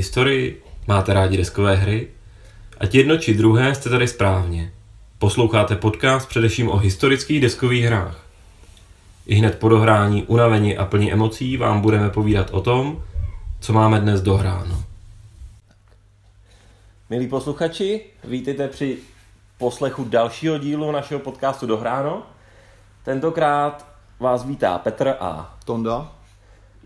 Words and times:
Máte 0.00 0.06
rádi 0.06 0.16
historii? 0.16 0.62
Máte 0.88 1.12
rádi 1.14 1.36
deskové 1.36 1.76
hry? 1.76 2.08
Ať 2.78 2.94
jedno 2.94 3.18
či 3.18 3.34
druhé 3.34 3.74
jste 3.74 3.90
tady 3.90 4.08
správně. 4.08 4.72
Posloucháte 5.18 5.76
podcast 5.76 6.28
především 6.28 6.68
o 6.68 6.76
historických 6.76 7.40
deskových 7.40 7.84
hrách. 7.84 8.26
I 9.26 9.34
hned 9.34 9.58
po 9.58 9.68
dohrání, 9.68 10.22
unavení 10.22 10.76
a 10.76 10.84
plní 10.84 11.12
emocí 11.12 11.56
vám 11.56 11.80
budeme 11.80 12.10
povídat 12.10 12.50
o 12.50 12.60
tom, 12.60 13.04
co 13.60 13.72
máme 13.72 14.00
dnes 14.00 14.20
dohráno. 14.20 14.84
Milí 17.10 17.28
posluchači, 17.28 18.00
vítejte 18.24 18.68
při 18.68 18.98
poslechu 19.58 20.04
dalšího 20.04 20.58
dílu 20.58 20.92
našeho 20.92 21.20
podcastu 21.20 21.66
Dohráno. 21.66 22.22
Tentokrát 23.04 23.86
vás 24.20 24.44
vítá 24.44 24.78
Petr 24.78 25.14
a 25.20 25.58
Tonda. 25.64 26.12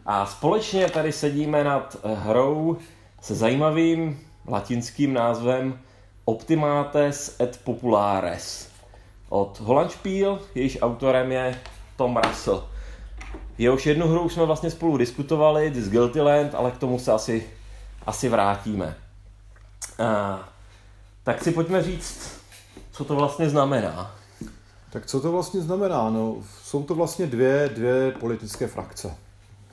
A 0.06 0.26
společně 0.26 0.90
tady 0.90 1.12
sedíme 1.12 1.64
nad 1.64 1.96
hrou 2.14 2.78
se 3.24 3.34
zajímavým 3.34 4.20
latinským 4.48 5.14
názvem 5.14 5.80
Optimates 6.24 7.40
et 7.40 7.60
Populares 7.64 8.68
od 9.28 9.60
Holandspiel, 9.60 10.38
jejíž 10.54 10.78
autorem 10.82 11.32
je 11.32 11.60
Tom 11.96 12.16
Russell. 12.16 12.68
Jehož 13.58 13.86
jednu 13.86 14.08
hru 14.08 14.28
jsme 14.28 14.46
vlastně 14.46 14.70
spolu 14.70 14.96
diskutovali, 14.96 15.70
This 15.70 15.88
Guilty 15.88 16.20
Land, 16.20 16.54
ale 16.54 16.70
k 16.70 16.78
tomu 16.78 16.98
se 16.98 17.12
asi, 17.12 17.46
asi 18.06 18.28
vrátíme. 18.28 18.96
A, 19.98 20.48
tak 21.22 21.42
si 21.42 21.52
pojďme 21.52 21.82
říct, 21.82 22.40
co 22.92 23.04
to 23.04 23.16
vlastně 23.16 23.50
znamená. 23.50 24.14
Tak 24.90 25.06
co 25.06 25.20
to 25.20 25.32
vlastně 25.32 25.60
znamená? 25.60 26.10
No, 26.10 26.36
jsou 26.62 26.82
to 26.82 26.94
vlastně 26.94 27.26
dvě, 27.26 27.70
dvě 27.74 28.12
politické 28.12 28.66
frakce. 28.66 29.16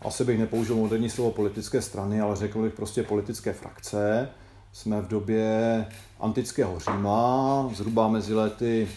Asi 0.02 0.24
bych 0.24 0.40
nepoužil 0.40 0.76
moderní 0.76 1.10
slovo 1.10 1.32
politické 1.32 1.82
strany, 1.82 2.22
ale 2.22 2.36
řekl 2.36 2.62
bych 2.62 2.74
prostě 2.74 3.04
politické 3.04 3.54
frakce. 3.54 4.30
Jsme 4.74 5.02
v 5.02 5.08
době 5.08 5.86
antického 6.20 6.80
Říma, 6.80 7.70
zhruba 7.74 8.08
mezi 8.08 8.34
lety 8.34 8.88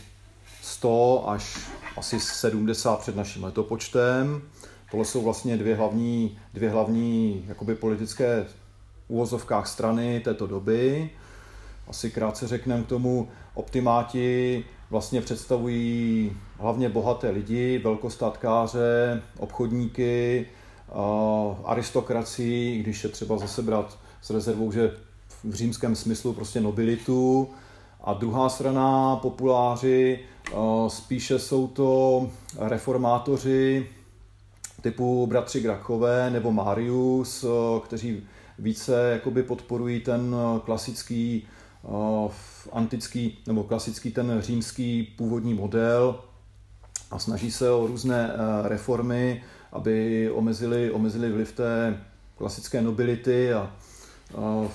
100 0.62 1.28
až 1.28 1.58
asi 1.96 2.20
70 2.20 3.00
před 3.00 3.16
naším 3.16 3.44
letopočtem. 3.44 4.42
Tohle 4.90 5.04
jsou 5.04 5.22
vlastně 5.22 5.56
dvě 5.56 5.76
hlavní, 5.76 6.38
dvě 6.54 6.70
hlavní 6.70 7.44
jakoby 7.48 7.74
politické 7.74 8.46
úvozovkách 9.08 9.66
strany 9.66 10.20
této 10.20 10.46
doby. 10.46 11.10
Asi 11.88 12.10
krátce 12.10 12.48
řekneme 12.48 12.82
k 12.82 12.86
tomu, 12.86 13.28
optimáti 13.54 14.64
vlastně 14.90 15.20
představují 15.20 16.32
hlavně 16.58 16.88
bohaté 16.88 17.30
lidi, 17.30 17.78
velkostatkáře, 17.78 19.22
obchodníky, 19.38 20.46
aristokracii, 21.64 22.82
když 22.82 23.04
je 23.04 23.10
třeba 23.10 23.38
zase 23.38 23.62
brát 23.62 23.98
s 24.22 24.30
rezervou, 24.30 24.72
že 24.72 24.96
v 25.44 25.54
římském 25.54 25.96
smyslu 25.96 26.32
prostě 26.32 26.60
nobilitu. 26.60 27.48
A 28.04 28.12
druhá 28.12 28.48
strana, 28.48 29.16
populáři, 29.16 30.20
spíše 30.88 31.38
jsou 31.38 31.66
to 31.66 32.30
reformátoři 32.58 33.86
typu 34.80 35.26
bratři 35.26 35.60
Grachové 35.60 36.30
nebo 36.30 36.52
Marius, 36.52 37.44
kteří 37.84 38.22
více 38.58 39.10
jakoby 39.12 39.42
podporují 39.42 40.00
ten 40.00 40.36
klasický 40.64 41.46
antický 42.72 43.38
nebo 43.46 43.62
klasický 43.62 44.10
ten 44.10 44.40
římský 44.40 45.02
původní 45.16 45.54
model 45.54 46.20
a 47.10 47.18
snaží 47.18 47.50
se 47.50 47.70
o 47.70 47.86
různé 47.86 48.30
reformy, 48.62 49.42
aby 49.74 50.30
omezili, 50.30 50.90
omezili 50.90 51.32
vliv 51.32 51.52
té 51.52 52.00
klasické 52.36 52.82
nobility 52.82 53.52
a, 53.52 53.70
a 54.38 54.68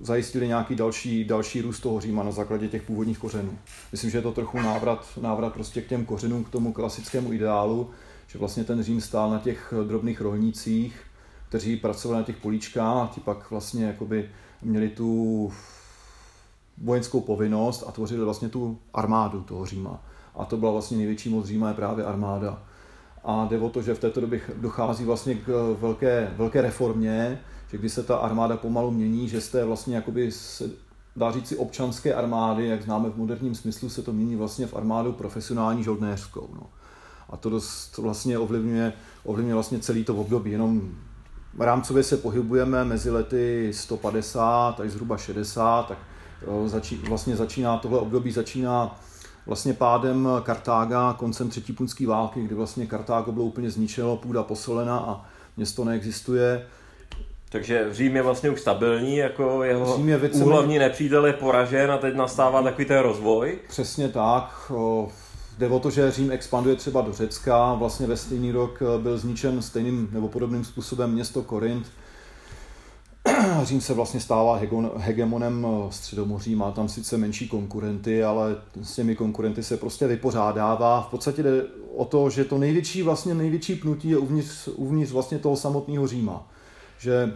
zajistili 0.00 0.48
nějaký 0.48 0.74
další, 0.74 1.24
další 1.24 1.60
růst 1.60 1.80
toho 1.80 2.00
Říma 2.00 2.22
na 2.22 2.30
základě 2.30 2.68
těch 2.68 2.82
původních 2.82 3.18
kořenů. 3.18 3.58
Myslím, 3.92 4.10
že 4.10 4.18
je 4.18 4.22
to 4.22 4.32
trochu 4.32 4.60
návrat, 4.60 5.06
návrat 5.20 5.52
prostě 5.52 5.82
k 5.82 5.86
těm 5.86 6.04
kořenům, 6.04 6.44
k 6.44 6.48
tomu 6.48 6.72
klasickému 6.72 7.32
ideálu, 7.32 7.90
že 8.26 8.38
vlastně 8.38 8.64
ten 8.64 8.82
Řím 8.82 9.00
stál 9.00 9.30
na 9.30 9.38
těch 9.38 9.74
drobných 9.88 10.20
rolnících, 10.20 11.00
kteří 11.48 11.76
pracovali 11.76 12.20
na 12.20 12.26
těch 12.26 12.36
políčkách, 12.36 13.14
ti 13.14 13.20
pak 13.20 13.50
vlastně 13.50 13.84
jakoby 13.84 14.30
měli 14.62 14.88
tu 14.88 15.52
vojenskou 16.78 17.20
povinnost 17.20 17.84
a 17.86 17.92
tvořili 17.92 18.24
vlastně 18.24 18.48
tu 18.48 18.78
armádu 18.94 19.40
toho 19.42 19.66
Říma. 19.66 20.04
A 20.34 20.44
to 20.44 20.56
byla 20.56 20.72
vlastně 20.72 20.96
největší 20.96 21.28
moc 21.28 21.46
Říma 21.46 21.68
je 21.68 21.74
právě 21.74 22.04
armáda. 22.04 22.62
A 23.24 23.46
jde 23.50 23.58
o 23.58 23.68
to, 23.68 23.82
že 23.82 23.94
v 23.94 23.98
této 23.98 24.20
době 24.20 24.40
dochází 24.56 25.04
vlastně 25.04 25.34
k 25.34 25.76
velké, 25.80 26.34
velké 26.36 26.60
reformě, 26.60 27.40
že 27.70 27.78
když 27.78 27.92
se 27.92 28.02
ta 28.02 28.16
armáda 28.16 28.56
pomalu 28.56 28.90
mění, 28.90 29.28
že 29.28 29.40
jste 29.40 29.64
vlastně 29.64 29.96
jakoby 29.96 30.32
se, 30.32 30.70
dá 31.16 31.32
říct 31.32 31.48
si 31.48 31.56
občanské 31.56 32.14
armády, 32.14 32.66
jak 32.66 32.82
známe 32.82 33.10
v 33.10 33.16
moderním 33.16 33.54
smyslu, 33.54 33.88
se 33.88 34.02
to 34.02 34.12
mění 34.12 34.36
vlastně 34.36 34.66
v 34.66 34.76
armádu 34.76 35.12
profesionální 35.12 35.84
žoldnéřskou. 35.84 36.48
No. 36.54 36.66
A 37.30 37.36
to 37.36 37.50
dost 37.50 37.98
vlastně 37.98 38.38
ovlivňuje, 38.38 38.92
ovlivňuje 39.24 39.54
vlastně 39.54 39.78
celý 39.78 40.04
to 40.04 40.14
období. 40.14 40.50
Jenom 40.50 40.90
rámcově 41.58 42.02
se 42.02 42.16
pohybujeme 42.16 42.84
mezi 42.84 43.10
lety 43.10 43.70
150 43.74 44.80
až 44.80 44.90
zhruba 44.90 45.16
60, 45.16 45.88
tak 45.88 45.98
začí, 46.66 46.96
vlastně 46.96 47.36
začíná 47.36 47.78
tohle 47.78 47.98
období 47.98 48.32
začíná 48.32 49.00
vlastně 49.50 49.74
pádem 49.74 50.28
Kartága 50.42 51.12
koncem 51.18 51.50
třetí 51.50 51.72
punské 51.72 52.06
války, 52.06 52.42
kdy 52.42 52.54
vlastně 52.54 52.86
Kartágo 52.86 53.32
bylo 53.32 53.44
úplně 53.44 53.70
zničeno, 53.70 54.16
půda 54.16 54.42
posolena 54.42 54.98
a 54.98 55.26
město 55.56 55.84
neexistuje. 55.84 56.66
Takže 57.48 57.88
Řím 57.90 58.16
je 58.16 58.22
vlastně 58.22 58.50
už 58.50 58.60
stabilní, 58.60 59.16
jako 59.16 59.62
jeho 59.62 59.96
Řím 59.96 60.08
je 60.08 60.18
více 60.18 60.44
úhlavní 60.44 60.78
nepřítel 60.78 61.26
je 61.26 61.32
poražen 61.32 61.90
a 61.90 61.98
teď 61.98 62.14
nastává 62.14 62.62
takový 62.62 62.84
ten 62.84 62.98
rozvoj. 62.98 63.58
Přesně 63.68 64.08
tak. 64.08 64.72
Jde 65.58 65.68
o 65.68 65.78
to, 65.78 65.90
že 65.90 66.10
Řím 66.10 66.32
expanduje 66.32 66.76
třeba 66.76 67.00
do 67.00 67.12
Řecka. 67.12 67.74
Vlastně 67.74 68.06
ve 68.06 68.16
stejný 68.16 68.52
rok 68.52 68.82
byl 68.98 69.18
zničen 69.18 69.62
stejným 69.62 70.08
nebo 70.12 70.28
podobným 70.28 70.64
způsobem 70.64 71.12
město 71.12 71.42
Korint 71.42 71.86
Řím 73.62 73.80
se 73.80 73.94
vlastně 73.94 74.20
stává 74.20 74.60
hegemonem 74.96 75.66
eh, 75.66 75.92
Středomoří, 75.92 76.54
má 76.54 76.70
tam 76.70 76.88
sice 76.88 77.16
menší 77.16 77.48
konkurenty, 77.48 78.24
ale 78.24 78.56
s 78.82 78.94
těmi 78.94 79.16
konkurenty 79.16 79.62
se 79.62 79.76
prostě 79.76 80.06
vypořádává. 80.06 81.02
V 81.02 81.10
podstatě 81.10 81.42
jde 81.42 81.62
o 81.96 82.04
to, 82.04 82.30
že 82.30 82.44
to 82.44 82.58
největší, 82.58 83.02
vlastně 83.02 83.34
největší 83.34 83.74
pnutí 83.74 84.10
je 84.10 84.18
uvnitř, 84.18 84.68
uvnitř 84.74 85.12
vlastně 85.12 85.38
toho 85.38 85.56
samotného 85.56 86.06
Říma. 86.06 86.48
Že 86.98 87.32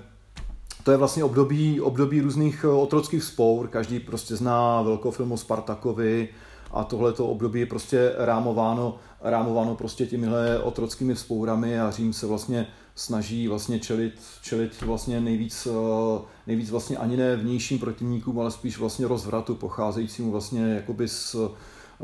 to 0.82 0.90
je 0.90 0.96
vlastně 0.96 1.24
období, 1.24 1.80
období 1.80 2.20
různých 2.20 2.64
eh, 2.64 2.68
otrockých 2.68 3.24
spour, 3.24 3.68
každý 3.68 4.00
prostě 4.00 4.36
zná 4.36 4.82
velkofilm 4.82 5.32
o 5.32 5.36
Spartakovi 5.36 6.28
a 6.70 6.84
tohleto 6.84 7.26
období 7.26 7.60
je 7.60 7.66
prostě 7.66 8.12
rámováno, 8.18 8.96
rámováno 9.22 9.74
prostě 9.74 10.06
těmihle 10.06 10.58
otrockými 10.58 11.16
spourami 11.16 11.80
a 11.80 11.90
Řím 11.90 12.12
se 12.12 12.26
vlastně 12.26 12.66
snaží 12.94 13.48
vlastně 13.48 13.80
čelit, 13.80 14.20
čelit 14.42 14.82
vlastně 14.82 15.20
nejvíc, 15.20 15.68
eh, 15.70 16.22
nejvíc 16.46 16.70
vlastně 16.70 16.96
ani 16.96 17.16
ne 17.16 17.36
vnějším 17.36 17.78
protivníkům, 17.78 18.40
ale 18.40 18.50
spíš 18.50 18.78
vlastně 18.78 19.08
rozvratu 19.08 19.54
pocházejícímu 19.54 20.30
vlastně 20.30 20.74
jakoby 20.74 21.08
z, 21.08 21.36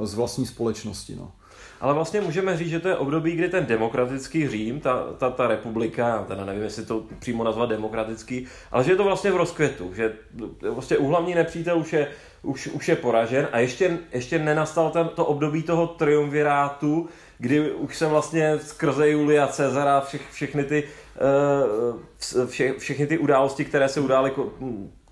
z 0.03 0.15
vlastní 0.15 0.47
společnosti. 0.47 1.17
No. 1.17 1.33
Ale 1.81 1.95
vlastně 1.95 2.21
můžeme 2.21 2.57
říct, 2.57 2.69
že 2.69 2.81
to 2.81 2.89
je 2.89 2.97
období, 2.97 3.33
kdy 3.33 3.49
ten 3.49 3.67
demokratický 3.67 4.49
Řím, 4.49 4.81
ta, 4.81 5.07
ta, 5.19 5.31
ta 5.31 5.47
republika, 5.47 6.25
teda 6.29 6.45
nevím, 6.45 6.63
jestli 6.63 6.85
to 6.85 7.05
přímo 7.19 7.45
nazvat 7.45 7.69
demokratický, 7.69 8.47
ale 8.73 8.85
že 8.85 8.93
je 8.93 8.97
to 8.97 9.05
vlastně 9.05 9.31
v 9.31 9.37
rozkvětu, 9.37 9.95
že 9.95 10.13
vlastně 10.71 10.99
úhlavní 10.99 11.35
nepřítel 11.35 11.79
už 11.79 11.93
je, 11.93 12.09
už, 12.43 12.67
už 12.67 12.89
je 12.89 12.97
poražen 12.97 13.49
a 13.53 13.59
ještě, 13.59 13.99
ještě 14.13 14.39
nenastal 14.39 14.91
ten, 14.91 15.09
to 15.09 15.25
období 15.25 15.63
toho 15.63 15.87
triumvirátu, 15.87 17.09
kdy 17.41 17.73
už 17.73 17.99
se 17.99 18.07
vlastně 18.07 18.59
skrze 18.59 19.11
Julia 19.11 19.47
Cezara 19.47 20.01
všech, 20.01 20.31
všechny 20.33 20.65
ty 20.65 20.85
eh, 21.17 22.47
vše, 22.47 22.75
všechny 22.79 23.07
ty 23.07 23.19
události, 23.19 23.65
které 23.65 23.89
se 23.89 24.01
udály 24.01 24.33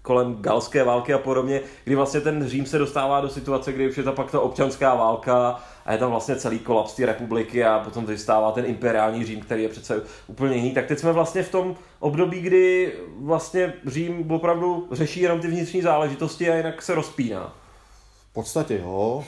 kolem 0.02 0.36
galské 0.40 0.84
války 0.84 1.14
a 1.14 1.18
podobně, 1.18 1.60
kdy 1.84 1.94
vlastně 1.94 2.20
ten 2.20 2.48
Řím 2.48 2.66
se 2.66 2.78
dostává 2.78 3.20
do 3.20 3.28
situace, 3.28 3.72
kdy 3.72 3.88
už 3.88 3.96
je 3.96 4.02
to 4.02 4.12
pak 4.12 4.30
ta 4.30 4.40
občanská 4.40 4.94
válka 4.94 5.60
a 5.86 5.92
je 5.92 5.98
tam 5.98 6.10
vlastně 6.10 6.36
celý 6.36 6.58
kolaps 6.58 6.94
té 6.94 7.06
republiky 7.06 7.64
a 7.64 7.78
potom 7.78 8.06
vystává 8.06 8.52
ten 8.52 8.64
imperiální 8.64 9.24
Řím, 9.24 9.40
který 9.40 9.62
je 9.62 9.68
přece 9.68 10.02
úplně 10.26 10.56
jiný. 10.56 10.74
Tak 10.74 10.86
teď 10.86 10.98
jsme 10.98 11.12
vlastně 11.12 11.42
v 11.42 11.50
tom 11.50 11.76
období, 12.00 12.40
kdy 12.40 12.92
vlastně 13.20 13.72
Řím 13.86 14.30
opravdu 14.30 14.88
řeší 14.92 15.20
jenom 15.20 15.40
ty 15.40 15.48
vnitřní 15.48 15.82
záležitosti 15.82 16.50
a 16.50 16.56
jinak 16.56 16.82
se 16.82 16.94
rozpíná. 16.94 17.54
V 18.30 18.32
podstatě 18.32 18.78
jo. 18.82 19.24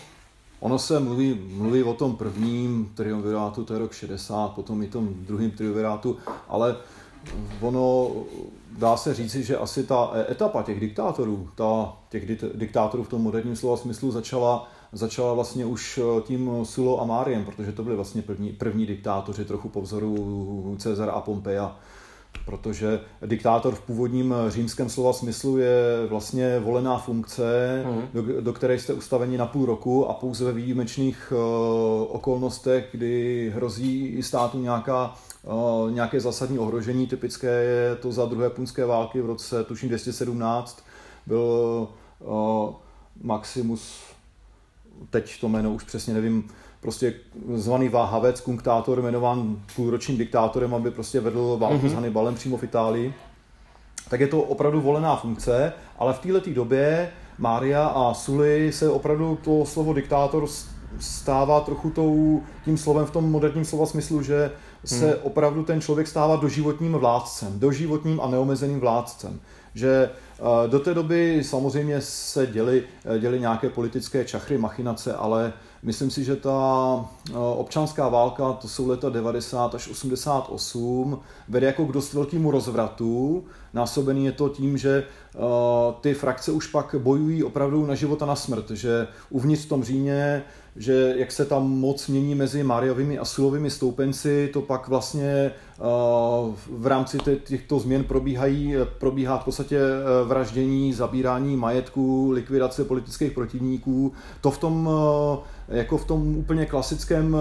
Ono 0.61 0.79
se 0.79 1.01
mluví, 1.01 1.41
mluví 1.53 1.83
o 1.83 1.95
tom 1.95 2.17
prvním 2.17 2.93
triumvirátu, 2.95 3.65
to 3.65 3.73
je 3.73 3.79
rok 3.79 3.93
60, 3.93 4.49
potom 4.49 4.83
i 4.83 4.87
tom 4.87 5.09
druhém 5.15 5.51
triumvirátu, 5.51 6.17
ale 6.49 6.77
ono 7.61 8.11
dá 8.79 8.97
se 8.97 9.15
říci, 9.15 9.43
že 9.43 9.59
asi 9.59 9.85
ta 9.85 10.13
etapa 10.31 10.63
těch 10.63 10.81
diktátorů, 10.81 11.49
ta, 11.55 11.97
těch 12.09 12.27
diktátorů 12.55 13.03
v 13.03 13.09
tom 13.09 13.23
moderním 13.23 13.57
slova 13.57 13.77
smyslu 13.77 14.11
začala, 14.11 14.69
začala 14.93 15.35
vlastně 15.35 15.65
už 15.65 16.01
tím 16.23 16.51
Sulo 16.63 17.01
a 17.01 17.05
Máriem, 17.05 17.45
protože 17.45 17.73
to 17.73 17.83
byly 17.83 17.97
vlastně 17.97 18.23
první, 18.23 18.53
první 18.53 18.87
diktátoři 18.87 19.45
trochu 19.45 19.69
po 19.69 19.81
vzoru 19.81 20.77
Cezara 20.79 21.13
a 21.13 21.21
Pompeja 21.21 21.77
protože 22.51 23.01
diktátor 23.27 23.75
v 23.75 23.81
původním 23.81 24.35
římském 24.49 24.89
slova 24.89 25.13
smyslu 25.13 25.59
je 25.59 26.07
vlastně 26.09 26.59
volená 26.59 26.99
funkce, 26.99 27.83
mm. 27.87 28.03
do, 28.15 28.41
do 28.41 28.53
které 28.53 28.79
jste 28.79 28.93
ustaveni 28.93 29.39
na 29.39 29.47
půl 29.47 29.67
roku 29.67 30.09
a 30.09 30.15
pouze 30.15 30.45
ve 30.45 30.53
výjimečných 30.53 31.33
uh, 31.33 31.39
okolnostech, 32.17 32.89
kdy 32.93 33.53
hrozí 33.55 34.23
státu 34.23 34.61
nějaká 34.61 35.15
uh, 35.43 35.91
nějaké 35.91 36.21
zásadní 36.21 36.59
ohrožení. 36.59 37.07
Typické 37.07 37.47
je 37.47 37.97
to 37.97 38.13
za 38.13 38.27
druhé 38.27 38.51
punské 38.51 38.85
války 38.85 39.21
v 39.21 39.27
roce 39.27 39.65
tuším 39.65 39.89
217 39.89 40.83
byl 41.27 41.89
uh, 42.19 42.75
Maximus, 43.23 44.03
teď 45.11 45.41
to 45.41 45.49
jméno 45.49 45.73
už 45.73 45.85
přesně 45.85 46.15
nevím, 46.15 46.49
prostě 46.81 47.15
zvaný 47.55 47.89
váhavec, 47.89 48.41
kunktátor, 48.41 49.01
jmenován 49.01 49.63
půlročním 49.77 50.19
diktátorem, 50.19 50.75
aby 50.75 50.91
prostě 50.91 51.21
vedl 51.21 51.57
válku 51.61 51.87
mm-hmm. 51.87 51.91
s 51.91 51.93
Hannibalem 51.93 52.35
přímo 52.35 52.57
v 52.57 52.65
Itálii, 52.65 53.15
tak 54.09 54.21
je 54.21 54.27
to 54.27 54.43
opravdu 54.43 54.81
volená 54.81 55.17
funkce, 55.17 55.73
ale 55.99 56.13
v 56.13 56.19
této 56.19 56.51
době 56.51 57.11
Mária 57.39 57.87
a 57.87 58.15
Sully 58.15 58.73
se 58.73 58.91
opravdu 58.91 59.39
to 59.45 59.67
slovo 59.67 59.93
diktátor 59.93 60.47
stává 60.99 61.61
trochu 61.61 61.91
tou, 61.91 62.43
tím 62.65 62.79
slovem 62.79 63.07
v 63.07 63.11
tom 63.11 63.31
moderním 63.31 63.65
slova 63.65 63.87
smyslu, 63.87 64.23
že 64.23 64.51
se 64.85 65.07
hmm. 65.07 65.17
opravdu 65.23 65.63
ten 65.63 65.81
člověk 65.81 66.09
stává 66.09 66.37
doživotním 66.37 66.93
vládcem, 66.93 67.59
doživotním 67.59 68.21
a 68.21 68.29
neomezeným 68.29 68.81
vládcem. 68.81 69.41
Že 69.75 70.11
eh, 70.11 70.69
do 70.69 70.81
té 70.81 70.95
doby 70.95 71.43
samozřejmě 71.45 72.01
se 72.01 72.47
děly, 72.47 72.83
eh, 73.05 73.19
děly 73.19 73.41
nějaké 73.41 73.71
politické 73.71 74.25
čachry, 74.25 74.59
machinace, 74.59 75.15
ale 75.15 75.53
Myslím 75.83 76.11
si, 76.11 76.25
že 76.25 76.37
ta 76.37 77.11
eh, 77.31 77.33
občanská 77.37 78.09
válka, 78.09 78.53
to 78.53 78.69
jsou 78.69 78.89
leta 78.89 79.09
90 79.09 79.75
až 79.75 79.89
88, 79.89 81.19
vede 81.49 81.67
jako 81.67 81.85
k 81.85 81.93
dost 81.93 82.13
velkému 82.13 82.51
rozvratu. 82.51 83.45
Násobený 83.73 84.25
je 84.25 84.33
to 84.33 84.49
tím, 84.49 84.79
že 84.79 85.05
eh, 85.35 85.39
ty 86.01 86.15
frakce 86.15 86.53
už 86.53 86.67
pak 86.67 86.95
bojují 86.99 87.45
opravdu 87.45 87.87
na 87.87 87.95
život 87.95 88.23
a 88.23 88.27
na 88.27 88.37
smrt, 88.37 88.71
že 88.71 89.09
uvnitř 89.31 89.65
v 89.65 89.69
tom 89.69 89.85
Římě 89.85 90.43
že 90.81 91.15
jak 91.17 91.33
se 91.33 91.45
tam 91.45 91.71
moc 91.71 92.09
mění 92.09 92.35
mezi 92.35 92.63
Mariovými 92.63 93.19
a 93.19 93.25
Sulovými 93.25 93.71
stoupenci, 93.71 94.51
to 94.53 94.61
pak 94.63 94.89
vlastně 94.89 95.31
eh, 95.31 95.53
v 96.71 96.87
rámci 96.87 97.19
těchto 97.45 97.79
změn 97.79 98.05
probíhají, 98.05 98.75
probíhá 98.99 99.39
v 99.39 99.45
podstatě 99.45 99.79
eh, 99.79 100.25
vraždění, 100.25 100.93
zabírání 100.93 101.57
majetku, 101.57 102.31
likvidace 102.31 102.85
politických 102.85 103.33
protivníků. 103.33 104.13
To 104.41 104.51
v 104.51 104.59
tom 104.59 104.91
eh, 105.69 105.79
jako 105.79 105.99
v 105.99 106.05
tom 106.05 106.37
úplně 106.37 106.67
klasickém 106.67 107.37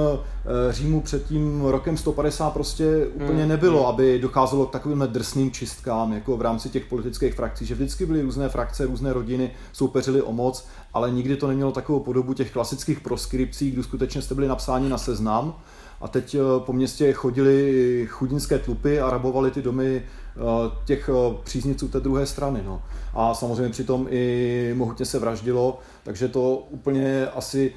Římu 0.69 1.01
před 1.01 1.25
tím 1.25 1.65
rokem 1.65 1.97
150 1.97 2.53
prostě 2.53 3.07
úplně 3.13 3.39
hmm, 3.39 3.49
nebylo, 3.49 3.87
aby 3.87 4.19
docházelo 4.19 4.65
k 4.65 4.71
takovým 4.71 4.99
drsným 4.99 5.51
čistkám, 5.51 6.13
jako 6.13 6.37
v 6.37 6.41
rámci 6.41 6.69
těch 6.69 6.85
politických 6.85 7.33
frakcí, 7.33 7.65
že 7.65 7.75
vždycky 7.75 8.05
byly 8.05 8.21
různé 8.21 8.49
frakce, 8.49 8.85
různé 8.85 9.13
rodiny, 9.13 9.51
soupeřily 9.73 10.21
o 10.21 10.31
moc 10.31 10.67
ale 10.93 11.11
nikdy 11.11 11.35
to 11.35 11.47
nemělo 11.47 11.71
takovou 11.71 11.99
podobu 11.99 12.33
těch 12.33 12.51
klasických 12.51 12.99
proskripcí, 12.99 13.71
kdy 13.71 13.83
skutečně 13.83 14.21
jste 14.21 14.35
byli 14.35 14.47
napsáni 14.47 14.89
na 14.89 14.97
seznam 14.97 15.55
a 16.01 16.07
teď 16.07 16.35
eh, 16.35 16.39
po 16.65 16.73
městě 16.73 17.13
chodili 17.13 18.07
chudinské 18.09 18.59
tlupy 18.59 18.99
a 18.99 19.09
rabovali 19.09 19.51
ty 19.51 19.61
domy 19.61 20.01
eh, 20.01 20.41
těch 20.85 21.09
eh, 21.09 21.37
příznivců 21.43 21.87
té 21.87 21.99
druhé 21.99 22.25
strany. 22.25 22.61
No. 22.65 22.81
A 23.13 23.33
samozřejmě 23.33 23.69
přitom 23.69 24.07
i 24.09 24.73
mohutně 24.77 25.05
se 25.05 25.19
vraždilo, 25.19 25.79
takže 26.03 26.27
to 26.27 26.55
úplně 26.69 27.27
asi 27.27 27.73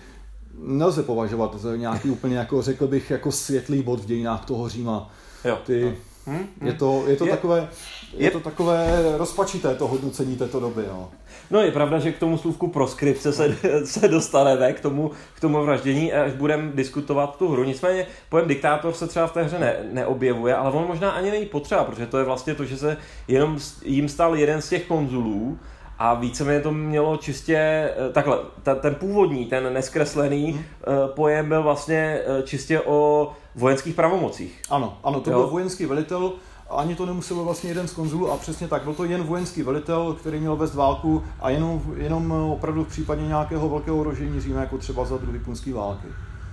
nelze 0.58 1.02
považovat 1.02 1.60
za 1.60 1.76
nějaký 1.76 2.10
úplně, 2.10 2.36
jako 2.36 2.62
řekl 2.62 2.86
bych, 2.86 3.10
jako 3.10 3.32
světlý 3.32 3.82
bod 3.82 4.00
v 4.00 4.06
dějinách 4.06 4.44
toho 4.44 4.68
Říma. 4.68 5.10
Jo, 5.44 5.58
ty, 5.66 5.80
jo. 5.80 5.92
Hmm. 6.26 6.46
Je 6.62 6.72
to, 6.72 7.04
je 7.06 7.16
to 7.16 7.24
je, 7.24 7.30
takové, 7.30 7.68
je, 8.12 8.24
je 8.24 8.30
to 8.30 8.40
takové 8.40 9.02
rozpačité 9.16 9.74
to 9.74 9.88
hodnocení 9.88 10.36
této 10.36 10.60
doby. 10.60 10.84
No. 10.88 11.10
No 11.50 11.60
je 11.60 11.72
pravda, 11.72 11.98
že 11.98 12.12
k 12.12 12.18
tomu 12.18 12.38
slůvku 12.38 12.68
proskripce 12.68 13.32
se, 13.32 13.56
se 13.84 14.08
dostaneme, 14.08 14.72
k 14.72 14.80
tomu, 14.80 15.10
k 15.34 15.40
tomu 15.40 15.64
vraždění, 15.64 16.12
až 16.12 16.32
budeme 16.32 16.72
diskutovat 16.74 17.36
tu 17.36 17.48
hru. 17.48 17.64
Nicméně 17.64 18.06
pojem 18.28 18.48
diktátor 18.48 18.92
se 18.92 19.06
třeba 19.06 19.26
v 19.26 19.32
té 19.32 19.42
hře 19.42 19.58
ne, 19.58 19.76
neobjevuje, 19.92 20.54
ale 20.54 20.70
on 20.70 20.86
možná 20.86 21.10
ani 21.10 21.30
není 21.30 21.46
potřeba, 21.46 21.84
protože 21.84 22.06
to 22.06 22.18
je 22.18 22.24
vlastně 22.24 22.54
to, 22.54 22.64
že 22.64 22.76
se 22.76 22.96
jenom 23.28 23.58
jim 23.84 24.08
stal 24.08 24.36
jeden 24.36 24.62
z 24.62 24.68
těch 24.68 24.86
konzulů, 24.86 25.58
a 26.02 26.14
víceméně 26.14 26.60
to 26.60 26.72
mělo 26.72 27.16
čistě, 27.16 27.56
eh, 27.56 28.12
takhle, 28.12 28.38
ta, 28.62 28.74
ten 28.74 28.94
původní, 28.94 29.46
ten 29.46 29.72
neskreslený 29.74 30.52
hmm. 30.52 30.64
pojem 31.06 31.48
byl 31.48 31.62
vlastně 31.62 32.20
eh, 32.26 32.42
čistě 32.42 32.80
o 32.80 33.32
vojenských 33.54 33.94
pravomocích. 33.94 34.62
Ano, 34.70 34.98
ano, 35.04 35.20
to 35.20 35.30
jo? 35.30 35.38
byl 35.38 35.46
vojenský 35.46 35.86
velitel, 35.86 36.32
ani 36.70 36.94
to 36.94 37.06
nemusel 37.06 37.44
vlastně 37.44 37.70
jeden 37.70 37.88
z 37.88 37.92
konzulů 37.92 38.30
a 38.30 38.36
přesně 38.36 38.68
tak, 38.68 38.84
byl 38.84 38.94
to 38.94 39.04
jen 39.04 39.22
vojenský 39.22 39.62
velitel, 39.62 40.12
který 40.12 40.40
měl 40.40 40.56
vést 40.56 40.74
válku 40.74 41.24
a 41.40 41.50
jenom, 41.50 41.82
jenom 41.96 42.32
opravdu 42.32 42.84
v 42.84 42.88
případě 42.88 43.22
nějakého 43.22 43.68
velkého 43.68 43.96
ohrožení 43.96 44.40
Říma, 44.40 44.60
jako 44.60 44.78
třeba 44.78 45.04
za 45.04 45.16
druhý 45.16 45.38
punský 45.38 45.72
války. 45.72 46.06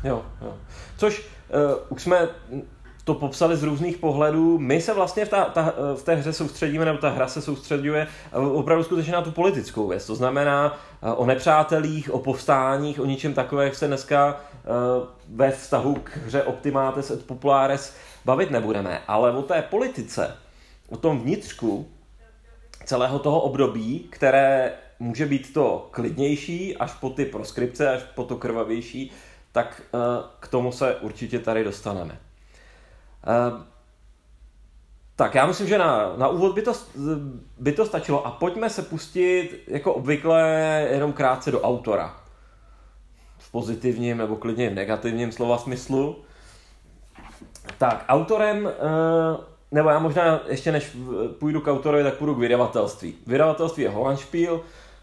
Jo, 0.04 0.22
jo. 0.42 0.54
Což 0.98 1.26
uh, 1.50 1.82
už 1.90 2.04
jsme 2.04 2.30
to 3.10 3.16
popsali 3.16 3.58
z 3.58 3.64
různých 3.64 3.98
pohledů. 3.98 4.60
My 4.60 4.82
se 4.82 4.94
vlastně 4.94 5.26
v, 5.26 5.30
ta, 5.30 5.46
ta, 5.46 5.74
v 5.96 6.04
té 6.04 6.16
hře 6.16 6.34
soustředíme, 6.34 6.86
nebo 6.86 6.98
ta 6.98 7.10
hra 7.10 7.28
se 7.28 7.42
soustředuje 7.42 8.08
opravdu 8.32 8.84
skutečně 8.84 9.14
na 9.14 9.22
tu 9.22 9.32
politickou 9.32 9.88
věc. 9.88 10.06
To 10.06 10.16
znamená 10.16 10.80
eh, 11.02 11.12
o 11.12 11.26
nepřátelích, 11.26 12.14
o 12.14 12.20
povstáních, 12.20 13.00
o 13.00 13.06
ničem 13.06 13.34
takovém 13.34 13.74
se 13.74 13.88
dneska 13.88 14.38
uh, 14.38 15.08
ve 15.36 15.52
vztahu 15.52 15.96
k 15.96 16.18
hře 16.18 16.44
Optimates 16.44 17.12
et 17.12 17.26
Populares 17.26 17.96
bavit 18.26 18.52
nebudeme, 18.52 19.02
ale 19.08 19.32
o 19.32 19.42
té 19.42 19.62
politice, 19.62 20.38
o 20.90 20.98
tom 20.98 21.20
vnitřku 21.20 21.88
celého 22.86 23.20
toho 23.20 23.42
období, 23.42 24.08
které 24.10 24.74
může 25.00 25.26
být 25.26 25.54
to 25.54 25.88
klidnější 25.92 26.78
až 26.78 26.94
po 26.94 27.10
ty 27.10 27.26
proskripce, 27.26 27.90
až 27.90 28.02
po 28.16 28.24
to 28.24 28.36
krvavější, 28.36 29.12
tak 29.52 29.82
k 30.40 30.48
tomu 30.48 30.72
se 30.72 30.96
určitě 30.96 31.40
tady 31.40 31.64
dostaneme. 31.64 32.29
Uh, 33.28 33.62
tak 35.16 35.36
já 35.36 35.46
myslím, 35.46 35.68
že 35.68 35.78
na, 35.78 36.14
na 36.18 36.28
úvod 36.28 36.56
by 36.56 36.62
to, 36.62 36.74
by 37.60 37.72
to 37.72 37.86
stačilo 37.86 38.28
a 38.28 38.32
pojďme 38.32 38.70
se 38.70 38.82
pustit 38.82 39.64
jako 39.68 39.94
obvykle 39.94 40.42
jenom 40.92 41.14
krátce 41.14 41.52
do 41.52 41.62
autora. 41.62 42.16
V 43.38 43.52
pozitivním 43.52 44.18
nebo 44.18 44.36
klidně 44.36 44.70
v 44.70 44.74
negativním 44.74 45.32
slova 45.32 45.58
smyslu. 45.58 46.24
Tak, 47.78 48.06
autorem, 48.08 48.66
uh, 48.66 48.72
nebo 49.72 49.90
já 49.90 50.00
možná 50.00 50.40
ještě 50.48 50.72
než 50.72 50.98
půjdu 51.40 51.62
k 51.62 51.68
autorovi, 51.68 52.04
tak 52.04 52.14
půjdu 52.14 52.36
k 52.36 52.40
vydavatelství. 52.40 53.16
Vydavatelství 53.28 53.84
je 53.84 53.90
Holandspiel. 53.90 54.62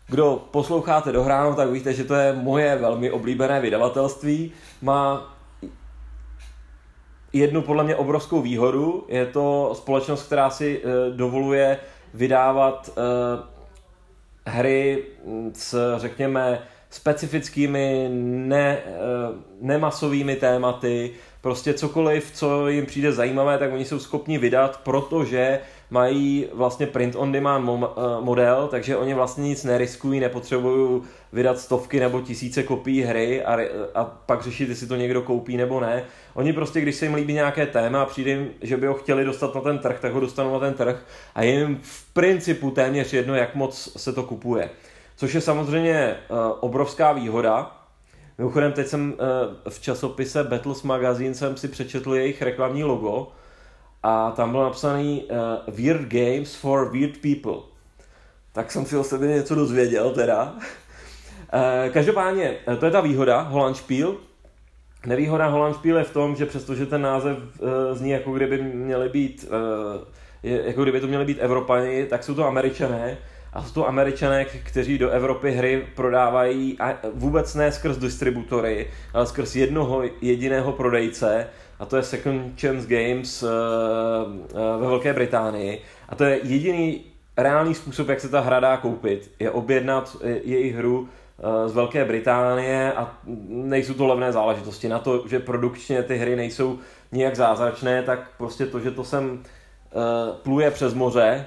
Kdo 0.08 0.48
posloucháte 0.50 1.12
do 1.12 1.24
tak 1.56 1.68
víte, 1.68 1.92
že 1.94 2.04
to 2.04 2.14
je 2.14 2.32
moje 2.32 2.76
velmi 2.76 3.10
oblíbené 3.10 3.60
vydavatelství. 3.60 4.52
Má 4.82 5.35
jednu 7.38 7.62
podle 7.62 7.84
mě 7.84 7.96
obrovskou 7.96 8.40
výhodu. 8.40 9.04
Je 9.08 9.26
to 9.26 9.70
společnost, 9.74 10.26
která 10.26 10.50
si 10.50 10.78
uh, 10.78 11.16
dovoluje 11.16 11.78
vydávat 12.14 12.90
uh, 12.90 13.44
hry 14.46 15.02
s, 15.52 15.96
řekněme, 15.98 16.62
specifickými, 16.90 18.08
ne, 18.12 18.78
uh, 18.86 19.36
nemasovými 19.60 20.36
tématy, 20.36 21.10
prostě 21.40 21.74
cokoliv, 21.74 22.30
co 22.34 22.68
jim 22.68 22.86
přijde 22.86 23.12
zajímavé, 23.12 23.58
tak 23.58 23.72
oni 23.72 23.84
jsou 23.84 23.98
schopni 23.98 24.38
vydat, 24.38 24.80
protože 24.82 25.60
mají 25.90 26.46
vlastně 26.52 26.86
print 26.86 27.16
on 27.16 27.32
demand 27.32 27.68
eh, 27.68 28.00
model, 28.20 28.68
takže 28.70 28.96
oni 28.96 29.14
vlastně 29.14 29.44
nic 29.44 29.64
neriskují, 29.64 30.20
nepotřebují 30.20 31.02
vydat 31.32 31.58
stovky 31.58 32.00
nebo 32.00 32.20
tisíce 32.20 32.62
kopií 32.62 33.02
hry 33.02 33.44
a, 33.44 33.58
a 33.94 34.04
pak 34.04 34.42
řešit, 34.42 34.68
jestli 34.68 34.86
to 34.86 34.96
někdo 34.96 35.22
koupí 35.22 35.56
nebo 35.56 35.80
ne. 35.80 36.04
Oni 36.34 36.52
prostě, 36.52 36.80
když 36.80 36.94
se 36.94 37.04
jim 37.04 37.14
líbí 37.14 37.32
nějaké 37.32 37.66
téma 37.66 38.02
a 38.02 38.06
přijde 38.06 38.30
jim, 38.30 38.50
že 38.62 38.76
by 38.76 38.86
ho 38.86 38.94
chtěli 38.94 39.24
dostat 39.24 39.54
na 39.54 39.60
ten 39.60 39.78
trh, 39.78 40.00
tak 40.00 40.12
ho 40.12 40.20
dostanou 40.20 40.52
na 40.52 40.58
ten 40.58 40.74
trh 40.74 41.04
a 41.34 41.42
jim 41.42 41.78
v 41.82 42.12
principu 42.12 42.70
téměř 42.70 43.12
jedno, 43.12 43.34
jak 43.34 43.54
moc 43.54 43.92
se 43.96 44.12
to 44.12 44.22
kupuje. 44.22 44.70
Což 45.16 45.34
je 45.34 45.40
samozřejmě 45.40 46.16
uh, 46.30 46.36
obrovská 46.60 47.12
výhoda, 47.12 47.72
Mimochodem, 48.38 48.72
teď 48.72 48.86
jsem 48.86 49.12
uh, 49.12 49.72
v 49.72 49.80
časopise 49.80 50.44
Battles 50.44 50.82
Magazine 50.82 51.34
jsem 51.34 51.56
si 51.56 51.68
přečetl 51.68 52.14
jejich 52.14 52.42
reklamní 52.42 52.84
logo 52.84 53.28
a 54.06 54.30
tam 54.30 54.50
bylo 54.50 54.62
napsaný 54.62 55.24
uh, 55.24 55.74
Weird 55.74 56.02
Games 56.02 56.54
for 56.54 56.90
Weird 56.92 57.18
People. 57.18 57.62
Tak 58.52 58.72
jsem 58.72 58.86
si 58.86 58.96
o 58.96 59.04
sebe 59.04 59.26
něco 59.26 59.54
dozvěděl 59.54 60.10
teda. 60.10 60.54
uh, 60.54 61.92
každopádně, 61.92 62.56
to 62.78 62.84
je 62.84 62.90
ta 62.92 63.00
výhoda 63.00 63.40
Holandspiel. 63.40 64.14
Nevýhoda 65.06 65.46
Holandspiel 65.46 65.98
je 65.98 66.04
v 66.04 66.12
tom, 66.12 66.36
že 66.36 66.46
přestože 66.46 66.86
ten 66.86 67.02
název 67.02 67.38
uh, 67.38 67.68
zní 67.92 68.10
jako 68.10 68.32
kdyby 68.32 68.62
měli 68.62 69.08
být 69.08 69.48
uh, 69.50 70.02
jako 70.42 70.82
kdyby 70.82 71.00
to 71.00 71.06
měli 71.06 71.24
být 71.24 71.38
Evropani, 71.40 72.06
tak 72.06 72.24
jsou 72.24 72.34
to 72.34 72.46
Američané 72.46 73.18
a 73.52 73.62
jsou 73.62 73.72
to 73.72 73.88
američané, 73.88 74.44
kteří 74.44 74.98
do 74.98 75.10
Evropy 75.10 75.50
hry 75.50 75.86
prodávají 75.94 76.76
a 76.80 76.98
vůbec 77.14 77.54
ne 77.54 77.72
skrz 77.72 77.96
distributory, 77.96 78.90
ale 79.12 79.26
skrz 79.26 79.56
jednoho 79.56 80.02
jediného 80.20 80.72
prodejce 80.72 81.46
a 81.78 81.86
to 81.86 81.96
je 81.96 82.02
Second 82.02 82.60
Chance 82.60 82.86
Games 82.88 83.42
uh, 83.42 83.48
uh, 83.48 84.80
ve 84.80 84.86
Velké 84.86 85.12
Británii. 85.12 85.82
A 86.08 86.14
to 86.14 86.24
je 86.24 86.40
jediný 86.42 87.04
reálný 87.36 87.74
způsob, 87.74 88.08
jak 88.08 88.20
se 88.20 88.28
ta 88.28 88.40
hra 88.40 88.60
dá 88.60 88.76
koupit, 88.76 89.30
je 89.38 89.50
objednat 89.50 90.16
jejich 90.22 90.76
hru 90.76 91.08
z 91.66 91.72
Velké 91.72 92.04
Británie 92.04 92.92
a 92.92 93.14
nejsou 93.48 93.94
to 93.94 94.06
levné 94.06 94.32
záležitosti. 94.32 94.88
Na 94.88 94.98
to, 94.98 95.28
že 95.28 95.38
produkčně 95.38 96.02
ty 96.02 96.16
hry 96.16 96.36
nejsou 96.36 96.78
nijak 97.12 97.36
zázračné, 97.36 98.02
tak 98.02 98.30
prostě 98.38 98.66
to, 98.66 98.80
že 98.80 98.90
to 98.90 99.04
sem 99.04 99.42
pluje 100.42 100.70
přes 100.70 100.94
moře, 100.94 101.46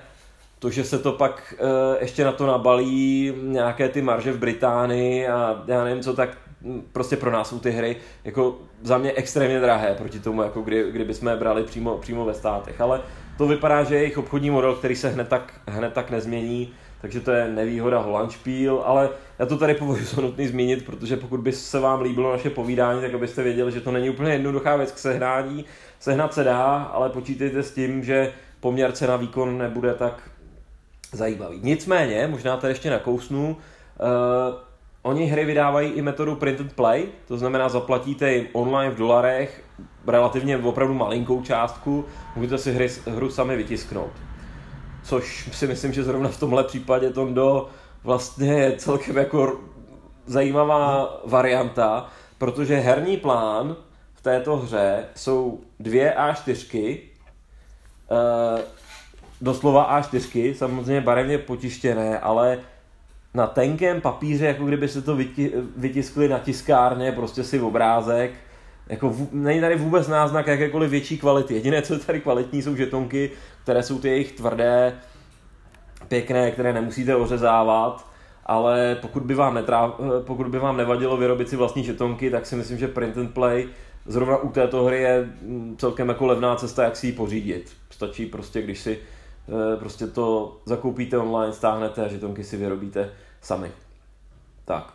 to, 0.59 0.69
že 0.69 0.83
se 0.83 0.99
to 0.99 1.11
pak 1.11 1.53
ještě 1.99 2.23
na 2.23 2.31
to 2.31 2.47
nabalí 2.47 3.33
nějaké 3.41 3.89
ty 3.89 4.01
marže 4.01 4.31
v 4.31 4.39
Británii 4.39 5.27
a 5.27 5.63
já 5.67 5.83
nevím 5.83 6.03
co, 6.03 6.13
tak 6.13 6.37
prostě 6.91 7.17
pro 7.17 7.31
nás 7.31 7.49
jsou 7.49 7.59
ty 7.59 7.71
hry 7.71 7.95
jako 8.23 8.57
za 8.81 8.97
mě 8.97 9.11
extrémně 9.11 9.59
drahé 9.59 9.95
proti 9.95 10.19
tomu, 10.19 10.41
jako 10.41 10.61
kdy, 10.61 10.91
kdyby 10.91 11.13
jsme 11.13 11.31
je 11.31 11.37
brali 11.37 11.63
přímo, 11.63 11.97
přímo 11.97 12.25
ve 12.25 12.33
státech. 12.33 12.81
Ale 12.81 13.01
to 13.37 13.47
vypadá, 13.47 13.83
že 13.83 13.95
je 13.95 14.01
jejich 14.01 14.17
obchodní 14.17 14.49
model, 14.49 14.75
který 14.75 14.95
se 14.95 15.09
hned 15.09 15.27
tak, 15.27 15.61
hned 15.67 15.93
tak 15.93 16.11
nezmění, 16.11 16.73
takže 17.01 17.19
to 17.19 17.31
je 17.31 17.47
nevýhoda 17.47 17.99
Holandspiel, 17.99 18.83
ale 18.85 19.09
já 19.39 19.45
to 19.45 19.57
tady 19.57 19.73
považuji 19.73 20.05
za 20.05 20.21
nutný 20.21 20.47
zmínit, 20.47 20.85
protože 20.85 21.17
pokud 21.17 21.39
by 21.39 21.51
se 21.51 21.79
vám 21.79 22.01
líbilo 22.01 22.31
naše 22.31 22.49
povídání, 22.49 23.01
tak 23.01 23.13
abyste 23.13 23.43
věděli, 23.43 23.71
že 23.71 23.81
to 23.81 23.91
není 23.91 24.09
úplně 24.09 24.33
jednoduchá 24.33 24.75
věc 24.75 24.91
k 24.91 24.97
sehnání. 24.97 25.65
Sehnat 25.99 26.33
se 26.33 26.43
dá, 26.43 26.77
ale 26.77 27.09
počítejte 27.09 27.63
s 27.63 27.71
tím, 27.71 28.03
že 28.03 28.33
poměr 28.59 28.91
cena 28.91 29.15
výkon 29.15 29.57
nebude 29.57 29.93
tak 29.93 30.29
zajímavý. 31.11 31.59
Nicméně, 31.63 32.27
možná 32.27 32.57
tady 32.57 32.71
ještě 32.71 32.89
nakousnu, 32.89 33.57
uh, 33.99 34.68
oni 35.01 35.25
hry 35.25 35.45
vydávají 35.45 35.91
i 35.91 36.01
metodu 36.01 36.35
print 36.35 36.59
and 36.59 36.73
play, 36.73 37.05
to 37.27 37.37
znamená 37.37 37.69
zaplatíte 37.69 38.33
jim 38.33 38.47
online 38.53 38.91
v 38.91 38.97
dolarech 38.97 39.63
relativně 40.07 40.57
opravdu 40.57 40.93
malinkou 40.93 41.41
částku, 41.41 42.05
můžete 42.35 42.57
si 42.57 42.71
hry, 42.71 42.89
hru 43.07 43.29
sami 43.29 43.55
vytisknout. 43.55 44.11
Což 45.03 45.49
si 45.51 45.67
myslím, 45.67 45.93
že 45.93 46.03
zrovna 46.03 46.29
v 46.29 46.39
tomhle 46.39 46.63
případě 46.63 47.09
to 47.09 47.25
do 47.25 47.69
vlastně 48.03 48.53
je 48.53 48.77
celkem 48.77 49.17
jako 49.17 49.59
zajímavá 50.25 51.13
varianta, 51.25 52.07
protože 52.37 52.75
herní 52.75 53.17
plán 53.17 53.75
v 54.13 54.21
této 54.21 54.57
hře 54.57 55.05
jsou 55.15 55.59
dvě 55.79 56.15
A4, 56.17 56.99
uh, 58.11 58.59
doslova 59.41 60.01
A4, 60.01 60.53
samozřejmě 60.53 61.01
barevně 61.01 61.37
potištěné, 61.37 62.19
ale 62.19 62.59
na 63.33 63.47
tenkém 63.47 64.01
papíře, 64.01 64.45
jako 64.45 64.65
kdyby 64.65 64.87
se 64.87 65.01
to 65.01 65.15
vyti, 65.15 65.51
vytiskli 65.77 66.27
na 66.27 66.39
tiskárně, 66.39 67.11
prostě 67.11 67.43
si 67.43 67.59
obrázek. 67.59 68.31
Jako 68.89 69.09
v, 69.09 69.27
není 69.33 69.61
tady 69.61 69.75
vůbec 69.75 70.07
náznak 70.07 70.47
jakékoliv 70.47 70.91
větší 70.91 71.17
kvality. 71.17 71.53
Jediné, 71.53 71.81
co 71.81 71.93
je 71.93 71.99
tady 71.99 72.21
kvalitní, 72.21 72.61
jsou 72.61 72.75
žetonky, 72.75 73.31
které 73.63 73.83
jsou 73.83 73.99
ty 73.99 74.07
jejich 74.07 74.31
tvrdé, 74.31 74.93
pěkné, 76.07 76.51
které 76.51 76.73
nemusíte 76.73 77.15
ořezávat, 77.15 78.07
ale 78.45 78.97
pokud 79.01 79.23
by 79.23 79.35
vám, 79.35 79.53
netrá, 79.53 79.93
pokud 80.25 80.47
by 80.47 80.59
vám 80.59 80.77
nevadilo 80.77 81.17
vyrobit 81.17 81.49
si 81.49 81.55
vlastní 81.55 81.83
žetonky, 81.83 82.29
tak 82.29 82.45
si 82.45 82.55
myslím, 82.55 82.77
že 82.77 82.87
print 82.87 83.17
and 83.17 83.33
play 83.33 83.67
zrovna 84.05 84.37
u 84.37 84.49
této 84.49 84.83
hry 84.83 85.01
je 85.01 85.29
mm, 85.41 85.75
celkem 85.77 86.09
jako 86.09 86.25
levná 86.25 86.55
cesta, 86.55 86.83
jak 86.83 86.95
si 86.95 87.07
ji 87.07 87.13
pořídit. 87.13 87.71
Stačí 87.89 88.25
prostě, 88.25 88.61
když 88.61 88.79
si 88.79 88.99
prostě 89.79 90.07
to 90.07 90.57
zakoupíte 90.65 91.17
online, 91.17 91.53
stáhnete 91.53 92.05
a 92.05 92.07
žetonky 92.07 92.43
si 92.43 92.57
vyrobíte 92.57 93.11
sami. 93.41 93.71
Tak. 94.65 94.93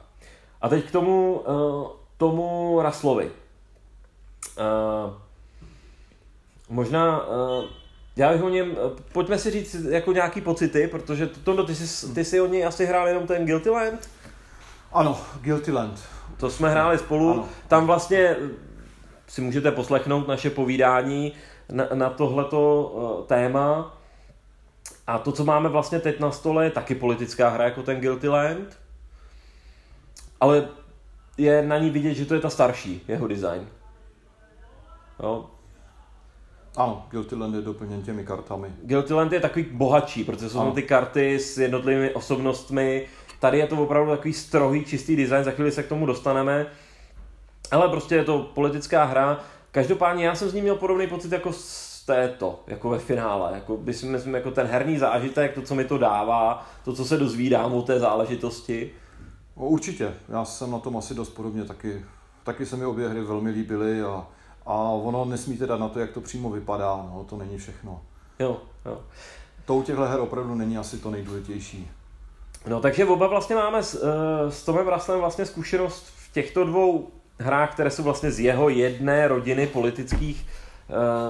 A 0.61 0.69
teď 0.69 0.85
k 0.85 0.91
tomu, 0.91 1.43
eh, 1.47 1.89
tomu 2.17 2.79
Raslovi. 2.83 3.31
Eh, 4.59 5.13
možná, 6.69 7.27
já 8.17 8.33
bych 8.33 8.43
o 8.43 8.49
něm, 8.49 8.77
pojďme 9.13 9.39
si 9.39 9.51
říct 9.51 9.75
jako 9.75 10.13
nějaký 10.13 10.41
pocity, 10.41 10.89
protože 10.89 11.27
to, 11.27 11.65
ty 11.65 11.75
jsi, 11.75 12.15
ty 12.15 12.25
jsi 12.25 12.41
o 12.41 12.47
něj 12.47 12.67
asi 12.67 12.87
hrál 12.87 13.09
jenom 13.09 13.27
ten 13.27 13.47
Guilty 13.47 13.71
Land? 13.71 14.09
Ano, 14.93 15.21
Guilty 15.41 15.73
Land. 15.73 16.01
To 16.37 16.51
jsme 16.51 16.71
hráli 16.71 16.99
spolu. 16.99 17.31
Ano. 17.33 17.49
Tam 17.69 17.87
vlastně 17.87 18.37
si 19.27 19.41
můžete 19.41 19.71
poslechnout 19.71 20.29
naše 20.29 20.51
povídání 20.51 21.33
na, 21.73 21.89
na 21.95 22.11
tohleto 22.11 23.25
téma. 23.29 23.94
A 25.07 25.19
to, 25.19 25.33
co 25.33 25.45
máme 25.45 25.69
vlastně 25.69 26.01
teď 26.01 26.21
na 26.21 26.31
stole, 26.31 26.65
je 26.65 26.71
taky 26.71 26.95
politická 26.95 27.49
hra 27.49 27.65
jako 27.65 27.83
ten 27.83 28.01
Guilty 28.01 28.29
Land, 28.29 28.79
ale 30.41 30.69
je 31.39 31.63
na 31.63 31.79
ní 31.79 31.91
vidět, 31.91 32.15
že 32.15 32.27
to 32.27 32.35
je 32.35 32.41
ta 32.41 32.51
starší, 32.51 33.03
jeho 33.09 33.29
design. 33.29 33.69
Jo. 35.23 35.47
Ano, 36.77 37.07
Guilty 37.11 37.35
Land 37.35 37.55
je 37.55 37.61
doplněn 37.61 38.03
těmi 38.03 38.25
kartami. 38.25 38.69
Guilty 38.83 39.15
Land 39.15 39.33
je 39.33 39.41
takový 39.41 39.65
bohatší, 39.71 40.25
protože 40.25 40.49
jsou 40.49 40.59
tam 40.59 40.73
ty 40.73 40.83
karty 40.83 41.39
s 41.39 41.59
jednotlivými 41.59 42.15
osobnostmi. 42.15 43.07
Tady 43.41 43.59
je 43.59 43.67
to 43.67 43.83
opravdu 43.83 44.11
takový 44.11 44.33
strohý, 44.35 44.85
čistý 44.85 45.17
design, 45.17 45.45
za 45.45 45.51
chvíli 45.51 45.73
se 45.73 45.83
k 45.83 45.89
tomu 45.89 46.07
dostaneme. 46.07 46.67
Ale 47.71 47.89
prostě 47.89 48.15
je 48.15 48.25
to 48.25 48.39
politická 48.55 49.05
hra. 49.05 49.41
Každopádně 49.71 50.27
já 50.27 50.35
jsem 50.35 50.49
z 50.49 50.55
ní 50.55 50.63
měl 50.63 50.77
podobný 50.77 51.07
pocit 51.07 51.33
jako 51.33 51.53
s 51.53 51.94
této, 52.07 52.63
jako 52.67 52.89
ve 52.89 52.99
finále. 52.99 53.53
Jako, 53.55 53.79
myslím, 53.83 54.13
myslím, 54.13 54.35
jako 54.35 54.51
ten 54.51 54.67
herní 54.67 54.99
zážitek, 54.99 55.55
to, 55.55 55.63
co 55.63 55.75
mi 55.75 55.85
to 55.85 55.99
dává, 55.99 56.67
to, 56.85 56.93
co 56.93 57.05
se 57.05 57.17
dozvídám 57.17 57.75
o 57.75 57.83
té 57.83 57.99
záležitosti. 57.99 58.91
No, 59.57 59.63
určitě, 59.67 60.15
já 60.29 60.45
jsem 60.45 60.71
na 60.71 60.79
tom 60.79 60.97
asi 60.97 61.15
dost 61.15 61.31
podobně, 61.31 61.65
taky, 61.65 62.05
taky 62.45 62.67
se 62.67 62.77
mi 62.77 62.87
obě 62.87 63.09
hry 63.09 63.21
velmi 63.21 63.51
líbily 63.51 64.03
a, 64.03 64.27
a 64.67 64.75
ono 64.75 65.25
nesmíte 65.25 65.67
dát 65.67 65.81
na 65.81 65.89
to, 65.89 66.01
jak 66.01 66.11
to 66.11 66.21
přímo 66.21 66.51
vypadá, 66.51 66.97
no, 66.97 67.27
to 67.29 67.37
není 67.37 67.59
všechno. 67.59 68.03
Jo, 68.39 68.61
jo. 68.87 69.01
To 69.65 69.75
u 69.75 69.83
těchto 69.83 70.03
her 70.03 70.21
opravdu 70.21 70.55
není 70.55 70.79
asi 70.79 70.99
to 70.99 71.11
nejdůležitější. 71.11 71.91
No 72.67 72.81
takže 72.81 73.05
oba 73.05 73.27
vlastně 73.27 73.57
máme 73.57 73.83
s, 73.83 73.95
uh, 73.95 74.01
s 74.49 74.65
Tomem 74.65 74.89
Raslem 74.89 75.19
vlastně 75.19 75.47
zkušenost 75.47 76.05
v 76.17 76.33
těchto 76.33 76.65
dvou 76.65 77.09
hrách, 77.39 77.73
které 77.73 77.91
jsou 77.91 78.03
vlastně 78.03 78.31
z 78.31 78.41
jeho 78.41 78.69
jedné 78.69 79.29
rodiny 79.29 79.67
politických 79.67 80.47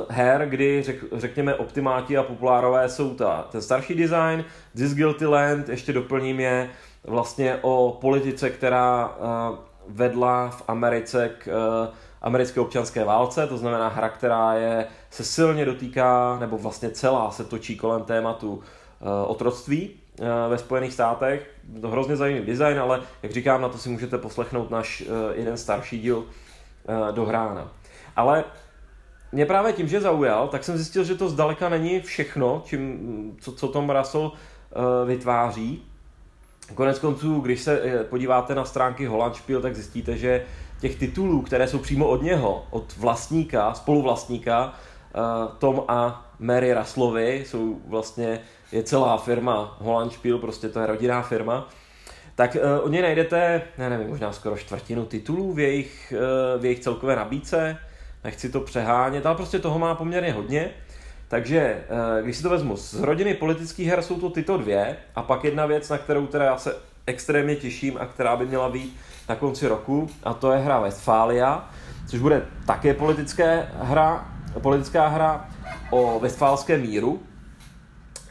her, 0.08 0.46
kdy 0.48 0.82
řek, 0.82 0.96
řekněme 1.12 1.54
optimáti 1.54 2.16
a 2.16 2.22
populárové 2.22 2.88
jsou 2.88 3.14
ta, 3.14 3.48
ten 3.50 3.62
starší 3.62 3.94
design, 3.94 4.44
This 4.76 4.94
Guilty 4.94 5.26
Land, 5.26 5.68
ještě 5.68 5.92
doplním 5.92 6.40
je 6.40 6.70
vlastně 7.04 7.58
o 7.62 7.98
politice, 8.00 8.50
která 8.50 9.08
uh, 9.08 9.56
vedla 9.88 10.50
v 10.50 10.62
Americe 10.68 11.30
k 11.38 11.46
uh, 11.46 11.94
americké 12.22 12.60
občanské 12.60 13.04
válce, 13.04 13.46
to 13.46 13.58
znamená 13.58 13.88
hra, 13.88 14.08
která 14.08 14.54
je, 14.54 14.86
se 15.10 15.24
silně 15.24 15.64
dotýká, 15.64 16.36
nebo 16.40 16.58
vlastně 16.58 16.90
celá 16.90 17.30
se 17.30 17.44
točí 17.44 17.76
kolem 17.76 18.02
tématu 18.02 18.62
otroctví 19.26 19.90
ve 20.48 20.58
Spojených 20.58 20.92
státech. 20.92 21.50
To 21.80 21.88
hrozně 21.88 22.16
zajímavý 22.16 22.46
design, 22.46 22.80
ale 22.80 23.00
jak 23.22 23.32
říkám, 23.32 23.62
na 23.62 23.68
to 23.68 23.78
si 23.78 23.88
můžete 23.88 24.18
poslechnout 24.18 24.70
náš 24.70 25.04
jeden 25.34 25.56
starší 25.56 26.00
díl 26.00 26.16
uh, 26.16 26.24
dohrána. 27.10 27.68
Ale 28.16 28.44
mě 29.34 29.46
právě 29.46 29.72
tím, 29.72 29.88
že 29.88 30.00
zaujal, 30.00 30.48
tak 30.48 30.64
jsem 30.64 30.76
zjistil, 30.76 31.04
že 31.04 31.14
to 31.14 31.28
zdaleka 31.28 31.68
není 31.68 32.00
všechno, 32.00 32.62
čím, 32.66 33.36
co, 33.40 33.52
co 33.52 33.68
Tom 33.68 33.90
Russell 33.90 34.22
uh, 34.22 35.08
vytváří. 35.08 35.82
Konec 36.74 36.98
konců, 36.98 37.40
když 37.40 37.60
se 37.60 37.80
eh, 37.82 38.04
podíváte 38.04 38.54
na 38.54 38.64
stránky 38.64 39.06
Holandspiel, 39.06 39.60
tak 39.60 39.74
zjistíte, 39.74 40.16
že 40.16 40.44
těch 40.80 40.96
titulů, 40.96 41.42
které 41.42 41.68
jsou 41.68 41.78
přímo 41.78 42.08
od 42.08 42.22
něho, 42.22 42.66
od 42.70 42.96
vlastníka, 42.96 43.74
spoluvlastníka, 43.74 44.72
uh, 45.14 45.56
Tom 45.58 45.82
a 45.88 46.30
Mary 46.38 46.74
Ruslovi, 46.74 47.44
jsou 47.46 47.80
vlastně, 47.86 48.40
je 48.72 48.82
celá 48.82 49.16
firma 49.16 49.76
Holandspiel, 49.80 50.38
prostě 50.38 50.68
to 50.68 50.80
je 50.80 50.86
rodinná 50.86 51.22
firma, 51.22 51.68
tak 52.34 52.56
uh, 52.56 52.84
o 52.84 52.88
něj 52.88 53.02
najdete, 53.02 53.62
ne, 53.78 53.90
nevím, 53.90 54.08
možná 54.08 54.32
skoro 54.32 54.56
čtvrtinu 54.56 55.04
titulů 55.04 55.52
v 55.52 55.58
jejich, 55.58 56.12
v 56.58 56.64
jejich 56.64 56.80
celkové 56.80 57.16
nabídce 57.16 57.78
nechci 58.24 58.48
to 58.48 58.60
přehánět, 58.60 59.26
ale 59.26 59.36
prostě 59.36 59.58
toho 59.58 59.78
má 59.78 59.94
poměrně 59.94 60.32
hodně. 60.32 60.70
Takže 61.28 61.60
eh, 61.60 62.22
když 62.22 62.36
si 62.36 62.42
to 62.42 62.50
vezmu, 62.50 62.76
z 62.76 62.94
rodiny 62.94 63.34
politických 63.34 63.88
her 63.88 64.02
jsou 64.02 64.20
to 64.20 64.30
tyto 64.30 64.56
dvě 64.56 64.96
a 65.14 65.22
pak 65.22 65.44
jedna 65.44 65.66
věc, 65.66 65.88
na 65.88 65.98
kterou 65.98 66.26
teda 66.26 66.44
já 66.44 66.58
se 66.58 66.76
extrémně 67.06 67.56
těším 67.56 67.96
a 68.00 68.06
která 68.06 68.36
by 68.36 68.46
měla 68.46 68.68
být 68.68 68.96
na 69.28 69.36
konci 69.36 69.68
roku 69.68 70.10
a 70.22 70.34
to 70.34 70.52
je 70.52 70.58
hra 70.58 70.80
Westfalia, 70.80 71.70
což 72.06 72.20
bude 72.20 72.46
také 72.66 72.94
politické 72.94 73.68
hra, 73.78 74.28
politická 74.62 75.06
hra 75.06 75.48
o 75.90 76.20
westfálském 76.20 76.80
míru 76.80 77.22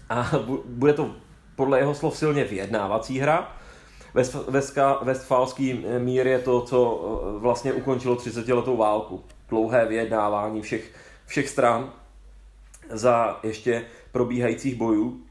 a 0.09 0.31
bude 0.65 0.93
to 0.93 1.11
podle 1.55 1.79
jeho 1.79 1.95
slov 1.95 2.17
silně 2.17 2.43
vyjednávací 2.43 3.19
hra. 3.19 3.51
Westfálský 5.01 5.85
mír 5.99 6.27
je 6.27 6.39
to, 6.39 6.61
co 6.61 6.79
eh, 7.35 7.39
vlastně 7.39 7.73
ukončilo 7.73 8.15
30 8.15 8.47
letou 8.47 8.77
válku 8.77 9.23
dlouhé 9.49 9.85
vyjednávání 9.85 10.61
všech, 10.61 10.91
všech 11.25 11.49
stran 11.49 11.93
za 12.89 13.39
ještě 13.43 13.85
probíhajících 14.11 14.75
bojů. 14.75 15.21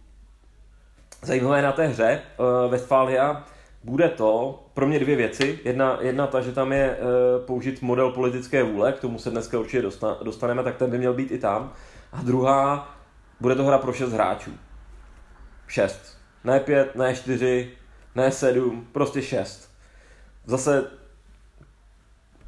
Zajímavé 1.23 1.63
na 1.63 1.73
té 1.73 1.87
hře 1.87 2.21
uh, 2.39 2.71
Westfalia 2.71 3.47
bude 3.85 4.09
to 4.09 4.63
pro 4.75 4.87
mě 4.87 4.99
dvě 4.99 5.17
věci. 5.17 5.59
Jedna, 5.65 5.99
jedna 6.01 6.27
ta, 6.27 6.41
že 6.41 6.53
tam 6.53 6.73
je 6.73 6.85
e, 6.85 6.97
použit 7.47 7.83
model 7.83 8.11
politické 8.11 8.63
vůle, 8.63 8.93
k 8.93 9.01
tomu 9.01 9.19
se 9.19 9.31
dneska 9.31 9.59
určitě 9.59 9.83
dostaneme, 10.23 10.63
tak 10.63 10.77
ten 10.77 10.91
by 10.91 10.99
měl 10.99 11.15
být 11.15 11.31
i 11.31 11.39
tam. 11.39 11.73
A 12.13 12.23
druhá, 12.23 12.97
bude 13.41 13.55
to 13.55 13.65
hra 13.65 13.79
pro 13.79 13.93
šest 13.93 14.13
hráčů. 14.13 14.51
Šest. 15.67 16.19
Ne 16.45 16.61
pět, 16.61 16.97
ne 16.97 17.15
čtyři, 17.15 17.71
ne 18.15 18.31
sedm, 18.31 18.89
prostě 18.93 19.23
šest. 19.23 19.73
Zase, 20.47 20.85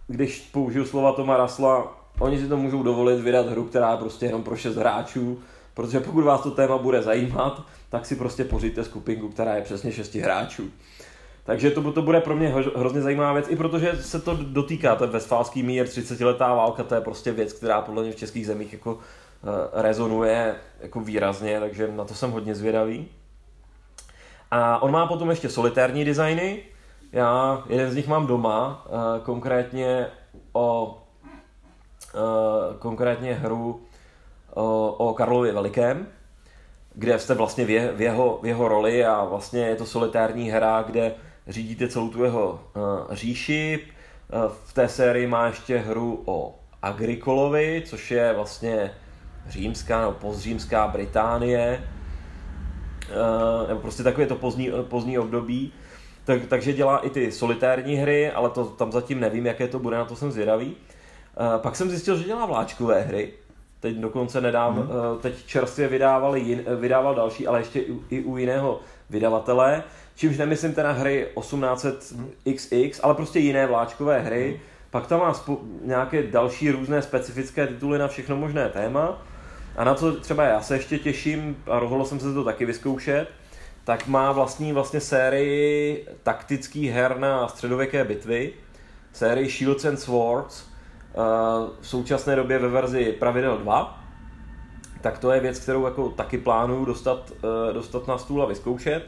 když 0.06 0.40
použiju 0.40 0.84
slova 0.84 1.12
Toma 1.12 1.36
Rasla, 1.36 2.00
oni 2.18 2.38
si 2.38 2.48
to 2.48 2.56
můžou 2.56 2.82
dovolit 2.82 3.20
vydat 3.20 3.46
hru, 3.46 3.64
která 3.64 3.90
je 3.90 3.96
prostě 3.96 4.26
jenom 4.26 4.42
pro 4.42 4.56
šest 4.56 4.76
hráčů, 4.76 5.40
protože 5.74 6.00
pokud 6.00 6.24
vás 6.24 6.40
to 6.40 6.50
téma 6.50 6.78
bude 6.78 7.02
zajímat, 7.02 7.62
tak 7.88 8.06
si 8.06 8.16
prostě 8.16 8.44
pořiďte 8.44 8.84
skupinku, 8.84 9.28
která 9.28 9.54
je 9.54 9.62
přesně 9.62 9.92
šesti 9.92 10.20
hráčů. 10.20 10.70
Takže 11.44 11.70
to, 11.70 11.92
to 11.92 12.02
bude 12.02 12.20
pro 12.20 12.36
mě 12.36 12.48
hrozně 12.76 13.00
zajímavá 13.00 13.32
věc, 13.32 13.46
i 13.48 13.56
protože 13.56 13.96
se 13.96 14.20
to 14.20 14.38
dotýká, 14.42 14.96
ten 14.96 15.10
Westfálský 15.10 15.62
mír, 15.62 15.86
30-letá 15.86 16.56
válka, 16.56 16.82
to 16.82 16.94
je 16.94 17.00
prostě 17.00 17.32
věc, 17.32 17.52
která 17.52 17.80
podle 17.80 18.02
mě 18.02 18.12
v 18.12 18.16
českých 18.16 18.46
zemích 18.46 18.72
jako 18.72 18.94
uh, 18.94 19.00
rezonuje 19.72 20.54
jako 20.80 21.00
výrazně, 21.00 21.60
takže 21.60 21.88
na 21.96 22.04
to 22.04 22.14
jsem 22.14 22.30
hodně 22.30 22.54
zvědavý. 22.54 23.08
A 24.50 24.82
on 24.82 24.90
má 24.90 25.06
potom 25.06 25.30
ještě 25.30 25.48
solitérní 25.48 26.04
designy, 26.04 26.62
já 27.14 27.62
jeden 27.68 27.90
z 27.90 27.96
nich 27.96 28.08
mám 28.08 28.26
doma, 28.26 28.86
uh, 28.86 29.24
konkrétně 29.24 30.06
o 30.52 30.98
uh, 32.14 32.76
konkrétně 32.78 33.34
hru 33.34 33.82
o, 34.54 34.92
o 34.92 35.14
Karlově 35.14 35.52
Velikém, 35.52 36.06
kde 36.94 37.18
jste 37.18 37.34
vlastně 37.34 37.64
v, 37.64 37.70
je, 37.70 37.92
v, 37.92 38.00
jeho, 38.00 38.38
v 38.42 38.46
jeho 38.46 38.68
roli 38.68 39.04
a 39.04 39.24
vlastně 39.24 39.60
je 39.60 39.76
to 39.76 39.86
solitární 39.86 40.50
hra, 40.50 40.82
kde 40.82 41.14
řídíte 41.48 41.88
celou 41.88 42.08
tu 42.08 42.24
jeho 42.24 42.60
říši. 43.10 43.80
V 44.64 44.72
té 44.72 44.88
sérii 44.88 45.26
má 45.26 45.46
ještě 45.46 45.78
hru 45.78 46.22
o 46.24 46.54
Agrikolovi, 46.82 47.82
což 47.86 48.10
je 48.10 48.32
vlastně 48.32 48.90
římská 49.48 50.00
nebo 50.00 50.12
pozřímská 50.12 50.88
Británie, 50.88 51.80
nebo 53.68 53.80
prostě 53.80 54.02
takové 54.02 54.26
to 54.26 54.36
pozdní, 54.36 54.70
pozdní 54.88 55.18
období. 55.18 55.72
Tak, 56.24 56.46
takže 56.48 56.72
dělá 56.72 56.98
i 56.98 57.10
ty 57.10 57.32
solitární 57.32 57.96
hry, 57.96 58.30
ale 58.30 58.50
to 58.50 58.64
tam 58.64 58.92
zatím 58.92 59.20
nevím, 59.20 59.46
jaké 59.46 59.68
to 59.68 59.78
bude, 59.78 59.96
na 59.96 60.04
to 60.04 60.16
jsem 60.16 60.32
zvědavý. 60.32 60.66
Uh, 60.66 61.62
pak 61.62 61.76
jsem 61.76 61.90
zjistil, 61.90 62.16
že 62.16 62.24
dělá 62.24 62.46
vláčkové 62.46 63.00
hry, 63.00 63.32
teď 63.80 63.96
dokonce 63.96 64.40
nedám, 64.40 64.74
hmm. 64.74 64.88
teď 65.20 65.46
čerstvě 65.46 65.88
vydávali 65.88 66.40
jin, 66.40 66.64
vydával 66.80 67.14
další, 67.14 67.46
ale 67.46 67.60
ještě 67.60 67.84
i 68.10 68.22
u 68.22 68.36
jiného 68.36 68.80
vydavatele. 69.10 69.82
Čímž 70.16 70.38
nemyslím 70.38 70.74
teda 70.74 70.92
hry 70.92 71.28
1800XX, 71.34 73.00
ale 73.02 73.14
prostě 73.14 73.38
jiné 73.38 73.66
vláčkové 73.66 74.20
hry. 74.20 74.48
Hmm. 74.48 74.58
Pak 74.90 75.06
tam 75.06 75.20
má 75.20 75.32
spo- 75.32 75.58
nějaké 75.84 76.22
další 76.22 76.70
různé 76.70 77.02
specifické 77.02 77.66
tituly 77.66 77.98
na 77.98 78.08
všechno 78.08 78.36
možné 78.36 78.68
téma. 78.68 79.22
A 79.76 79.84
na 79.84 79.94
co 79.94 80.12
třeba 80.12 80.44
já 80.44 80.62
se 80.62 80.74
ještě 80.74 80.98
těším, 80.98 81.56
a 81.66 81.78
rozhodl 81.78 82.04
jsem 82.04 82.20
se 82.20 82.34
to 82.34 82.44
taky 82.44 82.64
vyzkoušet, 82.64 83.28
tak 83.84 84.06
má 84.06 84.32
vlastní 84.32 84.72
vlastně 84.72 85.00
sérii 85.00 86.06
taktických 86.22 86.92
her 86.92 87.18
na 87.18 87.48
středověké 87.48 88.04
bitvy, 88.04 88.52
sérii 89.12 89.50
Shields 89.50 89.84
and 89.84 89.96
Swords, 89.96 90.64
eh, 90.64 91.16
v 91.80 91.88
současné 91.88 92.36
době 92.36 92.58
ve 92.58 92.68
verzi 92.68 93.16
pravidel 93.18 93.58
2, 93.58 94.04
tak 95.00 95.18
to 95.18 95.32
je 95.32 95.40
věc, 95.40 95.58
kterou 95.58 95.84
jako 95.84 96.08
taky 96.08 96.38
plánuju 96.38 96.84
dostat, 96.84 97.32
eh, 97.70 97.72
dostat 97.72 98.08
na 98.08 98.18
stůl 98.18 98.42
a 98.42 98.46
vyzkoušet. 98.46 99.06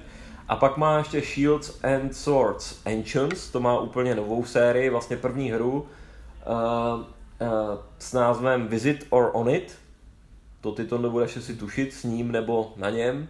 A 0.49 0.57
pak 0.57 0.77
má 0.77 0.99
ještě 0.99 1.21
Shields 1.21 1.85
and 1.85 2.17
Swords 2.17 2.81
Ancients, 2.87 3.51
to 3.51 3.61
má 3.61 3.79
úplně 3.79 4.15
novou 4.15 4.45
sérii, 4.45 4.91
vlastně 4.91 5.17
první 5.17 5.51
hru 5.51 5.87
uh, 6.47 7.05
s 7.99 8.13
názvem 8.13 8.69
Visit 8.69 9.07
or 9.11 9.31
On 9.33 9.51
It. 9.51 9.79
To 10.61 10.73
ty 10.73 10.85
to 10.85 10.99
nebudeš 10.99 11.45
si 11.45 11.57
tušit 11.57 11.95
s 11.95 12.05
ním 12.05 12.33
nebo 12.33 12.73
na 12.77 12.91
něm. 12.91 13.29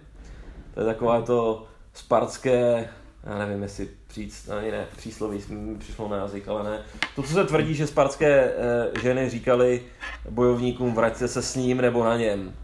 To 0.77 0.83
je 0.83 0.87
takové 0.87 1.23
to 1.23 1.67
spartské, 1.95 2.89
já 3.25 3.39
nevím, 3.39 3.63
jestli 3.63 3.89
příc, 4.07 4.49
ani 4.49 4.71
ne, 4.71 4.87
přísloví 4.97 5.43
mi 5.49 5.79
přišlo 5.79 6.09
na 6.09 6.17
jazyk, 6.17 6.49
ale 6.49 6.71
ne. 6.71 6.83
To, 7.15 7.23
co 7.23 7.33
se 7.33 7.45
tvrdí, 7.45 7.75
že 7.75 7.87
spartské 7.87 8.45
uh, 8.45 9.03
ženy 9.03 9.31
říkali 9.31 9.83
bojovníkům, 10.31 10.95
vraťte 10.95 11.29
se 11.29 11.43
s 11.43 11.55
ním 11.55 11.81
nebo 11.81 12.05
na 12.05 12.17
něm. 12.17 12.55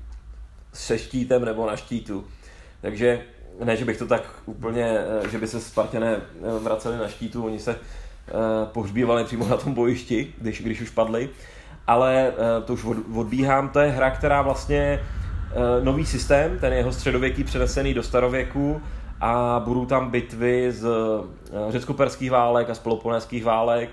Se 0.73 0.99
štítem 0.99 1.45
nebo 1.45 1.67
na 1.67 1.77
štítu. 1.77 2.25
Takže 2.81 3.23
ne, 3.65 3.77
že 3.77 3.85
bych 3.85 3.99
to 3.99 4.07
tak 4.07 4.23
úplně, 4.47 4.99
eh, 5.25 5.29
že 5.29 5.39
by 5.39 5.49
se 5.49 5.61
Spartané 5.61 6.17
eh, 6.17 6.59
vraceli 6.63 6.99
na 6.99 7.09
štítu, 7.09 7.45
oni 7.45 7.59
se 7.59 7.73
eh, 7.73 8.33
pohřbívali 8.73 9.25
přímo 9.25 9.49
na 9.49 9.57
tom 9.57 9.75
bojišti, 9.75 10.35
když, 10.39 10.63
když 10.63 10.81
už 10.81 10.91
padli, 10.91 11.31
ale 11.87 12.33
to 12.65 12.73
už 12.73 12.85
odbíhám, 13.15 13.69
to 13.69 13.81
je 13.81 13.91
hra, 13.91 14.11
která 14.11 14.43
vlastně 14.43 15.01
nový 15.83 16.07
systém, 16.07 16.59
ten 16.59 16.73
jeho 16.73 16.93
středověký 16.93 17.45
přenesený 17.45 17.95
do 17.95 18.03
starověku 18.03 18.83
a 19.21 19.63
budou 19.65 19.87
tam 19.87 20.11
bitvy 20.11 20.73
z 20.73 20.89
řecko-perských 21.69 22.31
válek 22.31 22.71
a 22.71 22.75
z 22.75 22.79
peloponeských 22.79 23.45
válek, 23.45 23.91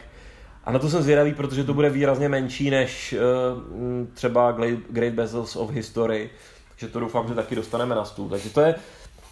a 0.63 0.71
na 0.71 0.79
to 0.79 0.89
jsem 0.89 1.01
zvědavý, 1.01 1.33
protože 1.33 1.63
to 1.63 1.73
bude 1.73 1.89
výrazně 1.89 2.29
menší 2.29 2.69
než 2.69 3.13
uh, 3.13 4.07
třeba 4.13 4.51
Great 4.89 5.13
Battles 5.13 5.55
of 5.55 5.69
History, 5.69 6.29
takže 6.69 6.93
to 6.93 6.99
doufám, 6.99 7.27
že 7.27 7.33
taky 7.33 7.55
dostaneme 7.55 7.95
na 7.95 8.05
stůl. 8.05 8.29
Takže 8.29 8.49
to 8.49 8.61
je 8.61 8.75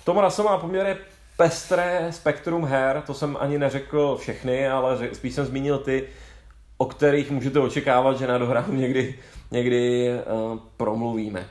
Tom 0.03 0.17
Russell 0.17 0.49
má 0.49 0.57
poměrně 0.57 0.97
pestré 1.37 2.07
spektrum 2.11 2.65
her, 2.65 3.03
to 3.05 3.13
jsem 3.13 3.37
ani 3.39 3.59
neřekl 3.59 4.17
všechny, 4.17 4.67
ale 4.67 5.09
spíš 5.13 5.33
jsem 5.33 5.45
zmínil 5.45 5.77
ty, 5.77 6.03
o 6.77 6.85
kterých 6.85 7.31
můžete 7.31 7.59
očekávat, 7.59 8.17
že 8.17 8.27
na 8.27 8.37
dohránu 8.37 8.73
někdy, 8.73 9.15
někdy 9.51 10.09
uh, 10.09 10.59
promluvíme. 10.77 11.45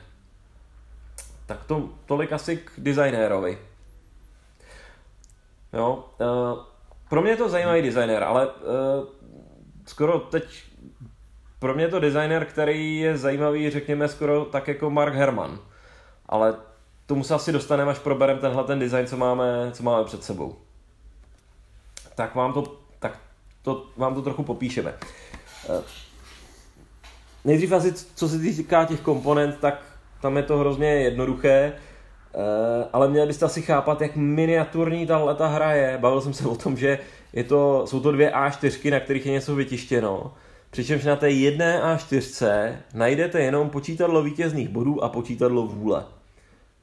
Tak 1.47 1.63
to, 1.63 1.89
tolik 2.05 2.33
asi 2.33 2.57
k 2.57 2.71
designérovi. 2.77 3.57
Jo, 5.73 6.05
uh, 6.19 6.59
pro 7.09 7.21
mě 7.21 7.31
je 7.31 7.37
to 7.37 7.49
zajímavý 7.49 7.81
designer, 7.81 8.23
ale 8.23 8.47
uh, 8.47 8.53
skoro 9.85 10.19
teď 10.19 10.63
pro 11.59 11.73
mě 11.73 11.83
je 11.83 11.89
to 11.89 11.99
designer, 11.99 12.45
který 12.45 12.99
je 12.99 13.17
zajímavý, 13.17 13.69
řekněme, 13.69 14.07
skoro 14.07 14.45
tak 14.45 14.67
jako 14.67 14.89
Mark 14.89 15.13
Herman. 15.13 15.59
Ale 16.25 16.55
tomu 17.05 17.23
se 17.23 17.33
asi 17.33 17.51
dostaneme, 17.51 17.91
až 17.91 17.99
probereme 17.99 18.39
tenhle 18.39 18.63
ten 18.63 18.79
design, 18.79 19.07
co 19.07 19.17
máme, 19.17 19.71
co 19.73 19.83
máme 19.83 20.03
před 20.03 20.23
sebou. 20.23 20.55
Tak 22.15 22.35
vám 22.35 22.53
to, 22.53 22.77
tak 22.99 23.19
to, 23.61 23.85
vám 23.97 24.15
to 24.15 24.21
trochu 24.21 24.43
popíšeme. 24.43 24.93
Eh, 25.69 25.83
nejdřív 27.45 27.71
asi, 27.71 27.93
co 27.93 28.29
se 28.29 28.39
týká 28.39 28.85
těch 28.85 29.01
komponent, 29.01 29.59
tak 29.59 29.81
tam 30.21 30.37
je 30.37 30.43
to 30.43 30.57
hrozně 30.57 30.87
jednoduché, 30.87 31.73
eh, 32.33 32.87
ale 32.93 33.07
měli 33.07 33.27
byste 33.27 33.45
asi 33.45 33.61
chápat, 33.61 34.01
jak 34.01 34.15
miniaturní 34.15 35.07
tahle 35.07 35.35
ta 35.35 35.47
hra 35.47 35.71
je. 35.73 35.97
Bavil 35.97 36.21
jsem 36.21 36.33
se 36.33 36.47
o 36.47 36.55
tom, 36.55 36.77
že 36.77 36.99
je 37.33 37.43
to, 37.43 37.83
jsou 37.87 37.99
to 37.99 38.11
dvě 38.11 38.31
A4, 38.31 38.91
na 38.91 38.99
kterých 38.99 39.25
je 39.25 39.31
něco 39.31 39.55
vytištěno. 39.55 40.33
Přičemž 40.69 41.03
na 41.03 41.15
té 41.15 41.29
jedné 41.29 41.81
A4 41.81 42.71
najdete 42.93 43.41
jenom 43.41 43.69
počítadlo 43.69 44.23
vítězných 44.23 44.69
bodů 44.69 45.03
a 45.03 45.09
počítadlo 45.09 45.67
vůle. 45.67 46.05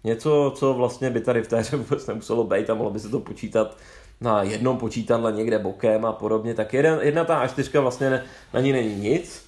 Něco, 0.05 0.53
co 0.57 0.75
vlastně 0.75 1.11
by 1.11 1.21
tady 1.21 1.43
v 1.43 1.49
té 1.49 1.61
hře 1.61 1.77
vůbec 1.77 2.07
nemuselo 2.07 2.45
být 2.45 2.71
a 2.71 2.75
mohlo 2.75 2.91
by 2.91 3.01
se 3.01 3.09
to 3.09 3.21
počítat 3.21 3.77
na 4.21 4.43
jednom 4.43 4.79
počítadle 4.79 5.33
někde 5.33 5.59
bokem 5.59 6.05
a 6.05 6.13
podobně, 6.13 6.55
tak 6.55 6.75
jeden, 6.75 6.99
jedna 7.03 7.25
ta 7.25 7.47
A4 7.47 7.81
vlastně 7.81 8.11
ne, 8.11 8.25
na 8.55 8.61
ní 8.61 8.73
není 8.73 8.95
nic. 8.95 9.44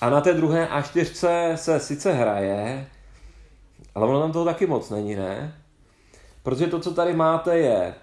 A 0.00 0.10
na 0.10 0.20
té 0.20 0.34
druhé 0.34 0.66
A4 0.66 1.54
se 1.54 1.80
sice 1.80 2.12
hraje, 2.12 2.86
ale 3.94 4.06
ono 4.06 4.20
tam 4.20 4.32
toho 4.32 4.44
taky 4.44 4.66
moc 4.66 4.90
není, 4.90 5.16
ne? 5.16 5.54
Protože 6.42 6.66
to, 6.66 6.80
co 6.80 6.94
tady 6.94 7.12
máte, 7.12 7.58
je, 7.58 7.94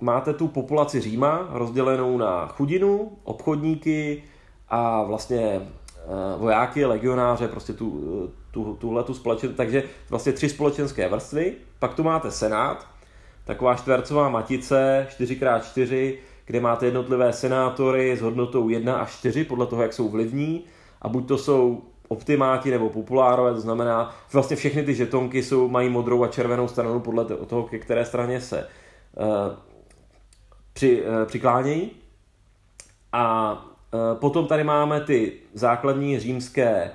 máte 0.00 0.34
tu 0.34 0.48
populaci 0.48 1.00
Říma 1.00 1.48
rozdělenou 1.50 2.18
na 2.18 2.46
chudinu, 2.46 3.18
obchodníky 3.24 4.22
a 4.68 5.02
vlastně 5.02 5.40
eh, 5.40 6.38
vojáky, 6.38 6.84
legionáře, 6.84 7.48
prostě 7.48 7.72
tu, 7.72 8.32
tu, 8.50 8.74
tuhle 8.74 9.04
tu 9.04 9.14
společen, 9.14 9.54
takže 9.54 9.82
vlastně 10.10 10.32
tři 10.32 10.48
společenské 10.48 11.08
vrstvy, 11.08 11.54
pak 11.78 11.94
tu 11.94 12.02
máte 12.02 12.30
senát, 12.30 12.86
taková 13.44 13.74
čtvercová 13.74 14.28
matice 14.28 15.06
4x4, 15.10 16.14
kde 16.44 16.60
máte 16.60 16.86
jednotlivé 16.86 17.32
senátory 17.32 18.16
s 18.16 18.20
hodnotou 18.20 18.68
1 18.68 18.96
až 18.96 19.10
4 19.10 19.44
podle 19.44 19.66
toho, 19.66 19.82
jak 19.82 19.92
jsou 19.92 20.08
vlivní 20.08 20.64
a 21.02 21.08
buď 21.08 21.28
to 21.28 21.38
jsou 21.38 21.82
optimáti 22.08 22.70
nebo 22.70 22.90
populárové, 22.90 23.54
to 23.54 23.60
znamená, 23.60 24.14
vlastně 24.32 24.56
všechny 24.56 24.82
ty 24.82 24.94
žetonky 24.94 25.42
jsou, 25.42 25.68
mají 25.68 25.88
modrou 25.88 26.22
a 26.24 26.28
červenou 26.28 26.68
stranu 26.68 27.00
podle 27.00 27.24
toho, 27.24 27.62
ke 27.62 27.78
které 27.78 28.04
straně 28.04 28.40
se 28.40 28.68
uh, 29.16 29.26
při, 30.72 31.02
uh, 31.02 31.24
přiklánějí. 31.24 31.90
A 33.12 33.52
uh, 33.52 34.18
potom 34.20 34.46
tady 34.46 34.64
máme 34.64 35.00
ty 35.00 35.32
základní 35.54 36.18
římské 36.18 36.90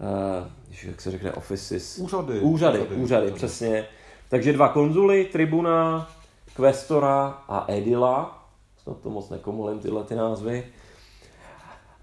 uh, 0.00 0.48
jak 0.82 1.00
se 1.00 1.10
řekne, 1.10 1.32
offices. 1.32 1.98
Úřady. 1.98 2.40
Úřady, 2.40 2.78
úřady, 2.78 2.96
úřady, 2.96 3.32
přesně. 3.32 3.86
Takže 4.28 4.52
dva 4.52 4.68
konzuly, 4.68 5.24
tribuna, 5.24 6.10
Questora 6.56 7.26
a 7.48 7.64
Edila. 7.68 8.46
Snad 8.76 9.00
to 9.00 9.10
moc 9.10 9.30
nekomulím 9.30 9.78
tyhle 9.78 10.04
ty 10.04 10.14
názvy. 10.14 10.64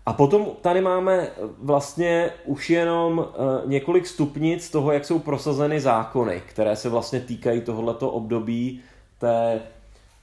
A 0.06 0.14
potom 0.14 0.46
tady 0.62 0.82
máme 0.82 1.28
vlastně 1.58 2.32
už 2.46 2.70
jenom 2.70 3.18
uh, 3.20 3.26
několik 3.70 4.08
stupnic 4.08 4.70
toho, 4.70 4.92
jak 4.92 5.06
jsou 5.06 5.20
prosazeny 5.20 5.82
zákony, 5.82 6.42
které 6.46 6.76
se 6.76 6.90
vlastně 6.90 7.20
týkají 7.20 7.62
tohoto 7.62 8.10
období 8.12 8.82
té, 9.18 9.62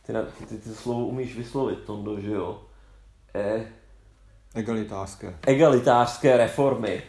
ty, 0.07 0.13
ty, 0.39 0.47
ty, 0.47 0.59
ty 0.59 0.75
slovo 0.75 1.07
umíš 1.07 1.37
vyslovit, 1.37 1.79
Tondo, 1.79 2.21
že 2.21 2.33
jo? 2.33 2.59
E, 3.35 3.67
Egalitářské. 4.55 5.35
egalitářské 5.47 6.37
reformy. 6.37 7.03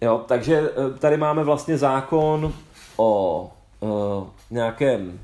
Jo, 0.00 0.24
takže 0.28 0.70
eh, 0.70 0.98
tady 0.98 1.16
máme 1.16 1.44
vlastně 1.44 1.78
zákon 1.78 2.52
o 2.96 3.42
uh, 3.80 4.26
nějakém 4.50 5.20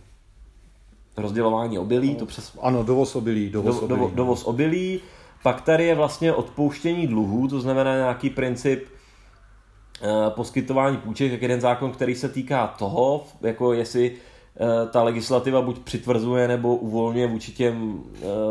rozdělování 1.16 1.79
obilí, 1.79 2.14
to 2.14 2.27
přes... 2.27 2.53
Ano, 2.61 2.83
dovoz 2.83 3.16
obilí, 3.16 3.50
dovoz 3.50 3.77
do, 3.77 3.85
obilí. 3.85 4.00
do, 4.00 4.11
dovoz 4.14 4.44
obilí. 4.44 5.00
Pak 5.42 5.61
tady 5.61 5.85
je 5.85 5.94
vlastně 5.94 6.33
odpouštění 6.33 7.07
dluhů, 7.07 7.48
to 7.48 7.61
znamená 7.61 7.94
nějaký 7.94 8.31
princip 8.31 8.85
uh, 8.85 10.31
poskytování 10.31 10.96
půjček, 10.96 11.33
jak 11.33 11.42
jeden 11.42 11.61
zákon, 11.61 11.92
který 11.92 12.14
se 12.14 12.29
týká 12.29 12.66
toho, 12.66 13.27
jako 13.40 13.72
jestli 13.72 14.11
uh, 14.11 14.90
ta 14.90 15.03
legislativa 15.03 15.62
buď 15.62 15.79
přitvrzuje 15.79 16.48
nebo 16.48 16.77
uvolňuje 16.77 17.27
vůči 17.27 17.53
těm 17.53 17.92
uh, 17.92 18.00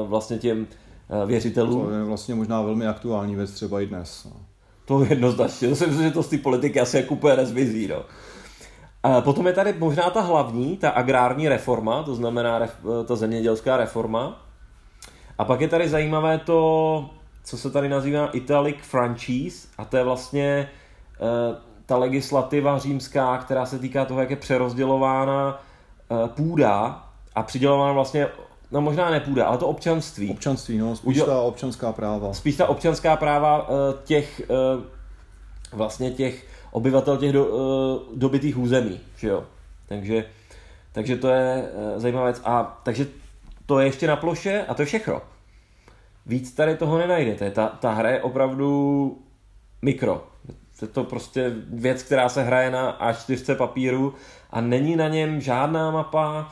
vlastně 0.10 0.38
těm 0.38 0.68
věřitelům. 1.26 1.86
To 1.86 1.92
je 1.92 2.04
vlastně 2.04 2.36
možná 2.36 2.62
velmi 2.62 2.88
aktuální 2.88 3.36
věc 3.36 3.52
třeba 3.52 3.82
i 3.82 3.86
dnes. 3.86 4.28
No. 4.30 4.42
To 4.86 5.04
jednoznačně, 5.04 5.70
to 5.70 5.76
si 5.76 5.88
myslím, 5.88 6.06
že 6.06 6.12
to 6.12 6.24
z 6.24 6.28
té 6.28 6.38
politiky 6.38 6.80
asi 6.80 6.98
jako 6.98 7.14
úplně 7.14 7.36
nezmizí. 7.36 7.88
No. 7.88 8.04
A 9.04 9.22
potom 9.22 9.48
je 9.48 9.54
tady 9.54 9.74
možná 9.74 10.10
ta 10.10 10.22
hlavní, 10.22 10.78
ta 10.78 10.90
agrární 10.90 11.50
reforma, 11.50 12.04
to 12.04 12.16
znamená 12.16 12.60
ref, 12.60 12.76
ta 13.06 13.16
zemědělská 13.16 13.78
reforma. 13.78 14.42
A 15.38 15.46
pak 15.46 15.62
je 15.62 15.68
tady 15.68 15.90
zajímavé 15.90 16.38
to, 16.38 17.10
co 17.44 17.58
se 17.58 17.72
tady 17.72 17.90
nazývá 17.90 18.28
Italic 18.28 18.76
Franchise, 18.82 19.68
a 19.78 19.86
to 19.86 19.98
je 19.98 20.04
vlastně 20.04 20.46
e, 20.46 20.70
ta 21.86 21.98
legislativa 21.98 22.78
římská, 22.78 23.38
která 23.38 23.66
se 23.66 23.80
týká 23.80 24.06
toho, 24.06 24.20
jak 24.20 24.30
je 24.30 24.36
přerozdělována 24.36 25.62
e, 26.12 26.28
půda 26.28 27.04
a 27.36 27.44
přidělována 27.44 27.94
vlastně, 27.94 28.28
no 28.72 28.82
možná 28.82 29.10
ne 29.10 29.20
půda, 29.20 29.46
ale 29.46 29.58
to 29.58 29.68
občanství. 29.68 30.32
Občanství, 30.32 30.78
no, 30.78 30.96
spíš 30.96 31.08
Uděl- 31.08 31.26
ta 31.26 31.42
občanská 31.42 31.92
práva. 31.92 32.34
Spíš 32.34 32.56
ta 32.56 32.68
občanská 32.68 33.16
práva 33.16 33.68
e, 33.70 34.04
těch, 34.04 34.42
vlastně 35.74 36.12
těch 36.12 36.53
obyvatel 36.74 37.18
těch 37.18 37.32
do, 37.32 37.46
uh, 37.46 38.18
dobytých 38.18 38.58
území, 38.58 39.00
že 39.18 39.28
jo. 39.28 39.44
Takže, 39.88 40.26
takže 40.92 41.18
to 41.18 41.28
je 41.28 41.64
uh, 41.64 42.00
zajímavá 42.00 42.26
věc. 42.26 42.42
A 42.46 42.82
takže 42.84 43.08
to 43.66 43.80
je 43.80 43.88
ještě 43.88 44.08
na 44.08 44.16
ploše 44.16 44.66
a 44.68 44.74
to 44.74 44.82
je 44.82 44.86
všechno. 44.86 45.22
Víc 46.26 46.52
tady 46.52 46.78
toho 46.78 46.98
nenajdete. 46.98 47.52
Ta, 47.52 47.68
ta 47.68 47.92
hra 47.92 48.10
je 48.10 48.22
opravdu 48.22 49.18
mikro. 49.82 50.28
Je 50.82 50.88
to 50.88 51.04
prostě 51.04 51.52
věc, 51.70 52.04
která 52.04 52.30
se 52.30 52.44
hraje 52.44 52.72
na 52.72 53.12
A4 53.12 53.56
papíru 53.56 54.14
a 54.52 54.62
není 54.62 54.96
na 54.96 55.08
něm 55.08 55.42
žádná 55.42 55.92
mapa, 55.92 56.52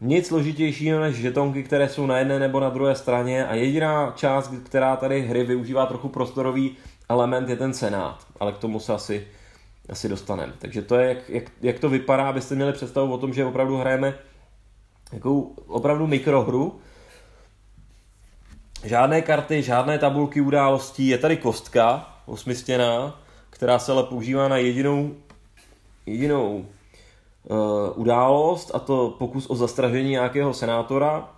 nic 0.00 0.26
složitějšího 0.26 1.00
než 1.00 1.16
žetonky, 1.16 1.62
které 1.62 1.88
jsou 1.88 2.06
na 2.06 2.18
jedné 2.18 2.38
nebo 2.38 2.60
na 2.60 2.70
druhé 2.70 2.94
straně 2.94 3.46
a 3.46 3.54
jediná 3.54 4.12
část, 4.16 4.52
která 4.64 4.96
tady 4.96 5.22
hry 5.22 5.44
využívá 5.44 5.86
trochu 5.86 6.08
prostorový 6.08 6.76
element 7.14 7.48
je 7.48 7.56
ten 7.56 7.74
senát, 7.74 8.26
ale 8.40 8.52
k 8.52 8.58
tomu 8.58 8.80
se 8.80 8.92
asi, 8.92 9.26
asi 9.88 10.08
dostaneme. 10.08 10.52
Takže 10.58 10.82
to 10.82 10.94
je, 10.96 11.08
jak, 11.08 11.28
jak, 11.28 11.44
jak 11.62 11.78
to 11.78 11.88
vypadá, 11.88 12.28
abyste 12.28 12.54
měli 12.54 12.72
představu 12.72 13.12
o 13.12 13.18
tom, 13.18 13.34
že 13.34 13.44
opravdu 13.44 13.76
hrajeme 13.76 14.14
jakou 15.12 15.54
opravdu 15.66 16.06
mikrohru. 16.06 16.80
Žádné 18.84 19.22
karty, 19.22 19.62
žádné 19.62 19.98
tabulky 19.98 20.40
událostí, 20.40 21.08
je 21.08 21.18
tady 21.18 21.36
kostka 21.36 22.14
osmistěná, 22.26 23.20
která 23.50 23.78
se 23.78 23.92
ale 23.92 24.02
používá 24.02 24.48
na 24.48 24.56
jedinou, 24.56 25.14
jedinou 26.06 26.66
uh, 27.42 27.56
událost, 27.94 28.70
a 28.74 28.78
to 28.78 29.14
pokus 29.18 29.50
o 29.50 29.56
zastražení 29.56 30.10
nějakého 30.10 30.54
senátora, 30.54 31.28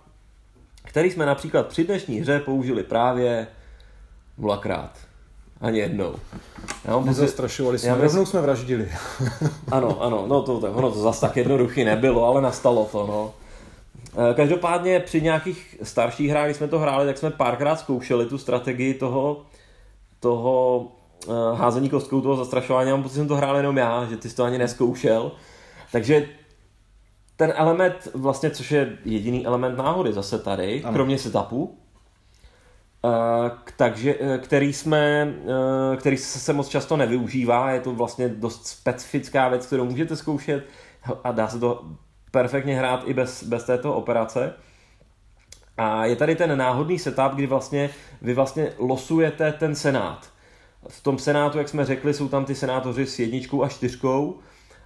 který 0.83 1.11
jsme 1.11 1.25
například 1.25 1.67
při 1.67 1.83
dnešní 1.83 2.19
hře 2.19 2.39
použili 2.39 2.83
právě 2.83 3.47
nulakrát. 4.37 5.06
Ani 5.61 5.79
jednou. 5.79 6.15
Já 6.85 6.91
mám 6.93 6.99
pocit- 7.03 7.07
Nezastrašovali 7.21 7.79
jsme, 7.79 7.89
já 7.89 7.95
rovnou 7.95 8.25
jsme 8.25 8.41
vraždili. 8.41 8.89
ano, 9.71 10.01
ano, 10.01 10.23
no 10.27 10.41
to, 10.41 10.59
tak, 10.59 10.75
ono 10.75 10.91
to 10.91 10.99
zas 10.99 11.19
tak 11.19 11.37
jednoduchý 11.37 11.83
nebylo, 11.83 12.25
ale 12.25 12.41
nastalo 12.41 12.85
to, 12.91 13.07
no. 13.07 13.33
Eh, 14.31 14.33
Každopádně 14.33 14.99
při 14.99 15.21
nějakých 15.21 15.75
starších 15.83 16.29
hrách, 16.29 16.45
když 16.45 16.57
jsme 16.57 16.67
to 16.67 16.79
hráli, 16.79 17.05
tak 17.05 17.17
jsme 17.17 17.31
párkrát 17.31 17.75
zkoušeli 17.75 18.25
tu 18.25 18.37
strategii 18.37 18.93
toho, 18.93 19.41
toho 20.19 20.87
uh, 21.27 21.59
házení 21.59 21.89
kostkou, 21.89 22.21
toho 22.21 22.35
zastrašování. 22.35 22.89
Já 22.89 22.95
mám 22.95 23.03
pocit, 23.03 23.15
že 23.15 23.19
jsem 23.21 23.27
to 23.27 23.35
hrál 23.35 23.57
jenom 23.57 23.77
já, 23.77 24.05
že 24.09 24.17
ty 24.17 24.29
jsi 24.29 24.35
to 24.35 24.43
ani 24.43 24.57
neskoušel. 24.57 25.31
Takže 25.91 26.27
ten 27.35 27.53
element, 27.55 27.93
vlastně, 28.13 28.49
což 28.51 28.71
je 28.71 28.97
jediný 29.05 29.45
element 29.45 29.77
náhody 29.77 30.13
zase 30.13 30.39
tady, 30.39 30.83
Ano. 30.83 30.93
kromě 30.93 31.17
setupu, 31.17 31.77
eh, 31.77 31.86
takže, 33.75 34.15
eh, 34.19 34.37
který 34.37 34.73
jsme, 34.73 35.33
eh, 35.93 35.97
který 35.97 36.17
se 36.17 36.53
moc 36.53 36.67
často 36.67 36.97
nevyužívá, 36.97 37.71
je 37.71 37.79
to 37.79 37.91
vlastně 37.91 38.29
dost 38.29 38.67
specifická 38.67 39.49
věc, 39.49 39.65
kterou 39.65 39.85
můžete 39.85 40.15
zkoušet 40.15 40.65
a 41.23 41.31
dá 41.31 41.47
se 41.47 41.59
to 41.59 41.85
perfektně 42.31 42.75
hrát 42.75 43.03
i 43.05 43.13
bez, 43.13 43.43
bez 43.43 43.63
této 43.63 43.93
operace. 43.93 44.53
A 45.77 46.05
je 46.05 46.15
tady 46.15 46.35
ten 46.35 46.57
náhodný 46.57 46.99
setup, 46.99 47.31
kdy 47.33 47.47
vlastně 47.47 47.89
vy 48.21 48.33
vlastně 48.33 48.71
losujete 48.77 49.51
ten 49.51 49.75
senát. 49.75 50.29
V 50.87 51.03
tom 51.03 51.17
senátu, 51.17 51.57
jak 51.57 51.69
jsme 51.69 51.85
řekli, 51.85 52.13
jsou 52.13 52.27
tam 52.27 52.45
ty 52.45 52.55
senátoři 52.55 53.05
s 53.05 53.19
jedničkou 53.19 53.63
a 53.63 53.69
čtyřkou, 53.69 54.39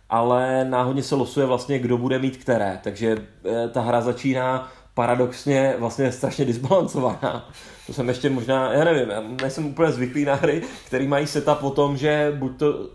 ale 0.10 0.66
náhodně 0.66 1.04
se 1.04 1.16
losuje 1.16 1.46
vlastně, 1.46 1.80
kdo 1.80 1.98
bude 1.98 2.20
mít 2.20 2.38
které. 2.38 2.80
Takže 2.84 3.18
eh, 3.46 3.70
ta 3.70 3.82
hra 3.82 4.02
začíná 4.02 4.72
paradoxně 4.94 5.76
vlastně 5.80 6.12
strašně 6.12 6.46
disbalancovaná. 6.46 7.50
To 7.88 7.94
jsem 7.94 8.08
ještě 8.08 8.30
možná, 8.30 8.74
já 8.74 8.84
nevím, 8.84 9.10
já 9.10 9.24
nejsem 9.42 9.66
úplně 9.66 9.92
zvyklý 9.92 10.26
na 10.26 10.36
hry, 10.36 10.62
který 10.86 11.08
mají 11.08 11.28
setup 11.28 11.64
o 11.64 11.70
tom, 11.70 11.98
že 11.98 12.34
buď 12.36 12.58
to 12.58 12.90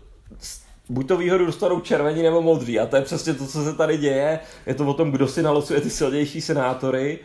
buď 0.89 1.07
to 1.07 1.17
výhodu 1.17 1.45
dostanou 1.45 1.79
červení 1.79 2.23
nebo 2.23 2.41
modří. 2.41 2.79
A 2.79 2.85
to 2.85 2.95
je 2.95 3.01
přesně 3.01 3.33
to, 3.33 3.47
co 3.47 3.63
se 3.63 3.73
tady 3.73 3.97
děje. 3.97 4.39
Je 4.65 4.73
to 4.73 4.85
o 4.85 4.93
tom, 4.93 5.11
kdo 5.11 5.27
si 5.27 5.43
nalosuje 5.43 5.81
ty 5.81 5.89
silnější 5.89 6.41
senátory 6.41 7.19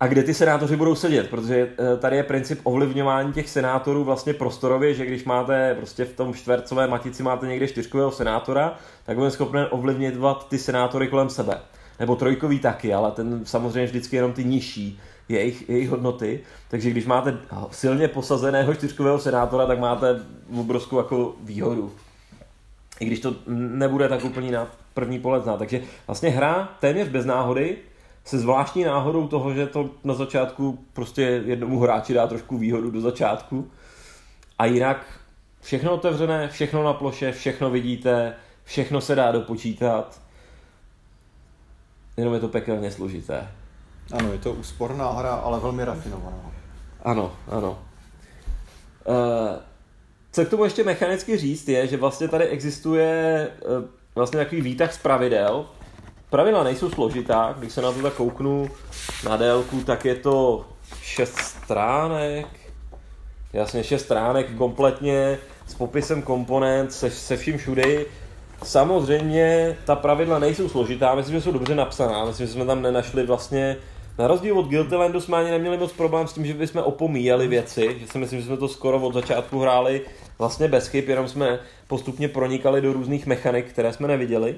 a 0.00 0.06
kde 0.06 0.22
ty 0.22 0.34
senátoři 0.34 0.76
budou 0.76 0.94
sedět, 0.94 1.30
protože 1.30 1.68
eh, 1.78 1.96
tady 1.96 2.16
je 2.16 2.22
princip 2.22 2.60
ovlivňování 2.62 3.32
těch 3.32 3.48
senátorů 3.48 4.04
vlastně 4.04 4.34
prostorově, 4.34 4.94
že 4.94 5.06
když 5.06 5.24
máte 5.24 5.74
prostě 5.74 6.04
v 6.04 6.12
tom 6.12 6.34
čtvercové 6.34 6.86
matici 6.86 7.22
máte 7.22 7.46
někde 7.46 7.68
čtyřkového 7.68 8.10
senátora, 8.10 8.78
tak 9.04 9.18
je 9.24 9.30
schopen 9.30 9.66
ovlivňovat 9.70 10.48
ty 10.48 10.58
senátory 10.58 11.08
kolem 11.08 11.30
sebe. 11.30 11.60
Nebo 12.00 12.16
trojkový 12.16 12.58
taky, 12.58 12.94
ale 12.94 13.10
ten 13.10 13.40
samozřejmě 13.44 13.86
vždycky 13.86 14.16
jenom 14.16 14.32
ty 14.32 14.44
nižší 14.44 15.00
jejich, 15.28 15.68
jejich 15.68 15.90
hodnoty. 15.90 16.40
Takže 16.68 16.90
když 16.90 17.06
máte 17.06 17.38
silně 17.70 18.08
posazeného 18.08 18.74
čtyřkového 18.74 19.18
senátora, 19.18 19.66
tak 19.66 19.78
máte 19.78 20.20
obrovskou 20.56 20.98
jako 20.98 21.34
výhodu. 21.40 21.92
I 23.00 23.06
když 23.06 23.20
to 23.20 23.34
nebude 23.48 24.08
tak 24.08 24.24
úplně 24.24 24.52
na 24.52 24.68
první 24.94 25.18
pohled 25.18 25.42
znát. 25.42 25.56
Takže 25.56 25.82
vlastně 26.06 26.30
hra 26.30 26.68
téměř 26.80 27.08
bez 27.08 27.26
náhody, 27.26 27.76
se 28.24 28.38
zvláštní 28.38 28.84
náhodou 28.84 29.28
toho, 29.28 29.54
že 29.54 29.66
to 29.66 29.90
na 30.04 30.14
začátku 30.14 30.78
prostě 30.92 31.22
jednomu 31.22 31.80
hráči 31.80 32.14
dá 32.14 32.26
trošku 32.26 32.58
výhodu 32.58 32.90
do 32.90 33.00
začátku. 33.00 33.70
A 34.58 34.66
jinak 34.66 35.06
všechno 35.60 35.94
otevřené, 35.94 36.48
všechno 36.48 36.84
na 36.84 36.92
ploše, 36.92 37.32
všechno 37.32 37.70
vidíte, 37.70 38.34
všechno 38.64 39.00
se 39.00 39.14
dá 39.14 39.32
dopočítat. 39.32 40.20
Jenom 42.18 42.34
je 42.34 42.40
to 42.40 42.48
pekelně 42.48 42.90
složité. 42.90 43.48
Ano, 44.12 44.32
je 44.32 44.38
to 44.38 44.52
úsporná 44.52 45.10
hra, 45.10 45.30
ale 45.30 45.60
velmi 45.60 45.84
rafinovaná. 45.84 46.50
Ano, 47.02 47.32
ano. 47.48 47.78
Uh, 49.04 49.14
co 50.32 50.44
k 50.44 50.48
tomu 50.48 50.64
ještě 50.64 50.84
mechanicky 50.84 51.36
říct 51.36 51.68
je, 51.68 51.86
že 51.86 51.96
vlastně 51.96 52.28
tady 52.28 52.44
existuje 52.44 53.48
uh, 53.78 53.84
vlastně 54.14 54.38
takový 54.38 54.60
výtah 54.60 54.92
z 54.92 54.98
pravidel. 54.98 55.66
Pravidla 56.30 56.64
nejsou 56.64 56.90
složitá, 56.90 57.54
když 57.58 57.72
se 57.72 57.82
na 57.82 57.92
to 57.92 58.02
tak 58.02 58.14
kouknu 58.14 58.70
na 59.24 59.36
délku, 59.36 59.82
tak 59.82 60.04
je 60.04 60.14
to 60.14 60.66
šest 61.02 61.38
stránek. 61.38 62.46
Jasně, 63.52 63.84
šest 63.84 64.02
stránek 64.02 64.56
kompletně 64.56 65.38
s 65.66 65.74
popisem 65.74 66.22
komponent, 66.22 66.92
se, 66.92 67.10
se 67.10 67.36
vším 67.36 67.58
všudy. 67.58 68.06
Samozřejmě 68.62 69.76
ta 69.84 69.96
pravidla 69.96 70.38
nejsou 70.38 70.68
složitá, 70.68 71.14
myslím, 71.14 71.34
že 71.34 71.40
jsou 71.40 71.52
dobře 71.52 71.74
napsaná, 71.74 72.24
myslím, 72.24 72.46
že 72.46 72.52
jsme 72.52 72.64
tam 72.64 72.82
nenašli 72.82 73.26
vlastně 73.26 73.76
na 74.18 74.26
rozdíl 74.26 74.58
od 74.58 74.68
Guilty 74.68 74.94
Landu 74.94 75.20
jsme 75.20 75.36
ani 75.36 75.50
neměli 75.50 75.76
moc 75.78 75.92
problém 75.92 76.28
s 76.28 76.32
tím, 76.32 76.46
že 76.46 76.54
bychom 76.54 76.82
opomíjeli 76.82 77.48
věci, 77.48 77.96
že 78.00 78.06
si 78.06 78.18
myslím, 78.18 78.40
že 78.40 78.46
jsme 78.46 78.56
to 78.56 78.68
skoro 78.68 79.00
od 79.00 79.14
začátku 79.14 79.60
hráli 79.60 80.00
vlastně 80.38 80.68
bez 80.68 80.88
chyb, 80.88 81.08
jenom 81.08 81.28
jsme 81.28 81.58
postupně 81.86 82.28
pronikali 82.28 82.80
do 82.80 82.92
různých 82.92 83.26
mechanik, 83.26 83.66
které 83.66 83.92
jsme 83.92 84.08
neviděli. 84.08 84.54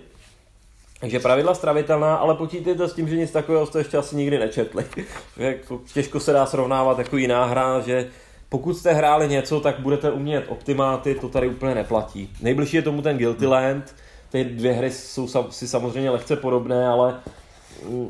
Takže 1.01 1.21
pravidla 1.21 1.55
stravitelná, 1.55 2.17
ale 2.17 2.35
počítejte 2.35 2.89
s 2.89 2.93
tím, 2.93 3.09
že 3.09 3.17
nic 3.17 3.31
takového 3.31 3.67
jste 3.67 3.79
ještě 3.79 3.97
asi 3.97 4.17
nikdy 4.17 4.39
nečetli. 4.39 4.85
Jako 5.37 5.81
těžko 5.93 6.21
se 6.21 6.33
dá 6.33 6.47
srovnávat 6.47 6.99
jako 6.99 7.17
jiná 7.17 7.45
hra, 7.45 7.81
že 7.81 8.09
pokud 8.51 8.75
jste 8.75 8.93
hráli 8.93 9.29
něco, 9.29 9.61
tak 9.61 9.81
budete 9.81 10.11
umět 10.11 10.45
optimáty, 10.49 11.15
to 11.15 11.29
tady 11.29 11.49
úplně 11.49 11.75
neplatí. 11.75 12.31
Nejbližší 12.41 12.77
je 12.77 12.83
tomu 12.83 13.03
ten 13.03 13.19
Guilty 13.19 13.47
Land, 13.47 13.95
ty 14.31 14.45
dvě 14.45 14.73
hry 14.73 14.91
jsou 14.91 15.51
si 15.51 15.69
samozřejmě 15.69 16.11
lehce 16.11 16.37
podobné, 16.37 16.89
ale, 16.89 17.21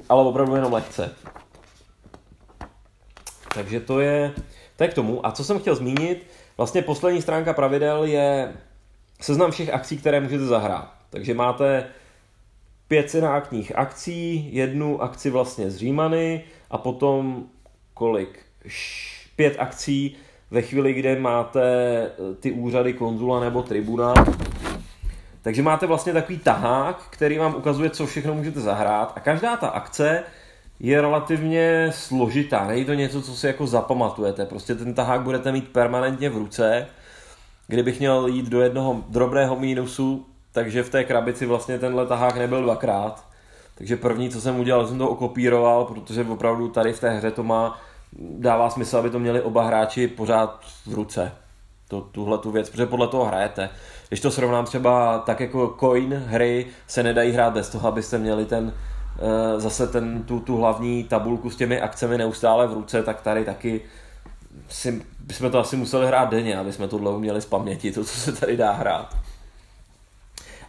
ale 0.09 0.25
opravdu 0.25 0.55
jenom 0.55 0.73
lehce. 0.73 1.15
Takže 3.55 3.81
to 3.81 4.01
je, 4.01 4.33
to 4.77 4.85
je 4.85 4.89
k 4.89 4.95
tomu. 4.95 5.27
A 5.27 5.33
co 5.33 5.45
jsem 5.45 5.59
chtěl 5.59 5.75
zmínit, 5.75 6.27
vlastně 6.57 6.83
poslední 6.83 7.23
stránka 7.23 7.53
pravidel 7.53 8.05
je 8.05 8.53
seznam 9.21 9.51
všech 9.51 9.75
akcí, 9.75 9.97
které 9.97 10.21
můžete 10.21 10.45
zahrát. 10.45 10.95
Takže 11.11 11.35
máte 11.35 11.87
pět 12.89 13.11
senátních 13.11 13.77
akcí, 13.77 14.49
jednu 14.55 15.03
akci 15.03 15.31
vlastně 15.31 15.71
z 15.71 15.77
Římany 15.77 16.45
a 16.71 16.79
potom 16.79 17.45
kolik? 17.95 18.39
Pět 19.37 19.57
akcí 19.59 20.17
ve 20.51 20.63
chvíli, 20.63 20.93
kde 20.93 21.21
máte 21.21 21.63
eh, 21.63 22.35
ty 22.41 22.53
úřady 22.53 22.93
konzula 22.93 23.41
nebo 23.41 23.63
tribuna. 23.63 24.15
Takže 25.43 25.63
máte 25.63 25.87
vlastně 25.87 26.13
takový 26.13 26.39
tahák, 26.39 27.03
který 27.11 27.39
vám 27.39 27.55
ukazuje, 27.55 27.91
co 27.91 28.07
všechno 28.07 28.35
můžete 28.35 28.61
zahrát 28.61 29.13
a 29.17 29.21
každá 29.21 29.57
ta 29.57 29.69
akce 29.69 30.23
je 30.81 31.01
relativně 31.01 31.91
složitá. 31.95 32.67
Není 32.67 32.85
to 32.85 32.95
něco, 32.95 33.23
co 33.23 33.37
si 33.37 33.47
jako 33.47 33.67
zapamatujete. 33.67 34.47
Prostě 34.47 34.75
ten 34.75 34.95
tahák 34.95 35.21
budete 35.21 35.53
mít 35.53 35.69
permanentně 35.69 36.31
v 36.31 36.37
ruce. 36.37 36.87
Kdybych 37.67 37.99
měl 37.99 38.27
jít 38.27 38.49
do 38.49 38.61
jednoho 38.61 39.05
drobného 39.09 39.57
mínusu, 39.57 40.27
takže 40.53 40.83
v 40.83 40.91
té 40.91 41.05
krabici 41.05 41.47
vlastně 41.47 41.79
tenhle 41.79 42.07
tahák 42.07 42.37
nebyl 42.37 42.63
dvakrát. 42.63 43.25
Takže 43.75 43.97
první, 43.97 44.31
co 44.31 44.41
jsem 44.41 44.61
udělal, 44.61 44.87
jsem 44.87 44.99
to 44.99 45.09
okopíroval, 45.09 45.85
protože 45.85 46.25
opravdu 46.25 46.69
tady 46.69 46.93
v 46.93 47.01
té 47.01 47.11
hře 47.11 47.31
to 47.31 47.43
má, 47.43 47.81
dává 48.19 48.71
smysl, 48.71 48.97
aby 48.97 49.11
to 49.11 49.19
měli 49.19 49.43
oba 49.43 49.67
hráči 49.67 50.09
pořád 50.09 50.65
v 50.87 50.95
ruce. 50.95 51.33
To, 51.89 52.01
tuhle 52.01 52.39
tu 52.39 52.51
věc, 52.51 52.71
protože 52.71 52.87
podle 52.87 53.09
toho 53.09 53.25
hrajete. 53.25 53.71
Když 54.09 54.21
to 54.21 54.31
srovnám 54.31 54.65
třeba 54.65 55.19
tak 55.19 55.41
jako 55.41 55.77
coin 55.81 56.15
hry 56.27 56.67
se 56.87 57.03
nedají 57.03 57.33
hrát 57.33 57.53
bez 57.53 57.69
toho, 57.69 57.89
abyste 57.89 58.19
měli 58.19 58.45
ten 58.45 58.75
eh, 59.19 59.61
zase 59.61 59.87
ten, 59.87 60.23
tu, 60.23 60.41
tu 60.41 60.57
hlavní 60.57 61.05
tabulku 61.05 61.51
s 61.51 61.57
těmi 61.57 61.81
akcemi 61.81 62.19
neustále 62.19 62.67
v 62.67 62.73
ruce, 62.73 63.03
tak 63.03 63.21
tady 63.21 63.45
taky 63.45 63.81
si, 64.69 65.03
bychom 65.21 65.51
to 65.51 65.59
asi 65.59 65.77
museli 65.77 66.07
hrát 66.07 66.31
denně, 66.31 66.59
aby 66.59 66.73
jsme 66.73 66.89
tohle 66.89 67.11
uměli 67.11 67.41
z 67.41 67.47
paměti, 67.47 67.93
to, 67.93 68.05
co 68.05 68.21
se 68.21 68.33
tady 68.33 68.57
dá 68.57 68.73
hrát. 68.73 69.17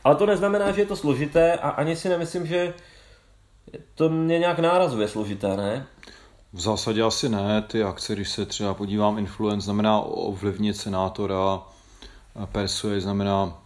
Ale 0.03 0.15
to 0.15 0.25
neznamená, 0.25 0.71
že 0.71 0.81
je 0.81 0.85
to 0.85 0.95
složité 0.95 1.53
a 1.53 1.69
ani 1.69 1.95
si 1.95 2.09
nemyslím, 2.09 2.47
že 2.47 2.73
to 3.95 4.09
mě 4.09 4.39
nějak 4.39 4.59
nárazuje 4.59 5.07
složité, 5.07 5.57
ne? 5.57 5.85
V 6.53 6.61
zásadě 6.61 7.03
asi 7.03 7.29
ne. 7.29 7.61
Ty 7.61 7.83
akce, 7.83 8.13
když 8.13 8.29
se 8.29 8.45
třeba 8.45 8.73
podívám, 8.73 9.19
influence 9.19 9.65
znamená 9.65 9.99
ovlivnit 9.99 10.77
senátora, 10.77 11.59
persuade 12.51 13.01
znamená 13.01 13.57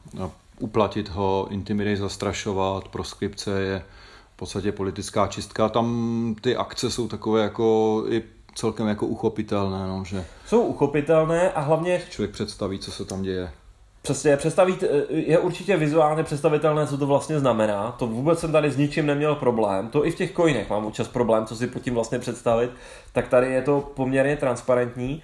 uplatit 0.60 1.10
ho, 1.10 1.48
intimidate 1.50 1.98
zastrašovat, 1.98 2.88
proskripce 2.88 3.62
je 3.62 3.86
v 4.34 4.38
podstatě 4.38 4.72
politická 4.72 5.28
čistka. 5.28 5.70
Tam 5.70 6.36
ty 6.42 6.56
akce 6.56 6.92
jsou 6.92 7.08
takové 7.08 7.42
jako 7.42 8.04
i 8.10 8.24
celkem 8.56 8.88
jako 8.88 9.08
uchopitelné. 9.08 9.88
No, 9.88 10.04
že 10.06 10.26
jsou 10.48 10.62
uchopitelné 10.62 11.52
a 11.52 11.62
hlavně... 11.62 12.02
Člověk 12.10 12.32
představí, 12.32 12.80
co 12.80 12.92
se 12.92 13.06
tam 13.06 13.22
děje. 13.22 13.52
Přesně, 14.06 14.38
představit, 14.38 14.84
eh, 14.84 15.04
je 15.10 15.40
určitě 15.40 15.78
vizuálně 15.78 16.24
představitelné, 16.24 16.88
co 16.88 16.98
to 16.98 17.08
vlastně 17.08 17.40
znamená. 17.40 17.96
To 18.00 18.08
vůbec 18.08 18.40
jsem 18.40 18.52
tady 18.52 18.72
s 18.72 18.78
ničím 18.78 19.06
neměl 19.06 19.36
problém. 19.36 19.90
To 19.90 20.06
i 20.06 20.12
v 20.12 20.16
těch 20.16 20.34
coinech 20.34 20.70
mám 20.70 20.86
občas 20.86 21.08
problém, 21.08 21.46
co 21.46 21.56
si 21.56 21.68
pod 21.68 21.82
tím 21.82 21.94
vlastně 21.94 22.20
představit. 22.20 22.72
Tak 23.14 23.28
tady 23.28 23.52
je 23.52 23.62
to 23.62 23.92
poměrně 23.96 24.38
transparentní. 24.38 25.24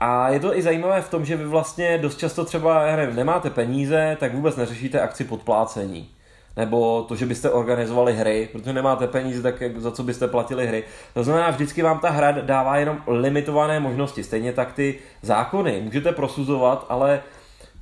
A 0.00 0.28
je 0.28 0.40
to 0.40 0.58
i 0.58 0.62
zajímavé 0.62 1.02
v 1.02 1.10
tom, 1.10 1.24
že 1.24 1.36
vy 1.36 1.44
vlastně 1.44 1.98
dost 1.98 2.18
často 2.18 2.44
třeba, 2.44 2.82
já 2.86 2.96
nevím, 2.96 3.16
nemáte 3.16 3.50
peníze, 3.50 4.16
tak 4.20 4.34
vůbec 4.34 4.56
neřešíte 4.56 5.00
akci 5.00 5.24
podplácení. 5.24 6.10
Nebo 6.56 7.02
to, 7.02 7.16
že 7.16 7.26
byste 7.26 7.50
organizovali 7.50 8.12
hry, 8.12 8.48
protože 8.52 8.72
nemáte 8.72 9.06
peníze, 9.06 9.42
tak 9.42 9.54
za 9.76 9.90
co 9.90 10.02
byste 10.02 10.28
platili 10.28 10.66
hry. 10.66 10.84
To 11.14 11.24
znamená, 11.24 11.50
vždycky 11.50 11.82
vám 11.82 11.98
ta 11.98 12.10
hra 12.10 12.32
dává 12.32 12.76
jenom 12.76 12.98
limitované 13.06 13.80
možnosti. 13.80 14.24
Stejně 14.24 14.52
tak 14.52 14.72
ty 14.72 14.98
zákony 15.22 15.80
můžete 15.84 16.12
prosuzovat, 16.12 16.86
ale 16.88 17.22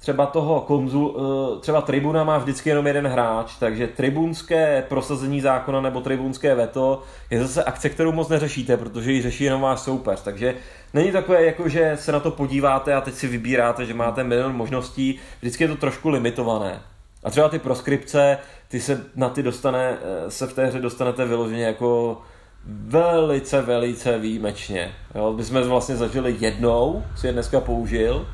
třeba 0.02 0.26
toho 0.26 0.60
konzul, 0.60 1.16
eh, 1.16 1.60
třeba 1.60 1.80
tribuna 1.80 2.24
má 2.24 2.38
vždycky 2.38 2.68
jenom 2.68 2.86
jeden 2.86 3.06
hráč, 3.06 3.56
takže 3.58 3.86
tribunské 3.86 4.84
prosazení 4.88 5.40
zákona 5.40 5.80
nebo 5.80 6.00
tribunské 6.00 6.54
veto 6.54 7.02
je 7.30 7.42
zase 7.42 7.64
akce, 7.64 7.88
kterou 7.88 8.12
moc 8.12 8.28
neřešíte, 8.28 8.76
protože 8.76 9.12
ji 9.12 9.22
řeší 9.22 9.44
jenom 9.44 9.60
váš 9.60 9.80
soupeř. 9.80 10.22
Takže 10.22 10.54
není 10.94 11.12
takové, 11.12 11.44
jako 11.44 11.68
že 11.68 11.96
se 12.00 12.12
na 12.12 12.20
to 12.20 12.30
podíváte 12.30 12.94
a 12.94 13.00
teď 13.00 13.14
si 13.14 13.28
vybíráte, 13.28 13.86
že 13.86 13.94
máte 13.94 14.24
milion 14.24 14.56
možností, 14.56 15.18
vždycky 15.40 15.64
je 15.64 15.68
to 15.68 15.76
trošku 15.76 16.08
limitované. 16.08 16.80
A 17.24 17.30
třeba 17.30 17.48
ty 17.48 17.58
proskripce, 17.58 18.38
ty 18.68 18.80
se 18.80 19.04
na 19.16 19.28
ty 19.28 19.42
dostane, 19.42 19.98
eh, 20.02 20.30
se 20.30 20.46
v 20.46 20.52
té 20.52 20.66
hře 20.66 20.78
dostanete 20.78 21.24
vyloženě 21.24 21.64
jako 21.64 22.20
velice, 22.66 23.62
velice 23.62 24.18
výjimečně. 24.18 24.92
Jo? 25.14 25.32
My 25.32 25.44
jsme 25.44 25.62
vlastně 25.62 25.96
zažili 25.96 26.36
jednou, 26.40 27.04
si 27.16 27.26
je 27.26 27.32
dneska 27.32 27.60
použil, 27.60 28.26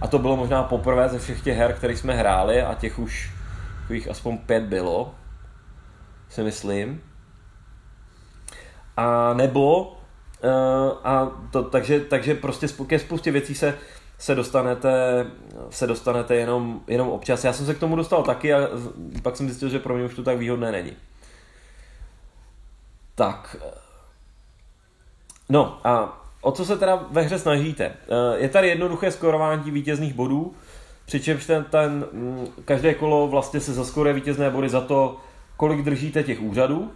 a 0.00 0.06
to 0.06 0.18
bylo 0.18 0.36
možná 0.36 0.62
poprvé 0.62 1.08
ze 1.08 1.18
všech 1.18 1.42
těch 1.42 1.56
her, 1.56 1.72
které 1.72 1.96
jsme 1.96 2.14
hráli 2.14 2.62
a 2.62 2.74
těch 2.74 2.98
už 2.98 3.32
jich 3.90 4.08
aspoň 4.08 4.38
pět 4.38 4.62
bylo, 4.62 5.14
si 6.28 6.42
myslím. 6.42 7.02
A 8.96 9.34
nebo, 9.34 9.96
uh, 10.44 10.98
a 11.04 11.30
to, 11.50 11.62
takže, 11.62 12.00
takže 12.00 12.34
prostě 12.34 12.66
ke 12.86 12.98
spoustě 12.98 13.30
věcí 13.30 13.54
se, 13.54 13.78
se 14.18 14.34
dostanete, 14.34 15.26
se 15.70 15.86
dostanete 15.86 16.36
jenom, 16.36 16.80
jenom 16.86 17.08
občas. 17.08 17.44
Já 17.44 17.52
jsem 17.52 17.66
se 17.66 17.74
k 17.74 17.78
tomu 17.78 17.96
dostal 17.96 18.22
taky 18.22 18.54
a 18.54 18.68
pak 19.22 19.36
jsem 19.36 19.46
zjistil, 19.46 19.68
že 19.68 19.78
pro 19.78 19.94
mě 19.94 20.04
už 20.04 20.14
to 20.14 20.22
tak 20.22 20.38
výhodné 20.38 20.72
není. 20.72 20.92
Tak. 23.14 23.56
No 25.48 25.80
a 25.84 26.22
o 26.40 26.52
co 26.52 26.64
se 26.64 26.76
teda 26.76 27.06
ve 27.10 27.22
hře 27.22 27.38
snažíte? 27.38 27.84
Eh, 27.84 28.38
je 28.38 28.48
tady 28.48 28.68
jednoduché 28.68 29.10
skorování 29.10 29.70
vítězných 29.70 30.14
bodů, 30.14 30.54
přičemž 31.04 31.46
ten, 31.46 31.64
ten 31.64 32.06
mm, 32.12 32.46
každé 32.64 32.94
kolo 32.94 33.28
vlastně 33.28 33.60
se 33.60 33.72
zaskoruje 33.72 34.14
vítězné 34.14 34.50
body 34.50 34.68
za 34.68 34.80
to, 34.80 35.16
kolik 35.56 35.82
držíte 35.82 36.22
těch 36.22 36.40
úřadů, 36.40 36.90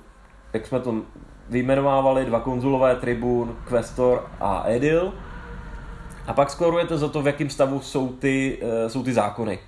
jak 0.52 0.66
jsme 0.66 0.80
to 0.80 1.02
vyjmenovávali, 1.48 2.24
dva 2.24 2.40
konzulové, 2.40 2.96
tribun, 2.96 3.56
questor 3.68 4.30
a 4.40 4.64
edil. 4.66 5.12
A 6.26 6.32
pak 6.32 6.50
skorujete 6.50 6.98
za 6.98 7.08
to, 7.08 7.22
v 7.22 7.26
jakém 7.26 7.50
stavu 7.50 7.80
jsou 7.80 8.08
ty, 8.08 8.58
eh, 8.62 8.90
jsou 8.90 9.02
ty 9.02 9.12
zákony. 9.12 9.58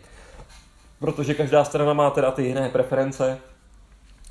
Protože 0.98 1.34
každá 1.34 1.64
strana 1.64 1.92
má 1.92 2.10
teda 2.10 2.30
ty 2.30 2.42
jiné 2.42 2.68
preference. 2.68 3.38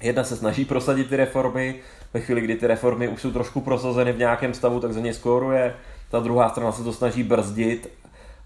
Jedna 0.02 0.24
se 0.24 0.38
snaží 0.38 0.66
prosadit 0.66 1.10
ty 1.10 1.16
reformy, 1.16 1.76
ve 2.14 2.20
chvíli, 2.20 2.42
kdy 2.42 2.56
ty 2.56 2.68
reformy 2.68 3.08
už 3.08 3.22
jsou 3.22 3.32
trošku 3.32 3.62
prosazeny 3.62 4.14
v 4.14 4.18
nějakém 4.18 4.54
stavu, 4.54 4.80
tak 4.80 4.94
za 4.94 5.00
ně 5.00 5.14
skóruje. 5.14 5.76
Ta 6.10 6.20
druhá 6.20 6.50
strana 6.50 6.72
se 6.72 6.84
to 6.84 6.94
snaží 6.94 7.24
brzdit, 7.24 7.92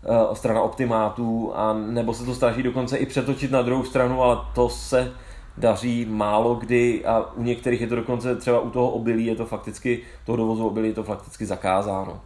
uh, 0.09 0.33
strana 0.33 0.61
optimátů, 0.61 1.51
a 1.55 1.73
nebo 1.73 2.13
se 2.13 2.25
to 2.25 2.35
snaží 2.35 2.63
dokonce 2.63 2.97
i 2.97 3.05
přetočit 3.05 3.51
na 3.51 3.61
druhou 3.61 3.83
stranu, 3.83 4.23
ale 4.23 4.37
to 4.55 4.69
se 4.69 5.11
daří 5.57 6.05
málo 6.05 6.55
kdy 6.55 7.05
a 7.05 7.33
u 7.33 7.43
některých 7.43 7.81
je 7.81 7.87
to 7.87 7.95
dokonce 7.95 8.35
třeba 8.35 8.59
u 8.59 8.69
toho 8.69 8.89
obilí 8.89 9.25
je 9.25 9.35
to 9.35 9.45
fakticky, 9.45 9.99
toho 10.25 10.35
dovozu 10.35 10.67
obilí 10.67 10.87
je 10.87 10.93
to 10.93 11.03
fakticky 11.03 11.45
zakázáno. 11.45 12.21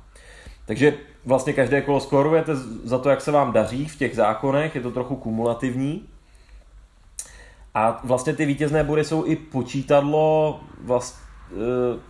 Takže 0.65 0.93
vlastně 1.25 1.53
každé 1.53 1.81
kolo 1.81 1.99
skórujete 1.99 2.55
za 2.83 2.97
to, 2.97 3.09
jak 3.09 3.21
se 3.21 3.31
vám 3.31 3.51
daří 3.51 3.87
v 3.87 3.95
těch 3.95 4.15
zákonech, 4.15 4.75
je 4.75 4.81
to 4.81 4.91
trochu 4.91 5.15
kumulativní. 5.15 6.07
A 7.73 8.01
vlastně 8.03 8.33
ty 8.33 8.45
vítězné 8.45 8.83
body 8.83 9.03
jsou 9.03 9.25
i 9.25 9.35
počítadlo 9.35 10.59
vlastně 10.83 11.20
Eh, 11.20 11.20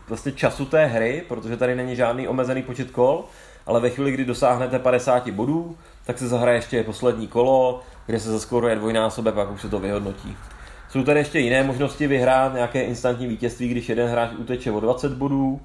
vlastně 0.07 0.31
času 0.31 0.65
té 0.65 0.85
hry, 0.85 1.23
protože 1.27 1.57
tady 1.57 1.75
není 1.75 1.95
žádný 1.95 2.27
omezený 2.27 2.63
počet 2.63 2.91
kol, 2.91 3.25
ale 3.65 3.79
ve 3.79 3.89
chvíli, 3.89 4.11
kdy 4.11 4.25
dosáhnete 4.25 4.79
50 4.79 5.29
bodů, 5.29 5.77
tak 6.05 6.17
se 6.17 6.27
zahraje 6.27 6.57
ještě 6.57 6.83
poslední 6.83 7.27
kolo, 7.27 7.81
kde 8.05 8.19
se 8.19 8.31
zaskoruje 8.31 8.75
dvojnásobek, 8.75 9.33
pak 9.33 9.51
už 9.51 9.61
se 9.61 9.69
to 9.69 9.79
vyhodnotí. 9.79 10.37
Jsou 10.89 11.03
tady 11.03 11.19
ještě 11.19 11.39
jiné 11.39 11.63
možnosti 11.63 12.07
vyhrát 12.07 12.53
nějaké 12.53 12.81
instantní 12.81 13.27
vítězství, 13.27 13.67
když 13.67 13.89
jeden 13.89 14.09
hráč 14.09 14.31
uteče 14.37 14.71
o 14.71 14.79
20 14.79 15.13
bodů, 15.13 15.61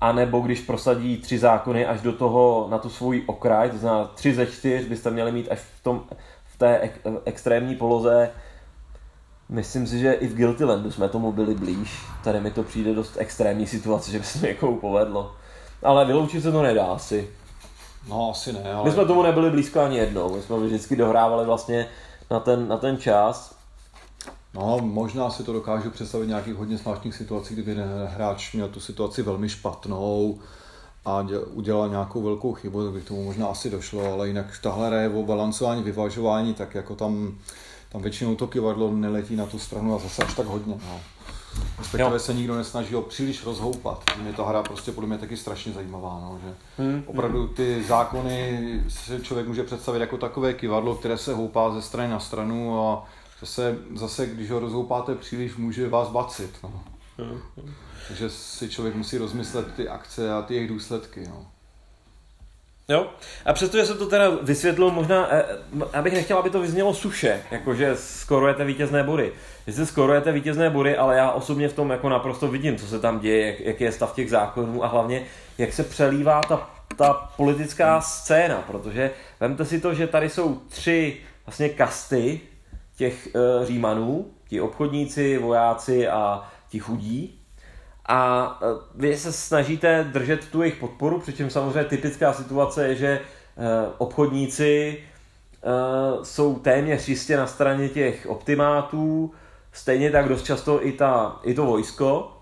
a 0.00 0.12
nebo 0.12 0.40
když 0.40 0.60
prosadí 0.60 1.16
tři 1.16 1.38
zákony 1.38 1.86
až 1.86 2.00
do 2.00 2.12
toho 2.12 2.68
na 2.70 2.78
tu 2.78 2.90
svůj 2.90 3.22
okraj, 3.26 3.70
to 3.70 3.78
znamená 3.78 4.04
tři 4.04 4.34
ze 4.34 4.46
čtyř 4.46 4.84
byste 4.84 5.10
měli 5.10 5.32
mít 5.32 5.48
až 5.50 5.58
v, 5.58 5.82
tom, 5.82 6.02
v 6.44 6.58
té 6.58 6.78
ek, 6.78 7.00
extrémní 7.24 7.76
poloze 7.76 8.30
Myslím 9.48 9.86
si, 9.86 9.98
že 9.98 10.12
i 10.12 10.26
v 10.26 10.34
Guilty 10.34 10.64
Landu 10.64 10.90
jsme 10.90 11.08
tomu 11.08 11.32
byli 11.32 11.54
blíž. 11.54 12.02
Tady 12.24 12.40
mi 12.40 12.50
to 12.50 12.62
přijde 12.62 12.94
dost 12.94 13.16
extrémní 13.16 13.66
situace, 13.66 14.10
že 14.10 14.18
by 14.18 14.24
se 14.24 14.40
to 14.40 14.46
někomu 14.46 14.76
povedlo. 14.76 15.32
Ale 15.82 16.04
vyloučit 16.04 16.42
se 16.42 16.52
to 16.52 16.62
nedá 16.62 16.86
asi. 16.86 17.30
No, 18.08 18.30
asi 18.30 18.52
ne, 18.52 18.72
ale... 18.72 18.84
My 18.84 18.92
jsme 18.92 19.04
tomu 19.04 19.22
nebyli 19.22 19.50
blízko 19.50 19.80
ani 19.80 19.96
jednou. 19.96 20.36
My 20.36 20.42
jsme 20.42 20.58
vždycky 20.58 20.96
dohrávali 20.96 21.46
vlastně 21.46 21.86
na 22.30 22.40
ten, 22.40 22.68
na 22.68 22.76
ten 22.76 22.98
čas. 22.98 23.58
No, 24.54 24.78
možná 24.82 25.30
si 25.30 25.44
to 25.44 25.52
dokážu 25.52 25.90
představit 25.90 26.24
v 26.24 26.28
nějakých 26.28 26.54
hodně 26.54 26.76
zvláštních 26.76 27.14
situacích, 27.14 27.56
kdyby 27.56 27.82
hráč 28.06 28.52
měl 28.52 28.68
tu 28.68 28.80
situaci 28.80 29.22
velmi 29.22 29.48
špatnou 29.48 30.38
a 31.04 31.26
udělal 31.50 31.88
nějakou 31.88 32.22
velkou 32.22 32.52
chybu, 32.52 32.84
tak 32.84 32.92
by 32.92 33.00
k 33.00 33.08
tomu 33.08 33.24
možná 33.24 33.46
asi 33.46 33.70
došlo, 33.70 34.12
ale 34.12 34.28
jinak 34.28 34.46
tahle 34.62 34.86
hra 34.86 35.00
je 35.00 35.08
o 35.08 35.22
balancování, 35.22 35.82
vyvažování, 35.82 36.54
tak 36.54 36.74
jako 36.74 36.94
tam, 36.94 37.38
tam 37.92 38.02
většinou 38.02 38.34
to 38.34 38.46
kivadlo 38.46 38.92
neletí 38.92 39.36
na 39.36 39.46
tu 39.46 39.58
stranu 39.58 39.94
a 39.94 39.98
zase 39.98 40.24
až 40.24 40.34
tak 40.34 40.46
hodně. 40.46 40.74
No. 40.86 41.00
Respektive 41.78 42.12
jo. 42.12 42.18
se 42.18 42.34
nikdo 42.34 42.56
nesnaží 42.56 42.94
ho 42.94 43.02
příliš 43.02 43.44
rozhoupat. 43.44 44.04
Mě 44.22 44.32
ta 44.32 44.44
hra 44.44 44.62
prostě 44.62 44.92
podle 44.92 45.08
mě 45.08 45.18
taky 45.18 45.36
strašně 45.36 45.72
zajímavá, 45.72 46.20
no, 46.22 46.40
že 46.44 46.54
hmm. 46.84 47.02
opravdu 47.06 47.48
ty 47.48 47.84
zákony 47.84 48.82
si 48.88 49.20
člověk 49.22 49.48
může 49.48 49.64
představit 49.64 50.00
jako 50.00 50.16
takové 50.16 50.54
kivadlo, 50.54 50.94
které 50.94 51.18
se 51.18 51.34
houpá 51.34 51.70
ze 51.70 51.82
strany 51.82 52.10
na 52.10 52.20
stranu 52.20 52.88
a 52.88 53.06
zase, 53.40 53.78
zase 53.94 54.26
když 54.26 54.50
ho 54.50 54.60
rozhoupáte 54.60 55.14
příliš, 55.14 55.56
může 55.56 55.88
vás 55.88 56.08
bacit. 56.08 56.50
No. 56.62 56.82
Hmm. 57.18 57.40
Takže 58.08 58.30
si 58.30 58.68
člověk 58.68 58.94
musí 58.94 59.18
rozmyslet 59.18 59.74
ty 59.74 59.88
akce 59.88 60.32
a 60.32 60.42
ty 60.42 60.54
jejich 60.54 60.68
důsledky. 60.68 61.28
No. 61.28 61.46
Jo, 62.90 63.06
a 63.44 63.52
přestože 63.52 63.86
se 63.86 63.94
to 63.94 64.06
teda 64.06 64.30
vysvětlil 64.42 64.90
možná, 64.90 65.28
abych 65.92 66.12
nechtěl, 66.12 66.38
aby 66.38 66.50
to 66.50 66.60
vyznělo 66.60 66.94
suše, 66.94 67.42
jakože 67.50 67.96
skorujete 67.96 68.64
vítězné 68.64 69.02
body. 69.02 69.32
Vy 69.66 69.72
se 69.72 69.86
skorujete 69.86 70.32
vítězné 70.32 70.70
body, 70.70 70.96
ale 70.96 71.16
já 71.16 71.30
osobně 71.30 71.68
v 71.68 71.72
tom 71.72 71.90
jako 71.90 72.08
naprosto 72.08 72.48
vidím, 72.48 72.76
co 72.76 72.86
se 72.86 73.00
tam 73.00 73.20
děje, 73.20 73.46
jak, 73.46 73.60
jaký 73.60 73.84
je 73.84 73.92
stav 73.92 74.14
těch 74.14 74.30
zákonů 74.30 74.84
a 74.84 74.86
hlavně, 74.86 75.22
jak 75.58 75.72
se 75.72 75.84
přelívá 75.84 76.40
ta, 76.40 76.70
ta 76.96 77.12
politická 77.36 78.00
scéna, 78.00 78.64
protože 78.66 79.10
vemte 79.40 79.64
si 79.64 79.80
to, 79.80 79.94
že 79.94 80.06
tady 80.06 80.30
jsou 80.30 80.54
tři 80.68 81.16
vlastně 81.46 81.68
kasty 81.68 82.40
těch 82.96 83.26
e, 83.26 83.66
římanů, 83.66 84.30
ti 84.48 84.60
obchodníci, 84.60 85.38
vojáci 85.38 86.08
a 86.08 86.48
ti 86.68 86.78
chudí, 86.78 87.37
a 88.08 88.58
e, 88.62 88.66
vy 88.94 89.16
se 89.16 89.32
snažíte 89.32 90.04
držet 90.12 90.48
tu 90.48 90.62
jejich 90.62 90.76
podporu, 90.76 91.20
přičem 91.20 91.50
samozřejmě 91.50 91.84
typická 91.84 92.32
situace 92.32 92.88
je, 92.88 92.94
že 92.94 93.08
e, 93.08 93.20
obchodníci 93.98 94.98
e, 94.98 96.24
jsou 96.24 96.58
téměř 96.58 97.08
jistě 97.08 97.36
na 97.36 97.46
straně 97.46 97.88
těch 97.88 98.26
optimátů, 98.26 99.32
stejně 99.72 100.10
tak 100.10 100.28
dost 100.28 100.44
často 100.44 100.86
i, 100.86 100.92
ta, 100.92 101.40
i 101.42 101.54
to 101.54 101.66
vojsko. 101.66 102.34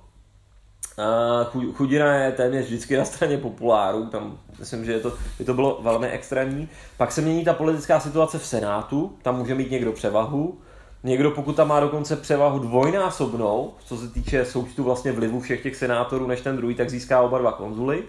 Chudina 1.72 2.14
je 2.14 2.32
téměř 2.32 2.66
vždycky 2.66 2.96
na 2.96 3.04
straně 3.04 3.38
populárů, 3.38 4.06
tam 4.06 4.38
myslím, 4.58 4.84
že 4.84 4.92
je 4.92 5.00
to, 5.00 5.12
by 5.38 5.44
to 5.44 5.54
bylo 5.54 5.78
velmi 5.82 6.08
extrémní. 6.08 6.68
Pak 6.96 7.12
se 7.12 7.20
mění 7.20 7.44
ta 7.44 7.54
politická 7.54 8.00
situace 8.00 8.38
v 8.38 8.46
Senátu, 8.46 9.16
tam 9.22 9.38
může 9.38 9.54
mít 9.54 9.70
někdo 9.70 9.92
převahu, 9.92 10.58
Někdo, 11.06 11.30
pokud 11.30 11.56
tam 11.56 11.68
má 11.68 11.80
dokonce 11.80 12.16
převahu 12.16 12.58
dvojnásobnou, 12.58 13.74
co 13.84 13.96
se 13.96 14.08
týče 14.08 14.44
součtu 14.44 14.84
vlastně 14.84 15.12
vlivu 15.12 15.40
všech 15.40 15.62
těch 15.62 15.76
senátorů 15.76 16.26
než 16.26 16.40
ten 16.40 16.56
druhý, 16.56 16.74
tak 16.74 16.90
získá 16.90 17.20
oba 17.20 17.38
dva 17.38 17.52
konzuly. 17.52 18.02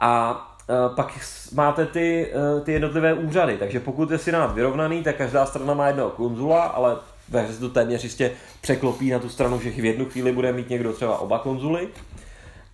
A 0.00 0.40
e, 0.70 0.94
pak 0.94 1.18
máte 1.54 1.86
ty, 1.86 2.32
e, 2.32 2.60
ty 2.60 2.72
jednotlivé 2.72 3.14
úřady, 3.14 3.58
takže 3.58 3.80
pokud 3.80 4.10
je 4.10 4.18
senát 4.18 4.54
vyrovnaný, 4.54 5.02
tak 5.02 5.16
každá 5.16 5.46
strana 5.46 5.74
má 5.74 5.86
jednoho 5.86 6.10
konzula, 6.10 6.62
ale 6.62 6.96
ve 7.28 7.42
hře 7.42 7.58
to 7.58 7.68
téměř 7.68 8.04
jistě 8.04 8.30
překlopí 8.60 9.10
na 9.10 9.18
tu 9.18 9.28
stranu, 9.28 9.60
že 9.60 9.70
v 9.70 9.84
jednu 9.84 10.04
chvíli 10.04 10.32
bude 10.32 10.52
mít 10.52 10.70
někdo 10.70 10.92
třeba 10.92 11.18
oba 11.18 11.38
konzuly. 11.38 11.88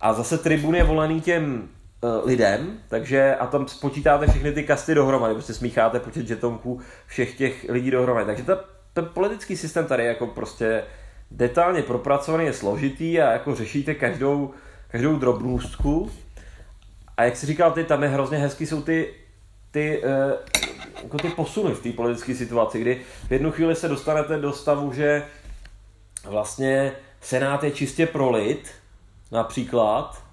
A 0.01 0.13
zase 0.13 0.37
tribun 0.37 0.75
je 0.75 0.83
volený 0.83 1.21
těm 1.21 1.69
e, 2.03 2.27
lidem, 2.27 2.79
takže 2.89 3.35
a 3.35 3.47
tam 3.47 3.67
spočítáte 3.67 4.27
všechny 4.27 4.51
ty 4.51 4.63
kasty 4.63 4.95
dohromady, 4.95 5.33
prostě 5.33 5.53
smícháte 5.53 5.99
počet 5.99 6.27
žetonků 6.27 6.79
všech 7.07 7.37
těch 7.37 7.65
lidí 7.69 7.91
dohromady. 7.91 8.25
Takže 8.25 8.43
ta 8.43 8.73
ten 8.93 9.05
politický 9.13 9.57
systém 9.57 9.85
tady 9.85 10.03
je 10.03 10.09
jako 10.09 10.27
prostě 10.27 10.83
detailně 11.31 11.81
propracovaný, 11.81 12.45
je 12.45 12.53
složitý 12.53 13.21
a 13.21 13.31
jako 13.31 13.55
řešíte 13.55 13.95
každou, 13.95 14.51
každou 14.87 15.15
drobnůstku. 15.15 16.11
A 17.17 17.23
jak 17.23 17.37
jsi 17.37 17.45
říkal 17.45 17.71
ty, 17.71 17.83
tam 17.83 18.03
je 18.03 18.09
hrozně 18.09 18.37
hezký, 18.37 18.65
jsou 18.65 18.81
ty, 18.81 19.13
ty, 19.71 20.03
uh, 20.03 20.31
jako 21.03 21.17
ty 21.17 21.29
posuny 21.29 21.73
v 21.73 21.83
té 21.83 21.91
politické 21.91 22.35
situaci, 22.35 22.81
kdy 22.81 23.01
v 23.27 23.31
jednu 23.31 23.51
chvíli 23.51 23.75
se 23.75 23.87
dostanete 23.87 24.37
do 24.37 24.53
stavu, 24.53 24.93
že 24.93 25.25
vlastně 26.25 26.91
Senát 27.21 27.63
je 27.63 27.71
čistě 27.71 28.07
pro 28.07 28.31
lid, 28.31 28.71
například, 29.31 30.23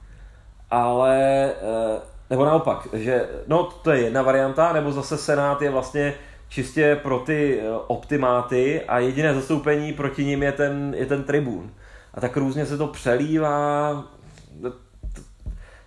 ale, 0.70 1.52
uh, 1.62 2.02
nebo 2.30 2.44
naopak, 2.44 2.88
že, 2.92 3.28
no 3.46 3.64
to 3.64 3.90
je 3.90 4.00
jedna 4.00 4.22
varianta, 4.22 4.72
nebo 4.72 4.92
zase 4.92 5.18
Senát 5.18 5.62
je 5.62 5.70
vlastně 5.70 6.14
čistě 6.50 7.00
pro 7.02 7.18
ty 7.18 7.60
eh, 7.60 7.70
optimáty 7.86 8.80
a 8.80 8.98
jediné 8.98 9.34
zastoupení 9.34 9.92
proti 9.92 10.24
ním 10.24 10.42
je 10.42 10.52
ten, 10.52 10.94
je 10.98 11.06
ten 11.06 11.24
tribun. 11.24 11.70
A 12.14 12.20
tak 12.20 12.36
různě 12.36 12.66
se 12.66 12.78
to 12.78 12.86
přelívá. 12.86 14.04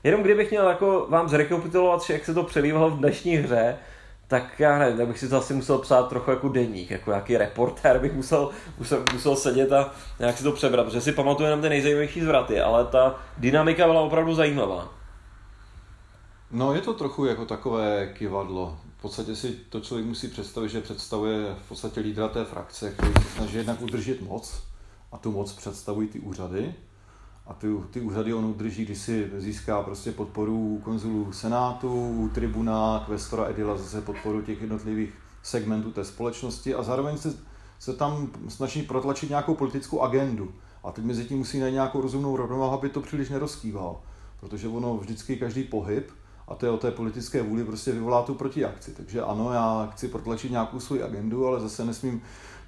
Jenom 0.03 0.23
kdybych 0.23 0.51
měl 0.51 0.67
jako 0.67 1.05
vám 1.09 1.29
zrekapitulovat, 1.29 2.09
jak 2.09 2.25
se 2.25 2.33
to 2.33 2.43
přelívalo 2.43 2.89
v 2.89 2.97
dnešní 2.97 3.35
hře, 3.35 3.77
tak 4.27 4.59
já 4.59 4.79
nevím, 4.79 4.97
tak 4.97 5.07
bych 5.07 5.19
si 5.19 5.29
to 5.29 5.37
asi 5.37 5.53
musel 5.53 5.77
psát 5.77 6.09
trochu 6.09 6.31
jako 6.31 6.49
deník, 6.49 6.91
jako 6.91 7.11
jaký 7.11 7.37
reportér 7.37 7.99
bych 7.99 8.13
musel, 8.13 8.49
musel, 8.79 9.03
musel 9.13 9.35
sedět 9.35 9.71
a 9.71 9.91
nějak 10.19 10.37
si 10.37 10.43
to 10.43 10.51
přebrat, 10.51 10.85
protože 10.85 11.01
si 11.01 11.11
pamatuju 11.11 11.45
jenom 11.45 11.61
ty 11.61 11.69
nejzajímavější 11.69 12.21
zvraty, 12.21 12.61
ale 12.61 12.85
ta 12.85 13.15
dynamika 13.37 13.87
byla 13.87 14.01
opravdu 14.01 14.35
zajímavá. 14.35 14.89
No 16.51 16.73
je 16.73 16.81
to 16.81 16.93
trochu 16.93 17.25
jako 17.25 17.45
takové 17.45 18.07
kivadlo 18.13 18.77
podstatě 19.03 19.35
si 19.35 19.51
to 19.69 19.79
člověk 19.79 20.07
musí 20.07 20.27
představit, 20.27 20.69
že 20.69 20.81
představuje 20.81 21.55
v 21.65 21.69
podstatě 21.69 21.99
lídra 21.99 22.27
té 22.27 22.45
frakce, 22.45 22.91
který 22.91 23.13
se 23.13 23.29
snaží 23.35 23.57
jednak 23.57 23.81
udržet 23.81 24.21
moc 24.21 24.63
a 25.11 25.17
tu 25.17 25.31
moc 25.31 25.53
představují 25.53 26.07
ty 26.07 26.19
úřady 26.19 26.75
a 27.47 27.53
ty, 27.53 27.67
ty 27.91 28.01
úřady 28.01 28.33
on 28.33 28.45
udrží, 28.45 28.85
když 28.85 28.97
si 28.97 29.31
získá 29.37 29.83
prostě 29.83 30.11
podporu 30.11 30.81
konzulů 30.83 31.33
senátu, 31.33 32.29
tribuna, 32.33 33.03
kvestora 33.05 33.45
Edila, 33.45 33.77
zase 33.77 34.01
podporu 34.01 34.41
těch 34.41 34.61
jednotlivých 34.61 35.13
segmentů 35.43 35.91
té 35.91 36.05
společnosti 36.05 36.75
a 36.75 36.83
zároveň 36.83 37.17
se, 37.17 37.37
se 37.79 37.93
tam 37.93 38.31
snaží 38.47 38.83
protlačit 38.83 39.29
nějakou 39.29 39.55
politickou 39.55 40.01
agendu. 40.01 40.53
A 40.83 40.91
teď 40.91 41.05
mezi 41.05 41.25
tím 41.25 41.37
musí 41.37 41.59
najít 41.59 41.73
nějakou 41.73 42.01
rozumnou 42.01 42.37
rovnováhu, 42.37 42.73
aby 42.73 42.89
to 42.89 43.01
příliš 43.01 43.29
nerozkýval. 43.29 43.99
Protože 44.39 44.67
ono 44.67 44.97
vždycky 44.97 45.35
každý 45.35 45.63
pohyb 45.63 46.11
a 46.47 46.55
to 46.55 46.65
je 46.65 46.71
o 46.71 46.77
té 46.77 46.91
politické 46.91 47.41
vůli 47.41 47.63
prostě 47.63 47.91
vyvolá 47.91 48.21
tu 48.21 48.35
protiakci. 48.35 48.91
Takže 48.91 49.21
ano, 49.21 49.53
já 49.53 49.89
chci 49.91 50.07
protlačit 50.07 50.51
nějakou 50.51 50.79
svou 50.79 51.03
agendu, 51.03 51.47
ale 51.47 51.59
zase 51.59 51.85
nesmím, 51.85 52.21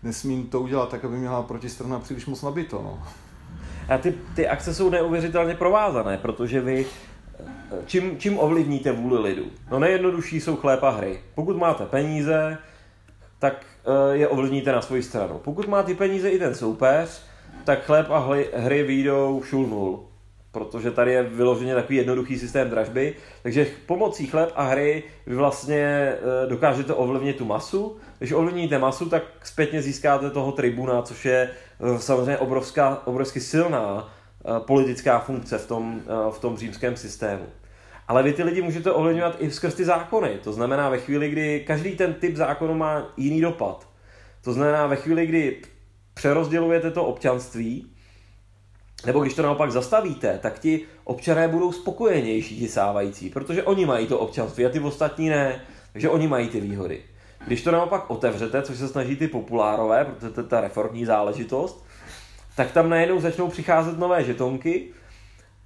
nesmím 0.04 0.46
to 0.46 0.62
udělat 0.62 0.90
tak, 0.90 1.06
aby 1.06 1.18
měla 1.18 1.44
protistrana 1.44 2.00
příliš 2.00 2.26
moc 2.26 2.42
nabito. 2.42 2.82
No. 2.84 3.04
A 3.90 3.98
ty, 3.98 4.16
ty 4.36 4.48
akce 4.48 4.74
jsou 4.74 4.90
neuvěřitelně 4.90 5.56
provázané, 5.56 6.18
protože 6.18 6.62
vy 6.62 6.86
čím, 7.86 8.18
čím 8.18 8.40
ovlivníte 8.40 8.92
vůli 8.92 9.22
lidu? 9.22 9.46
No 9.72 9.80
nejjednodušší 9.80 10.42
jsou 10.42 10.56
chléb 10.56 10.84
a 10.84 10.90
hry. 10.90 11.20
Pokud 11.36 11.58
máte 11.58 11.86
peníze, 11.86 12.58
tak 13.40 13.66
eh, 13.86 14.18
je 14.18 14.28
ovlivníte 14.28 14.72
na 14.72 14.82
svoji 14.82 15.04
stranu. 15.04 15.38
Pokud 15.44 15.68
má 15.68 15.84
ty 15.84 15.94
peníze 15.94 16.30
i 16.30 16.40
ten 16.40 16.56
soupeř, 16.56 17.22
tak 17.64 17.86
chléb 17.86 18.10
a 18.10 18.30
hry 18.56 18.84
výjdou 18.84 19.42
šul 19.44 19.68
nul 19.68 20.06
protože 20.56 20.92
tady 20.92 21.12
je 21.12 21.24
vyloženě 21.24 21.76
takový 21.76 21.98
jednoduchý 21.98 22.40
systém 22.40 22.70
dražby, 22.70 23.16
takže 23.44 23.68
pomocí 23.86 24.28
chleb 24.28 24.52
a 24.56 24.64
hry 24.64 25.04
vy 25.28 25.36
vlastně 25.36 25.78
eh, 25.78 26.18
dokážete 26.48 26.94
ovlivnit 26.94 27.38
tu 27.38 27.46
masu. 27.46 27.98
Když 28.18 28.32
ovlivníte 28.32 28.78
masu, 28.78 29.10
tak 29.10 29.24
zpětně 29.44 29.82
získáte 29.82 30.30
toho 30.30 30.52
tribuna, 30.52 31.02
což 31.02 31.26
je 31.26 31.50
eh, 31.50 32.00
samozřejmě 32.00 32.38
obrovská, 32.38 33.08
obrovsky 33.08 33.40
silná 33.40 34.14
eh, 34.46 34.60
politická 34.60 35.20
funkce 35.20 35.58
v 35.58 35.68
tom, 35.68 36.02
v 36.32 36.40
tom 36.40 36.58
římském 36.58 36.96
systému. 36.96 37.46
Ale 38.08 38.24
vy 38.24 38.34
ty 38.34 38.44
lidi 38.44 38.62
můžete 38.62 38.92
ovlivňovat 38.92 39.36
i 39.40 39.52
skrz 39.52 39.74
ty 39.74 39.86
zákony. 39.86 40.40
To 40.44 40.54
znamená 40.54 40.90
ve 40.90 40.98
chvíli, 40.98 41.30
kdy 41.30 41.64
každý 41.68 41.96
ten 41.96 42.14
typ 42.14 42.36
zákonu 42.36 42.74
má 42.74 43.14
jiný 43.18 43.42
dopad. 43.42 43.88
To 44.44 44.54
znamená 44.54 44.88
ve 44.88 44.96
chvíli, 44.96 45.28
kdy 45.28 45.62
přerozdělujete 46.14 46.92
to 46.92 47.06
občanství, 47.06 47.95
nebo 49.06 49.20
když 49.20 49.34
to 49.34 49.42
naopak 49.42 49.72
zastavíte, 49.72 50.40
tak 50.42 50.60
ti 50.60 50.82
občané 51.04 51.48
budou 51.48 51.72
spokojenější, 51.72 52.60
ti 52.60 52.68
sávající, 52.68 53.30
protože 53.30 53.64
oni 53.64 53.86
mají 53.86 54.08
to 54.08 54.20
občanství 54.20 54.66
a 54.66 54.70
ty 54.70 54.80
ostatní 54.80 55.30
ne, 55.30 55.62
takže 55.94 56.10
oni 56.10 56.28
mají 56.28 56.50
ty 56.50 56.62
výhody. 56.62 57.02
Když 57.48 57.62
to 57.62 57.72
naopak 57.72 58.10
otevřete, 58.10 58.62
což 58.62 58.78
se 58.78 58.88
snaží 58.88 59.16
ty 59.16 59.28
populárové, 59.28 60.06
protože 60.06 60.30
to 60.30 60.42
je 60.42 60.48
ta 60.48 60.62
reformní 60.62 61.06
záležitost, 61.06 61.86
tak 62.56 62.72
tam 62.72 62.90
najednou 62.90 63.20
začnou 63.20 63.48
přicházet 63.48 64.00
nové 64.00 64.24
žetonky 64.24 64.88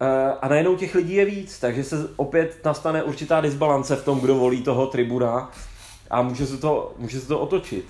eh, 0.02 0.34
a 0.42 0.48
najednou 0.48 0.76
těch 0.76 0.96
lidí 0.96 1.14
je 1.14 1.26
víc, 1.26 1.60
takže 1.60 1.84
se 1.84 2.10
opět 2.16 2.66
nastane 2.66 3.04
určitá 3.04 3.42
disbalance 3.42 3.96
v 3.96 4.06
tom, 4.06 4.20
kdo 4.20 4.36
volí 4.36 4.64
toho 4.64 4.88
tribuna 4.88 5.52
a 6.10 6.22
může 6.22 6.46
se 6.46 6.58
to, 6.58 6.94
může 6.98 7.20
se 7.20 7.28
to 7.28 7.40
otočit. 7.40 7.86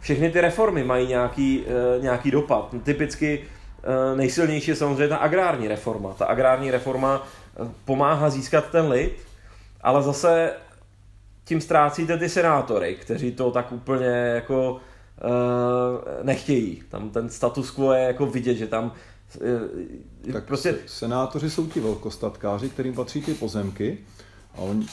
Všechny 0.00 0.30
ty 0.30 0.40
reformy 0.40 0.84
mají 0.84 1.06
nějaký, 1.06 1.64
eh, 1.66 2.02
nějaký 2.02 2.30
dopad. 2.30 2.74
Typicky 2.82 3.44
nejsilnější 4.16 4.70
je 4.70 4.76
samozřejmě 4.76 5.08
ta 5.08 5.16
agrární 5.16 5.68
reforma. 5.68 6.14
Ta 6.18 6.26
agrární 6.26 6.70
reforma 6.70 7.26
eh, 7.26 7.68
pomáhá 7.84 8.30
získat 8.30 8.70
ten 8.70 8.90
lid, 8.90 9.12
ale 9.80 10.02
zase 10.02 10.52
tím 11.44 11.60
ztrácíte 11.60 12.18
ty 12.18 12.28
senátory, 12.28 12.94
kteří 12.94 13.32
to 13.32 13.50
tak 13.50 13.72
úplně 13.72 14.06
jako 14.06 14.80
nechtějí. 16.22 16.82
Tam 16.88 17.10
ten 17.10 17.28
status 17.28 17.70
quo 17.70 17.92
je 17.92 18.02
jako 18.02 18.26
vidět, 18.26 18.54
že 18.54 18.66
tam 18.66 18.92
tak 20.32 20.44
prostě... 20.44 20.78
senátoři 20.86 21.50
jsou 21.50 21.66
ti 21.66 21.80
velkostatkáři, 21.80 22.68
kterým 22.68 22.94
patří 22.94 23.22
ty 23.22 23.34
pozemky 23.34 23.98
a 24.54 24.58
oni, 24.60 24.86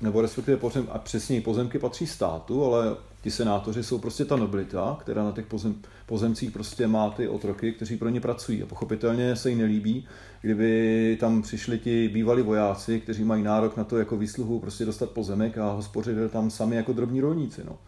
nebo 0.00 0.20
respektive 0.20 0.56
pozem, 0.56 0.88
a 0.92 0.98
přesněji 0.98 1.40
pozemky 1.40 1.78
patří 1.78 2.06
státu, 2.06 2.64
ale 2.64 2.96
ti 3.22 3.30
senátoři 3.30 3.82
jsou 3.82 3.98
prostě 3.98 4.24
ta 4.24 4.36
nobilita, 4.36 4.98
která 5.00 5.24
na 5.24 5.32
těch 5.32 5.46
pozem, 5.46 5.74
pozemcích 6.06 6.50
prostě 6.50 6.86
má 6.86 7.10
ty 7.10 7.28
otroky, 7.28 7.72
kteří 7.72 7.96
pro 7.96 8.08
ně 8.08 8.20
pracují. 8.20 8.62
A 8.62 8.66
pochopitelně 8.66 9.36
se 9.36 9.50
jí 9.50 9.56
nelíbí, 9.56 10.06
kdyby 10.40 11.16
tam 11.20 11.42
přišli 11.42 11.78
ti 11.78 12.08
bývalí 12.08 12.42
vojáci, 12.42 13.00
kteří 13.00 13.24
mají 13.24 13.42
nárok 13.42 13.76
na 13.76 13.84
to 13.84 13.98
jako 13.98 14.16
výsluhu 14.16 14.60
prostě 14.60 14.84
dostat 14.84 15.10
pozemek 15.10 15.58
a 15.58 15.72
hospodřit 15.72 16.32
tam 16.32 16.50
sami 16.50 16.76
jako 16.76 16.92
drobní 16.92 17.20
rolníci. 17.20 17.62
No. 17.64 17.78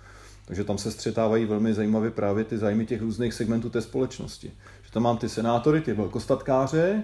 Takže 0.44 0.64
tam 0.64 0.78
se 0.78 0.90
střetávají 0.90 1.44
velmi 1.44 1.74
zajímavé 1.74 2.10
právě 2.10 2.44
ty 2.44 2.58
zájmy 2.58 2.86
těch 2.86 3.00
různých 3.00 3.34
segmentů 3.34 3.70
té 3.70 3.80
společnosti. 3.80 4.52
Že 4.84 4.92
tam 4.92 5.02
mám 5.02 5.18
ty 5.18 5.28
senátory, 5.28 5.80
ty 5.80 5.92
velkostatkáře, 5.92 7.02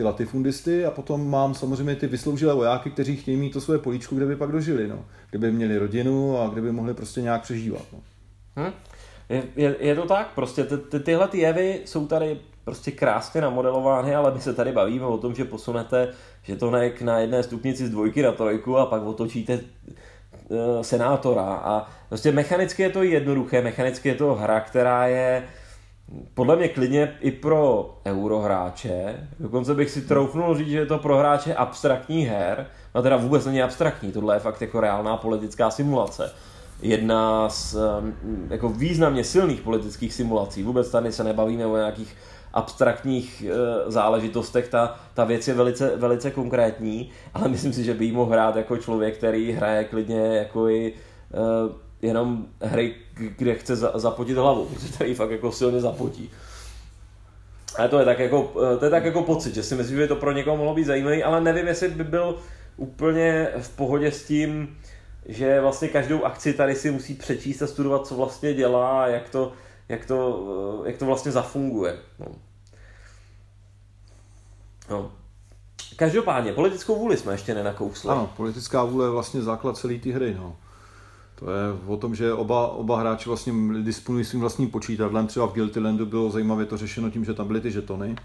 ty 0.00 0.04
latifundisty 0.04 0.84
a 0.86 0.90
potom 0.90 1.30
mám 1.30 1.54
samozřejmě 1.54 1.96
ty 1.96 2.06
vysloužilé 2.06 2.54
vojáky, 2.54 2.90
kteří 2.90 3.16
chtějí 3.16 3.36
mít 3.36 3.52
to 3.52 3.60
své 3.60 3.78
políčku, 3.78 4.16
kde 4.16 4.26
by 4.26 4.36
pak 4.36 4.52
dožili, 4.52 4.88
no. 4.88 5.04
kde 5.30 5.38
by 5.38 5.52
měli 5.52 5.78
rodinu 5.78 6.40
a 6.40 6.48
kde 6.48 6.62
by 6.62 6.72
mohli 6.72 6.94
prostě 6.94 7.22
nějak 7.22 7.42
přežívat. 7.42 7.82
No. 7.92 7.98
Hmm. 8.56 8.72
Je, 9.28 9.42
je, 9.56 9.76
je, 9.80 9.94
to 9.94 10.06
tak, 10.06 10.34
prostě 10.34 10.64
ty, 10.64 10.76
ty, 10.76 11.00
tyhle 11.00 11.28
ty 11.28 11.38
jevy 11.38 11.80
jsou 11.84 12.06
tady 12.06 12.40
prostě 12.64 12.90
krásně 12.90 13.40
namodelovány, 13.40 14.14
ale 14.14 14.34
my 14.34 14.40
se 14.40 14.54
tady 14.54 14.72
bavíme 14.72 15.04
o 15.06 15.18
tom, 15.18 15.34
že 15.34 15.44
posunete 15.44 16.08
že 16.42 16.56
to 16.56 16.70
nek 16.70 17.02
na 17.02 17.18
jedné 17.18 17.42
stupnici 17.42 17.86
z 17.86 17.90
dvojky 17.90 18.22
na 18.22 18.32
trojku 18.32 18.76
a 18.76 18.86
pak 18.86 19.02
otočíte 19.02 19.60
uh, 20.48 20.82
senátora 20.82 21.42
a 21.42 21.90
prostě 22.08 22.32
mechanicky 22.32 22.82
je 22.82 22.90
to 22.90 23.02
jednoduché, 23.02 23.62
mechanicky 23.62 24.08
je 24.08 24.14
to 24.14 24.34
hra, 24.34 24.60
která 24.60 25.06
je 25.06 25.42
podle 26.34 26.56
mě 26.56 26.68
klidně 26.68 27.12
i 27.20 27.30
pro 27.30 27.94
eurohráče, 28.06 29.28
dokonce 29.40 29.74
bych 29.74 29.90
si 29.90 30.02
troufnul 30.02 30.56
říct, 30.58 30.68
že 30.68 30.78
je 30.78 30.86
to 30.86 30.98
pro 30.98 31.16
hráče 31.16 31.54
abstraktní 31.54 32.24
her, 32.24 32.66
no 32.94 33.02
teda 33.02 33.16
vůbec 33.16 33.46
není 33.46 33.62
abstraktní, 33.62 34.12
tohle 34.12 34.36
je 34.36 34.40
fakt 34.40 34.62
jako 34.62 34.80
reálná 34.80 35.16
politická 35.16 35.70
simulace. 35.70 36.32
Jedna 36.82 37.48
z 37.48 37.76
jako 38.48 38.68
významně 38.68 39.24
silných 39.24 39.60
politických 39.60 40.14
simulací, 40.14 40.62
vůbec 40.62 40.90
tady 40.90 41.12
se 41.12 41.24
nebavíme 41.24 41.66
o 41.66 41.76
nějakých 41.76 42.16
abstraktních 42.52 43.42
e, 43.42 43.90
záležitostech, 43.90 44.68
ta, 44.68 44.96
ta 45.14 45.24
věc 45.24 45.48
je 45.48 45.54
velice, 45.54 45.96
velice 45.96 46.30
konkrétní, 46.30 47.10
ale 47.34 47.48
myslím 47.48 47.72
si, 47.72 47.84
že 47.84 47.94
by 47.94 48.04
jí 48.04 48.12
mohl 48.12 48.32
hrát 48.32 48.56
jako 48.56 48.76
člověk, 48.76 49.16
který 49.16 49.52
hraje 49.52 49.84
klidně 49.84 50.36
jako 50.36 50.68
i 50.68 50.86
e, 50.86 51.89
jenom 52.02 52.46
hry, 52.60 52.94
kde 53.14 53.54
chce 53.54 53.76
zapotit 53.76 54.34
hlavu, 54.34 54.64
protože 54.64 54.98
tady 54.98 55.14
fakt 55.14 55.30
jako 55.30 55.52
silně 55.52 55.80
zapotí. 55.80 56.30
Ale 57.78 57.88
to 57.88 57.98
je 57.98 58.04
tak 58.04 58.18
jako, 58.18 58.52
to 58.78 58.84
je 58.84 58.90
tak 58.90 59.04
jako 59.04 59.22
pocit, 59.22 59.54
že 59.54 59.62
si 59.62 59.74
myslím, 59.74 59.96
že 59.96 60.06
to 60.06 60.16
pro 60.16 60.32
někoho 60.32 60.56
mohlo 60.56 60.74
být 60.74 60.84
zajímavý, 60.84 61.24
ale 61.24 61.40
nevím, 61.40 61.66
jestli 61.66 61.88
by 61.88 62.04
byl 62.04 62.38
úplně 62.76 63.48
v 63.58 63.76
pohodě 63.76 64.12
s 64.12 64.26
tím, 64.26 64.78
že 65.26 65.60
vlastně 65.60 65.88
každou 65.88 66.24
akci 66.24 66.52
tady 66.52 66.74
si 66.74 66.90
musí 66.90 67.14
přečíst 67.14 67.62
a 67.62 67.66
studovat, 67.66 68.06
co 68.06 68.14
vlastně 68.14 68.54
dělá 68.54 69.04
a 69.04 69.06
jak 69.06 69.28
to, 69.28 69.52
jak 69.88 70.06
to, 70.06 70.82
jak 70.86 70.96
to 70.96 71.06
vlastně 71.06 71.32
zafunguje. 71.32 71.98
No. 72.18 72.26
No. 74.90 75.12
Každopádně, 75.96 76.52
politickou 76.52 76.98
vůli 76.98 77.16
jsme 77.16 77.32
ještě 77.32 77.54
nenakousli. 77.54 78.10
Ano, 78.10 78.30
politická 78.36 78.84
vůle 78.84 79.06
je 79.06 79.10
vlastně 79.10 79.42
základ 79.42 79.76
celé 79.76 79.94
té 79.94 80.12
hry. 80.12 80.34
No. 80.34 80.56
To 81.40 81.50
je 81.50 81.72
o 81.86 81.96
tom, 81.96 82.14
že 82.14 82.32
oba, 82.32 82.68
oba 82.68 83.00
hráči 83.00 83.28
vlastně 83.28 83.52
disponují 83.82 84.24
svým 84.24 84.40
vlastním 84.40 84.70
počítadlem. 84.70 85.26
Třeba 85.26 85.46
v 85.46 85.52
Guilty 85.52 85.80
Landu 85.80 86.06
bylo 86.06 86.30
zajímavě 86.30 86.66
to 86.66 86.76
řešeno 86.76 87.10
tím, 87.10 87.24
že 87.24 87.34
tam 87.34 87.46
byly 87.46 87.60
ty 87.60 87.70
žetony. 87.70 88.16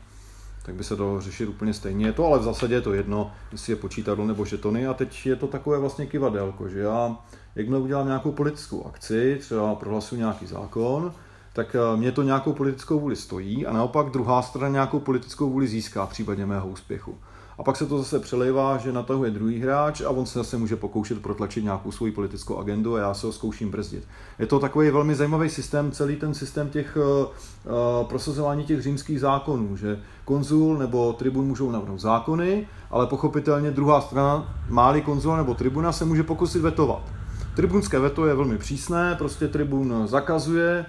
Tak 0.66 0.76
by 0.76 0.84
se 0.84 0.96
to 0.96 1.22
řešit 1.22 1.50
úplně 1.50 1.74
stejně. 1.74 2.06
Je 2.06 2.14
to 2.14 2.26
ale 2.26 2.40
v 2.40 2.44
zásadě 2.44 2.76
je 2.76 2.82
to 2.82 2.94
jedno, 2.94 3.32
jestli 3.52 3.74
je 3.74 3.78
počítadlo 3.78 4.26
nebo 4.26 4.46
žetony. 4.46 4.88
A 4.88 4.94
teď 4.94 5.26
je 5.26 5.36
to 5.36 5.48
takové 5.48 5.80
vlastně 5.80 6.06
kivadelko, 6.06 6.70
že 6.70 6.80
já, 6.80 7.18
jakmile 7.56 7.80
udělám 7.80 8.08
nějakou 8.08 8.32
politickou 8.32 8.86
akci, 8.86 9.38
třeba 9.42 9.76
prohlasuju 9.76 10.20
nějaký 10.20 10.46
zákon, 10.46 11.14
tak 11.54 11.76
eh, 11.76 11.98
mě 11.98 12.12
to 12.12 12.24
nějakou 12.24 12.54
politickou 12.54 13.00
vůli 13.00 13.16
stojí 13.16 13.66
a 13.66 13.74
naopak 13.74 14.10
druhá 14.10 14.42
strana 14.42 14.70
nějakou 14.70 15.00
politickou 15.00 15.50
vůli 15.50 15.68
získá 15.68 16.06
v 16.06 16.10
případě 16.10 16.46
mého 16.46 16.68
úspěchu 16.68 17.18
a 17.58 17.64
pak 17.64 17.76
se 17.76 17.86
to 17.86 17.98
zase 17.98 18.20
přelejvá, 18.20 18.78
že 18.78 18.92
natahuje 18.92 19.32
druhý 19.32 19.60
hráč 19.60 20.02
a 20.02 20.10
on 20.10 20.26
se 20.26 20.40
zase 20.40 20.58
může 20.58 20.76
pokoušet 20.76 21.22
protlačit 21.22 21.64
nějakou 21.64 21.92
svoji 21.92 22.12
politickou 22.12 22.58
agendu 22.58 22.96
a 22.96 23.00
já 23.00 23.14
se 23.14 23.28
ho 23.28 23.34
zkouším 23.34 23.72
brzdit. 23.72 24.04
Je 24.40 24.48
to 24.48 24.60
takový 24.60 24.90
velmi 24.90 25.16
zajímavý 25.16 25.50
systém, 25.50 25.92
celý 25.92 26.16
ten 26.16 26.34
systém 26.34 26.70
těch 26.70 26.98
uh, 26.98 28.08
prosazování 28.08 28.64
těch 28.64 28.82
římských 28.82 29.20
zákonů, 29.20 29.78
že 29.78 30.00
konzul 30.26 30.78
nebo 30.78 31.14
tribun 31.14 31.46
můžou 31.46 31.72
navrhnout 31.72 32.00
zákony, 32.00 32.68
ale 32.92 33.08
pochopitelně 33.08 33.72
druhá 33.72 34.02
strana, 34.02 34.56
máli 34.70 35.02
konzul 35.02 35.38
nebo 35.38 35.54
tribuna, 35.54 35.92
se 35.92 36.06
může 36.06 36.24
pokusit 36.24 36.62
vetovat. 36.62 37.04
Tribunské 37.56 38.00
veto 38.00 38.26
je 38.26 38.36
velmi 38.36 38.58
přísné, 38.58 39.16
prostě 39.18 39.48
tribun 39.48 39.94
zakazuje, 40.06 40.86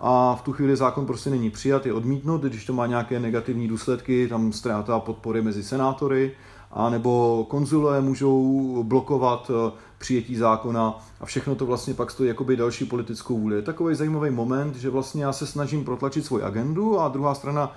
a 0.00 0.36
v 0.36 0.42
tu 0.42 0.52
chvíli 0.52 0.76
zákon 0.76 1.06
prostě 1.06 1.30
není 1.30 1.50
přijat, 1.50 1.86
je 1.86 1.92
odmítnut, 1.92 2.42
když 2.42 2.64
to 2.64 2.72
má 2.72 2.86
nějaké 2.86 3.20
negativní 3.20 3.68
důsledky, 3.68 4.28
tam 4.28 4.52
ztráta 4.52 4.98
podpory 4.98 5.42
mezi 5.42 5.62
senátory, 5.62 6.32
a 6.72 6.90
nebo 6.90 7.46
konzulé 7.50 8.00
můžou 8.00 8.82
blokovat 8.82 9.50
eh, 9.50 9.72
přijetí 9.98 10.36
zákona 10.36 10.98
a 11.20 11.26
všechno 11.26 11.54
to 11.54 11.66
vlastně 11.66 11.94
pak 11.94 12.10
stojí 12.10 12.28
jakoby 12.28 12.56
další 12.56 12.84
politickou 12.84 13.38
vůli. 13.38 13.56
Je 13.56 13.62
takový 13.62 13.94
zajímavý 13.94 14.30
moment, 14.30 14.76
že 14.76 14.90
vlastně 14.90 15.24
já 15.24 15.32
se 15.32 15.46
snažím 15.46 15.84
protlačit 15.84 16.24
svoji 16.24 16.44
agendu 16.44 17.00
a 17.00 17.08
druhá 17.08 17.34
strana 17.34 17.72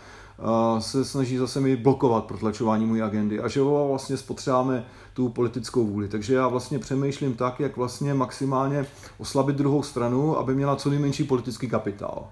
se 0.80 1.06
snaží 1.06 1.38
zase 1.38 1.60
mi 1.60 1.76
blokovat 1.76 2.26
protlačování 2.26 2.86
mojí 2.86 3.02
agendy 3.02 3.40
a 3.40 3.48
že 3.48 3.62
vlastně 3.62 4.18
spotřebáme 4.18 4.86
tu 5.14 5.30
politickou 5.30 5.86
vůli. 5.86 6.08
Takže 6.08 6.36
já 6.36 6.48
vlastně 6.48 6.80
přemýšlím 6.80 7.34
tak, 7.34 7.60
jak 7.60 7.78
vlastně 7.78 8.14
maximálně 8.14 8.86
oslabit 9.18 9.56
druhou 9.56 9.84
stranu, 9.84 10.38
aby 10.38 10.56
měla 10.56 10.76
co 10.76 10.90
nejmenší 10.90 11.24
politický 11.24 11.70
kapitál. 11.70 12.28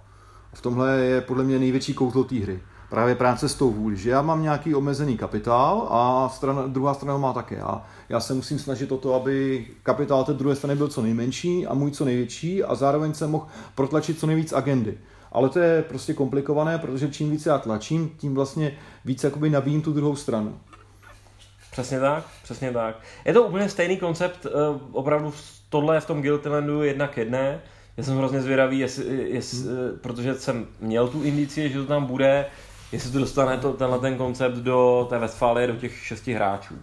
V 0.54 0.62
tomhle 0.62 1.00
je 1.00 1.22
podle 1.22 1.44
mě 1.44 1.60
největší 1.60 1.94
kouzlo 1.94 2.24
té 2.24 2.36
hry. 2.36 2.60
Právě 2.90 3.16
práce 3.16 3.50
s 3.50 3.56
tou 3.56 3.72
vůli, 3.72 3.98
že 3.98 4.10
já 4.10 4.22
mám 4.22 4.44
nějaký 4.44 4.76
omezený 4.76 5.18
kapitál 5.18 5.88
a 5.92 6.30
strana, 6.30 6.68
druhá 6.68 6.94
strana 6.94 7.18
má 7.18 7.34
také. 7.34 7.62
A 7.62 7.82
já 8.10 8.20
se 8.20 8.34
musím 8.34 8.60
snažit 8.60 8.92
o 8.92 8.98
to, 8.98 9.16
aby 9.16 9.68
kapitál 9.84 10.24
té 10.24 10.34
druhé 10.34 10.56
strany 10.56 10.76
byl 10.76 10.88
co 10.88 11.02
nejmenší 11.02 11.68
a 11.68 11.74
můj 11.74 11.92
co 11.92 12.06
největší 12.06 12.64
a 12.64 12.76
zároveň 12.76 13.14
se 13.14 13.28
mohl 13.28 13.46
protlačit 13.76 14.20
co 14.20 14.28
nejvíc 14.28 14.54
agendy. 14.54 14.98
Ale 15.32 15.50
to 15.50 15.60
je 15.60 15.82
prostě 15.82 16.14
komplikované, 16.14 16.78
protože 16.78 17.10
čím 17.10 17.32
více 17.32 17.50
já 17.50 17.58
tlačím, 17.58 18.10
tím 18.18 18.36
vlastně 18.36 18.78
více 19.06 19.32
nabíjím 19.50 19.82
tu 19.82 19.94
druhou 19.94 20.16
stranu. 20.16 20.54
Přesně 21.72 22.00
tak, 22.00 22.24
přesně 22.44 22.72
tak. 22.72 23.00
Je 23.26 23.34
to 23.34 23.44
úplně 23.44 23.70
stejný 23.70 23.98
koncept, 23.98 24.46
eh, 24.46 24.50
opravdu 24.92 25.34
tohle 25.70 25.96
je 25.96 26.02
v 26.02 26.06
tom 26.06 26.22
Guiltylandu 26.22 26.84
jedna 26.84 27.08
k 27.08 27.18
jedné. 27.18 27.62
Já 27.98 28.04
jsem 28.04 28.18
hrozně 28.18 28.42
zvědavý, 28.42 28.80
jestli, 28.80 29.30
jestli, 29.30 29.60
hmm. 29.60 30.00
Protože 30.02 30.36
jsem 30.36 30.68
měl 30.80 31.08
tu 31.08 31.24
indici, 31.24 31.70
že 31.70 31.80
to 31.80 31.86
tam 31.86 32.06
bude, 32.06 32.46
jestli 32.92 33.12
to 33.12 33.20
dostane 33.20 33.58
to, 33.58 33.74
tenhle 33.74 34.00
ten 34.00 34.18
koncept 34.18 34.56
do 34.56 35.08
té 35.10 35.20
Westfálie, 35.20 35.68
do 35.68 35.76
těch 35.76 36.06
šesti 36.06 36.34
hráčů. 36.34 36.76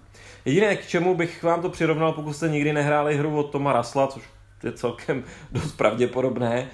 Jediné, 0.45 0.77
k 0.77 0.87
čemu 0.87 1.15
bych 1.15 1.43
vám 1.43 1.63
to 1.63 1.69
přirovnal, 1.69 2.13
pokud 2.13 2.33
jste 2.33 2.49
nikdy 2.49 2.73
nehráli 2.73 3.17
hru 3.17 3.39
od 3.39 3.51
Toma 3.51 3.73
Rasla, 3.73 4.07
což 4.07 4.23
je 4.63 4.73
celkem 4.73 5.25
dost 5.53 5.73
pravděpodobné, 5.73 6.69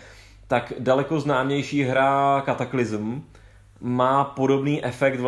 tak 0.48 0.72
daleko 0.78 1.20
známější 1.20 1.82
hra 1.82 2.42
Cataclysm 2.46 3.22
má 3.84 4.24
podobný 4.24 4.84
efekt, 4.84 5.20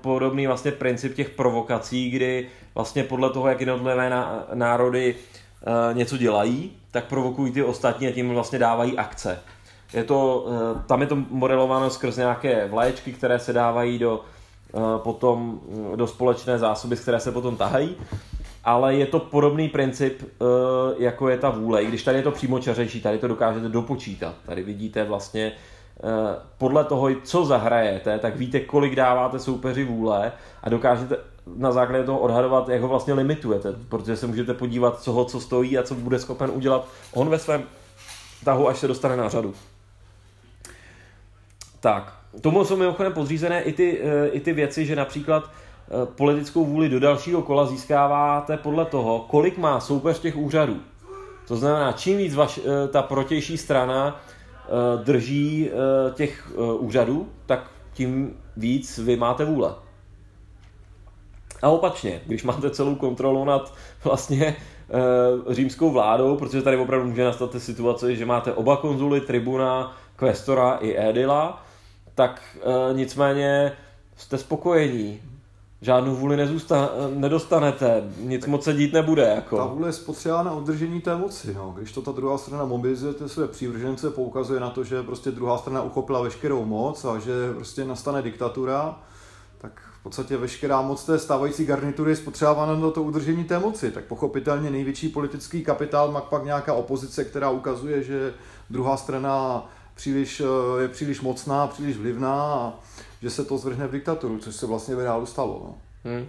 podobný 0.00 0.46
vlastně 0.46 0.72
princip 0.72 1.14
těch 1.14 1.30
provokací, 1.30 2.10
kdy 2.10 2.46
vlastně 2.74 3.04
podle 3.04 3.30
toho, 3.30 3.48
jak 3.48 3.60
jednotlivé 3.60 4.10
národy 4.54 5.14
eh, 5.14 5.94
něco 5.94 6.16
dělají, 6.16 6.72
tak 6.90 7.04
provokují 7.04 7.52
ty 7.52 7.62
ostatní 7.62 8.08
a 8.08 8.12
tím 8.12 8.30
vlastně 8.30 8.58
dávají 8.58 8.98
akce. 8.98 9.38
Je 9.92 10.04
to, 10.04 10.46
eh, 10.48 10.82
tam 10.86 11.00
je 11.00 11.06
to 11.06 11.16
modelováno 11.30 11.90
skrz 11.90 12.16
nějaké 12.16 12.68
vlaječky, 12.68 13.12
které 13.12 13.38
se 13.38 13.52
dávají 13.52 13.98
do, 13.98 14.20
eh, 14.74 14.78
potom 14.98 15.60
do 15.96 16.06
společné 16.06 16.58
zásoby, 16.58 16.96
z 16.96 17.00
které 17.00 17.20
se 17.20 17.32
potom 17.32 17.56
tahají 17.56 17.96
ale 18.68 18.94
je 18.94 19.06
to 19.06 19.18
podobný 19.20 19.68
princip, 19.68 20.22
jako 20.98 21.28
je 21.28 21.38
ta 21.38 21.50
vůle, 21.50 21.82
i 21.82 21.86
když 21.86 22.02
tady 22.02 22.18
je 22.18 22.22
to 22.22 22.30
přímo 22.30 22.58
čařejší, 22.58 23.00
tady 23.00 23.18
to 23.18 23.28
dokážete 23.28 23.68
dopočítat. 23.68 24.34
Tady 24.46 24.62
vidíte 24.62 25.04
vlastně 25.04 25.52
podle 26.58 26.84
toho, 26.84 27.08
co 27.22 27.44
zahrajete, 27.44 28.18
tak 28.18 28.36
víte, 28.36 28.60
kolik 28.60 28.94
dáváte 28.94 29.38
soupeři 29.38 29.84
vůle 29.84 30.32
a 30.62 30.68
dokážete 30.68 31.16
na 31.56 31.72
základě 31.72 32.04
toho 32.04 32.18
odhadovat, 32.18 32.68
jak 32.68 32.82
ho 32.82 32.88
vlastně 32.88 33.14
limitujete, 33.14 33.74
protože 33.88 34.16
se 34.16 34.26
můžete 34.26 34.54
podívat, 34.54 35.02
co 35.02 35.12
ho 35.12 35.24
co 35.24 35.40
stojí 35.40 35.78
a 35.78 35.82
co 35.82 35.94
bude 35.94 36.18
schopen 36.18 36.50
udělat 36.54 36.88
on 37.12 37.28
ve 37.28 37.38
svém 37.38 37.62
tahu, 38.44 38.68
až 38.68 38.78
se 38.78 38.88
dostane 38.88 39.16
na 39.16 39.28
řadu. 39.28 39.54
Tak, 41.80 42.16
tomu 42.40 42.64
jsou 42.64 42.76
mimochodem 42.76 43.12
podřízené 43.12 43.62
i 43.62 43.72
ty, 43.72 44.00
eh, 44.02 44.28
i 44.28 44.40
ty 44.40 44.52
věci, 44.52 44.86
že 44.86 44.96
například 44.96 45.50
Eh, 45.90 46.06
politickou 46.06 46.64
vůli 46.64 46.88
do 46.88 47.00
dalšího 47.00 47.42
kola 47.42 47.66
získáváte 47.66 48.56
podle 48.56 48.84
toho, 48.84 49.18
kolik 49.18 49.58
má 49.58 49.80
soupeř 49.80 50.18
těch 50.18 50.36
úřadů. 50.36 50.80
To 51.48 51.56
znamená, 51.56 51.92
čím 51.92 52.18
víc 52.18 52.34
vaš, 52.34 52.58
eh, 52.58 52.88
ta 52.88 53.02
protější 53.02 53.58
strana 53.58 54.20
drží 55.04 55.70
těch 56.14 56.52
úřadů, 56.78 57.28
tak 57.46 57.70
tím 57.92 58.36
víc 58.56 58.98
vy 58.98 59.16
máte 59.16 59.44
vůle. 59.44 59.74
A 61.62 61.68
opačně, 61.68 62.20
když 62.26 62.42
máte 62.42 62.70
celou 62.70 62.94
kontrolu 62.94 63.44
nad 63.44 63.74
vlastně 64.04 64.56
římskou 65.50 65.90
vládou, 65.90 66.36
protože 66.36 66.62
tady 66.62 66.76
opravdu 66.76 67.08
může 67.08 67.24
nastat 67.24 67.50
ty 67.50 67.60
situace, 67.60 68.16
že 68.16 68.26
máte 68.26 68.52
oba 68.52 68.76
konzuly, 68.76 69.20
tribuna, 69.20 69.96
kvestora 70.16 70.74
i 70.74 71.08
edila, 71.08 71.64
tak 72.14 72.42
nicméně 72.92 73.72
jste 74.16 74.38
spokojení. 74.38 75.20
Žádnou 75.86 76.16
vůli 76.16 76.36
nezůsta- 76.36 76.90
nedostanete, 77.14 78.02
nic 78.18 78.46
moc 78.46 78.64
se 78.64 78.72
dít 78.72 78.92
nebude. 78.92 79.22
Jako. 79.22 79.56
Ta 79.56 79.66
vůle 79.66 79.88
je 79.88 79.92
spotřeba 79.92 80.42
na 80.42 80.54
udržení 80.54 81.00
té 81.00 81.16
moci. 81.16 81.54
No. 81.54 81.74
Když 81.78 81.92
to 81.92 82.02
ta 82.02 82.12
druhá 82.12 82.38
strana 82.38 82.64
mobilizuje 82.64 83.14
ty 83.14 83.28
své 83.28 83.48
přívržence, 83.48 84.10
poukazuje 84.10 84.60
na 84.60 84.70
to, 84.70 84.84
že 84.84 85.02
prostě 85.02 85.30
druhá 85.30 85.58
strana 85.58 85.82
uchopila 85.82 86.22
veškerou 86.22 86.64
moc 86.64 87.04
a 87.04 87.18
že 87.18 87.52
prostě 87.54 87.84
nastane 87.84 88.22
diktatura, 88.22 88.98
tak 89.58 89.80
v 90.00 90.02
podstatě 90.02 90.36
veškerá 90.36 90.82
moc 90.82 91.04
té 91.04 91.18
stávající 91.18 91.64
garnitury 91.64 92.10
je 92.10 92.16
spotřebována 92.16 92.76
na 92.76 92.90
to 92.90 93.02
udržení 93.02 93.44
té 93.44 93.58
moci. 93.58 93.90
Tak 93.90 94.04
pochopitelně 94.04 94.70
největší 94.70 95.08
politický 95.08 95.64
kapitál 95.64 96.12
má 96.12 96.20
pak 96.20 96.44
nějaká 96.44 96.72
opozice, 96.74 97.24
která 97.24 97.50
ukazuje, 97.50 98.02
že 98.02 98.34
druhá 98.70 98.96
strana 98.96 99.66
příliš, 99.94 100.40
eh, 100.40 100.82
je 100.82 100.88
příliš 100.88 101.20
mocná, 101.20 101.66
příliš 101.66 101.96
vlivná 101.96 102.42
a 102.42 102.72
že 103.22 103.30
se 103.30 103.44
to 103.44 103.58
zvrhne 103.58 103.86
v 103.86 103.92
diktaturu, 103.92 104.38
což 104.38 104.54
se 104.56 104.66
vlastně 104.66 104.94
v 104.94 105.00
reálu 105.00 105.26
stalo. 105.26 105.60
No. 105.64 105.74
Hmm. 106.04 106.28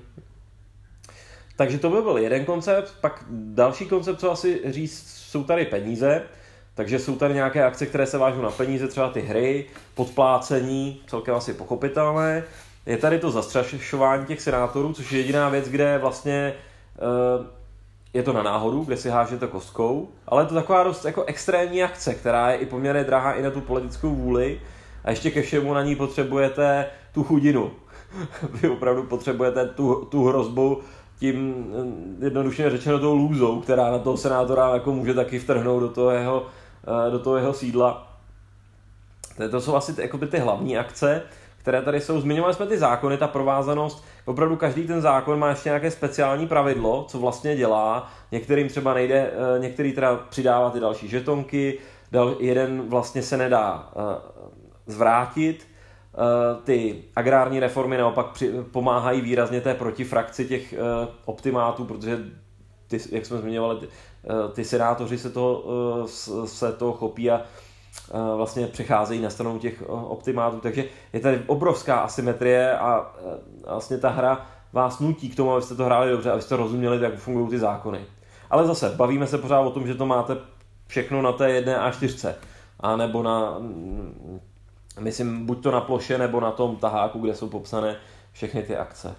Takže 1.56 1.78
to 1.78 1.90
by 1.90 2.02
byl 2.02 2.18
jeden 2.18 2.46
koncept, 2.46 2.94
pak 3.02 3.24
další 3.30 3.86
koncept, 3.86 4.20
co 4.20 4.32
asi 4.32 4.62
říct, 4.66 5.08
jsou 5.08 5.44
tady 5.44 5.66
peníze, 5.66 6.22
takže 6.76 7.00
jsou 7.00 7.16
tady 7.16 7.34
nějaké 7.34 7.64
akce, 7.64 7.86
které 7.86 8.06
se 8.06 8.18
vážou 8.18 8.42
na 8.42 8.52
peníze, 8.52 8.88
třeba 8.88 9.10
ty 9.10 9.22
hry, 9.22 9.66
podplácení, 9.94 11.02
celkem 11.08 11.36
asi 11.36 11.54
pochopitelné. 11.54 12.44
Je 12.86 12.98
tady 12.98 13.20
to 13.20 13.32
zastrašování 13.32 14.26
těch 14.26 14.42
senátorů, 14.42 14.94
což 14.94 15.12
je 15.12 15.20
jediná 15.20 15.50
věc, 15.50 15.70
kde 15.70 15.98
vlastně 15.98 16.54
uh, 17.40 17.46
je 18.14 18.24
to 18.24 18.34
na 18.34 18.44
náhodu, 18.44 18.84
kde 18.84 18.98
si 18.98 19.10
hážete 19.10 19.48
kostkou, 19.48 20.10
ale 20.28 20.44
je 20.44 20.48
to 20.48 20.56
taková 20.56 20.84
dost 20.84 21.06
jako 21.06 21.24
extrémní 21.24 21.84
akce, 21.84 22.14
která 22.14 22.52
je 22.52 22.58
i 22.58 22.66
poměrně 22.66 23.04
drahá 23.04 23.34
i 23.34 23.42
na 23.42 23.52
tu 23.52 23.62
politickou 23.62 24.16
vůli 24.16 24.62
a 25.08 25.10
ještě 25.10 25.32
ke 25.32 25.42
všemu 25.42 25.74
na 25.74 25.84
ní 25.84 25.96
potřebujete 25.96 26.86
tu 27.14 27.24
chudinu. 27.24 27.72
Vy 28.62 28.70
opravdu 28.70 29.04
potřebujete 29.04 29.66
tu, 29.66 30.08
tu 30.12 30.26
hrozbu 30.26 30.82
tím 31.20 31.66
eh, 32.22 32.26
jednoduše 32.26 32.70
řečeno 32.70 33.00
tou 33.00 33.16
lůzou, 33.16 33.62
která 33.62 33.92
na 33.92 34.00
toho 34.00 34.18
senátora 34.18 34.74
jako 34.74 34.92
může 34.92 35.14
taky 35.14 35.40
vtrhnout 35.40 35.82
do 35.82 35.90
toho 35.90 36.10
jeho, 36.10 36.46
eh, 37.08 37.12
do 37.12 37.20
toho 37.20 37.38
jeho 37.38 37.54
sídla. 37.54 38.18
To 39.52 39.62
jsou 39.62 39.76
asi 39.76 39.94
ty, 39.94 40.02
jako 40.02 40.18
ty 40.18 40.40
hlavní 40.40 40.78
akce 40.78 41.22
které 41.58 41.82
tady 41.82 42.02
jsou. 42.02 42.22
Zmiňovali 42.22 42.54
jsme 42.54 42.66
ty 42.66 42.78
zákony, 42.78 43.18
ta 43.18 43.28
provázanost. 43.28 44.06
Opravdu 44.26 44.56
každý 44.56 44.88
ten 44.88 45.02
zákon 45.02 45.40
má 45.40 45.50
ještě 45.50 45.70
nějaké 45.70 45.92
speciální 45.92 46.48
pravidlo, 46.48 47.06
co 47.10 47.20
vlastně 47.20 47.56
dělá. 47.56 48.12
Některým 48.32 48.68
třeba 48.68 48.94
nejde, 48.94 49.32
eh, 49.56 49.60
některý 49.60 49.94
teda 49.94 50.16
přidává 50.16 50.70
ty 50.70 50.80
další 50.80 51.08
žetonky, 51.08 51.80
jeden 52.40 52.90
vlastně 52.90 53.22
se 53.22 53.38
nedá 53.38 53.90
zvrátit. 54.88 55.68
Uh, 56.14 56.64
ty 56.64 57.04
agrární 57.16 57.60
reformy 57.60 57.98
naopak 57.98 58.44
pomáhají 58.72 59.22
výrazně 59.22 59.62
té 59.62 59.74
protifrakci 59.74 60.46
těch 60.46 60.74
uh, 60.74 61.10
optimátů, 61.26 61.86
protože 61.86 62.20
ty, 62.88 63.00
jak 63.12 63.26
jsme 63.26 63.38
zmiňovali, 63.38 63.80
ty, 63.80 63.88
ty 64.54 64.66
senátoři 64.66 65.18
se 65.18 65.30
toho, 65.30 65.64
se 66.46 66.74
toho 66.74 66.94
chopí 66.94 67.32
a 67.32 67.42
vlastně 68.36 68.68
přecházejí 68.68 69.22
na 69.22 69.30
stranu 69.30 69.60
těch 69.60 69.84
optimátů, 69.90 70.60
takže 70.60 70.86
je 71.14 71.20
tady 71.20 71.44
obrovská 71.48 72.00
asymetrie 72.00 72.78
a 72.78 73.12
vlastně 73.66 73.98
ta 73.98 74.10
hra 74.10 74.46
vás 74.74 75.00
nutí 75.00 75.30
k 75.30 75.36
tomu, 75.36 75.54
abyste 75.54 75.76
to 75.76 75.86
hráli 75.86 76.12
dobře, 76.12 76.32
abyste 76.32 76.56
rozuměli, 76.56 77.04
jak 77.04 77.18
fungují 77.18 77.50
ty 77.50 77.60
zákony. 77.60 78.00
Ale 78.50 78.68
zase, 78.68 78.90
bavíme 78.96 79.28
se 79.28 79.38
pořád 79.38 79.60
o 79.60 79.72
tom, 79.72 79.88
že 79.88 79.96
to 79.96 80.06
máte 80.06 80.38
všechno 80.88 81.22
na 81.22 81.32
té 81.32 81.52
jedné 81.52 81.80
A4, 81.80 82.34
a 82.80 82.96
nebo 82.96 83.24
na, 83.24 83.58
myslím, 85.00 85.46
buď 85.46 85.64
to 85.64 85.72
na 85.72 85.82
ploše, 85.82 86.18
nebo 86.18 86.40
na 86.40 86.52
tom 86.52 86.76
taháku, 86.76 87.20
kde 87.20 87.36
jsou 87.36 87.50
popsané 87.50 87.96
všechny 88.32 88.64
ty 88.64 88.76
akce. 88.76 89.16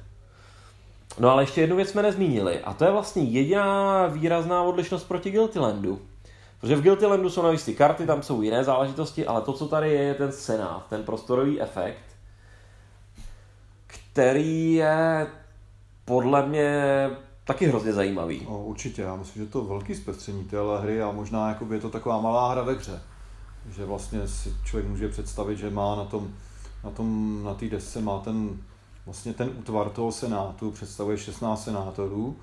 No 1.18 1.30
ale 1.30 1.42
ještě 1.42 1.60
jednu 1.60 1.76
věc 1.76 1.88
jsme 1.88 2.02
nezmínili, 2.02 2.60
a 2.60 2.74
to 2.74 2.84
je 2.84 2.90
vlastně 2.90 3.22
jediná 3.22 4.06
výrazná 4.06 4.62
odlišnost 4.62 5.04
proti 5.04 5.30
Guiltylandu. 5.30 6.00
Protože 6.60 6.76
v 6.76 6.82
Guilty 6.82 7.06
Landu 7.06 7.30
jsou 7.30 7.42
navíc 7.42 7.64
ty 7.64 7.74
karty, 7.74 8.06
tam 8.06 8.22
jsou 8.22 8.42
jiné 8.42 8.64
záležitosti, 8.64 9.26
ale 9.26 9.40
to, 9.40 9.52
co 9.52 9.68
tady 9.68 9.90
je, 9.90 10.02
je 10.02 10.14
ten 10.14 10.32
senát, 10.32 10.86
ten 10.90 11.02
prostorový 11.04 11.60
efekt, 11.60 12.04
který 13.86 14.74
je 14.74 15.26
podle 16.04 16.46
mě 16.46 16.80
taky 17.44 17.66
hrozně 17.66 17.92
zajímavý. 17.92 18.46
O, 18.46 18.58
určitě, 18.58 19.02
já 19.02 19.16
myslím, 19.16 19.44
že 19.44 19.50
to 19.50 19.64
velký 19.64 19.94
zpestření 19.94 20.44
téhle 20.44 20.80
hry 20.80 21.02
a 21.02 21.12
možná 21.12 21.58
je 21.72 21.80
to 21.80 21.90
taková 21.90 22.20
malá 22.20 22.52
hra 22.52 22.62
ve 22.62 22.72
hře. 22.72 23.02
Že 23.70 23.84
vlastně 23.84 24.28
si 24.28 24.54
člověk 24.64 24.90
může 24.90 25.08
představit, 25.08 25.56
že 25.56 25.70
má 25.70 25.96
na 25.96 26.04
tom, 26.04 26.34
na 26.84 26.90
tom, 26.90 27.40
na 27.44 27.54
té 27.54 27.68
desce 27.68 28.00
má 28.00 28.18
ten, 28.18 28.58
vlastně 29.06 29.32
ten 29.34 29.50
útvar 29.58 29.90
toho 29.90 30.12
senátu, 30.12 30.70
představuje 30.70 31.18
16 31.18 31.64
senátorů, 31.64 32.36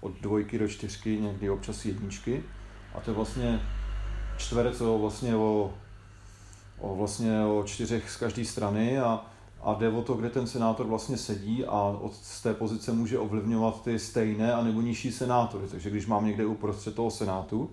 od 0.00 0.12
dvojky 0.20 0.58
do 0.58 0.68
čtyřky, 0.68 1.20
někdy 1.20 1.50
občas 1.50 1.84
jedničky 1.84 2.44
a 2.94 3.00
to 3.00 3.10
je 3.10 3.14
vlastně 3.14 3.60
čtverec 4.36 4.80
o, 4.80 4.98
vlastně 4.98 5.36
o, 5.36 5.74
o, 6.78 6.96
vlastně 6.96 7.44
o 7.44 7.62
čtyřech 7.66 8.10
z 8.10 8.16
každé 8.16 8.44
strany 8.44 8.98
a, 8.98 9.26
a 9.62 9.74
jde 9.74 9.88
o 9.88 10.02
to, 10.02 10.14
kde 10.14 10.30
ten 10.30 10.46
senátor 10.46 10.86
vlastně 10.86 11.16
sedí 11.16 11.64
a 11.64 11.82
od 12.00 12.14
z 12.14 12.42
té 12.42 12.54
pozice 12.54 12.92
může 12.92 13.18
ovlivňovat 13.18 13.82
ty 13.82 13.98
stejné 13.98 14.54
a 14.54 14.64
nebo 14.64 14.80
nižší 14.80 15.12
senátory. 15.12 15.66
Takže 15.70 15.90
když 15.90 16.06
mám 16.06 16.26
někde 16.26 16.46
uprostřed 16.46 16.94
toho 16.94 17.10
senátu, 17.10 17.70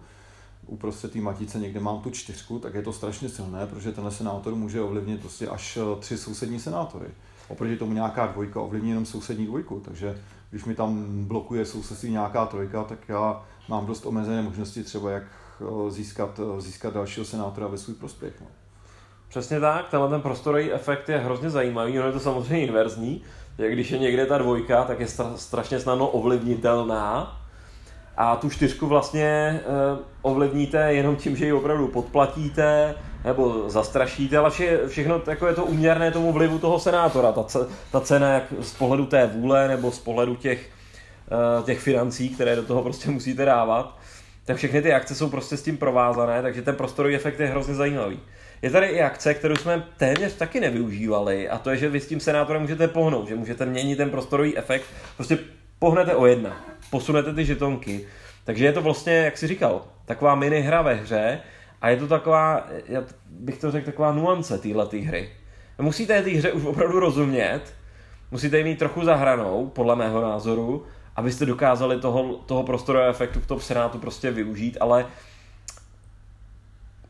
uprostřed 0.72 1.12
té 1.12 1.20
matice 1.20 1.60
někde 1.60 1.80
mám 1.80 2.00
tu 2.00 2.10
čtyřku, 2.10 2.60
tak 2.60 2.74
je 2.74 2.82
to 2.82 2.94
strašně 2.94 3.30
silné, 3.30 3.68
protože 3.68 3.92
ten 3.92 4.12
senátor 4.12 4.56
může 4.56 4.82
ovlivnit 4.82 5.22
prostě 5.22 5.48
až 5.48 5.78
eh, 5.78 6.00
tři 6.00 6.18
sousední 6.18 6.60
senátory. 6.60 7.08
Oproti 7.48 7.78
tomu 7.78 7.94
nějaká 7.94 8.28
dvojka 8.28 8.62
ovlivní 8.62 8.90
jenom 8.90 9.06
sousední 9.06 9.46
dvojku, 9.46 9.82
takže 9.86 10.18
když 10.50 10.66
mi 10.66 10.76
tam 10.76 11.24
blokuje 11.26 11.66
sousedství 11.66 12.12
nějaká 12.12 12.46
trojka, 12.46 12.84
tak 12.84 13.00
já 13.08 13.44
mám 13.68 13.86
dost 13.86 14.06
omezené 14.06 14.42
možnosti 14.42 14.84
třeba, 14.84 15.12
jak 15.12 15.24
eh, 15.24 15.92
získat, 15.92 16.40
eh, 16.40 16.62
získat 16.62 16.94
dalšího 16.94 17.26
senátora 17.26 17.68
ve 17.68 17.78
svůj 17.78 17.96
prospěch. 17.96 18.34
No. 18.42 18.48
Přesně 19.30 19.60
tak, 19.60 19.90
tenhle 19.90 20.10
ten 20.10 20.22
prostorový 20.22 20.72
efekt 20.72 21.10
je 21.10 21.18
hrozně 21.18 21.50
zajímavý, 21.50 22.00
ono 22.00 22.08
je 22.08 22.14
to 22.14 22.20
samozřejmě 22.20 22.66
inverzní, 22.66 23.22
že 23.60 23.72
když 23.72 23.92
je 23.92 24.00
někde 24.00 24.26
ta 24.26 24.38
dvojka, 24.38 24.84
tak 24.84 25.00
je 25.00 25.08
strašně 25.36 25.80
snadno 25.80 26.08
ovlivnitelná 26.08 27.41
a 28.18 28.36
tu 28.36 28.50
čtyřku 28.50 28.88
vlastně 28.88 29.26
e, 29.26 29.62
ovlivníte 30.22 30.94
jenom 30.94 31.16
tím, 31.16 31.36
že 31.36 31.46
ji 31.46 31.54
opravdu 31.54 31.88
podplatíte 31.88 32.96
nebo 33.26 33.70
zastrašíte, 33.70 34.38
ale 34.38 34.50
vše, 34.50 34.80
všechno 34.88 35.22
jako 35.28 35.48
je 35.48 35.54
to 35.54 35.66
uměrné 35.66 36.12
tomu 36.12 36.32
vlivu 36.32 36.60
toho 36.60 36.80
senátora, 36.80 37.32
ta, 37.32 37.46
ta 37.92 38.02
cena 38.02 38.34
jak 38.34 38.44
z 38.60 38.74
pohledu 38.74 39.06
té 39.06 39.28
vůle 39.28 39.68
nebo 39.68 39.92
z 39.92 40.00
pohledu 40.00 40.36
těch 40.36 40.70
Eh, 41.32 41.64
těch 41.64 41.80
financí, 41.80 42.30
které 42.30 42.56
do 42.56 42.64
toho 42.64 42.84
prostě 42.84 43.12
musíte 43.12 43.46
dávat, 43.46 44.00
tak 44.46 44.58
všechny 44.58 44.82
ty 44.82 44.94
akce 44.94 45.16
jsou 45.16 45.30
prostě 45.30 45.58
s 45.58 45.64
tím 45.64 45.78
provázané, 45.78 46.42
takže 46.42 46.62
ten 46.62 46.76
prostorový 46.76 47.16
efekt 47.16 47.40
je 47.40 47.48
hrozně 47.48 47.74
zajímavý. 47.74 48.20
Je 48.62 48.70
tady 48.70 48.88
i 48.88 49.02
akce, 49.02 49.34
kterou 49.34 49.56
jsme 49.56 49.84
téměř 49.98 50.34
taky 50.34 50.60
nevyužívali, 50.60 51.50
a 51.50 51.58
to 51.58 51.70
je, 51.70 51.78
že 51.78 51.90
vy 51.90 52.00
s 52.00 52.08
tím 52.08 52.20
senátorem 52.20 52.62
můžete 52.62 52.88
pohnout, 52.88 53.28
že 53.28 53.36
můžete 53.36 53.66
měnit 53.66 53.96
ten 53.96 54.10
prostorový 54.10 54.58
efekt, 54.58 54.86
prostě 55.16 55.38
pohnete 55.82 56.16
o 56.16 56.26
jedna, 56.26 56.58
posunete 56.90 57.34
ty 57.34 57.46
žetonky. 57.46 58.06
Takže 58.44 58.66
je 58.66 58.74
to 58.74 58.82
vlastně, 58.82 59.14
jak 59.14 59.38
si 59.38 59.48
říkal, 59.48 59.82
taková 60.06 60.36
mini 60.36 60.62
hra 60.62 60.82
ve 60.82 60.94
hře 60.94 61.40
a 61.82 61.90
je 61.90 61.98
to 61.98 62.08
taková, 62.08 62.68
já 62.88 63.04
bych 63.30 63.58
to 63.58 63.72
řekl, 63.72 63.86
taková 63.86 64.12
nuance 64.12 64.58
téhle 64.58 64.88
hry. 65.06 65.30
Musíte 65.78 66.22
té 66.22 66.30
hře 66.30 66.52
už 66.52 66.66
opravdu 66.66 67.00
rozumět, 67.00 67.62
musíte 68.32 68.58
ji 68.58 68.64
mít 68.64 68.80
trochu 68.80 69.06
zahranou, 69.06 69.68
podle 69.68 69.96
mého 69.96 70.22
názoru, 70.22 70.86
abyste 71.16 71.46
dokázali 71.46 72.00
toho, 72.00 72.34
toho 72.34 72.64
prostorového 72.64 73.10
efektu 73.10 73.40
v 73.40 73.48
tom 73.48 73.60
Senátu 73.60 73.98
prostě 73.98 74.32
využít, 74.32 74.78
ale 74.80 75.06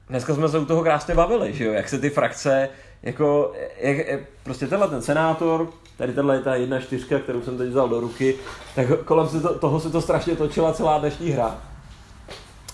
dneska 0.09 0.35
jsme 0.35 0.49
se 0.49 0.59
u 0.59 0.65
toho 0.65 0.83
krásně 0.83 1.15
bavili, 1.15 1.53
že 1.53 1.65
jo, 1.65 1.73
jak 1.73 1.89
se 1.89 1.99
ty 1.99 2.09
frakce, 2.09 2.69
jako, 3.03 3.53
jak, 3.77 3.97
prostě 4.43 4.67
tenhle 4.67 4.87
ten 4.87 5.01
senátor, 5.01 5.69
tady 5.97 6.13
tenhle 6.13 6.35
je 6.35 6.41
ta 6.41 6.55
jedna 6.55 6.79
čtyřka, 6.79 7.19
kterou 7.19 7.41
jsem 7.41 7.57
teď 7.57 7.69
vzal 7.69 7.89
do 7.89 7.99
ruky, 7.99 8.35
tak 8.75 9.03
kolem 9.05 9.27
se 9.27 9.41
to, 9.41 9.59
toho 9.59 9.79
se 9.79 9.89
to 9.89 10.01
strašně 10.01 10.35
točila 10.35 10.73
celá 10.73 10.97
dnešní 10.97 11.29
hra. 11.29 11.61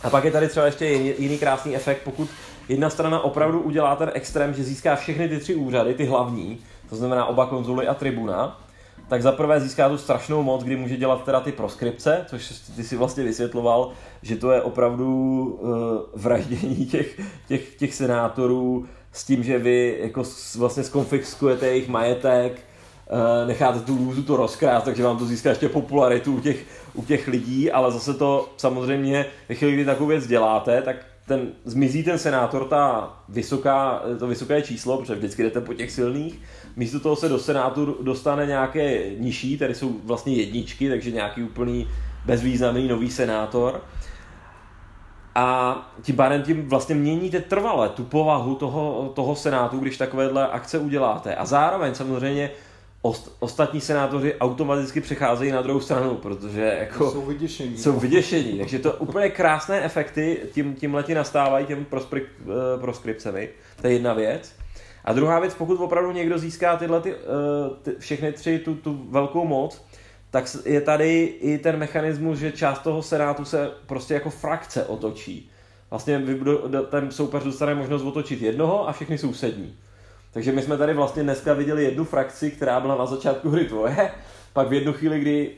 A 0.04 0.10
pak 0.10 0.24
je 0.24 0.32
tady 0.32 0.48
třeba 0.48 0.66
ještě 0.66 0.86
jiný, 0.86 1.14
jiný 1.18 1.38
krásný 1.38 1.76
efekt, 1.76 2.02
pokud 2.04 2.30
jedna 2.70 2.90
strana 2.90 3.20
opravdu 3.20 3.60
udělá 3.60 3.96
ten 3.96 4.12
extrém, 4.14 4.54
že 4.54 4.64
získá 4.64 4.96
všechny 4.96 5.30
ty 5.30 5.40
tři 5.40 5.56
úřady, 5.56 5.94
ty 5.94 6.06
hlavní, 6.06 6.60
to 6.90 6.96
znamená 6.96 7.26
oba 7.26 7.46
konzuly 7.46 7.88
a 7.88 7.94
tribuna, 7.94 8.60
tak 9.08 9.22
za 9.22 9.32
prvé 9.32 9.60
získá 9.60 9.90
tu 9.90 9.98
strašnou 9.98 10.44
moc, 10.44 10.64
kdy 10.64 10.76
může 10.76 10.98
dělat 10.98 11.24
teda 11.24 11.40
ty 11.40 11.52
proskripce, 11.52 12.26
což 12.30 12.50
ty 12.76 12.84
si 12.84 12.98
vlastně 12.98 13.24
vysvětloval, 13.24 13.92
že 14.22 14.36
to 14.36 14.52
je 14.52 14.62
opravdu 14.62 15.44
uh, 15.62 16.22
vraždění 16.22 16.86
těch, 16.86 17.22
těch, 17.48 17.76
těch 17.76 17.94
senátorů 17.94 18.86
s 19.12 19.26
tím, 19.26 19.44
že 19.44 19.60
vy 19.60 19.98
jako 20.02 20.24
vlastně 20.58 20.84
skonfiskujete 20.84 21.68
jejich 21.68 21.88
majetek, 21.88 22.60
uh, 23.12 23.48
necháte 23.48 23.80
tu 23.80 23.96
lůzu 23.96 24.24
to 24.24 24.38
rozkrát, 24.38 24.84
takže 24.84 25.04
vám 25.04 25.18
to 25.18 25.26
získá 25.26 25.50
ještě 25.50 25.70
popularitu 25.70 26.36
u 26.36 26.40
těch, 26.40 26.66
u 26.94 27.06
těch 27.06 27.28
lidí, 27.28 27.72
ale 27.72 27.92
zase 27.92 28.14
to 28.14 28.50
samozřejmě, 28.58 29.26
ve 29.50 29.56
chvíli, 29.56 29.74
kdy 29.74 29.86
takovou 29.86 30.10
věc 30.10 30.28
děláte, 30.28 30.82
tak 30.82 30.96
ten, 31.28 31.52
zmizí 31.66 32.04
ten 32.04 32.18
senátor, 32.18 32.66
ta 32.66 33.14
vysoká, 33.30 34.02
to 34.20 34.28
vysoké 34.28 34.62
číslo, 34.62 34.98
protože 34.98 35.16
vždycky 35.16 35.44
jdete 35.44 35.62
po 35.62 35.74
těch 35.74 35.92
silných, 35.92 36.40
místo 36.76 37.00
toho 37.00 37.16
se 37.16 37.30
do 37.30 37.40
senátu 37.40 37.98
dostane 38.02 38.46
nějaké 38.46 39.10
nižší, 39.18 39.58
tady 39.58 39.76
jsou 39.76 39.96
vlastně 40.04 40.34
jedničky, 40.34 40.90
takže 40.90 41.12
nějaký 41.12 41.44
úplný 41.44 41.88
bezvýznamný 42.26 42.88
nový 42.88 43.12
senátor. 43.12 43.82
A 45.40 45.78
tím 46.02 46.16
pádem 46.16 46.44
tím 46.44 46.70
vlastně 46.70 46.96
měníte 46.96 47.40
trvale 47.40 47.90
tu 47.90 48.04
povahu 48.04 48.56
toho, 48.56 49.12
toho 49.16 49.36
senátu, 49.36 49.80
když 49.80 49.98
takovéhle 49.98 50.48
akce 50.48 50.80
uděláte. 50.80 51.36
A 51.36 51.46
zároveň 51.46 51.96
samozřejmě 51.96 52.52
ost, 53.02 53.36
ostatní 53.40 53.82
senátoři 53.82 54.36
automaticky 54.40 55.02
přecházejí 55.02 55.52
na 55.52 55.62
druhou 55.62 55.80
stranu, 55.80 56.16
protože 56.16 56.78
jako 56.80 57.12
jsou 57.12 57.22
vyděšení. 57.22 57.78
Jsou 57.78 58.00
vyděšení, 58.00 58.58
takže 58.58 58.80
to 58.80 58.94
úplně 58.94 59.30
krásné 59.30 59.82
efekty 59.82 60.40
tím, 60.52 60.76
tím 60.76 60.96
leti 60.96 61.16
nastávají 61.16 61.66
těm 61.66 61.86
prospri, 61.86 62.22
uh, 62.22 62.82
proskripcemi. 62.82 63.50
To 63.82 63.88
je 63.88 63.94
jedna 63.94 64.14
věc. 64.14 64.56
A 65.06 65.14
druhá 65.14 65.40
věc, 65.40 65.54
pokud 65.54 65.76
opravdu 65.80 66.12
někdo 66.12 66.38
získá 66.38 66.78
tyhle 66.78 67.02
ty, 67.02 67.14
uh, 67.14 67.20
ty, 67.82 67.92
všechny 68.00 68.32
tři 68.34 68.60
tu, 68.60 68.76
tu 68.76 69.06
velkou 69.10 69.46
moc, 69.46 69.86
tak 70.32 70.46
je 70.66 70.82
tady 70.82 71.24
i 71.24 71.58
ten 71.58 71.78
mechanismus, 71.78 72.38
že 72.38 72.52
část 72.52 72.80
toho 72.80 73.04
senátu 73.04 73.46
se 73.46 73.72
prostě 73.86 74.14
jako 74.14 74.30
frakce 74.30 74.86
otočí. 74.86 75.52
Vlastně 75.90 76.24
ten 76.90 77.12
soupeř 77.12 77.44
dostane 77.44 77.76
možnost 77.76 78.04
otočit 78.04 78.42
jednoho 78.42 78.90
a 78.90 78.92
všechny 78.92 79.18
sousední. 79.18 79.76
Takže 80.34 80.52
my 80.52 80.62
jsme 80.62 80.78
tady 80.78 80.94
vlastně 80.94 81.24
dneska 81.24 81.54
viděli 81.54 81.84
jednu 81.84 82.06
frakci, 82.06 82.52
která 82.52 82.80
byla 82.80 82.96
na 82.96 83.06
začátku 83.06 83.50
hry 83.50 83.66
tvoje, 83.66 84.12
pak 84.54 84.70
v 84.70 84.74
jednu 84.74 84.94
chvíli, 84.94 85.20
kdy 85.20 85.52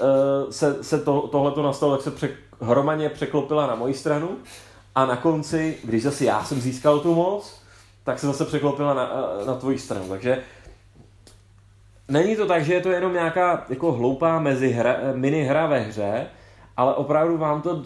uh, 0.00 0.50
se, 0.50 0.84
se 0.84 0.98
to, 0.98 1.20
tohleto 1.20 1.62
nastalo, 1.62 1.92
tak 1.96 2.04
se 2.04 2.10
pře, 2.10 2.28
hromadně 2.60 3.08
překlopila 3.08 3.66
na 3.66 3.74
moji 3.74 3.94
stranu 3.94 4.36
a 4.94 5.06
na 5.06 5.16
konci, 5.16 5.78
když 5.84 6.02
zase 6.02 6.24
já 6.24 6.44
jsem 6.44 6.60
získal 6.60 7.00
tu 7.00 7.14
moc, 7.14 7.62
tak 8.04 8.18
se 8.18 8.26
zase 8.26 8.44
překlopila 8.44 8.94
na, 8.94 9.10
eh, 9.42 9.46
na 9.46 9.54
tvoji 9.54 9.78
stranu. 9.78 10.08
Takže 10.08 10.42
není 12.08 12.36
to 12.36 12.46
tak, 12.46 12.64
že 12.64 12.74
je 12.74 12.80
to 12.80 12.90
jenom 12.90 13.12
nějaká 13.12 13.64
jako 13.68 13.92
hloupá 13.92 14.38
mezihra, 14.38 14.96
mini 15.14 15.44
hra 15.44 15.66
ve 15.66 15.80
hře, 15.80 16.26
ale 16.76 16.94
opravdu 16.94 17.38
vám 17.38 17.62
to 17.62 17.82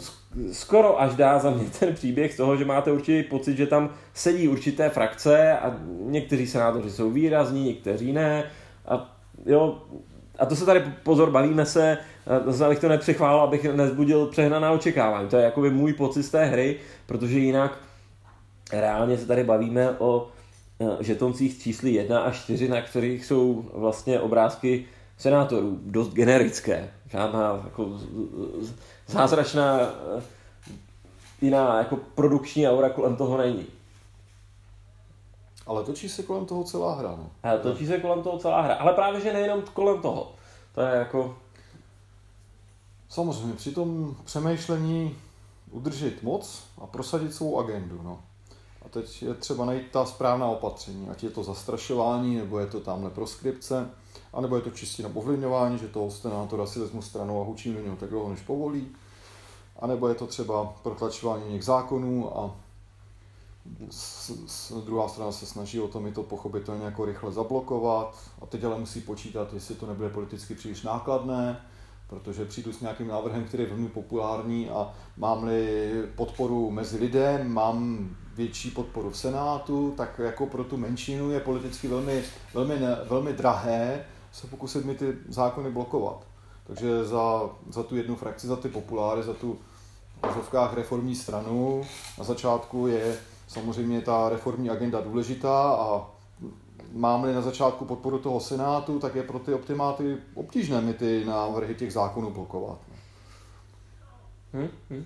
skoro 0.51 1.01
až 1.01 1.15
dá 1.15 1.39
za 1.39 1.49
mě 1.49 1.65
ten 1.79 1.93
příběh 1.93 2.33
z 2.33 2.37
toho, 2.37 2.57
že 2.57 2.65
máte 2.65 2.91
určitý 2.91 3.29
pocit, 3.29 3.57
že 3.57 3.67
tam 3.67 3.89
sedí 4.13 4.47
určité 4.47 4.89
frakce 4.89 5.57
a 5.57 5.75
někteří 5.99 6.47
senátoři 6.47 6.91
jsou 6.91 7.11
výrazní, 7.11 7.65
někteří 7.65 8.13
ne. 8.13 8.43
A, 8.87 9.15
jo, 9.45 9.81
a 10.39 10.45
to 10.45 10.55
se 10.55 10.65
tady 10.65 10.83
pozor, 11.03 11.31
bavíme 11.31 11.65
se, 11.65 11.97
zase 12.45 12.65
abych 12.65 12.79
to 12.79 12.89
nepřechválil, 12.89 13.41
abych 13.41 13.63
nezbudil 13.63 14.25
přehnaná 14.25 14.71
očekávání. 14.71 15.29
To 15.29 15.37
je 15.37 15.43
jakoby 15.43 15.69
můj 15.69 15.93
pocit 15.93 16.23
z 16.23 16.29
té 16.29 16.45
hry, 16.45 16.75
protože 17.05 17.39
jinak 17.39 17.77
reálně 18.73 19.17
se 19.17 19.27
tady 19.27 19.43
bavíme 19.43 19.89
o 19.97 20.27
žetoncích 20.99 21.61
čísly 21.61 21.91
1 21.91 22.19
a 22.19 22.31
4, 22.31 22.69
na 22.69 22.81
kterých 22.81 23.25
jsou 23.25 23.65
vlastně 23.73 24.19
obrázky 24.19 24.85
senátorů, 25.17 25.79
dost 25.81 26.13
generické. 26.13 26.93
Žádná 27.09 27.61
jako 27.63 27.99
zázračná 29.07 29.79
eh, 29.81 30.21
jiná 31.41 31.77
jako 31.77 31.95
produkční 32.15 32.67
aura 32.67 32.89
kolem 32.89 33.15
toho 33.15 33.37
není. 33.37 33.65
Ale 35.67 35.83
točí 35.83 36.09
se 36.09 36.23
kolem 36.23 36.45
toho 36.45 36.63
celá 36.63 36.95
hra, 36.95 37.09
no. 37.09 37.29
Ale 37.43 37.59
točí 37.59 37.87
se 37.87 37.99
kolem 37.99 38.23
toho 38.23 38.39
celá 38.39 38.61
hra. 38.61 38.73
Ale 38.73 38.93
právě, 38.93 39.21
že 39.21 39.33
nejenom 39.33 39.61
kolem 39.61 40.01
toho. 40.01 40.31
To 40.75 40.81
je 40.81 40.95
jako... 40.95 41.37
Samozřejmě, 43.09 43.53
při 43.53 43.71
tom 43.71 44.15
přemýšlení 44.25 45.15
udržet 45.71 46.23
moc 46.23 46.63
a 46.81 46.87
prosadit 46.87 47.33
svou 47.33 47.59
agendu, 47.59 48.01
no. 48.03 48.19
A 48.85 48.89
teď 48.89 49.23
je 49.23 49.33
třeba 49.33 49.65
najít 49.65 49.91
ta 49.91 50.05
správná 50.05 50.47
opatření, 50.47 51.09
ať 51.09 51.23
je 51.23 51.29
to 51.29 51.43
zastrašování, 51.43 52.35
nebo 52.35 52.59
je 52.59 52.67
to 52.67 52.79
tamhle 52.79 53.09
proskripce, 53.09 53.89
anebo 54.33 54.55
je 54.55 54.61
to 54.61 54.69
čistě 54.69 55.03
na 55.03 55.09
ovlivňování, 55.13 55.77
že 55.77 55.87
toho 55.87 56.11
senátora 56.11 56.65
si 56.65 56.79
vezmu 56.79 57.01
stranu 57.01 57.41
a 57.41 57.45
hučím 57.45 57.73
do 57.73 57.81
něho 57.81 57.95
tak 57.95 58.09
dlouho, 58.09 58.29
než 58.29 58.41
povolí, 58.41 58.87
anebo 59.79 60.07
je 60.07 60.15
to 60.15 60.27
třeba 60.27 60.73
protlačování 60.83 61.53
něk 61.53 61.63
zákonů 61.63 62.37
a 62.37 62.55
s, 63.89 64.31
s, 64.47 64.71
druhá 64.85 65.07
strana 65.07 65.31
se 65.31 65.45
snaží 65.45 65.79
o 65.79 65.87
to 65.87 65.99
mi 65.99 66.11
to 66.11 66.23
pochopitelně 66.23 66.85
jako 66.85 67.05
rychle 67.05 67.31
zablokovat. 67.31 68.17
A 68.41 68.45
teď 68.45 68.63
ale 68.63 68.79
musí 68.79 69.01
počítat, 69.01 69.53
jestli 69.53 69.75
to 69.75 69.85
nebude 69.85 70.09
politicky 70.09 70.55
příliš 70.55 70.83
nákladné, 70.83 71.61
protože 72.07 72.45
přijdu 72.45 72.73
s 72.73 72.81
nějakým 72.81 73.07
návrhem, 73.07 73.43
který 73.43 73.63
je 73.63 73.69
velmi 73.69 73.89
populární 73.89 74.69
a 74.69 74.93
mám-li 75.17 75.91
podporu 76.15 76.71
mezi 76.71 76.97
lidem, 76.97 77.53
mám 77.53 78.09
větší 78.35 78.71
podporu 78.71 79.09
v 79.09 79.17
Senátu, 79.17 79.93
tak 79.97 80.19
jako 80.19 80.45
pro 80.45 80.63
tu 80.63 80.77
menšinu 80.77 81.31
je 81.31 81.39
politicky 81.39 81.87
velmi, 81.87 82.23
velmi, 82.53 82.79
ne, 82.79 82.97
velmi 83.09 83.33
drahé 83.33 84.05
se 84.31 84.47
pokusit 84.47 84.85
mi 84.85 84.95
ty 84.95 85.13
zákony 85.27 85.71
blokovat. 85.71 86.27
Takže 86.67 87.05
za, 87.05 87.49
za 87.69 87.83
tu 87.83 87.95
jednu 87.95 88.15
frakci, 88.15 88.47
za 88.47 88.55
ty 88.55 88.69
populáry, 88.69 89.23
za 89.23 89.33
tu 89.33 89.59
v 90.23 90.73
reformní 90.73 91.15
stranu 91.15 91.83
na 92.17 92.23
začátku 92.23 92.87
je 92.87 93.17
samozřejmě 93.47 94.01
ta 94.01 94.29
reformní 94.29 94.69
agenda 94.69 95.01
důležitá 95.01 95.73
a 95.73 96.05
mám-li 96.93 97.33
na 97.33 97.41
začátku 97.41 97.85
podporu 97.85 98.19
toho 98.19 98.39
Senátu, 98.39 98.99
tak 98.99 99.15
je 99.15 99.23
pro 99.23 99.39
ty 99.39 99.53
optimáty 99.53 100.17
obtížné 100.33 100.81
mi 100.81 100.93
ty 100.93 101.25
návrhy 101.25 101.75
těch 101.75 101.93
zákonů 101.93 102.31
blokovat. 102.31 102.77
Hmm, 104.53 104.69
hmm. 104.89 105.05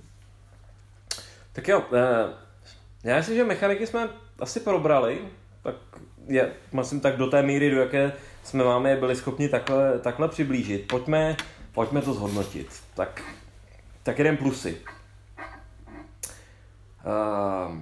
Tak 1.53 1.67
jo, 1.67 1.83
eh, 1.93 2.33
já 3.03 3.17
myslím, 3.17 3.35
že 3.35 3.43
mechaniky 3.43 3.87
jsme 3.87 4.09
asi 4.39 4.59
probrali, 4.59 5.19
tak 5.63 5.75
je, 6.27 6.53
myslím 6.71 6.99
tak 6.99 7.17
do 7.17 7.27
té 7.27 7.43
míry, 7.43 7.71
do 7.71 7.81
jaké 7.81 8.13
jsme 8.43 8.63
máme 8.63 8.89
je 8.89 8.97
byli 8.97 9.15
schopni 9.15 9.49
takhle, 9.49 9.99
takhle 9.99 10.27
přiblížit. 10.27 10.87
Pojďme, 10.87 11.35
pojďme 11.71 12.01
to 12.01 12.13
zhodnotit. 12.13 12.83
Tak, 12.93 13.21
tak 14.03 14.17
jeden 14.17 14.37
plusy. 14.37 14.81
Uh, 17.05 17.77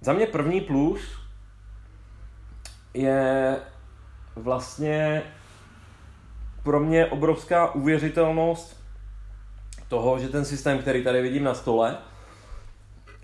za 0.00 0.12
mě 0.12 0.26
první 0.26 0.60
plus 0.60 1.00
je 2.94 3.56
vlastně 4.36 5.22
pro 6.62 6.80
mě 6.80 7.06
obrovská 7.06 7.74
uvěřitelnost 7.74 8.82
toho, 9.88 10.18
že 10.18 10.28
ten 10.28 10.44
systém, 10.44 10.78
který 10.78 11.04
tady 11.04 11.22
vidím 11.22 11.44
na 11.44 11.54
stole, 11.54 11.98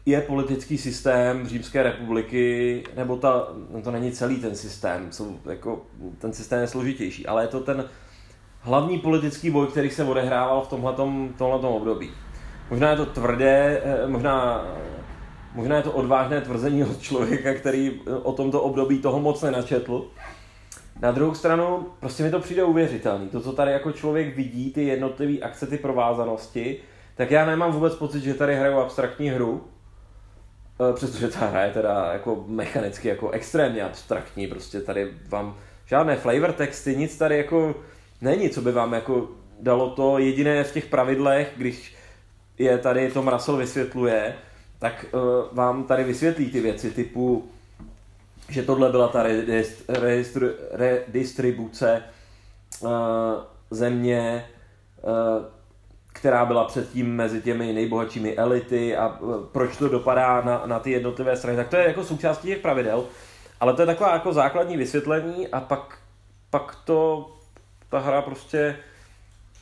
je 0.09 0.21
politický 0.21 0.79
systém 0.79 1.49
Římské 1.49 1.83
republiky, 1.83 2.83
nebo 2.97 3.17
ta, 3.17 3.49
no 3.71 3.83
to 3.83 3.91
není 3.91 4.13
celý 4.13 4.37
ten 4.37 4.55
systém, 4.55 5.13
jsou, 5.13 5.37
jako, 5.47 5.83
ten 6.19 6.33
systém 6.33 6.61
je 6.61 6.67
složitější, 6.67 7.27
ale 7.27 7.45
je 7.45 7.49
to 7.49 7.61
ten 7.61 7.85
hlavní 8.61 8.99
politický 8.99 9.51
boj, 9.51 9.67
který 9.67 9.91
se 9.91 10.05
odehrával 10.05 10.61
v 10.61 10.69
tomhletom, 10.69 11.35
tomhletom 11.39 11.73
období. 11.73 12.11
Možná 12.71 12.91
je 12.91 12.97
to 12.97 13.07
tvrdé, 13.07 13.83
eh, 13.85 14.07
možná, 14.07 14.67
možná 15.55 15.77
je 15.77 15.83
to 15.83 15.93
odvážné 15.93 16.41
tvrzení 16.41 16.85
od 16.85 17.01
člověka, 17.03 17.55
který 17.55 18.01
o 18.23 18.33
tomto 18.33 18.63
období 18.63 18.99
toho 18.99 19.21
moc 19.21 19.43
nenačetl. 19.43 20.07
Na 21.01 21.13
druhou 21.13 21.35
stranu, 21.35 21.87
prostě 22.01 22.23
mi 22.23 22.31
to 22.31 22.41
přijde 22.41 22.65
uvěřitelný. 22.65 23.29
To, 23.29 23.41
co 23.41 23.53
tady 23.53 23.73
jako 23.73 23.93
člověk 23.93 24.37
vidí, 24.37 24.73
ty 24.73 24.85
jednotlivé 24.85 25.39
akce, 25.39 25.67
ty 25.67 25.79
provázanosti, 25.79 26.77
tak 27.17 27.31
já 27.31 27.47
nemám 27.47 27.73
vůbec 27.73 27.95
pocit, 27.95 28.23
že 28.23 28.35
tady 28.35 28.57
hraju 28.57 28.79
abstraktní 28.79 29.29
hru, 29.29 29.65
Eh, 29.65 29.78
přestože 30.95 31.29
ta 31.29 31.47
hra 31.47 31.63
je 31.63 31.73
teda 31.73 32.11
jako 32.13 32.45
mechanicky 32.47 33.09
jako 33.09 33.31
extrémně 33.31 33.83
abstraktní, 33.83 34.47
prostě 34.47 34.81
tady 34.81 35.13
vám 35.29 35.57
žádné 35.87 36.17
flavor 36.17 36.53
texty, 36.53 36.97
nic 36.97 37.19
tady 37.19 37.37
jako 37.37 37.75
není, 38.21 38.51
co 38.51 38.61
by 38.61 38.73
vám 38.73 38.93
jako 38.93 39.29
dalo 39.61 39.91
to 39.91 40.19
jediné 40.19 40.65
v 40.65 40.73
těch 40.73 40.87
pravidlech, 40.87 41.53
když 41.57 41.95
je 42.59 42.79
tady 42.79 43.11
Tom 43.11 43.29
Russell 43.29 43.57
vysvětluje, 43.57 44.35
tak 44.79 45.07
uh, 45.13 45.21
vám 45.53 45.85
tady 45.85 46.05
vysvětlí 46.05 46.51
ty 46.51 46.61
věci 46.61 46.91
typu, 46.91 47.49
že 48.49 48.63
tohle 48.63 48.91
byla 48.91 49.09
ta 49.09 49.25
redistribuce 50.73 52.03
uh, 52.81 52.91
země, 53.71 54.45
uh, 55.03 55.45
která 56.19 56.45
byla 56.45 56.65
předtím 56.65 57.17
mezi 57.17 57.43
těmi 57.43 57.73
nejbohatšími 57.73 58.37
elity 58.37 58.97
a 58.97 59.09
e, 59.09 59.21
proč 59.53 59.77
to 59.77 59.89
dopadá 59.89 60.41
na, 60.41 60.63
na 60.67 60.79
ty 60.79 60.91
jednotlivé 60.91 61.37
strany. 61.37 61.57
Tak 61.57 61.69
to 61.69 61.77
je 61.77 61.87
jako 61.87 62.05
součástí 62.05 62.49
těch 62.49 62.59
pravidel, 62.59 63.05
ale 63.61 63.75
to 63.75 63.83
je 63.83 63.87
taková 63.87 64.13
jako 64.13 64.33
základní 64.33 64.77
vysvětlení 64.77 65.49
a 65.49 65.61
pak, 65.61 65.99
pak 66.51 66.79
to 66.85 67.31
ta 67.91 67.99
hra 67.99 68.23
prostě 68.23 68.77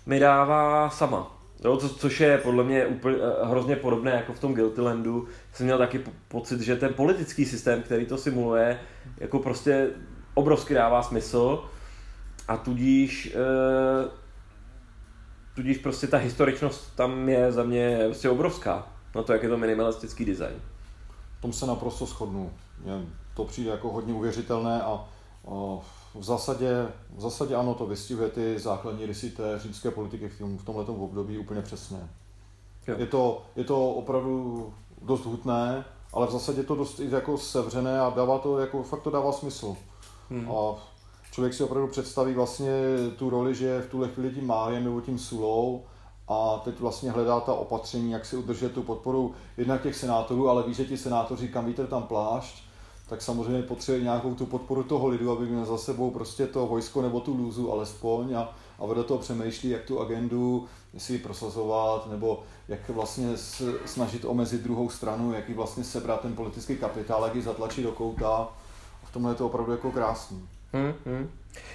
mi 0.07 0.21
dává 0.21 0.91
sama. 0.91 1.37
Jo, 1.65 1.77
co, 1.77 1.89
což 1.89 2.21
je 2.21 2.39
podle 2.39 2.65
mě 2.65 2.87
úplně, 2.87 3.17
eh, 3.17 3.47
hrozně 3.47 3.77
podobné 3.77 4.11
jako 4.11 4.33
v 4.33 4.41
tom 4.41 4.55
Guilty 4.55 4.81
Landu. 4.81 5.29
Jsem 5.53 5.67
měl 5.67 5.79
taky 5.79 6.01
pocit, 6.29 6.61
že 6.61 6.77
ten 6.77 6.95
politický 6.95 7.45
systém, 7.45 7.83
který 7.83 8.07
to 8.07 8.17
simuluje, 8.17 8.81
jako 9.19 9.39
prostě 9.39 9.89
obrovsky 10.35 10.75
dává 10.75 11.03
smysl 11.03 11.65
a 12.49 12.57
tudíž 12.57 13.27
e, 13.27 14.26
tudíž 15.57 15.79
prostě 15.79 16.07
ta 16.07 16.17
historičnost 16.17 16.97
tam 16.97 17.29
je 17.29 17.53
za 17.53 17.63
mě 17.63 17.99
prostě 18.07 18.31
obrovská. 18.31 18.87
No 19.15 19.23
to, 19.23 19.33
jak 19.33 19.43
je 19.43 19.49
to 19.49 19.57
minimalistický 19.57 20.25
design. 20.25 20.55
V 21.39 21.43
tom 21.43 21.53
se 21.53 21.67
naprosto 21.67 22.07
shodnu. 22.07 22.53
to 23.35 23.45
přijde 23.45 23.71
jako 23.71 23.91
hodně 23.91 24.15
uvěřitelné 24.15 24.83
a, 24.83 25.09
a 25.49 25.79
v 26.15 26.23
zásadě, 26.23 26.89
v 27.17 27.21
zásadě 27.21 27.55
ano, 27.55 27.75
to 27.75 27.87
vystihuje 27.87 28.29
ty 28.29 28.59
základní 28.59 29.07
rysy 29.07 29.31
té 29.31 29.59
římské 29.59 29.91
politiky 29.91 30.29
v, 30.29 30.39
tom, 30.39 30.59
v 30.59 30.65
tomhle 30.65 30.85
období 30.85 31.39
úplně 31.39 31.63
přesně. 31.63 31.99
Je 32.99 33.07
to, 33.07 33.43
je 33.57 33.65
to 33.65 33.91
opravdu 33.91 34.75
dost 35.03 35.25
hutné, 35.25 35.85
ale 36.13 36.27
v 36.27 36.31
zásadě 36.31 36.63
to 36.63 36.75
dost 36.75 37.01
jako 37.01 37.39
sevřené 37.39 38.01
a 38.01 38.13
dává 38.17 38.39
to, 38.39 38.59
jako, 38.59 38.83
fakt 38.83 39.03
to 39.03 39.11
dává 39.11 39.33
smysl. 39.33 39.77
Hmm. 40.31 40.51
A 40.51 40.75
člověk 41.37 41.55
si 41.55 41.65
opravdu 41.65 41.89
představí 41.89 42.35
vlastně 42.35 42.71
tu 43.17 43.31
roli, 43.31 43.55
že 43.55 43.83
v 43.83 43.91
tuhle 43.91 44.09
chvíli 44.09 44.31
tím 44.31 44.47
Máriem 44.47 44.85
nebo 44.85 45.01
tím 45.01 45.19
Sulou 45.19 45.85
a 46.29 46.61
teď 46.65 46.81
vlastně 46.81 47.11
hledá 47.11 47.41
ta 47.41 47.55
opatření, 47.55 48.11
jak 48.11 48.25
si 48.25 48.37
udržet 48.37 48.73
tu 48.73 48.83
podporu 48.83 49.35
jednak 49.57 49.83
těch 49.83 49.97
senátorů, 49.97 50.49
ale 50.49 50.63
ví, 50.63 50.75
že 50.75 50.85
ti 50.85 50.97
senátoři, 50.97 51.49
kam 51.49 51.67
vítr 51.67 51.87
tam 51.87 52.03
plášť, 52.03 52.63
tak 53.09 53.23
samozřejmě 53.23 53.63
potřebuje 53.63 54.05
nějakou 54.05 54.35
tu 54.35 54.47
podporu 54.47 54.83
toho 54.83 55.09
lidu, 55.09 55.31
aby 55.31 55.47
měl 55.47 55.65
za 55.65 55.79
sebou 55.79 56.11
prostě 56.11 56.47
to 56.47 56.67
vojsko 56.67 57.03
nebo 57.03 57.21
tu 57.21 57.37
lůzu 57.37 57.73
alespoň 57.73 58.35
a, 58.35 58.55
a 58.79 58.87
vedle 58.87 59.05
toho 59.05 59.21
přemýšlí, 59.21 59.71
jak 59.71 59.85
tu 59.85 60.01
agendu 60.01 60.67
si 60.99 61.19
prosazovat, 61.19 62.11
nebo 62.11 62.43
jak 62.69 62.89
vlastně 62.89 63.29
snažit 63.85 64.25
omezit 64.25 64.63
druhou 64.63 64.91
stranu, 64.91 65.33
jak 65.33 65.49
ji 65.49 65.55
vlastně 65.55 65.85
sebrat 65.85 66.21
ten 66.21 66.35
politický 66.35 66.77
kapitál, 66.77 67.25
jak 67.25 67.35
ji 67.35 67.43
zatlačit 67.43 67.85
do 67.85 67.93
kouta. 67.93 68.49
A 69.03 69.07
v 69.07 69.13
tomhle 69.13 69.33
je 69.33 69.37
to 69.37 69.47
opravdu 69.47 69.73
jako 69.73 69.91
krásný. 69.91 70.56
Hmm, 70.73 70.95
hmm. 71.07 71.31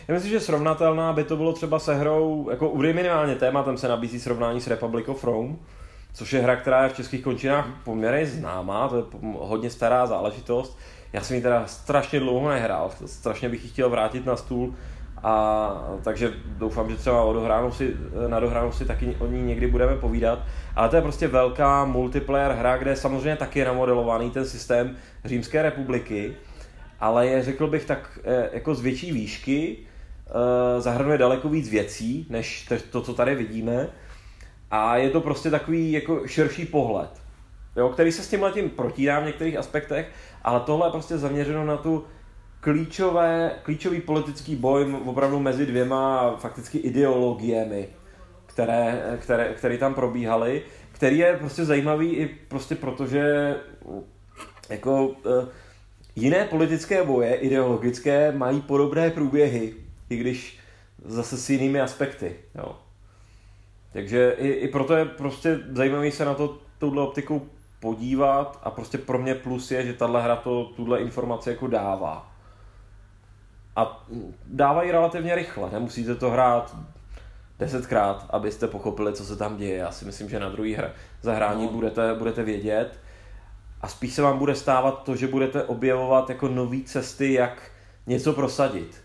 Já 0.07 0.13
myslím, 0.13 0.31
že 0.31 0.39
srovnatelná 0.39 1.13
by 1.13 1.23
to 1.23 1.37
bylo 1.37 1.53
třeba 1.53 1.79
se 1.79 1.95
hrou, 1.95 2.49
jako 2.51 2.69
u 2.69 2.77
minimálně 2.77 3.35
tématem 3.35 3.77
se 3.77 3.87
nabízí 3.87 4.19
srovnání 4.19 4.61
s 4.61 4.67
Republic 4.67 5.07
of 5.07 5.23
Rome, 5.23 5.55
což 6.13 6.33
je 6.33 6.41
hra, 6.41 6.55
která 6.55 6.83
je 6.83 6.89
v 6.89 6.95
českých 6.95 7.23
končinách 7.23 7.67
poměrně 7.83 8.25
známá, 8.25 8.87
to 8.87 8.97
je 8.97 9.03
hodně 9.39 9.69
stará 9.69 10.05
záležitost. 10.05 10.79
Já 11.13 11.21
jsem 11.21 11.35
ji 11.35 11.41
teda 11.41 11.67
strašně 11.67 12.19
dlouho 12.19 12.49
nehrál, 12.49 12.91
strašně 13.05 13.49
bych 13.49 13.63
ji 13.63 13.69
chtěl 13.69 13.89
vrátit 13.89 14.25
na 14.25 14.35
stůl, 14.35 14.73
a 15.23 15.73
takže 16.03 16.33
doufám, 16.45 16.89
že 16.89 16.95
třeba 16.95 17.23
o 17.23 17.33
dohránu 17.33 17.71
si, 17.71 17.93
na 18.27 18.39
dohránu 18.39 18.71
si 18.71 18.85
taky 18.85 19.15
o 19.19 19.27
ní 19.27 19.41
někdy 19.41 19.67
budeme 19.67 19.95
povídat. 19.95 20.39
Ale 20.75 20.89
to 20.89 20.95
je 20.95 21.01
prostě 21.01 21.27
velká 21.27 21.85
multiplayer 21.85 22.51
hra, 22.51 22.77
kde 22.77 22.95
samozřejmě 22.95 23.35
taky 23.35 23.59
je 23.59 23.65
namodelovaný 23.65 24.31
ten 24.31 24.45
systém 24.45 24.97
Římské 25.25 25.61
republiky, 25.61 26.33
ale 27.01 27.27
je, 27.27 27.43
řekl 27.43 27.67
bych, 27.67 27.85
tak 27.85 28.19
eh, 28.23 28.49
jako 28.53 28.75
z 28.75 28.81
větší 28.81 29.11
výšky, 29.11 29.77
eh, 29.77 30.81
zahrnuje 30.81 31.17
daleko 31.17 31.49
víc 31.49 31.69
věcí, 31.69 32.27
než 32.29 32.69
to, 32.91 33.01
co 33.01 33.13
tady 33.13 33.35
vidíme. 33.35 33.89
A 34.71 34.97
je 34.97 35.09
to 35.09 35.21
prostě 35.21 35.49
takový 35.49 35.91
jako 35.91 36.27
širší 36.27 36.65
pohled, 36.65 37.09
jo, 37.75 37.89
který 37.89 38.11
se 38.11 38.23
s 38.23 38.29
tím 38.29 38.43
letím 38.43 38.69
protírá 38.69 39.19
v 39.19 39.25
některých 39.25 39.57
aspektech, 39.57 40.09
ale 40.43 40.59
tohle 40.59 40.87
je 40.87 40.91
prostě 40.91 41.17
zaměřeno 41.17 41.65
na 41.65 41.77
tu 41.77 42.05
klíčové, 42.59 43.51
klíčový 43.63 44.01
politický 44.01 44.55
boj 44.55 44.95
opravdu 45.05 45.39
mezi 45.39 45.65
dvěma 45.65 46.35
fakticky 46.37 46.77
ideologiemi, 46.77 47.87
které, 48.45 49.17
které, 49.19 49.53
které 49.53 49.77
tam 49.77 49.93
probíhaly, 49.93 50.61
který 50.91 51.17
je 51.17 51.37
prostě 51.37 51.65
zajímavý 51.65 52.13
i 52.15 52.25
prostě 52.47 52.75
protože 52.75 53.55
jako 54.69 55.07
uh, 55.07 55.13
jiné 56.15 56.45
politické 56.45 57.03
boje, 57.03 57.35
ideologické, 57.35 58.31
mají 58.31 58.61
podobné 58.61 59.09
průběhy, 59.09 59.73
i 60.09 60.17
když 60.17 60.59
zase 61.05 61.37
s 61.37 61.49
jinými 61.49 61.81
aspekty. 61.81 62.35
Jo. 62.55 62.75
Takže 63.93 64.35
i, 64.37 64.47
i 64.47 64.67
proto 64.67 64.95
je 64.95 65.05
prostě 65.05 65.59
zajímavý 65.71 66.11
se 66.11 66.25
na 66.25 66.33
to 66.33 66.57
touhle 66.77 67.03
optikou 67.03 67.41
podívat 67.79 68.59
a 68.63 68.71
prostě 68.71 68.97
pro 68.97 69.17
mě 69.17 69.35
plus 69.35 69.71
je, 69.71 69.85
že 69.85 69.93
tahle 69.93 70.21
hra 70.23 70.35
to, 70.35 70.65
tuhle 70.75 70.99
informaci 70.99 71.49
jako 71.49 71.67
dává. 71.67 72.31
A 73.75 74.05
dávají 74.45 74.91
relativně 74.91 75.35
rychle, 75.35 75.69
nemusíte 75.71 76.15
to 76.15 76.29
hrát 76.29 76.75
desetkrát, 77.59 78.27
abyste 78.29 78.67
pochopili, 78.67 79.13
co 79.13 79.25
se 79.25 79.35
tam 79.35 79.57
děje. 79.57 79.77
Já 79.77 79.91
si 79.91 80.05
myslím, 80.05 80.29
že 80.29 80.39
na 80.39 80.49
druhý 80.49 80.73
hra 80.73 80.91
zahrání 81.21 81.65
no. 81.65 81.71
budete, 81.71 82.13
budete 82.13 82.43
vědět 82.43 82.99
a 83.81 83.87
spíš 83.87 84.13
se 84.13 84.21
vám 84.21 84.37
bude 84.37 84.55
stávat 84.55 85.03
to, 85.03 85.15
že 85.15 85.27
budete 85.27 85.63
objevovat 85.63 86.29
jako 86.29 86.47
nové 86.47 86.77
cesty, 86.85 87.33
jak 87.33 87.71
něco 88.07 88.33
prosadit. 88.33 89.01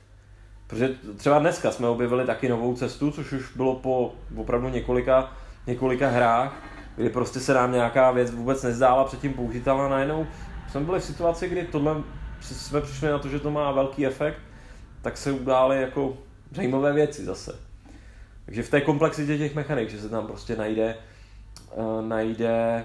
Protože 0.66 0.94
třeba 1.16 1.38
dneska 1.38 1.70
jsme 1.72 1.88
objevili 1.88 2.26
taky 2.26 2.48
novou 2.48 2.74
cestu, 2.74 3.10
což 3.10 3.32
už 3.32 3.56
bylo 3.56 3.74
po 3.74 4.14
opravdu 4.36 4.68
několika, 4.68 5.32
několika 5.66 6.08
hrách, 6.08 6.62
kdy 6.96 7.10
prostě 7.10 7.40
se 7.40 7.54
nám 7.54 7.72
nějaká 7.72 8.10
věc 8.10 8.30
vůbec 8.30 8.62
nezdála 8.62 9.04
předtím 9.04 9.32
použitelná, 9.34 9.88
najednou 9.88 10.26
jsme 10.70 10.80
byli 10.80 11.00
v 11.00 11.04
situaci, 11.04 11.48
kdy 11.48 11.62
tohle 11.62 12.02
jsme 12.40 12.80
přišli 12.80 13.08
na 13.08 13.18
to, 13.18 13.28
že 13.28 13.40
to 13.40 13.50
má 13.50 13.72
velký 13.72 14.06
efekt, 14.06 14.38
tak 15.02 15.16
se 15.16 15.32
udály 15.32 15.80
jako 15.80 16.16
zajímavé 16.50 16.92
věci 16.92 17.24
zase. 17.24 17.58
Takže 18.44 18.62
v 18.62 18.70
té 18.70 18.80
komplexitě 18.80 19.38
těch 19.38 19.54
mechanik, 19.54 19.90
že 19.90 20.00
se 20.00 20.08
tam 20.08 20.26
prostě 20.26 20.56
najde, 20.56 20.96
uh, 21.74 22.02
najde 22.02 22.84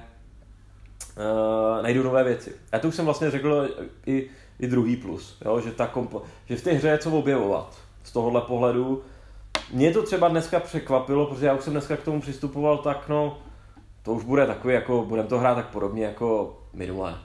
uh, 1.17 1.83
najdu 1.83 2.03
nové 2.03 2.23
věci. 2.23 2.55
A 2.71 2.79
to 2.79 2.87
už 2.87 2.95
jsem 2.95 3.05
vlastně 3.05 3.31
řekl 3.31 3.69
i, 4.05 4.29
i 4.59 4.67
druhý 4.67 4.95
plus, 4.97 5.37
jo? 5.45 5.61
Že, 5.61 5.71
ta 5.71 5.87
kompo- 5.87 6.21
že 6.45 6.55
v 6.55 6.63
té 6.63 6.71
hře 6.71 6.87
je 6.87 6.97
co 6.97 7.11
objevovat 7.11 7.77
z 8.03 8.11
tohohle 8.11 8.41
pohledu. 8.41 9.03
Mě 9.73 9.93
to 9.93 10.03
třeba 10.03 10.27
dneska 10.27 10.59
překvapilo, 10.59 11.25
protože 11.25 11.45
já 11.45 11.53
už 11.53 11.63
jsem 11.63 11.73
dneska 11.73 11.97
k 11.97 12.03
tomu 12.03 12.21
přistupoval 12.21 12.77
tak, 12.77 13.09
no, 13.09 13.37
to 14.03 14.13
už 14.13 14.23
bude 14.23 14.47
takový, 14.47 14.73
jako 14.73 15.05
budeme 15.05 15.27
to 15.27 15.39
hrát 15.39 15.55
tak 15.55 15.69
podobně 15.69 16.05
jako 16.05 16.59
minule. 16.73 17.17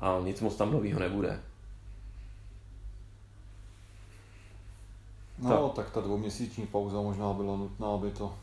A 0.00 0.20
nic 0.24 0.40
moc 0.40 0.56
tam 0.56 0.72
nového 0.72 1.00
nebude. 1.00 1.40
No, 5.38 5.68
tak. 5.68 5.86
tak 5.86 5.94
ta 5.94 6.00
dvouměsíční 6.00 6.66
pauza 6.66 7.00
možná 7.00 7.32
byla 7.32 7.56
nutná, 7.56 7.88
aby 7.88 8.10
to, 8.10 8.34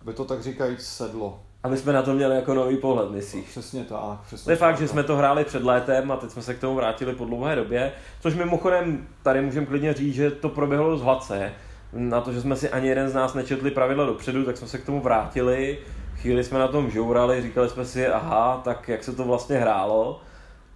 aby 0.00 0.14
to 0.14 0.24
tak 0.24 0.42
říkajíc 0.42 0.80
sedlo. 0.82 1.40
A 1.62 1.68
my 1.68 1.76
jsme 1.76 1.92
na 1.92 2.02
to 2.02 2.14
měli 2.14 2.36
jako 2.36 2.54
nový 2.54 2.76
pohled, 2.76 3.10
myslíš? 3.10 3.46
Přesně 3.48 3.84
tak. 3.84 4.20
Přesně 4.26 4.44
to 4.44 4.50
je 4.50 4.56
fakt, 4.56 4.78
že 4.78 4.88
jsme 4.88 5.02
to 5.02 5.16
hráli 5.16 5.44
před 5.44 5.62
létem 5.62 6.10
a 6.12 6.16
teď 6.16 6.30
jsme 6.30 6.42
se 6.42 6.54
k 6.54 6.60
tomu 6.60 6.74
vrátili 6.74 7.14
po 7.14 7.24
dlouhé 7.24 7.56
době, 7.56 7.92
což 8.20 8.34
mimochodem 8.34 9.06
tady 9.22 9.40
můžeme 9.40 9.66
klidně 9.66 9.94
říct, 9.94 10.14
že 10.14 10.30
to 10.30 10.48
proběhlo 10.48 10.96
z 10.96 11.02
hladce. 11.02 11.52
Na 11.92 12.20
to, 12.20 12.32
že 12.32 12.40
jsme 12.40 12.56
si 12.56 12.70
ani 12.70 12.88
jeden 12.88 13.08
z 13.08 13.14
nás 13.14 13.34
nečetli 13.34 13.70
pravidla 13.70 14.06
dopředu, 14.06 14.44
tak 14.44 14.56
jsme 14.56 14.68
se 14.68 14.78
k 14.78 14.86
tomu 14.86 15.00
vrátili. 15.00 15.78
Chvíli 16.16 16.44
jsme 16.44 16.58
na 16.58 16.68
tom 16.68 16.90
žourali, 16.90 17.42
říkali 17.42 17.68
jsme 17.68 17.84
si, 17.84 18.06
aha, 18.06 18.60
tak 18.64 18.88
jak 18.88 19.04
se 19.04 19.12
to 19.12 19.24
vlastně 19.24 19.58
hrálo. 19.58 20.20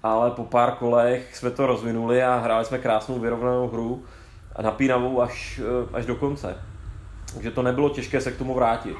Ale 0.02 0.30
po 0.30 0.44
pár 0.44 0.70
kolech 0.70 1.36
jsme 1.36 1.50
to 1.50 1.66
rozvinuli 1.66 2.22
a 2.22 2.36
hráli 2.36 2.64
jsme 2.64 2.78
krásnou 2.78 3.18
vyrovnanou 3.18 3.68
hru 3.68 4.04
a 4.56 4.62
napínavou 4.62 5.22
až, 5.22 5.60
až 5.92 6.06
do 6.06 6.14
konce. 6.14 6.56
Takže 7.34 7.50
to 7.50 7.62
nebylo 7.62 7.88
těžké 7.88 8.20
se 8.20 8.32
k 8.32 8.38
tomu 8.38 8.54
vrátit. 8.54 8.96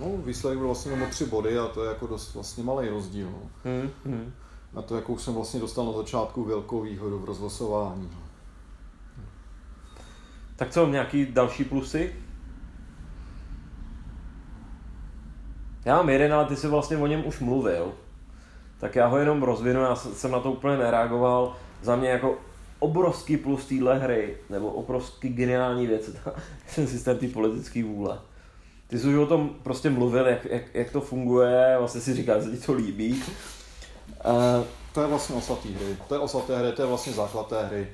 No, 0.00 0.16
výsledek 0.16 0.58
byl 0.58 0.66
vlastně 0.66 0.92
jenom 0.92 1.08
o 1.08 1.10
tři 1.10 1.26
body 1.26 1.58
a 1.58 1.66
to 1.66 1.84
je 1.84 1.88
jako 1.88 2.06
dost 2.06 2.34
vlastně 2.34 2.64
malý 2.64 2.88
rozdíl. 2.88 3.30
No. 3.30 3.50
Hmm, 3.64 3.90
hmm. 4.04 4.32
Na 4.72 4.82
to, 4.82 4.96
jakou 4.96 5.18
jsem 5.18 5.34
vlastně 5.34 5.60
dostal 5.60 5.86
na 5.86 5.92
začátku 5.92 6.44
velkou 6.44 6.80
výhodu 6.80 7.18
v 7.18 7.24
rozlosování. 7.24 8.10
Tak 10.56 10.70
co, 10.70 10.86
nějaký 10.86 11.26
další 11.26 11.64
plusy? 11.64 12.12
Já 15.84 15.96
mám 15.96 16.08
jeden, 16.08 16.34
ale 16.34 16.44
ty 16.44 16.56
jsi 16.56 16.68
vlastně 16.68 16.96
o 16.96 17.06
něm 17.06 17.26
už 17.26 17.40
mluvil. 17.40 17.92
Tak 18.78 18.96
já 18.96 19.06
ho 19.06 19.18
jenom 19.18 19.42
rozvinu, 19.42 19.80
já 19.80 19.96
jsem 19.96 20.30
na 20.30 20.40
to 20.40 20.52
úplně 20.52 20.76
nereagoval. 20.76 21.56
Za 21.82 21.96
mě 21.96 22.08
jako 22.08 22.38
obrovský 22.78 23.36
plus 23.36 23.66
téhle 23.66 23.98
hry, 23.98 24.36
nebo 24.50 24.70
obrovský 24.70 25.28
geniální 25.28 25.86
věc, 25.86 26.10
ten 26.74 26.86
systém 26.86 27.18
té 27.18 27.28
politické 27.28 27.84
vůle. 27.84 28.18
Ty 28.88 28.98
jsi 28.98 29.08
už 29.08 29.16
o 29.16 29.26
tom 29.26 29.50
prostě 29.62 29.90
mluvil, 29.90 30.26
jak, 30.26 30.44
jak, 30.44 30.74
jak 30.74 30.90
to 30.90 31.00
funguje, 31.00 31.76
vlastně 31.78 32.00
si 32.00 32.14
říkal, 32.14 32.42
že 32.42 32.50
ti 32.50 32.66
to 32.66 32.72
líbí. 32.72 33.22
Uh, 34.26 34.64
to 34.94 35.00
je 35.00 35.06
vlastně 35.06 35.36
osatý 35.36 35.74
hry, 35.74 35.96
to 36.08 36.14
je 36.14 36.20
osaté 36.20 36.58
hry, 36.58 36.72
to 36.72 36.82
je 36.82 36.88
vlastně 36.88 37.12
základ 37.12 37.48
té 37.48 37.66
hry. 37.66 37.88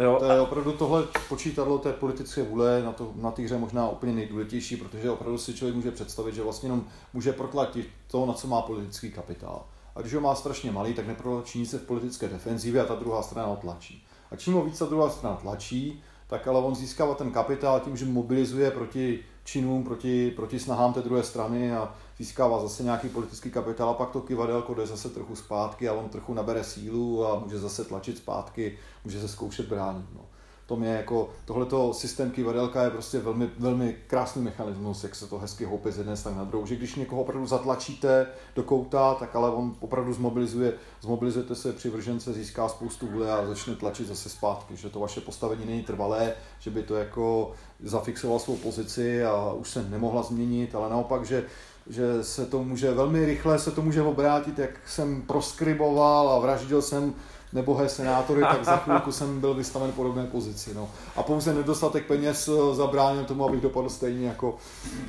Jo, 0.00 0.16
to 0.18 0.24
je 0.24 0.40
opravdu 0.40 0.72
tohle 0.72 1.04
počítadlo 1.28 1.78
té 1.78 1.92
politické 1.92 2.42
vůle 2.42 2.82
na, 2.82 2.92
to, 2.92 3.12
na 3.16 3.30
té 3.30 3.42
hře 3.42 3.58
možná 3.58 3.90
úplně 3.90 4.12
nejdůležitější, 4.12 4.76
protože 4.76 5.10
opravdu 5.10 5.38
si 5.38 5.54
člověk 5.54 5.76
může 5.76 5.90
představit, 5.90 6.34
že 6.34 6.42
vlastně 6.42 6.66
jenom 6.66 6.84
může 7.12 7.32
protlačit 7.32 7.88
to, 8.10 8.26
na 8.26 8.32
co 8.32 8.48
má 8.48 8.62
politický 8.62 9.10
kapitál. 9.10 9.64
A 9.96 10.00
když 10.00 10.14
ho 10.14 10.20
má 10.20 10.34
strašně 10.34 10.72
malý, 10.72 10.94
tak 10.94 11.06
neprotlačí 11.06 11.58
nic 11.58 11.72
v 11.72 11.86
politické 11.86 12.28
defenzivě 12.28 12.82
a 12.82 12.84
ta 12.84 12.94
druhá 12.94 13.22
strana 13.22 13.48
ho 13.48 13.56
tlačí. 13.56 14.04
A 14.30 14.36
čím 14.36 14.54
ho 14.54 14.64
víc 14.64 14.78
ta 14.78 14.84
druhá 14.84 15.10
strana 15.10 15.36
tlačí, 15.36 16.02
tak 16.26 16.48
ale 16.48 16.60
on 16.60 16.74
získává 16.74 17.14
ten 17.14 17.30
kapitál 17.30 17.80
tím, 17.80 17.96
že 17.96 18.04
mobilizuje 18.04 18.70
proti 18.70 19.24
činům, 19.50 19.84
proti, 19.84 20.30
proti 20.30 20.58
snahám 20.58 20.92
té 20.92 21.02
druhé 21.02 21.22
strany 21.22 21.72
a 21.72 21.94
získává 22.18 22.62
zase 22.62 22.82
nějaký 22.82 23.08
politický 23.08 23.50
kapitál 23.50 23.88
a 23.88 23.94
pak 23.94 24.10
to 24.10 24.20
kivadelko 24.20 24.74
jde 24.74 24.86
zase 24.86 25.10
trochu 25.10 25.36
zpátky 25.36 25.88
a 25.88 25.92
on 25.92 26.08
trochu 26.08 26.34
nabere 26.34 26.64
sílu 26.64 27.26
a 27.26 27.38
může 27.38 27.58
zase 27.58 27.84
tlačit 27.84 28.18
zpátky, 28.18 28.78
může 29.04 29.20
se 29.20 29.28
zkoušet 29.28 29.68
bránit. 29.68 30.06
No 30.14 30.29
tom 30.70 30.82
je 30.82 30.90
jako, 30.90 31.28
tohleto 31.44 31.94
systém 31.94 32.30
kivadelka 32.30 32.84
je 32.84 32.90
prostě 32.90 33.18
velmi, 33.18 33.50
velmi 33.58 33.96
krásný 34.06 34.42
mechanismus, 34.42 35.04
jak 35.04 35.14
se 35.14 35.26
to 35.26 35.38
hezky 35.38 35.64
houpe 35.64 35.92
z 35.92 35.98
jedné 35.98 36.16
strany 36.16 36.38
na 36.38 36.44
druhou, 36.44 36.66
že 36.66 36.76
když 36.76 36.94
někoho 36.94 37.22
opravdu 37.22 37.46
zatlačíte 37.46 38.26
do 38.56 38.62
kouta, 38.62 39.14
tak 39.14 39.36
ale 39.36 39.50
on 39.50 39.74
opravdu 39.80 40.12
zmobilizuje, 40.12 40.72
zmobilizujete 41.00 41.54
se 41.54 41.72
přivržence, 41.72 42.32
získá 42.32 42.68
spoustu 42.68 43.06
vůle 43.06 43.32
a 43.32 43.46
začne 43.46 43.74
tlačit 43.74 44.06
zase 44.06 44.28
zpátky, 44.28 44.76
že 44.76 44.90
to 44.90 45.00
vaše 45.00 45.20
postavení 45.20 45.66
není 45.66 45.82
trvalé, 45.82 46.32
že 46.58 46.70
by 46.70 46.82
to 46.82 46.94
jako 46.94 47.52
zafixoval 47.80 48.38
svou 48.38 48.56
pozici 48.56 49.24
a 49.24 49.52
už 49.52 49.70
se 49.70 49.82
nemohla 49.82 50.22
změnit, 50.22 50.74
ale 50.74 50.90
naopak, 50.90 51.24
že 51.24 51.44
že 51.86 52.24
se 52.24 52.46
to 52.46 52.64
může 52.64 52.94
velmi 52.94 53.26
rychle 53.26 53.58
se 53.58 53.70
to 53.70 53.82
může 53.82 54.02
obrátit, 54.02 54.58
jak 54.58 54.70
jsem 54.86 55.22
proskriboval 55.22 56.28
a 56.28 56.38
vraždil 56.38 56.82
jsem 56.82 57.14
nebohé 57.52 57.88
senátory, 57.88 58.40
tak 58.40 58.64
za 58.64 58.76
chvilku 58.76 59.12
jsem 59.12 59.40
byl 59.40 59.54
vystaven 59.54 59.92
podobné 59.92 60.26
pozici. 60.26 60.70
No. 60.74 60.90
A 61.16 61.22
pouze 61.22 61.54
nedostatek 61.54 62.06
peněz 62.06 62.48
eh, 62.48 62.74
zabránil 62.74 63.24
tomu, 63.24 63.44
abych 63.44 63.60
dopadl 63.60 63.88
stejně 63.88 64.28
jako, 64.28 64.56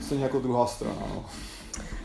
stejně 0.01 0.23
jako 0.23 0.39
druhá 0.39 0.67
strana. 0.67 1.03
No. 1.15 1.25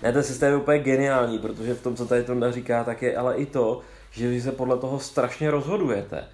Ne, 0.02 0.12
ten 0.12 0.22
systém 0.22 0.52
je 0.52 0.56
úplně 0.56 0.78
geniální, 0.78 1.38
protože 1.38 1.74
v 1.74 1.82
tom, 1.82 1.96
co 1.96 2.06
tady 2.06 2.24
Tonda 2.24 2.50
říká, 2.50 2.84
tak 2.84 3.02
je 3.02 3.16
ale 3.16 3.36
i 3.36 3.46
to, 3.46 3.80
že 4.10 4.28
vy 4.28 4.40
se 4.40 4.52
podle 4.52 4.78
toho 4.78 4.98
strašně 4.98 5.50
rozhodujete. 5.50 6.24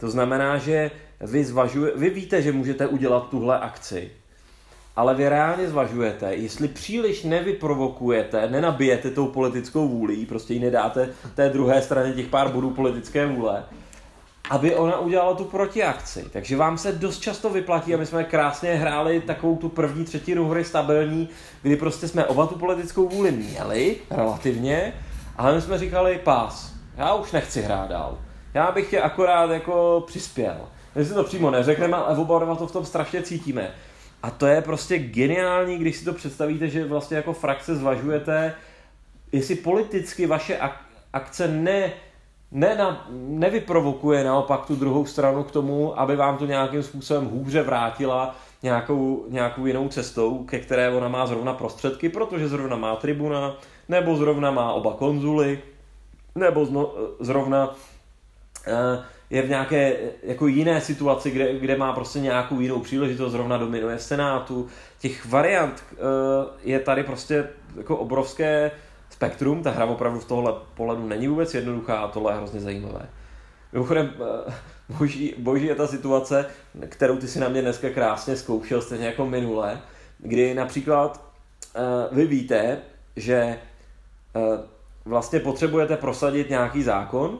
To 0.00 0.10
znamená, 0.10 0.58
že 0.58 0.90
vy, 1.20 1.44
zvažuje, 1.44 1.92
vy 1.96 2.10
víte, 2.10 2.42
že 2.42 2.52
můžete 2.52 2.86
udělat 2.86 3.28
tuhle 3.28 3.60
akci, 3.60 4.10
ale 4.96 5.14
vy 5.14 5.28
reálně 5.28 5.68
zvažujete, 5.68 6.34
jestli 6.34 6.68
příliš 6.68 7.24
nevyprovokujete, 7.24 8.48
nenabijete 8.50 9.10
tou 9.10 9.26
politickou 9.26 9.88
vůli, 9.88 10.26
prostě 10.26 10.54
ji 10.54 10.60
nedáte 10.60 11.08
té 11.34 11.48
druhé 11.48 11.82
straně 11.82 12.12
těch 12.12 12.26
pár 12.26 12.48
bodů 12.48 12.70
politické 12.70 13.26
vůle, 13.26 13.64
aby 14.50 14.74
ona 14.76 14.98
udělala 14.98 15.34
tu 15.34 15.44
protiakci. 15.44 16.24
Takže 16.32 16.56
vám 16.56 16.78
se 16.78 16.92
dost 16.92 17.20
často 17.20 17.50
vyplatí, 17.50 17.94
a 17.94 17.98
my 17.98 18.06
jsme 18.06 18.24
krásně 18.24 18.74
hráli 18.74 19.20
takovou 19.20 19.56
tu 19.56 19.68
první 19.68 20.04
třetinu 20.04 20.48
hry 20.48 20.64
stabilní, 20.64 21.28
kdy 21.62 21.76
prostě 21.76 22.08
jsme 22.08 22.26
oba 22.26 22.46
tu 22.46 22.54
politickou 22.54 23.08
vůli 23.08 23.30
měli, 23.30 23.96
relativně, 24.10 24.92
ale 25.36 25.54
my 25.54 25.60
jsme 25.60 25.78
říkali, 25.78 26.20
pás, 26.24 26.72
já 26.96 27.14
už 27.14 27.32
nechci 27.32 27.62
hrát 27.62 27.88
dál. 27.88 28.18
Já 28.54 28.70
bych 28.70 28.90
tě 28.90 29.00
akorát 29.00 29.50
jako 29.50 30.04
přispěl. 30.06 30.56
My 30.94 31.04
si 31.04 31.14
to 31.14 31.24
přímo 31.24 31.50
neřekneme, 31.50 31.96
ale 31.96 32.18
oba 32.18 32.54
to 32.54 32.66
v 32.66 32.72
tom 32.72 32.84
strašně 32.84 33.22
cítíme. 33.22 33.70
A 34.22 34.30
to 34.30 34.46
je 34.46 34.62
prostě 34.62 34.98
geniální, 34.98 35.78
když 35.78 35.96
si 35.96 36.04
to 36.04 36.12
představíte, 36.12 36.68
že 36.68 36.84
vlastně 36.84 37.16
jako 37.16 37.32
frakce 37.32 37.76
zvažujete, 37.76 38.54
jestli 39.32 39.54
politicky 39.54 40.26
vaše 40.26 40.56
ak- 40.56 40.84
akce 41.12 41.48
ne, 41.48 41.92
ne 42.52 42.76
na, 42.76 43.06
nevyprovokuje 43.10 44.24
naopak 44.24 44.66
tu 44.66 44.76
druhou 44.76 45.06
stranu 45.06 45.44
k 45.44 45.50
tomu, 45.50 46.00
aby 46.00 46.16
vám 46.16 46.38
to 46.38 46.46
nějakým 46.46 46.82
způsobem 46.82 47.24
hůře 47.24 47.62
vrátila 47.62 48.36
nějakou, 48.62 49.24
nějakou 49.28 49.66
jinou 49.66 49.88
cestou, 49.88 50.44
ke 50.44 50.58
které 50.58 50.90
ona 50.90 51.08
má 51.08 51.26
zrovna 51.26 51.54
prostředky, 51.54 52.08
protože 52.08 52.48
zrovna 52.48 52.76
má 52.76 52.96
tribuna, 52.96 53.56
nebo 53.88 54.16
zrovna 54.16 54.50
má 54.50 54.72
oba 54.72 54.92
konzuly, 54.92 55.62
nebo 56.34 56.66
zno, 56.66 56.92
zrovna 57.20 57.74
eh, 58.66 59.04
je 59.30 59.42
v 59.42 59.48
nějaké 59.48 59.96
jako 60.22 60.46
jiné 60.46 60.80
situaci, 60.80 61.30
kde, 61.30 61.58
kde 61.58 61.76
má 61.76 61.92
prostě 61.92 62.20
nějakou 62.20 62.60
jinou 62.60 62.80
příležitost, 62.80 63.32
zrovna 63.32 63.58
dominuje 63.58 63.96
v 63.96 64.02
Senátu. 64.02 64.68
Těch 64.98 65.26
variant 65.26 65.84
uh, 65.92 65.98
je 66.62 66.80
tady 66.80 67.02
prostě 67.02 67.48
jako 67.76 67.96
obrovské 67.96 68.70
spektrum, 69.10 69.62
ta 69.62 69.70
hra 69.70 69.84
opravdu 69.84 70.20
v 70.20 70.24
tohle 70.24 70.52
pohledu 70.74 71.08
není 71.08 71.28
vůbec 71.28 71.54
jednoduchá 71.54 71.98
a 71.98 72.08
tohle 72.08 72.32
je 72.32 72.36
hrozně 72.36 72.60
zajímavé. 72.60 73.08
Mimochodem, 73.72 74.12
uh, 74.18 74.96
boží, 74.98 75.34
boží 75.38 75.66
je 75.66 75.74
ta 75.74 75.86
situace, 75.86 76.46
kterou 76.88 77.16
ty 77.16 77.28
si 77.28 77.40
na 77.40 77.48
mě 77.48 77.62
dneska 77.62 77.90
krásně 77.90 78.36
zkoušel, 78.36 78.82
stejně 78.82 79.06
jako 79.06 79.26
minule, 79.26 79.80
kdy 80.18 80.54
například 80.54 81.32
uh, 81.76 82.16
vy 82.16 82.26
víte, 82.26 82.78
že 83.16 83.58
vlastně 85.04 85.40
potřebujete 85.40 85.96
prosadit 85.96 86.50
nějaký 86.50 86.82
zákon, 86.82 87.38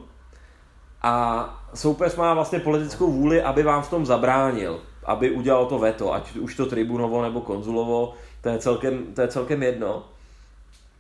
a 1.03 1.45
soupeř 1.75 2.17
má 2.17 2.35
vlastně 2.35 2.59
politickou 2.59 3.13
vůli, 3.13 3.43
aby 3.43 3.63
vám 3.63 3.83
v 3.83 3.91
tom 3.91 4.07
zabránil, 4.07 4.81
aby 5.05 5.31
udělal 5.31 5.67
to 5.67 5.79
veto, 5.79 6.15
ať 6.15 6.37
už 6.37 6.55
to 6.55 6.67
tribunovo 6.67 7.23
nebo 7.23 7.41
konzulovo, 7.41 8.15
to 8.41 8.49
je 8.49 8.59
celkem, 8.59 9.07
to 9.15 9.21
je 9.21 9.29
celkem 9.29 9.63
jedno. 9.63 10.05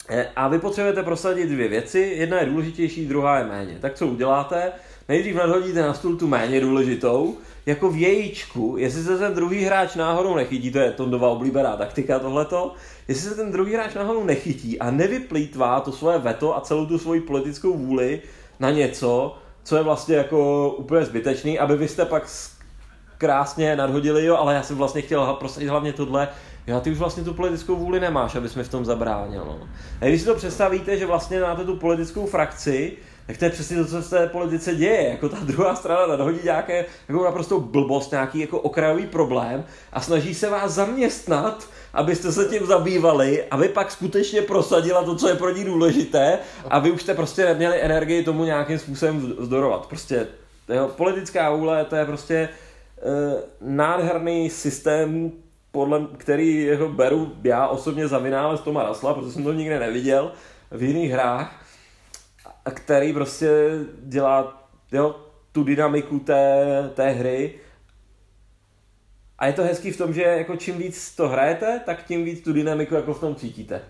E, 0.08 0.28
a 0.36 0.48
vy 0.48 0.58
potřebujete 0.58 1.02
prosadit 1.02 1.46
dvě 1.46 1.68
věci, 1.68 2.14
jedna 2.16 2.40
je 2.40 2.46
důležitější, 2.46 3.06
druhá 3.06 3.38
je 3.38 3.44
méně. 3.44 3.78
Tak 3.80 3.94
co 3.94 4.06
uděláte? 4.06 4.72
Nejdřív 5.08 5.34
nadhodíte 5.34 5.82
na 5.82 5.94
stůl 5.94 6.16
tu 6.16 6.28
méně 6.28 6.60
důležitou, 6.60 7.36
jako 7.66 7.90
v 7.90 7.96
jejíčku, 7.96 8.74
jestli 8.78 9.02
se 9.02 9.18
ten 9.18 9.34
druhý 9.34 9.64
hráč 9.64 9.94
náhodou 9.94 10.34
nechytí, 10.34 10.70
to 10.70 10.78
je 10.78 10.92
Tondova 10.92 11.28
oblíbená 11.28 11.76
taktika 11.76 12.18
tohleto, 12.18 12.74
jestli 13.08 13.28
se 13.28 13.34
ten 13.34 13.52
druhý 13.52 13.74
hráč 13.74 13.94
náhodou 13.94 14.24
nechytí 14.24 14.78
a 14.78 14.90
nevyplýtvá 14.90 15.80
to 15.80 15.92
svoje 15.92 16.18
veto 16.18 16.56
a 16.56 16.60
celou 16.60 16.86
tu 16.86 16.98
svoji 16.98 17.20
politickou 17.20 17.76
vůli 17.76 18.22
na 18.60 18.70
něco, 18.70 19.38
co 19.64 19.76
je 19.76 19.82
vlastně 19.82 20.16
jako 20.16 20.70
úplně 20.70 21.04
zbytečný, 21.04 21.58
aby 21.58 21.76
vy 21.76 21.88
jste 21.88 22.04
pak 22.04 22.28
krásně 23.18 23.76
nadhodili, 23.76 24.24
jo, 24.24 24.36
ale 24.36 24.54
já 24.54 24.62
jsem 24.62 24.76
vlastně 24.76 25.02
chtěl 25.02 25.34
prosadit 25.34 25.68
hlavně 25.68 25.92
tohle, 25.92 26.28
jo, 26.66 26.80
ty 26.80 26.90
už 26.90 26.98
vlastně 26.98 27.24
tu 27.24 27.34
politickou 27.34 27.76
vůli 27.76 28.00
nemáš, 28.00 28.34
abys 28.34 28.54
mi 28.54 28.64
v 28.64 28.68
tom 28.68 28.84
zabránil. 28.84 29.44
No. 29.44 29.68
A 30.00 30.04
když 30.04 30.20
si 30.20 30.26
to 30.26 30.34
představíte, 30.34 30.98
že 30.98 31.06
vlastně 31.06 31.40
máte 31.40 31.64
tu 31.64 31.76
politickou 31.76 32.26
frakci, 32.26 32.96
tak 33.26 33.38
to 33.38 33.44
je 33.44 33.50
přesně 33.50 33.76
to, 33.76 33.84
co 33.84 34.02
v 34.02 34.10
té 34.10 34.26
politice 34.26 34.74
děje. 34.74 35.08
Jako 35.08 35.28
ta 35.28 35.36
druhá 35.40 35.74
strana 35.74 36.06
nadhodí 36.06 36.38
nějaké 36.44 36.84
jako 37.08 37.24
naprosto 37.24 37.60
blbost, 37.60 38.10
nějaký 38.10 38.40
jako 38.40 38.60
okrajový 38.60 39.06
problém 39.06 39.64
a 39.92 40.00
snaží 40.00 40.34
se 40.34 40.50
vás 40.50 40.72
zaměstnat 40.72 41.68
abyste 41.94 42.32
se 42.32 42.44
tím 42.44 42.66
zabývali, 42.66 43.44
aby 43.50 43.68
pak 43.68 43.90
skutečně 43.90 44.42
prosadila 44.42 45.04
to, 45.04 45.16
co 45.16 45.28
je 45.28 45.34
pro 45.34 45.50
ní 45.50 45.64
důležité 45.64 46.38
a 46.68 46.78
vy 46.78 46.90
už 46.90 47.02
jste 47.02 47.14
prostě 47.14 47.44
neměli 47.44 47.82
energii 47.82 48.24
tomu 48.24 48.44
nějakým 48.44 48.78
způsobem 48.78 49.34
vzdorovat. 49.38 49.86
Prostě 49.86 50.26
jo, 50.68 50.90
politická 50.96 51.50
vůle, 51.50 51.84
to 51.84 51.96
je 51.96 52.04
prostě 52.04 52.34
e, 52.34 52.48
nádherný 53.60 54.50
systém, 54.50 55.32
podle 55.72 56.06
který 56.16 56.62
jeho 56.62 56.88
beru 56.88 57.32
já 57.44 57.68
osobně 57.68 58.08
za 58.08 58.18
vynález 58.18 58.60
Toma 58.60 58.82
Rasla, 58.82 59.14
protože 59.14 59.32
jsem 59.32 59.44
to 59.44 59.52
nikdy 59.52 59.78
neviděl 59.78 60.32
v 60.70 60.82
jiných 60.82 61.12
hrách, 61.12 61.66
který 62.74 63.12
prostě 63.12 63.50
dělá 64.02 64.62
jo, 64.92 65.16
tu 65.52 65.64
dynamiku 65.64 66.18
té, 66.18 66.66
té 66.94 67.10
hry 67.10 67.54
a 69.40 69.46
je 69.46 69.52
to 69.52 69.62
hezký 69.62 69.90
v 69.90 69.98
tom, 69.98 70.12
že 70.12 70.22
jako 70.22 70.56
čím 70.56 70.78
víc 70.78 71.14
to 71.16 71.28
hrajete, 71.28 71.80
tak 71.86 72.06
tím 72.06 72.24
víc 72.24 72.44
tu 72.44 72.52
dynamiku 72.52 72.94
jako 72.94 73.14
v 73.14 73.20
tom 73.20 73.34
cítíte. 73.34 73.82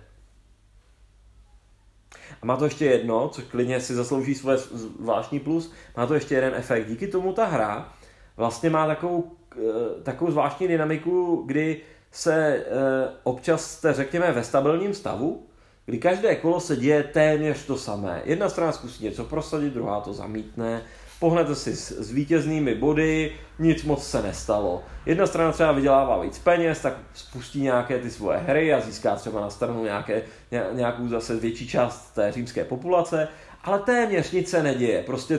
A 2.42 2.46
má 2.46 2.56
to 2.56 2.64
ještě 2.64 2.84
jedno, 2.84 3.28
co 3.28 3.42
klidně 3.42 3.80
si 3.80 3.94
zaslouží 3.94 4.34
svoje 4.34 4.58
zvláštní 4.58 5.40
plus, 5.40 5.72
má 5.96 6.06
to 6.06 6.14
ještě 6.14 6.34
jeden 6.34 6.54
efekt. 6.54 6.88
Díky 6.88 7.08
tomu 7.08 7.32
ta 7.32 7.46
hra 7.46 7.92
vlastně 8.36 8.70
má 8.70 8.86
takovou, 8.86 9.32
eh, 9.56 10.02
takovou 10.02 10.30
zvláštní 10.30 10.68
dynamiku, 10.68 11.42
kdy 11.46 11.80
se 12.12 12.34
eh, 12.36 12.64
občas 13.22 13.70
jste, 13.70 13.92
řekněme, 13.92 14.32
ve 14.32 14.44
stabilním 14.44 14.94
stavu, 14.94 15.46
kdy 15.86 15.98
každé 15.98 16.36
kolo 16.36 16.60
se 16.60 16.76
děje 16.76 17.02
téměř 17.02 17.66
to 17.66 17.76
samé. 17.76 18.22
Jedna 18.24 18.48
strana 18.48 18.72
zkusí 18.72 19.04
něco 19.04 19.24
prosadit, 19.24 19.74
druhá 19.74 20.00
to 20.00 20.12
zamítne, 20.12 20.82
pohnete 21.20 21.54
si 21.54 21.76
s, 21.76 21.92
s 21.92 22.10
vítěznými 22.10 22.74
body, 22.74 23.32
nic 23.58 23.84
moc 23.84 24.06
se 24.06 24.22
nestalo. 24.22 24.82
Jedna 25.06 25.26
strana 25.26 25.52
třeba 25.52 25.72
vydělává 25.72 26.22
víc 26.22 26.38
peněz, 26.38 26.80
tak 26.80 26.94
spustí 27.14 27.60
nějaké 27.60 27.98
ty 27.98 28.10
svoje 28.10 28.38
hry 28.38 28.74
a 28.74 28.80
získá 28.80 29.16
třeba 29.16 29.40
na 29.40 29.50
stranu 29.50 29.84
nějaké, 29.84 30.22
nějakou 30.72 31.08
zase 31.08 31.36
větší 31.36 31.68
část 31.68 32.14
té 32.14 32.32
římské 32.32 32.64
populace, 32.64 33.28
ale 33.64 33.78
téměř 33.78 34.32
nic 34.32 34.50
se 34.50 34.62
neděje. 34.62 35.02
Prostě 35.02 35.38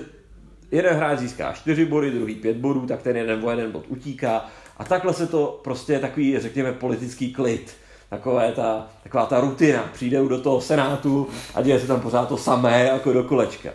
jeden 0.71 0.95
hráč 0.95 1.19
získá 1.19 1.53
4 1.53 1.85
body, 1.85 2.11
druhý 2.11 2.35
5 2.35 2.57
bodů, 2.57 2.85
tak 2.85 3.01
ten 3.01 3.17
jeden 3.17 3.45
o 3.45 3.49
jeden 3.49 3.71
bod 3.71 3.85
utíká 3.87 4.45
a 4.77 4.83
takhle 4.83 5.13
se 5.13 5.27
to 5.27 5.59
prostě 5.63 5.93
je 5.93 5.99
takový, 5.99 6.39
řekněme, 6.39 6.71
politický 6.71 7.33
klid. 7.33 7.75
Takové 8.09 8.51
ta, 8.51 8.87
taková 9.03 9.25
ta 9.25 9.39
rutina. 9.39 9.89
Přijde 9.93 10.17
do 10.27 10.41
toho 10.41 10.61
senátu 10.61 11.27
a 11.55 11.61
děje 11.61 11.79
se 11.79 11.87
tam 11.87 12.01
pořád 12.01 12.29
to 12.29 12.37
samé 12.37 12.83
jako 12.83 13.13
do 13.13 13.23
kolečka 13.23 13.69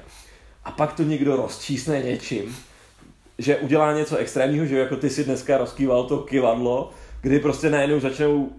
a 0.66 0.70
pak 0.70 0.92
to 0.92 1.02
někdo 1.02 1.36
rozčísne 1.36 2.02
něčím, 2.02 2.56
že 3.38 3.56
udělá 3.56 3.92
něco 3.92 4.16
extrémního, 4.16 4.66
že 4.66 4.78
jako 4.78 4.96
ty 4.96 5.10
si 5.10 5.24
dneska 5.24 5.58
rozkýval 5.58 6.04
to 6.04 6.18
kivadlo, 6.18 6.90
kdy 7.20 7.38
prostě 7.38 7.70
najednou 7.70 8.00
začnou 8.00 8.50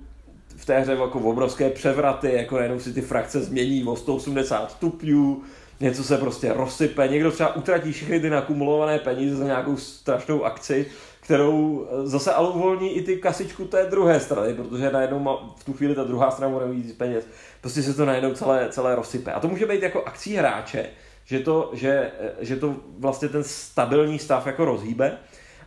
v 0.56 0.66
té 0.66 0.80
hře 0.80 0.92
jako 0.92 1.20
obrovské 1.20 1.70
převraty, 1.70 2.34
jako 2.34 2.56
najednou 2.56 2.80
si 2.80 2.94
ty 2.94 3.02
frakce 3.02 3.40
změní 3.40 3.84
o 3.84 3.96
180 3.96 4.72
stupňů, 4.72 5.42
něco 5.80 6.04
se 6.04 6.18
prostě 6.18 6.54
rozsype, 6.54 7.08
někdo 7.08 7.32
třeba 7.32 7.56
utratí 7.56 7.92
všechny 7.92 8.20
ty 8.20 8.30
nakumulované 8.30 9.00
peníze 9.00 9.36
za 9.36 9.44
nějakou 9.44 9.78
strašnou 9.78 10.44
akci, 10.44 10.86
kterou 11.22 11.88
eh, 11.90 12.08
zase 12.08 12.34
ale 12.34 12.50
uvolní 12.50 12.98
i 12.98 13.02
ty 13.02 13.16
kasičku 13.18 13.66
té 13.66 13.86
druhé 13.86 14.20
strany, 14.20 14.54
protože 14.54 14.92
najednou 14.92 15.20
má, 15.20 15.56
v 15.58 15.64
tu 15.64 15.74
chvíli 15.74 15.96
ta 15.96 16.04
druhá 16.04 16.32
strana 16.32 16.54
bude 16.54 16.66
mít 16.66 16.98
peněz. 16.98 17.28
Prostě 17.62 17.84
se 17.84 17.94
to 17.94 18.06
najednou 18.06 18.34
celé, 18.34 18.68
celé 18.70 18.96
rozsype. 18.96 19.32
A 19.32 19.40
to 19.40 19.48
může 19.48 19.66
být 19.66 19.84
jako 19.84 20.04
akcí 20.04 20.36
hráče, 20.36 20.90
že 21.28 21.40
to, 21.40 21.70
že, 21.74 22.12
že 22.40 22.56
to 22.56 22.76
vlastně 23.00 23.30
ten 23.30 23.44
stabilní 23.44 24.20
stav 24.20 24.48
jako 24.48 24.66
rozhýbe, 24.66 25.18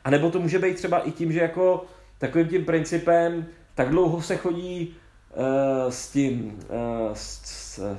a 0.04 0.10
nebo 0.10 0.30
to 0.30 0.38
může 0.38 0.58
být 0.58 0.76
třeba 0.76 0.98
i 0.98 1.10
tím, 1.10 1.32
že 1.32 1.40
jako 1.40 1.84
takovým 2.18 2.48
tím 2.48 2.64
principem 2.64 3.46
tak 3.74 3.88
dlouho 3.88 4.22
se 4.22 4.36
chodí 4.36 4.96
uh, 5.36 5.44
s 5.88 6.08
tím 6.08 6.58
uh, 6.68 7.14
s, 7.14 7.40
s, 7.44 7.96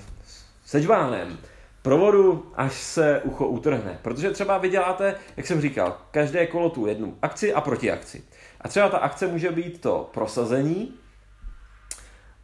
sežvánem 0.66 1.38
provodu, 1.82 2.51
až 2.55 2.74
se 2.74 3.22
ucho 3.22 3.47
utrhne. 3.47 3.99
Protože 4.01 4.32
třeba 4.32 4.57
vy 4.57 4.70
děláte, 4.70 5.16
jak 5.38 5.47
jsem 5.47 5.62
říkal, 5.62 5.97
každé 6.12 6.47
kolo 6.47 6.70
tu 6.70 6.86
jednu 6.86 7.18
akci 7.22 7.53
a 7.53 7.62
protiakci. 7.62 8.24
A 8.62 8.68
třeba 8.68 8.89
ta 8.89 8.97
akce 8.97 9.28
může 9.28 9.51
být 9.51 9.82
to 9.82 10.09
prosazení, 10.14 10.93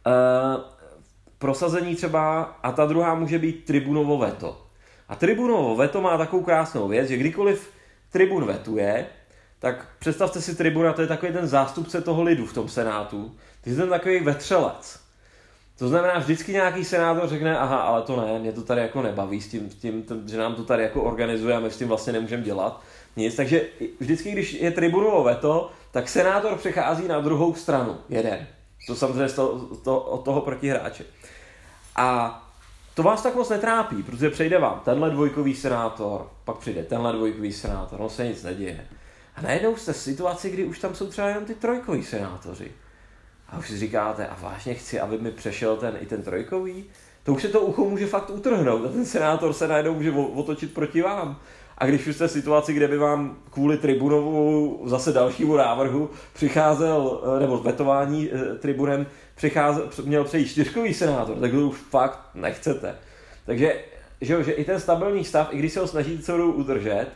uh, 0.06 0.62
prosazení 1.38 1.96
třeba, 1.96 2.42
a 2.42 2.72
ta 2.72 2.86
druhá 2.86 3.14
může 3.14 3.38
být 3.38 3.64
tribunovo 3.64 4.18
veto. 4.18 4.67
A 5.08 5.16
tribunovo 5.16 5.76
veto 5.76 6.00
má 6.00 6.18
takovou 6.18 6.42
krásnou 6.42 6.88
věc, 6.88 7.08
že 7.08 7.16
kdykoliv 7.16 7.70
tribun 8.12 8.44
vetuje, 8.44 9.06
tak 9.58 9.86
představte 9.98 10.40
si 10.40 10.56
tribuna, 10.56 10.92
to 10.92 11.02
je 11.02 11.08
takový 11.08 11.32
ten 11.32 11.46
zástupce 11.46 12.00
toho 12.00 12.22
lidu 12.22 12.46
v 12.46 12.52
tom 12.52 12.68
senátu. 12.68 13.36
Ty 13.60 13.70
jsi 13.70 13.76
ten 13.76 13.88
takový 13.88 14.20
vetřelec. 14.20 15.00
To 15.78 15.88
znamená, 15.88 16.18
vždycky 16.18 16.52
nějaký 16.52 16.84
senátor 16.84 17.28
řekne, 17.28 17.58
aha, 17.58 17.76
ale 17.76 18.02
to 18.02 18.20
ne, 18.20 18.38
mě 18.38 18.52
to 18.52 18.62
tady 18.62 18.80
jako 18.80 19.02
nebaví 19.02 19.40
s 19.40 19.48
tím, 19.48 19.68
tím 19.68 20.04
že 20.26 20.38
nám 20.38 20.54
to 20.54 20.64
tady 20.64 20.82
jako 20.82 21.02
organizuje 21.02 21.56
a 21.56 21.60
my 21.60 21.70
s 21.70 21.78
tím 21.78 21.88
vlastně 21.88 22.12
nemůžeme 22.12 22.42
dělat 22.42 22.82
nic. 23.16 23.36
Takže 23.36 23.62
vždycky, 24.00 24.30
když 24.30 24.52
je 24.52 24.70
tribunovo 24.70 25.24
veto, 25.24 25.70
tak 25.90 26.08
senátor 26.08 26.58
přechází 26.58 27.08
na 27.08 27.20
druhou 27.20 27.54
stranu, 27.54 27.96
jeden. 28.08 28.46
To 28.86 28.94
samozřejmě 28.94 29.28
z 29.28 29.34
toho, 29.34 29.58
to, 29.84 30.00
od 30.00 30.24
toho 30.24 30.40
protihráče. 30.40 31.04
A 31.96 32.47
to 32.98 33.02
vás 33.02 33.22
tak 33.22 33.34
moc 33.34 33.48
netrápí, 33.48 34.02
protože 34.02 34.30
přejde 34.30 34.58
vám 34.58 34.80
tenhle 34.84 35.10
dvojkový 35.10 35.54
senátor, 35.54 36.30
pak 36.44 36.56
přijde 36.56 36.82
tenhle 36.82 37.12
dvojkový 37.12 37.52
senátor, 37.52 38.00
no 38.00 38.08
se 38.08 38.26
nic 38.26 38.42
neděje. 38.42 38.86
A 39.36 39.42
najednou 39.42 39.76
jste 39.76 39.92
v 39.92 39.96
situaci, 39.96 40.50
kdy 40.50 40.64
už 40.64 40.78
tam 40.78 40.94
jsou 40.94 41.06
třeba 41.06 41.28
jenom 41.28 41.44
ty 41.44 41.54
trojkoví 41.54 42.04
senátoři. 42.04 42.72
A 43.48 43.58
už 43.58 43.68
si 43.68 43.78
říkáte, 43.78 44.26
a 44.26 44.36
vážně 44.40 44.74
chci, 44.74 45.00
aby 45.00 45.18
mi 45.18 45.30
přešel 45.30 45.76
ten 45.76 45.98
i 46.00 46.06
ten 46.06 46.22
trojkový? 46.22 46.84
To 47.22 47.34
už 47.34 47.42
se 47.42 47.48
to 47.48 47.60
ucho 47.60 47.84
může 47.84 48.06
fakt 48.06 48.30
utrhnout 48.30 48.86
a 48.86 48.88
ten 48.88 49.06
senátor 49.06 49.52
se 49.52 49.68
najednou 49.68 49.94
může 49.94 50.12
otočit 50.12 50.74
proti 50.74 51.02
vám. 51.02 51.40
A 51.78 51.86
když 51.86 52.06
už 52.06 52.14
jste 52.14 52.28
v 52.28 52.30
situaci, 52.30 52.72
kde 52.72 52.88
by 52.88 52.98
vám 52.98 53.36
kvůli 53.50 53.76
tribunovu 53.76 54.82
zase 54.84 55.12
dalšímu 55.12 55.56
návrhu 55.56 56.10
přicházel, 56.32 57.22
eh, 57.36 57.40
nebo 57.40 57.58
vetování 57.58 58.30
eh, 58.32 58.54
tribunem, 58.54 59.06
přicházel, 59.38 59.90
měl 60.04 60.24
přejít 60.24 60.48
čtyřkový 60.48 60.94
senátor, 60.94 61.36
tak 61.36 61.50
to 61.50 61.56
už 61.56 61.76
fakt 61.76 62.20
nechcete. 62.34 62.94
Takže 63.46 63.74
že, 64.20 64.44
že 64.44 64.52
i 64.52 64.64
ten 64.64 64.80
stabilní 64.80 65.24
stav, 65.24 65.48
i 65.50 65.58
když 65.58 65.72
se 65.72 65.80
ho 65.80 65.86
snažíte 65.86 66.22
celou 66.22 66.50
udržet, 66.50 67.06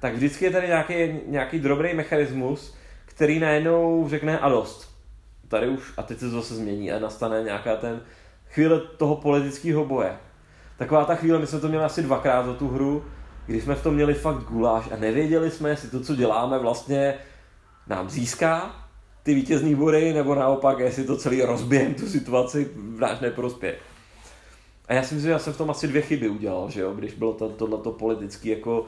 tak 0.00 0.14
vždycky 0.14 0.44
je 0.44 0.50
tady 0.50 0.66
nějaký, 0.66 0.94
nějaký 1.26 1.58
drobný 1.58 1.94
mechanismus, 1.94 2.74
který 3.04 3.38
najednou 3.38 4.08
řekne 4.08 4.38
a 4.38 4.48
dost. 4.48 4.94
Tady 5.48 5.68
už, 5.68 5.92
a 5.96 6.02
teď 6.02 6.18
se 6.18 6.28
zase 6.28 6.54
změní 6.54 6.92
a 6.92 6.98
nastane 6.98 7.42
nějaká 7.42 7.76
ten 7.76 8.00
chvíle 8.50 8.80
toho 8.80 9.16
politického 9.16 9.84
boje. 9.84 10.16
Taková 10.78 11.04
ta 11.04 11.14
chvíle, 11.14 11.38
my 11.38 11.46
jsme 11.46 11.60
to 11.60 11.68
měli 11.68 11.84
asi 11.84 12.02
dvakrát 12.02 12.46
za 12.46 12.54
tu 12.54 12.68
hru, 12.68 13.04
když 13.46 13.64
jsme 13.64 13.74
v 13.74 13.82
tom 13.82 13.94
měli 13.94 14.14
fakt 14.14 14.42
guláš 14.42 14.88
a 14.92 14.96
nevěděli 14.96 15.50
jsme, 15.50 15.70
jestli 15.70 15.90
to, 15.90 16.00
co 16.00 16.16
děláme, 16.16 16.58
vlastně 16.58 17.14
nám 17.86 18.10
získá 18.10 18.87
ty 19.28 19.34
vítězní 19.34 19.74
body, 19.74 20.12
nebo 20.12 20.34
naopak, 20.34 20.78
jestli 20.78 21.04
to 21.04 21.16
celý 21.16 21.42
rozběhem 21.42 21.94
tu 21.94 22.06
situaci 22.06 22.70
v 22.74 23.00
náš 23.00 23.20
neprospěch. 23.20 23.78
A 24.86 24.94
já 24.94 25.02
si 25.02 25.14
myslím, 25.14 25.28
že 25.28 25.32
já 25.32 25.38
jsem 25.38 25.52
v 25.52 25.56
tom 25.56 25.70
asi 25.70 25.88
dvě 25.88 26.02
chyby 26.02 26.28
udělal, 26.28 26.70
že 26.70 26.80
jo, 26.80 26.92
když 26.92 27.14
bylo 27.14 27.32
to, 27.32 27.48
tohleto 27.48 27.92
politický 27.92 28.48
jako 28.48 28.86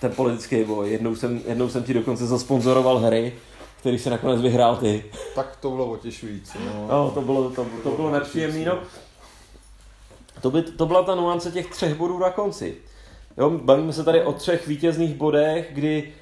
ten 0.00 0.12
politický 0.12 0.64
boj. 0.64 0.90
Jednou 0.90 1.16
jsem, 1.16 1.40
jednou 1.46 1.68
jsem 1.68 1.82
ti 1.82 1.94
dokonce 1.94 2.26
zasponzoroval 2.26 2.98
hry, 2.98 3.32
který 3.80 3.98
se 3.98 4.10
nakonec 4.10 4.40
vyhrál 4.40 4.76
ty. 4.76 5.04
Tak 5.34 5.56
to 5.56 5.70
bylo 5.70 5.90
otěšující. 5.90 6.58
No, 6.66 6.86
no 6.90 7.10
to 7.10 7.20
bylo, 7.22 7.50
to, 7.50 7.64
to, 7.64 7.70
to 7.82 7.90
bylo 7.90 8.10
nepříjemný. 8.10 8.64
No. 8.64 8.78
To, 10.40 10.50
by, 10.50 10.62
to 10.62 10.86
byla 10.86 11.02
ta 11.02 11.14
nuance 11.14 11.50
těch 11.50 11.66
třech 11.66 11.94
bodů 11.94 12.18
na 12.18 12.30
konci. 12.30 12.76
Jo, 13.38 13.50
bavíme 13.50 13.92
se 13.92 14.04
tady 14.04 14.24
o 14.24 14.32
třech 14.32 14.66
vítězných 14.66 15.14
bodech, 15.14 15.68
kdy 15.72 16.12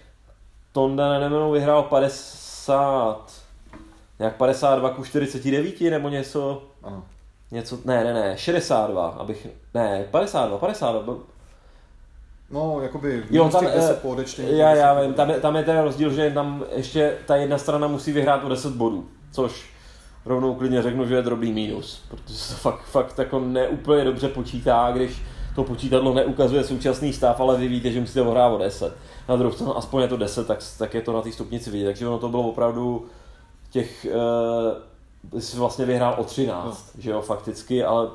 Tonda 0.73 1.19
Nemenou 1.19 1.53
vyhrál 1.53 1.83
50, 1.83 2.46
nějak 4.19 4.37
52 4.37 4.91
ku 4.91 5.05
49 5.05 5.81
nebo 5.81 6.09
něco. 6.09 6.63
Ano. 6.83 7.05
Něco, 7.51 7.79
ne, 7.85 8.05
ne, 8.05 8.15
ne, 8.15 8.39
62, 8.39 9.09
abych, 9.09 9.47
ne, 9.75 10.05
52, 10.11 10.59
52, 10.59 11.15
No, 12.51 12.81
jakoby 12.83 13.25
jo, 13.31 13.49
tam, 13.49 13.65
10 13.65 14.03
po 14.03 14.09
odečtení. 14.09 14.59
Já, 14.59 14.75
já 14.75 15.01
vím, 15.01 15.15
tam 15.15 15.31
je, 15.31 15.41
tam 15.41 15.57
je 15.57 15.63
ten 15.63 15.79
rozdíl, 15.79 16.13
že 16.13 16.31
tam 16.31 16.65
ještě 16.77 17.17
ta 17.27 17.37
jedna 17.37 17.59
strana 17.59 17.87
musí 17.89 18.13
vyhrát 18.13 18.45
o 18.45 18.49
10 18.49 18.73
bodů, 18.73 19.09
což 19.33 19.71
rovnou 20.25 20.55
klidně 20.55 20.83
řeknu, 20.83 21.07
že 21.07 21.15
je 21.15 21.23
drobný 21.23 21.53
mínus, 21.53 22.03
protože 22.09 22.35
se 22.35 22.55
to 22.55 22.61
fakt, 22.61 22.85
fakt 22.85 23.19
jako 23.19 23.41
neúplně 23.41 24.05
dobře 24.05 24.29
počítá, 24.29 24.91
když 24.95 25.23
to 25.55 25.65
počítadlo 25.65 26.15
neukazuje 26.15 26.65
současný 26.65 27.13
stav, 27.13 27.41
ale 27.41 27.57
vy 27.57 27.69
víte, 27.69 27.91
že 27.91 28.01
musíte 28.01 28.23
ohrát 28.23 28.53
o 28.53 28.59
10. 28.59 28.97
Na 29.29 29.37
druhou 29.37 29.55
stranu 29.55 29.77
aspoň 29.77 30.03
je 30.03 30.09
to 30.09 30.17
10, 30.17 30.47
tak, 30.47 30.59
tak 30.79 30.95
je 30.95 31.03
to 31.03 31.13
na 31.13 31.23
té 31.23 31.33
stupnici 31.33 31.71
vidět. 31.71 31.85
Takže 31.85 32.09
ono 32.09 32.19
to 32.19 32.29
bylo 32.29 32.43
opravdu 32.43 33.07
těch, 33.71 34.07
uh, 35.33 35.41
jsi 35.41 35.57
vlastně 35.57 35.85
vyhrál 35.85 36.15
o 36.19 36.25
13, 36.25 36.93
no. 36.95 37.03
že 37.03 37.11
jo, 37.11 37.21
fakticky, 37.21 37.85
ale 37.85 38.09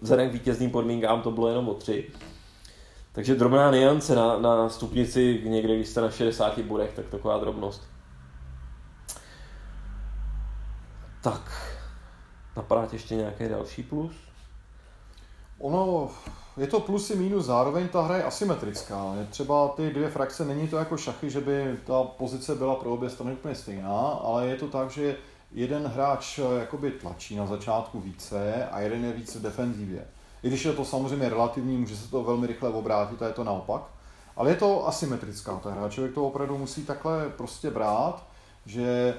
vzhledem 0.00 0.30
k 0.30 0.32
vítězným 0.32 0.70
podmínkám 0.70 1.22
to 1.22 1.30
bylo 1.30 1.48
jenom 1.48 1.68
o 1.68 1.74
3. 1.74 2.10
Takže 3.12 3.34
drobná 3.34 3.70
niance 3.70 4.14
na, 4.14 4.38
na 4.38 4.68
stupnici, 4.68 5.42
někde 5.44 5.76
když 5.76 5.88
jste 5.88 6.00
na 6.00 6.10
60 6.10 6.58
bodech, 6.58 6.92
tak 6.96 7.06
taková 7.06 7.38
drobnost. 7.38 7.82
Tak, 11.22 11.72
napadá 12.56 12.88
ještě 12.92 13.14
nějaký 13.14 13.48
další 13.48 13.82
plus? 13.82 14.12
Ono, 15.58 16.10
je 16.56 16.66
to 16.66 16.80
plus 16.80 17.10
i 17.10 17.16
minus, 17.16 17.44
zároveň 17.44 17.88
ta 17.88 18.02
hra 18.02 18.16
je 18.16 18.24
asymetrická. 18.24 19.14
Je 19.18 19.26
třeba 19.26 19.68
ty 19.68 19.90
dvě 19.90 20.10
frakce, 20.10 20.44
není 20.44 20.68
to 20.68 20.76
jako 20.76 20.96
šachy, 20.96 21.30
že 21.30 21.40
by 21.40 21.76
ta 21.86 22.02
pozice 22.02 22.54
byla 22.54 22.74
pro 22.74 22.90
obě 22.90 23.10
strany 23.10 23.32
úplně 23.32 23.54
stejná, 23.54 23.98
ale 23.98 24.46
je 24.46 24.56
to 24.56 24.68
tak, 24.68 24.90
že 24.90 25.16
jeden 25.52 25.86
hráč 25.86 26.40
jakoby 26.58 26.90
tlačí 26.90 27.36
na 27.36 27.46
začátku 27.46 28.00
více 28.00 28.64
a 28.64 28.80
jeden 28.80 29.04
je 29.04 29.12
více 29.12 29.38
v 29.38 29.42
defenzivě. 29.42 30.06
I 30.42 30.48
když 30.48 30.64
je 30.64 30.72
to 30.72 30.84
samozřejmě 30.84 31.28
relativní, 31.28 31.76
může 31.76 31.96
se 31.96 32.10
to 32.10 32.22
velmi 32.22 32.46
rychle 32.46 32.70
obrátit 32.70 33.22
a 33.22 33.26
je 33.26 33.32
to 33.32 33.44
naopak. 33.44 33.82
Ale 34.36 34.50
je 34.50 34.56
to 34.56 34.88
asymetrická 34.88 35.56
ta 35.56 35.70
hra. 35.70 35.88
Člověk 35.88 36.14
to 36.14 36.26
opravdu 36.26 36.58
musí 36.58 36.84
takhle 36.84 37.28
prostě 37.36 37.70
brát, 37.70 38.26
že 38.66 39.14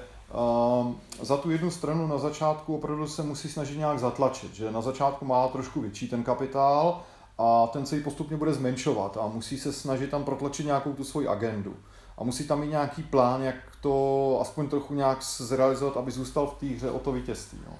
um, 0.80 1.00
za 1.22 1.36
tu 1.36 1.50
jednu 1.50 1.70
stranu 1.70 2.06
na 2.06 2.18
začátku 2.18 2.76
opravdu 2.76 3.08
se 3.08 3.22
musí 3.22 3.48
snažit 3.48 3.78
nějak 3.78 3.98
zatlačit, 3.98 4.54
že 4.54 4.70
na 4.70 4.80
začátku 4.80 5.24
má 5.24 5.48
trošku 5.48 5.80
větší 5.80 6.08
ten 6.08 6.22
kapitál 6.22 7.02
a 7.38 7.66
ten 7.66 7.86
se 7.86 7.96
ji 7.96 8.02
postupně 8.02 8.36
bude 8.36 8.52
zmenšovat 8.52 9.16
a 9.20 9.26
musí 9.26 9.58
se 9.58 9.72
snažit 9.72 10.10
tam 10.10 10.24
protlačit 10.24 10.66
nějakou 10.66 10.92
tu 10.92 11.04
svoji 11.04 11.28
agendu. 11.28 11.76
A 12.18 12.24
musí 12.24 12.46
tam 12.46 12.60
mít 12.60 12.70
nějaký 12.70 13.02
plán, 13.02 13.42
jak 13.42 13.56
to 13.80 14.38
aspoň 14.40 14.68
trochu 14.68 14.94
nějak 14.94 15.22
zrealizovat, 15.22 15.96
aby 15.96 16.10
zůstal 16.10 16.46
v 16.46 16.54
té 16.54 16.66
hře 16.66 16.90
o 16.90 16.98
to 16.98 17.12
vítězství. 17.12 17.58
No. 17.66 17.72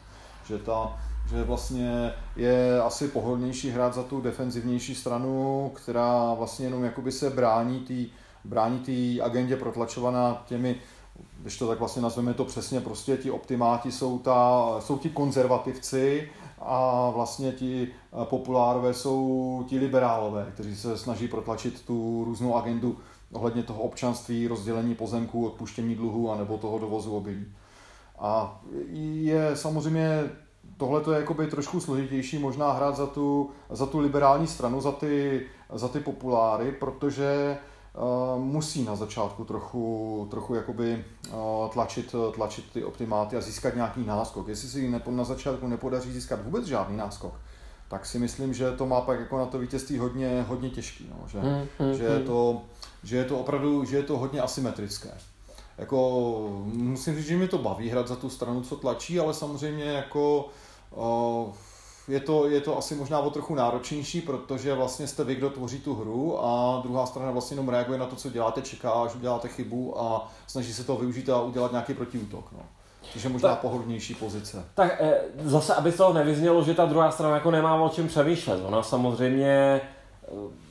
Že 0.47 0.59
ta, 0.59 0.99
že 1.31 1.45
vlastně 1.45 2.13
je 2.37 2.83
asi 2.83 3.09
pohodlnější 3.09 3.71
hrát 3.71 3.95
za 3.95 4.03
tu 4.03 4.21
defenzivnější 4.21 4.95
stranu, 4.95 5.71
která 5.75 6.35
vlastně 6.35 6.67
jenom 6.67 6.85
jakoby 6.85 7.13
se 7.13 7.31
brání 7.31 7.81
té 7.81 8.19
brání 8.45 8.79
tý 8.79 9.21
agendě 9.21 9.57
protlačovaná 9.57 10.43
těmi, 10.47 10.77
když 11.39 11.59
to 11.59 11.69
tak 11.69 11.79
vlastně 11.79 12.03
nazveme 12.03 12.35
to 12.35 12.45
přesně, 12.45 12.81
prostě 12.81 13.17
ti 13.17 13.31
optimáti 13.31 13.93
jsou, 13.93 14.19
ta, 14.19 14.67
jsou 14.81 14.99
ti 14.99 15.11
konzervativci 15.11 16.31
a 16.69 17.11
vlastně 17.11 17.53
ti 17.53 17.89
populárové 18.25 18.95
jsou 18.95 19.65
ti 19.69 19.79
liberálové, 19.79 20.51
kteří 20.55 20.77
se 20.77 20.99
snaží 20.99 21.29
protlačit 21.29 21.85
tu 21.87 22.23
různou 22.25 22.57
agendu 22.57 22.97
ohledně 23.33 23.63
toho 23.63 23.83
občanství, 23.83 24.49
rozdělení 24.49 24.95
pozemků, 24.95 25.47
odpuštění 25.47 25.95
dluhu 25.95 26.33
a 26.33 26.37
nebo 26.37 26.59
toho 26.59 26.79
dovozu 26.79 27.17
obilí. 27.17 27.47
A 28.19 28.61
je 29.13 29.57
samozřejmě 29.57 30.31
tohle 30.77 31.01
to 31.01 31.13
je 31.13 31.21
jakoby 31.21 31.47
trošku 31.47 31.81
složitější 31.81 32.39
možná 32.39 32.73
hrát 32.73 32.97
za 32.97 33.07
tu, 33.07 33.51
za 33.71 33.87
tu 33.87 33.99
liberální 33.99 34.47
stranu, 34.47 34.81
za 34.81 34.93
ty, 34.93 35.47
za 35.73 35.89
ty 35.89 36.01
populáry, 36.01 36.73
protože 36.73 37.59
musí 38.39 38.85
na 38.85 38.97
začátku 38.97 39.45
trochu, 39.45 40.27
trochu 40.31 40.55
jakoby, 40.55 41.05
uh, 41.33 41.69
tlačit, 41.69 42.15
tlačit 42.35 42.65
ty 42.73 42.85
optimáty 42.85 43.37
a 43.37 43.41
získat 43.41 43.75
nějaký 43.75 44.05
náskok. 44.05 44.49
Jestli 44.49 44.69
si 44.69 45.01
na 45.09 45.25
začátku 45.25 45.69
nepodaří 45.69 46.13
získat 46.13 46.45
vůbec 46.45 46.65
žádný 46.65 46.97
náskok, 46.97 47.35
tak 47.89 48.07
si 48.07 48.19
myslím, 48.19 48.55
že 48.55 48.73
to 48.73 48.87
má 48.87 49.01
pak 49.01 49.21
jako 49.21 49.39
na 49.39 49.47
to 49.47 49.59
vítězství 49.59 49.99
hodně, 49.99 50.45
hodně 50.49 50.71
těžký, 50.71 51.11
no, 51.11 51.29
že, 51.29 51.39
mm, 51.39 51.87
mm, 51.87 51.95
že, 51.95 52.05
je 52.05 52.21
to, 52.21 52.63
že 53.05 53.17
je 53.17 53.25
to 53.25 53.39
opravdu, 53.39 53.85
že 53.85 53.97
je 53.97 54.03
to 54.03 54.19
hodně 54.19 54.41
asymetrické. 54.41 55.11
Jako, 55.79 55.99
musím 56.65 57.17
říct, 57.17 57.27
že 57.27 57.37
mi 57.37 57.49
to 57.49 57.59
baví 57.59 57.89
hrát 57.89 58.09
za 58.09 58.17
tu 58.17 58.31
stranu, 58.31 58.63
co 58.63 58.77
tlačí, 58.77 59.21
ale 59.21 59.35
samozřejmě 59.35 59.85
jako 59.85 60.49
uh, 60.91 61.53
je 62.09 62.21
to, 62.21 62.49
je 62.49 62.61
to 62.61 62.79
asi 62.79 62.95
možná 62.95 63.19
o 63.19 63.31
trochu 63.31 63.55
náročnější, 63.55 64.21
protože 64.21 64.75
vlastně 64.75 65.07
jste 65.07 65.25
vy, 65.25 65.35
kdo 65.35 65.51
tvoří 65.51 65.81
tu 65.81 65.95
hru 65.95 66.45
a 66.45 66.81
druhá 66.83 67.07
strana 67.07 67.31
vlastně 67.31 67.55
jenom 67.55 67.69
reaguje 67.69 67.99
na 67.99 68.07
to, 68.07 68.17
co 68.17 68.31
děláte, 68.31 68.63
čeká, 68.63 68.91
až 68.91 69.15
uděláte 69.15 69.49
chybu 69.49 70.01
a 70.01 70.31
snaží 70.47 70.75
se 70.75 70.85
to 70.85 70.97
využít 70.97 71.29
a 71.29 71.43
udělat 71.43 71.73
nějaký 71.73 71.95
protiútok. 71.95 72.45
No. 72.53 72.59
Takže 73.13 73.29
možná 73.29 73.49
tak, 73.49 73.59
pohodlnější 73.59 74.15
pozice. 74.15 74.65
Tak 74.75 74.97
eh, 75.01 75.21
zase, 75.45 75.75
aby 75.75 75.93
to 75.93 76.13
nevyznělo, 76.13 76.63
že 76.63 76.75
ta 76.75 76.87
druhá 76.87 77.11
strana 77.11 77.35
jako 77.35 77.51
nemá 77.51 77.83
o 77.83 77.89
čem 77.89 78.09
přemýšlet. 78.09 78.65
Ona 78.65 78.83
samozřejmě 78.83 79.81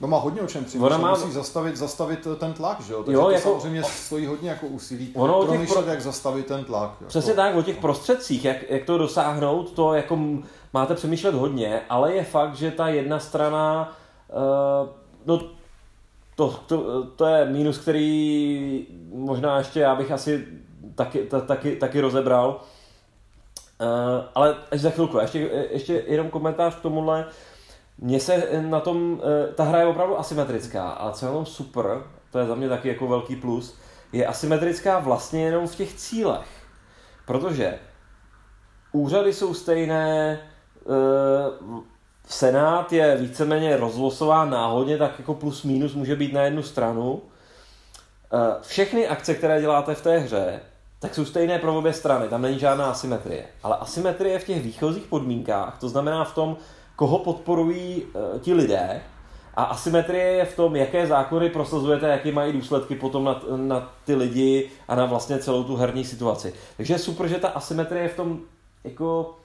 No 0.01 0.07
má 0.07 0.17
hodně 0.17 0.41
o 0.41 0.47
čem 0.47 0.65
přemýšlet, 0.65 0.97
má... 0.97 1.11
musí 1.11 1.31
zastavit, 1.31 1.77
zastavit 1.77 2.27
ten 2.39 2.53
tlak, 2.53 2.81
že 2.81 2.93
jo? 2.93 3.03
Takže 3.03 3.15
jo, 3.15 3.23
to 3.23 3.31
jako... 3.31 3.49
samozřejmě 3.49 3.83
stojí 3.83 4.25
hodně 4.25 4.49
jako 4.49 4.67
úsilí 4.67 5.11
ono 5.15 5.45
promýšlet, 5.45 5.83
pro... 5.83 5.91
jak 5.91 6.01
zastavit 6.01 6.45
ten 6.45 6.63
tlak. 6.63 6.91
Jako... 6.91 7.05
Přesně 7.05 7.33
tak, 7.33 7.55
o 7.55 7.61
těch 7.61 7.77
prostředcích, 7.77 8.45
jak, 8.45 8.69
jak 8.69 8.83
to 8.83 8.97
dosáhnout, 8.97 9.71
to 9.71 9.93
jako 9.93 10.19
máte 10.73 10.95
přemýšlet 10.95 11.35
hodně, 11.35 11.81
ale 11.89 12.13
je 12.13 12.23
fakt, 12.23 12.55
že 12.55 12.71
ta 12.71 12.87
jedna 12.87 13.19
strana, 13.19 13.97
uh, 14.29 14.89
no 15.25 15.41
to, 16.35 16.59
to, 16.67 17.03
to 17.03 17.25
je 17.25 17.45
mínus, 17.45 17.77
který 17.77 18.87
možná 19.13 19.57
ještě 19.57 19.79
já 19.79 19.95
bych 19.95 20.11
asi 20.11 20.47
taky, 20.95 21.19
ta, 21.19 21.41
taky, 21.41 21.75
taky 21.75 22.01
rozebral. 22.01 22.61
Uh, 23.81 23.87
ale 24.35 24.55
až 24.71 24.79
za 24.79 24.89
chvilku, 24.89 25.17
ještě, 25.17 25.39
ještě 25.71 26.03
jenom 26.07 26.29
komentář 26.29 26.75
k 26.75 26.81
tomuhle. 26.81 27.25
Mně 27.97 28.19
se 28.19 28.61
na 28.61 28.79
tom, 28.79 29.13
uh, 29.13 29.19
ta 29.55 29.63
hra 29.63 29.79
je 29.79 29.85
opravdu 29.85 30.19
asymetrická 30.19 30.89
a 30.89 31.11
co 31.11 31.25
je 31.25 31.29
jenom 31.29 31.45
super, 31.45 32.03
to 32.31 32.39
je 32.39 32.45
za 32.45 32.55
mě 32.55 32.69
taky 32.69 32.87
jako 32.87 33.07
velký 33.07 33.35
plus, 33.35 33.77
je 34.13 34.27
asymetrická 34.27 34.99
vlastně 34.99 35.45
jenom 35.45 35.67
v 35.67 35.75
těch 35.75 35.93
cílech. 35.93 36.47
Protože 37.25 37.79
úřady 38.91 39.33
jsou 39.33 39.53
stejné, 39.53 40.39
Senát 42.27 42.93
je 42.93 43.17
víceméně 43.17 43.77
rozlosován 43.77 44.49
náhodně, 44.49 44.97
tak 44.97 45.19
jako 45.19 45.33
plus 45.33 45.63
minus 45.63 45.93
může 45.95 46.15
být 46.15 46.33
na 46.33 46.41
jednu 46.41 46.63
stranu. 46.63 47.21
Všechny 48.61 49.07
akce, 49.07 49.33
které 49.33 49.61
děláte 49.61 49.95
v 49.95 50.01
té 50.01 50.17
hře, 50.17 50.59
tak 50.99 51.15
jsou 51.15 51.25
stejné 51.25 51.59
pro 51.59 51.77
obě 51.77 51.93
strany, 51.93 52.27
tam 52.27 52.41
není 52.41 52.59
žádná 52.59 52.85
asymetrie. 52.85 53.45
Ale 53.63 53.77
asymetrie 53.77 54.39
v 54.39 54.43
těch 54.43 54.61
výchozích 54.61 55.03
podmínkách, 55.03 55.77
to 55.79 55.89
znamená 55.89 56.23
v 56.23 56.35
tom, 56.35 56.57
koho 56.95 57.19
podporují 57.19 58.03
uh, 58.03 58.39
ti 58.39 58.53
lidé, 58.53 59.01
a 59.55 59.63
asymetrie 59.63 60.25
je 60.25 60.45
v 60.45 60.55
tom, 60.55 60.75
jaké 60.75 61.07
zákony 61.07 61.49
prosazujete, 61.49 62.07
jaké 62.07 62.31
mají 62.31 62.53
důsledky 62.53 62.95
potom 62.95 63.23
na, 63.23 63.41
na 63.55 63.93
ty 64.05 64.15
lidi 64.15 64.71
a 64.87 64.95
na 64.95 65.05
vlastně 65.05 65.37
celou 65.37 65.63
tu 65.63 65.75
herní 65.75 66.05
situaci. 66.05 66.53
Takže 66.77 66.93
je 66.93 66.99
super, 66.99 67.27
že 67.27 67.35
ta 67.35 67.47
asymetrie 67.47 68.03
je 68.03 68.09
v 68.09 68.15
tom 68.15 68.39
jako 68.83 69.35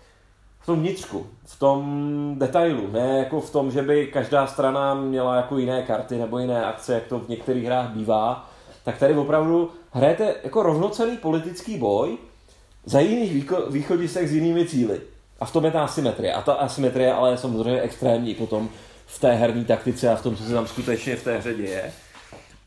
v 0.62 0.66
tom 0.66 0.80
vnitřku, 0.80 1.26
v 1.44 1.58
tom 1.58 2.34
detailu, 2.38 2.90
ne 2.92 3.18
jako 3.18 3.40
v 3.40 3.50
tom, 3.50 3.70
že 3.70 3.82
by 3.82 4.06
každá 4.06 4.46
strana 4.46 4.94
měla 4.94 5.36
jako 5.36 5.58
jiné 5.58 5.82
karty 5.82 6.18
nebo 6.18 6.38
jiné 6.38 6.64
akce, 6.64 6.94
jak 6.94 7.06
to 7.06 7.18
v 7.18 7.28
některých 7.28 7.64
hrách 7.64 7.90
bývá, 7.90 8.50
tak 8.84 8.98
tady 8.98 9.14
opravdu 9.14 9.70
hrajete 9.90 10.34
jako 10.44 10.62
rovnocený 10.62 11.16
politický 11.16 11.78
boj 11.78 12.18
za 12.84 13.00
jiných 13.00 13.52
východisek 13.70 14.28
s 14.28 14.32
jinými 14.32 14.66
cíly. 14.66 15.00
A 15.40 15.44
v 15.44 15.52
tom 15.52 15.64
je 15.64 15.70
ta 15.70 15.84
asymetrie. 15.84 16.32
A 16.32 16.42
ta 16.42 16.52
asymetrie 16.52 17.12
ale 17.12 17.30
je 17.30 17.36
samozřejmě 17.36 17.80
extrémní 17.80 18.34
potom 18.34 18.68
v 19.06 19.20
té 19.20 19.34
herní 19.34 19.64
taktice 19.64 20.10
a 20.10 20.16
v 20.16 20.22
tom, 20.22 20.36
co 20.36 20.44
se 20.44 20.52
tam 20.52 20.66
skutečně 20.66 21.16
v 21.16 21.24
té 21.24 21.38
hře 21.38 21.54
děje. 21.54 21.92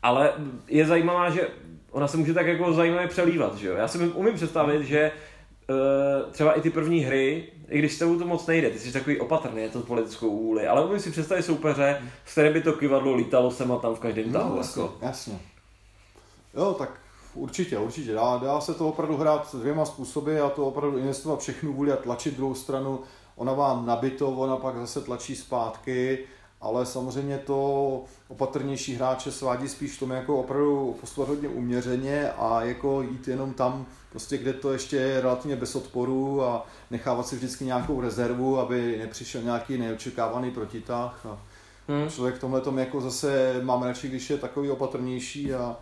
Ale 0.02 0.32
je 0.68 0.86
zajímavá, 0.86 1.30
že 1.30 1.48
ona 1.90 2.08
se 2.08 2.16
může 2.16 2.34
tak 2.34 2.46
jako 2.46 2.72
zajímavě 2.72 3.08
přelívat. 3.08 3.56
Že 3.56 3.66
jo? 3.66 3.76
Já 3.76 3.88
si 3.88 3.98
umím 3.98 4.34
představit, 4.34 4.82
že 4.82 5.12
uh, 5.70 6.32
třeba 6.32 6.52
i 6.52 6.60
ty 6.60 6.70
první 6.70 7.00
hry, 7.00 7.48
i 7.68 7.78
když 7.78 7.94
s 7.94 7.98
tebou 7.98 8.18
to 8.18 8.26
moc 8.26 8.46
nejde, 8.46 8.70
ty 8.70 8.78
jsi 8.78 8.92
takový 8.92 9.20
opatrný, 9.20 9.62
je 9.62 9.68
to 9.68 9.80
politickou 9.80 10.28
úli, 10.28 10.66
ale 10.66 10.84
umím 10.84 11.00
si 11.00 11.10
představit 11.10 11.42
soupeře, 11.42 12.02
s 12.26 12.32
kterým 12.32 12.52
by 12.52 12.62
to 12.62 12.72
kivadlo 12.72 13.14
lítalo 13.14 13.50
sem 13.50 13.72
a 13.72 13.76
tam 13.76 13.94
v 13.94 14.00
každém 14.00 14.32
tahu. 14.32 14.50
No, 14.50 14.56
jasně, 14.56 14.82
jasně. 15.00 15.38
Jo, 16.54 16.74
tak 16.78 16.90
určitě, 17.34 17.78
určitě. 17.78 18.12
Dá, 18.12 18.36
dá 18.36 18.60
se 18.60 18.74
to 18.74 18.88
opravdu 18.88 19.16
hrát 19.16 19.54
dvěma 19.54 19.84
způsoby 19.84 20.40
a 20.40 20.48
to 20.48 20.66
opravdu 20.66 20.98
investovat 20.98 21.40
všechnu 21.40 21.72
vůli 21.72 21.92
a 21.92 21.96
tlačit 21.96 22.36
druhou 22.36 22.54
stranu. 22.54 23.00
Ona 23.36 23.52
vám 23.52 23.86
nabito, 23.86 24.28
ona 24.28 24.56
pak 24.56 24.76
zase 24.76 25.00
tlačí 25.00 25.36
zpátky, 25.36 26.18
ale 26.60 26.86
samozřejmě 26.86 27.38
to 27.38 28.04
opatrnější 28.28 28.94
hráče 28.94 29.32
svádí 29.32 29.68
spíš 29.68 29.96
v 29.96 29.98
tom 29.98 30.10
jako 30.10 30.36
opravdu 30.36 30.96
postupovat 31.00 31.28
hodně 31.28 31.48
uměřeně 31.48 32.30
a 32.30 32.62
jako 32.62 33.02
jít 33.02 33.28
jenom 33.28 33.52
tam, 33.54 33.86
prostě 34.16 34.38
kde 34.38 34.52
to 34.52 34.72
ještě 34.72 34.96
je 34.96 35.20
relativně 35.20 35.56
bez 35.56 35.76
odporu 35.76 36.42
a 36.42 36.66
nechávat 36.90 37.26
si 37.26 37.36
vždycky 37.36 37.64
nějakou 37.64 38.00
rezervu, 38.00 38.58
aby 38.58 38.96
nepřišel 38.98 39.42
nějaký 39.42 39.78
neočekávaný 39.78 40.50
protitah. 40.50 41.26
A 41.26 41.38
hmm. 41.88 42.10
Člověk 42.10 42.34
v 42.34 42.40
tomhle 42.40 42.62
jako 42.76 43.00
zase 43.00 43.60
mám 43.62 43.82
radši, 43.82 44.08
když 44.08 44.30
je 44.30 44.38
takový 44.38 44.70
opatrnější 44.70 45.54
a 45.54 45.76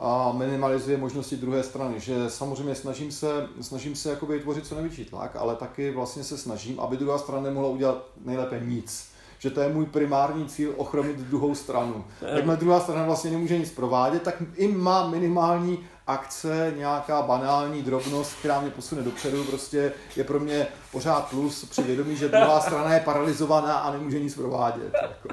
a 0.00 0.32
minimalizuje 0.32 0.96
možnosti 0.96 1.36
druhé 1.36 1.62
strany, 1.62 2.00
že 2.00 2.30
samozřejmě 2.30 2.74
snažím 2.74 3.12
se, 3.12 3.48
snažím 3.60 3.96
se 3.96 4.10
jakoby 4.10 4.34
vytvořit 4.34 4.66
co 4.66 4.74
největší 4.74 5.04
tlak, 5.04 5.36
ale 5.36 5.56
taky 5.56 5.90
vlastně 5.90 6.24
se 6.24 6.38
snažím, 6.38 6.80
aby 6.80 6.96
druhá 6.96 7.18
strana 7.18 7.42
nemohla 7.42 7.68
udělat 7.68 8.06
nejlépe 8.24 8.60
nic. 8.64 9.08
Že 9.38 9.50
to 9.50 9.60
je 9.60 9.68
můj 9.68 9.86
primární 9.86 10.46
cíl 10.46 10.74
ochromit 10.76 11.16
druhou 11.16 11.54
stranu. 11.54 12.04
Jakmile 12.34 12.56
druhá 12.56 12.80
strana 12.80 13.06
vlastně 13.06 13.30
nemůže 13.30 13.58
nic 13.58 13.70
provádět, 13.70 14.22
tak 14.22 14.42
i 14.56 14.68
má 14.68 15.08
minimální 15.08 15.78
akce, 16.08 16.72
nějaká 16.76 17.22
banální 17.22 17.82
drobnost, 17.82 18.36
která 18.38 18.60
mě 18.60 18.70
posune 18.70 19.02
dopředu, 19.02 19.44
prostě 19.44 19.92
je 20.16 20.24
pro 20.24 20.40
mě 20.40 20.66
pořád 20.92 21.30
plus 21.30 21.64
při 21.64 21.82
vědomí, 21.82 22.16
že 22.16 22.28
druhá 22.28 22.60
strana 22.60 22.94
je 22.94 23.00
paralizovaná 23.00 23.74
a 23.74 23.92
nemůže 23.92 24.20
nic 24.20 24.34
provádět. 24.34 24.92
Jako. 25.02 25.28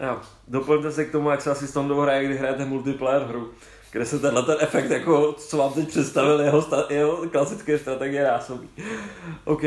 Jo. 0.00 0.18
Doplňte 0.48 0.92
se 0.92 1.04
k 1.04 1.12
tomu, 1.12 1.30
jak 1.30 1.42
se 1.42 1.50
asi 1.50 1.66
s 1.66 1.72
tom 1.72 2.00
hraje, 2.02 2.24
kdy 2.24 2.36
hrajete 2.38 2.64
multiplayer 2.64 3.22
hru, 3.22 3.50
kde 3.92 4.06
se 4.06 4.18
tenhle 4.18 4.42
ten 4.42 4.56
efekt, 4.60 4.90
jako, 4.90 5.32
co 5.32 5.56
vám 5.56 5.72
teď 5.72 5.88
představil, 5.88 6.40
jeho, 6.40 6.62
sta- 6.62 6.86
jeho 6.90 7.16
klasické 7.16 7.78
strategie 7.78 8.24
násobí. 8.24 8.68
OK. 9.44 9.62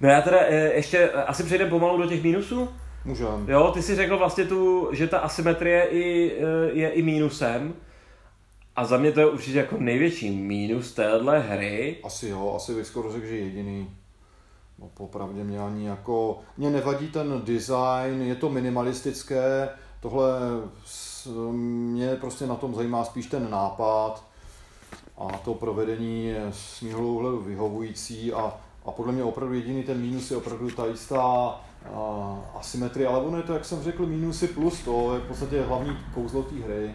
No 0.00 0.08
já 0.08 0.22
teda 0.22 0.38
eh, 0.40 0.72
ještě 0.74 1.10
asi 1.10 1.42
přejdem 1.42 1.68
pomalu 1.70 2.02
do 2.02 2.08
těch 2.08 2.22
mínusů. 2.22 2.68
Můžem. 3.04 3.44
Jo, 3.48 3.70
ty 3.74 3.82
si 3.82 3.96
řekl 3.96 4.18
vlastně 4.18 4.44
tu, 4.44 4.88
že 4.92 5.06
ta 5.08 5.18
asymetrie 5.18 5.84
i, 5.84 6.32
eh, 6.38 6.70
je 6.72 6.90
i 6.90 7.02
mínusem. 7.02 7.74
A 8.76 8.84
za 8.84 8.96
mě 8.96 9.12
to 9.12 9.20
je 9.20 9.26
určitě 9.26 9.58
jako 9.58 9.76
největší 9.78 10.30
mínus 10.30 10.92
téhle 10.92 11.40
hry. 11.40 11.96
Asi 12.04 12.28
jo, 12.28 12.52
asi 12.56 12.74
bych 12.74 12.86
skoro 12.86 13.12
řekl, 13.12 13.26
že 13.26 13.36
jediný. 13.36 13.90
No 14.78 14.88
popravdě 14.94 15.44
mě 15.44 15.60
ani 15.60 15.86
jako, 15.86 16.38
mě 16.56 16.70
nevadí 16.70 17.08
ten 17.08 17.42
design, 17.44 18.22
je 18.22 18.34
to 18.34 18.48
minimalistické, 18.50 19.68
tohle 20.00 20.40
mě 21.52 22.16
prostě 22.16 22.46
na 22.46 22.56
tom 22.56 22.74
zajímá 22.74 23.04
spíš 23.04 23.26
ten 23.26 23.50
nápad 23.50 24.24
a 25.18 25.38
to 25.44 25.54
provedení 25.54 26.26
je 26.26 26.46
z 26.50 26.82
mého 26.82 27.36
vyhovující 27.36 28.32
a, 28.32 28.54
a 28.84 28.90
podle 28.90 29.12
mě 29.12 29.22
opravdu 29.22 29.54
jediný 29.54 29.82
ten 29.82 30.00
mínus 30.00 30.30
je 30.30 30.36
opravdu 30.36 30.70
ta 30.70 30.86
jistá 30.86 31.60
asymetrie, 32.54 33.08
ale 33.08 33.18
ono 33.18 33.36
je 33.36 33.42
to, 33.42 33.52
jak 33.52 33.64
jsem 33.64 33.82
řekl, 33.82 34.06
mínusy 34.06 34.48
plus 34.48 34.80
to 34.82 35.14
je 35.14 35.20
v 35.20 35.28
podstatě 35.28 35.62
hlavní 35.62 35.96
kouzlo 36.14 36.42
té 36.42 36.54
hry. 36.54 36.94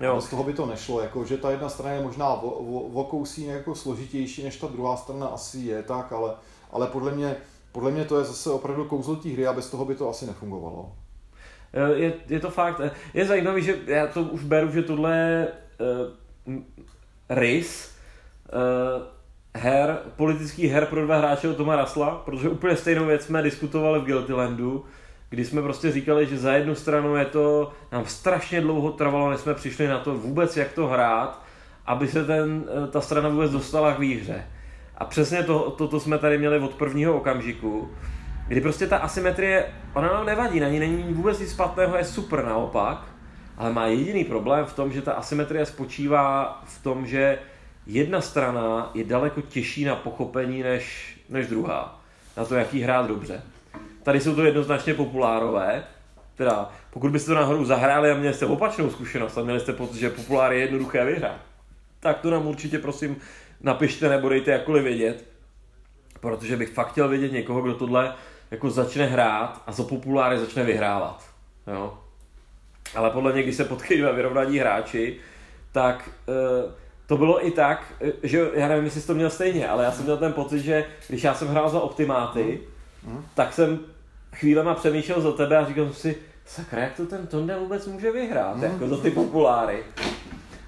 Jo. 0.00 0.20
Z 0.20 0.30
toho 0.30 0.44
by 0.44 0.52
to 0.52 0.66
nešlo, 0.66 1.00
jako, 1.00 1.24
že 1.24 1.38
ta 1.38 1.50
jedna 1.50 1.68
strana 1.68 1.94
je 1.94 2.02
možná 2.02 2.28
o, 2.28 2.48
o, 2.90 3.26
jako 3.36 3.74
složitější, 3.74 4.44
než 4.44 4.56
ta 4.56 4.66
druhá 4.66 4.96
strana 4.96 5.26
asi 5.26 5.58
je 5.58 5.82
tak, 5.82 6.12
ale 6.12 6.34
ale 6.72 6.86
podle 6.86 7.12
mě, 7.12 7.36
podle 7.72 7.90
mě 7.90 8.04
to 8.04 8.18
je 8.18 8.24
zase 8.24 8.50
opravdu 8.50 8.84
kouzlo 8.84 9.16
té 9.16 9.28
hry 9.28 9.46
a 9.46 9.52
bez 9.52 9.70
toho 9.70 9.84
by 9.84 9.94
to 9.94 10.10
asi 10.10 10.26
nefungovalo. 10.26 10.92
Eh, 11.72 11.94
je, 11.94 12.14
je 12.28 12.40
to 12.40 12.50
fakt, 12.50 12.80
eh, 12.80 12.90
je 13.14 13.26
zajímavý, 13.26 13.62
že 13.62 13.78
já 13.86 14.06
to 14.06 14.22
už 14.22 14.44
beru, 14.44 14.70
že 14.70 14.82
tohle 14.82 15.16
je 15.16 15.48
uh, 16.46 16.62
rys 17.28 17.94
uh, 18.52 19.02
her, 19.56 19.98
politických 20.16 20.72
her 20.72 20.86
pro 20.86 21.04
dva 21.04 21.18
hráče 21.18 21.48
od 21.48 21.56
Toma 21.56 21.76
Rasla, 21.76 22.10
protože 22.10 22.48
úplně 22.48 22.76
stejnou 22.76 23.06
věc 23.06 23.24
jsme 23.24 23.42
diskutovali 23.42 24.00
v 24.00 24.04
Guiltylandu, 24.04 24.84
kdy 25.32 25.44
jsme 25.44 25.62
prostě 25.62 25.92
říkali, 25.92 26.26
že 26.26 26.38
za 26.38 26.52
jednu 26.52 26.74
stranu 26.74 27.16
je 27.16 27.24
to, 27.24 27.72
nám 27.92 28.06
strašně 28.06 28.60
dlouho 28.60 28.92
trvalo, 28.92 29.30
než 29.30 29.40
jsme 29.40 29.54
přišli 29.54 29.88
na 29.88 29.98
to 29.98 30.14
vůbec, 30.14 30.56
jak 30.56 30.72
to 30.72 30.86
hrát, 30.86 31.42
aby 31.86 32.08
se 32.08 32.24
ten, 32.24 32.64
ta 32.90 33.00
strana 33.00 33.28
vůbec 33.28 33.50
dostala 33.50 33.94
k 33.94 33.98
výhře. 33.98 34.44
A 34.98 35.04
přesně 35.04 35.42
to, 35.42 35.70
to, 35.70 35.88
to 35.88 36.00
jsme 36.00 36.18
tady 36.18 36.38
měli 36.38 36.58
od 36.58 36.74
prvního 36.74 37.16
okamžiku, 37.16 37.90
kdy 38.48 38.60
prostě 38.60 38.86
ta 38.86 38.96
asymetrie, 38.96 39.66
ona 39.94 40.08
nám 40.08 40.26
nevadí, 40.26 40.60
na 40.60 40.68
ní 40.68 40.78
není 40.78 41.14
vůbec 41.14 41.40
nic 41.40 41.52
špatného, 41.52 41.96
je 41.96 42.04
super 42.04 42.44
naopak, 42.44 43.06
ale 43.56 43.72
má 43.72 43.86
jediný 43.86 44.24
problém 44.24 44.64
v 44.64 44.72
tom, 44.72 44.92
že 44.92 45.02
ta 45.02 45.12
asymetrie 45.12 45.66
spočívá 45.66 46.62
v 46.64 46.82
tom, 46.82 47.06
že 47.06 47.38
jedna 47.86 48.20
strana 48.20 48.90
je 48.94 49.04
daleko 49.04 49.40
těžší 49.40 49.84
na 49.84 49.96
pochopení 49.96 50.62
než, 50.62 51.16
než 51.28 51.46
druhá. 51.46 52.00
na 52.36 52.44
to, 52.44 52.54
jaký 52.54 52.80
hrát 52.80 53.06
dobře. 53.06 53.42
Tady 54.02 54.20
jsou 54.20 54.34
to 54.34 54.44
jednoznačně 54.44 54.94
populárové, 54.94 55.84
teda 56.34 56.70
pokud 56.90 57.10
byste 57.10 57.28
to 57.28 57.34
náhodou 57.34 57.64
zahráli 57.64 58.10
a 58.10 58.14
měli 58.14 58.34
jste 58.34 58.46
opačnou 58.46 58.90
zkušenost 58.90 59.38
a 59.38 59.42
měli 59.42 59.60
jste 59.60 59.72
pocit, 59.72 59.98
že 59.98 60.10
populár 60.10 60.52
je 60.52 60.60
jednoduché 60.60 61.04
vyhrát, 61.04 61.40
tak 62.00 62.20
to 62.20 62.30
nám 62.30 62.46
určitě 62.46 62.78
prosím 62.78 63.16
napište 63.60 64.08
nebo 64.08 64.28
dejte 64.28 64.50
jakkoliv 64.50 64.84
vědět, 64.84 65.24
protože 66.20 66.56
bych 66.56 66.68
fakt 66.68 66.90
chtěl 66.90 67.08
vidět 67.08 67.32
někoho, 67.32 67.62
kdo 67.62 67.74
tohle 67.74 68.14
jako 68.50 68.70
začne 68.70 69.04
hrát 69.06 69.62
a 69.66 69.72
za 69.72 69.82
populáry 69.82 70.38
začne 70.38 70.64
vyhrávat. 70.64 71.26
Jo? 71.66 71.98
Ale 72.94 73.10
podle 73.10 73.32
mě, 73.32 73.42
když 73.42 73.56
se 73.56 73.64
potkají 73.64 74.00
dva 74.00 74.12
vyrovnaní 74.12 74.58
hráči, 74.58 75.16
tak 75.72 76.10
e, 76.28 76.82
to 77.06 77.16
bylo 77.16 77.46
i 77.46 77.50
tak, 77.50 77.92
eh, 78.00 78.12
že 78.22 78.50
já 78.54 78.68
nevím, 78.68 78.84
jestli 78.84 79.00
jsi 79.00 79.06
to 79.06 79.14
měl 79.14 79.30
stejně, 79.30 79.68
ale 79.68 79.84
já 79.84 79.92
jsem 79.92 80.04
měl 80.04 80.16
ten 80.16 80.32
pocit, 80.32 80.60
že 80.60 80.84
když 81.08 81.24
já 81.24 81.34
jsem 81.34 81.48
hrál 81.48 81.70
za 81.70 81.80
optimáty, 81.80 82.60
mm. 83.06 83.24
tak 83.34 83.52
jsem 83.52 83.78
chvílema 84.32 84.74
přemýšlel 84.74 85.20
za 85.20 85.32
tebe 85.32 85.56
a 85.58 85.66
říkal 85.66 85.84
jsem 85.84 85.94
si, 85.94 86.16
sakra, 86.46 86.82
jak 86.82 86.96
to 86.96 87.06
ten 87.06 87.26
Tonda 87.26 87.58
vůbec 87.58 87.86
může 87.86 88.12
vyhrát, 88.12 88.56
mm. 88.56 88.62
jako 88.62 88.88
za 88.88 88.96
ty 88.96 89.10
populáry. 89.10 89.84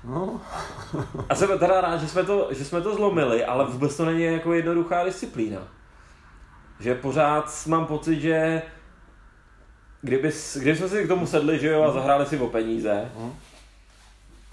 No. 0.04 0.40
a 1.28 1.34
jsem 1.34 1.58
teda 1.58 1.80
rád, 1.80 2.00
že 2.00 2.08
jsme, 2.08 2.24
to, 2.24 2.48
že 2.50 2.64
jsme 2.64 2.80
to 2.80 2.94
zlomili, 2.94 3.44
ale 3.44 3.66
vůbec 3.66 3.96
to 3.96 4.04
není 4.04 4.22
jako 4.22 4.52
jednoduchá 4.52 5.04
disciplína. 5.04 5.68
Že 6.80 6.94
pořád 6.94 7.66
mám 7.66 7.86
pocit, 7.86 8.20
že 8.20 8.62
kdyby, 10.02 10.32
kdyby 10.56 10.76
jsme 10.76 10.88
si 10.88 11.04
k 11.04 11.08
tomu 11.08 11.26
sedli, 11.26 11.58
že 11.58 11.68
jo, 11.68 11.82
a 11.82 11.90
zahráli 11.90 12.26
si 12.26 12.38
o 12.38 12.46
peníze, 12.46 13.10
mm 13.18 13.32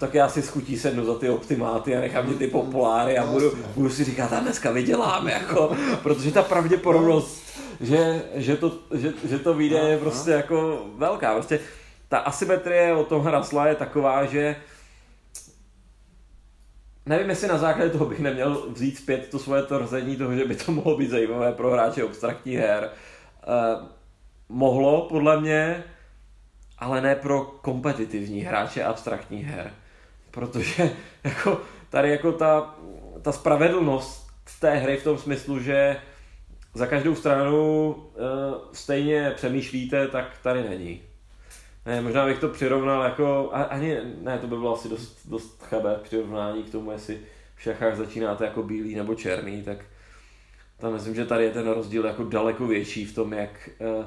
tak 0.02 0.14
já 0.14 0.28
si 0.28 0.42
schutí 0.42 0.78
sednu 0.78 1.04
za 1.04 1.14
ty 1.14 1.30
optimáty 1.30 1.96
a 1.96 2.00
nechám 2.00 2.26
mě 2.26 2.34
ty 2.34 2.46
populáry 2.46 3.18
a 3.18 3.26
budu, 3.26 3.52
budu 3.74 3.90
si 3.90 4.04
říkat, 4.04 4.32
a 4.32 4.40
dneska 4.40 4.70
vyděláme, 4.70 5.32
jako, 5.32 5.76
protože 6.02 6.32
ta 6.32 6.42
pravděpodobnost, 6.42 7.51
že, 7.82 8.22
že, 8.34 8.56
to, 8.56 8.78
že, 8.94 9.12
že 9.24 9.38
to 9.38 9.54
vyjde 9.54 9.78
je 9.78 9.98
prostě 9.98 10.30
jako 10.30 10.86
velká. 10.96 11.34
Prostě 11.34 11.60
ta 12.08 12.18
asymetrie 12.18 12.94
o 12.94 13.04
tom 13.04 13.26
Rasla 13.26 13.66
je 13.66 13.74
taková, 13.74 14.24
že 14.24 14.56
nevím, 17.06 17.30
jestli 17.30 17.48
na 17.48 17.58
základě 17.58 17.90
toho 17.90 18.06
bych 18.06 18.20
neměl 18.20 18.66
vzít 18.70 18.96
zpět 18.96 19.28
to 19.30 19.38
svoje 19.38 19.62
tvrzení 19.62 20.16
toho, 20.16 20.36
že 20.36 20.44
by 20.44 20.56
to 20.56 20.72
mohlo 20.72 20.96
být 20.96 21.10
zajímavé 21.10 21.52
pro 21.52 21.70
hráče 21.70 22.02
abstraktní 22.02 22.56
her. 22.56 22.90
Eh, 23.42 23.86
mohlo, 24.48 25.06
podle 25.08 25.40
mě, 25.40 25.84
ale 26.78 27.00
ne 27.00 27.14
pro 27.14 27.44
kompetitivní 27.44 28.40
hráče 28.40 28.84
abstraktních 28.84 29.46
her 29.46 29.72
protože 30.32 30.90
jako 31.24 31.60
tady 31.90 32.10
jako 32.10 32.32
ta, 32.32 32.74
ta 33.22 33.32
spravedlnost 33.32 34.26
té 34.60 34.76
hry 34.76 34.96
v 34.96 35.04
tom 35.04 35.18
smyslu, 35.18 35.60
že 35.60 35.96
za 36.74 36.86
každou 36.86 37.14
stranu 37.14 37.90
uh, 37.92 38.14
stejně 38.72 39.32
přemýšlíte, 39.36 40.08
tak 40.08 40.38
tady 40.42 40.62
není. 40.62 41.02
Ne, 41.86 42.00
možná 42.00 42.26
bych 42.26 42.38
to 42.38 42.48
přirovnal 42.48 43.02
jako, 43.02 43.50
ani, 43.52 43.98
ne, 44.20 44.38
to 44.38 44.46
by 44.46 44.56
bylo 44.56 44.74
asi 44.74 44.88
dost, 44.88 45.26
dost 45.28 45.62
chabé 45.62 45.96
přirovnání 46.02 46.62
k 46.62 46.72
tomu, 46.72 46.90
jestli 46.90 47.20
v 47.56 47.62
šachách 47.62 47.96
začínáte 47.96 48.44
jako 48.44 48.62
bílý 48.62 48.94
nebo 48.94 49.14
černý, 49.14 49.62
tak 49.62 49.78
tam 50.78 50.92
myslím, 50.92 51.14
že 51.14 51.26
tady 51.26 51.44
je 51.44 51.50
ten 51.50 51.68
rozdíl 51.68 52.06
jako 52.06 52.24
daleko 52.24 52.66
větší 52.66 53.04
v 53.04 53.14
tom, 53.14 53.32
jak, 53.32 53.70
uh, 53.98 54.04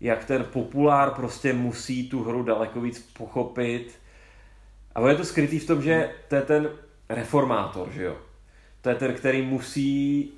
jak 0.00 0.24
ten 0.24 0.44
populár 0.44 1.10
prostě 1.10 1.52
musí 1.52 2.08
tu 2.08 2.22
hru 2.22 2.42
daleko 2.42 2.80
víc 2.80 3.10
pochopit, 3.18 3.98
a 4.96 5.08
je 5.08 5.16
to 5.16 5.24
skrytý 5.24 5.58
v 5.58 5.66
tom, 5.66 5.82
že 5.82 6.10
to 6.28 6.34
je 6.34 6.42
ten 6.42 6.70
reformátor, 7.08 7.90
že 7.90 8.04
jo. 8.04 8.16
To 8.80 8.88
je 8.88 8.94
ten, 8.94 9.14
který 9.14 9.42
musí 9.42 10.32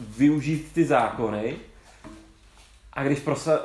využít 0.00 0.72
ty 0.74 0.84
zákony 0.84 1.56
a 2.92 3.04
když 3.04 3.18
prosa... 3.18 3.60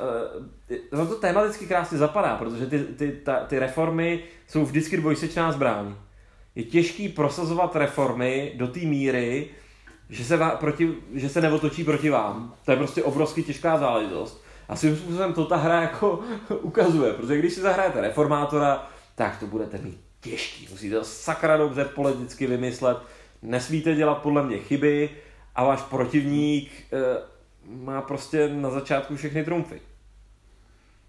No 0.92 1.06
to 1.06 1.14
tematicky 1.14 1.66
krásně 1.66 1.98
zapadá, 1.98 2.36
protože 2.36 2.66
ty, 2.66 2.78
ty, 2.78 3.12
ta, 3.24 3.44
ty 3.44 3.58
reformy 3.58 4.22
jsou 4.48 4.64
vždycky 4.64 4.96
dvojsečná 4.96 5.52
zbraň. 5.52 5.94
Je 6.54 6.64
těžký 6.64 7.08
prosazovat 7.08 7.76
reformy 7.76 8.52
do 8.56 8.68
té 8.68 8.80
míry, 8.80 9.50
že 10.10 10.24
se, 10.24 10.38
proti, 10.60 10.94
že 11.14 11.28
se 11.28 11.40
neotočí 11.40 11.84
proti 11.84 12.10
vám. 12.10 12.54
To 12.64 12.70
je 12.70 12.76
prostě 12.76 13.02
obrovsky 13.02 13.42
těžká 13.42 13.78
záležitost. 13.78 14.44
A 14.68 14.76
svým 14.76 14.96
způsobem 14.96 15.32
to 15.32 15.44
ta 15.44 15.56
hra 15.56 15.82
jako 15.82 16.20
ukazuje, 16.60 17.12
protože 17.12 17.38
když 17.38 17.52
si 17.52 17.60
zahrajete 17.60 18.00
reformátora, 18.00 18.90
tak 19.14 19.38
to 19.38 19.46
budete 19.46 19.78
mít 19.78 20.00
těžký. 20.20 20.68
Musíte 20.70 20.96
to 20.96 21.04
sakra 21.04 21.56
dobře 21.56 21.84
politicky 21.84 22.46
vymyslet. 22.46 22.98
Nesmíte 23.42 23.94
dělat 23.94 24.14
podle 24.14 24.42
mě 24.42 24.58
chyby 24.58 25.10
a 25.60 25.64
váš 25.64 25.82
protivník 25.82 26.70
e, 26.70 26.98
má 27.66 28.02
prostě 28.02 28.48
na 28.48 28.70
začátku 28.70 29.16
všechny 29.16 29.44
trumfy. 29.44 29.80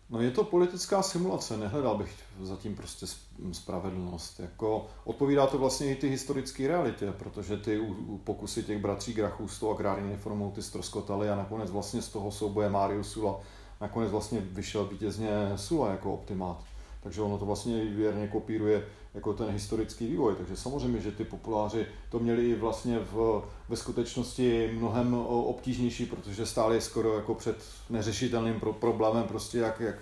No 0.09 0.21
je 0.21 0.31
to 0.31 0.43
politická 0.43 1.01
simulace, 1.01 1.57
nehledal 1.57 1.97
bych 1.97 2.15
zatím 2.41 2.75
prostě 2.75 3.05
spravedlnost. 3.51 4.39
Jako, 4.39 4.87
odpovídá 5.03 5.47
to 5.47 5.57
vlastně 5.57 5.91
i 5.91 5.95
ty 5.95 6.09
historické 6.09 6.67
realitě, 6.67 7.11
protože 7.11 7.57
ty 7.57 7.81
pokusy 8.23 8.63
těch 8.63 8.77
bratří 8.77 9.13
Grachů 9.13 9.47
s 9.47 9.59
tou 9.59 9.71
agrární 9.71 10.11
reformou 10.11 10.51
ty 10.51 10.61
stroskotaly 10.63 11.29
a 11.29 11.35
nakonec 11.35 11.71
vlastně 11.71 12.01
z 12.01 12.09
toho 12.09 12.31
souboje 12.31 12.69
Marius 12.69 13.11
Sula 13.11 13.39
nakonec 13.81 14.11
vlastně 14.11 14.39
vyšel 14.39 14.85
vítězně 14.85 15.29
Sula 15.55 15.91
jako 15.91 16.13
optimát. 16.13 16.63
Takže 17.03 17.21
ono 17.21 17.37
to 17.37 17.45
vlastně 17.45 17.85
věrně 17.85 18.27
kopíruje 18.27 18.83
jako 19.13 19.33
ten 19.33 19.49
historický 19.49 20.07
vývoj. 20.07 20.35
Takže 20.35 20.55
samozřejmě, 20.55 20.99
že 20.99 21.11
ty 21.11 21.23
populáři 21.23 21.85
to 22.09 22.19
měli 22.19 22.55
vlastně 22.55 22.99
v, 22.99 23.43
ve 23.69 23.75
skutečnosti 23.75 24.71
mnohem 24.73 25.13
obtížnější, 25.27 26.05
protože 26.05 26.45
stáli 26.45 26.81
skoro 26.81 27.15
jako 27.15 27.35
před 27.35 27.63
neřešitelným 27.89 28.59
pro, 28.59 28.73
problémem, 28.73 29.23
prostě 29.23 29.57
jak, 29.57 29.79
jak, 29.79 29.95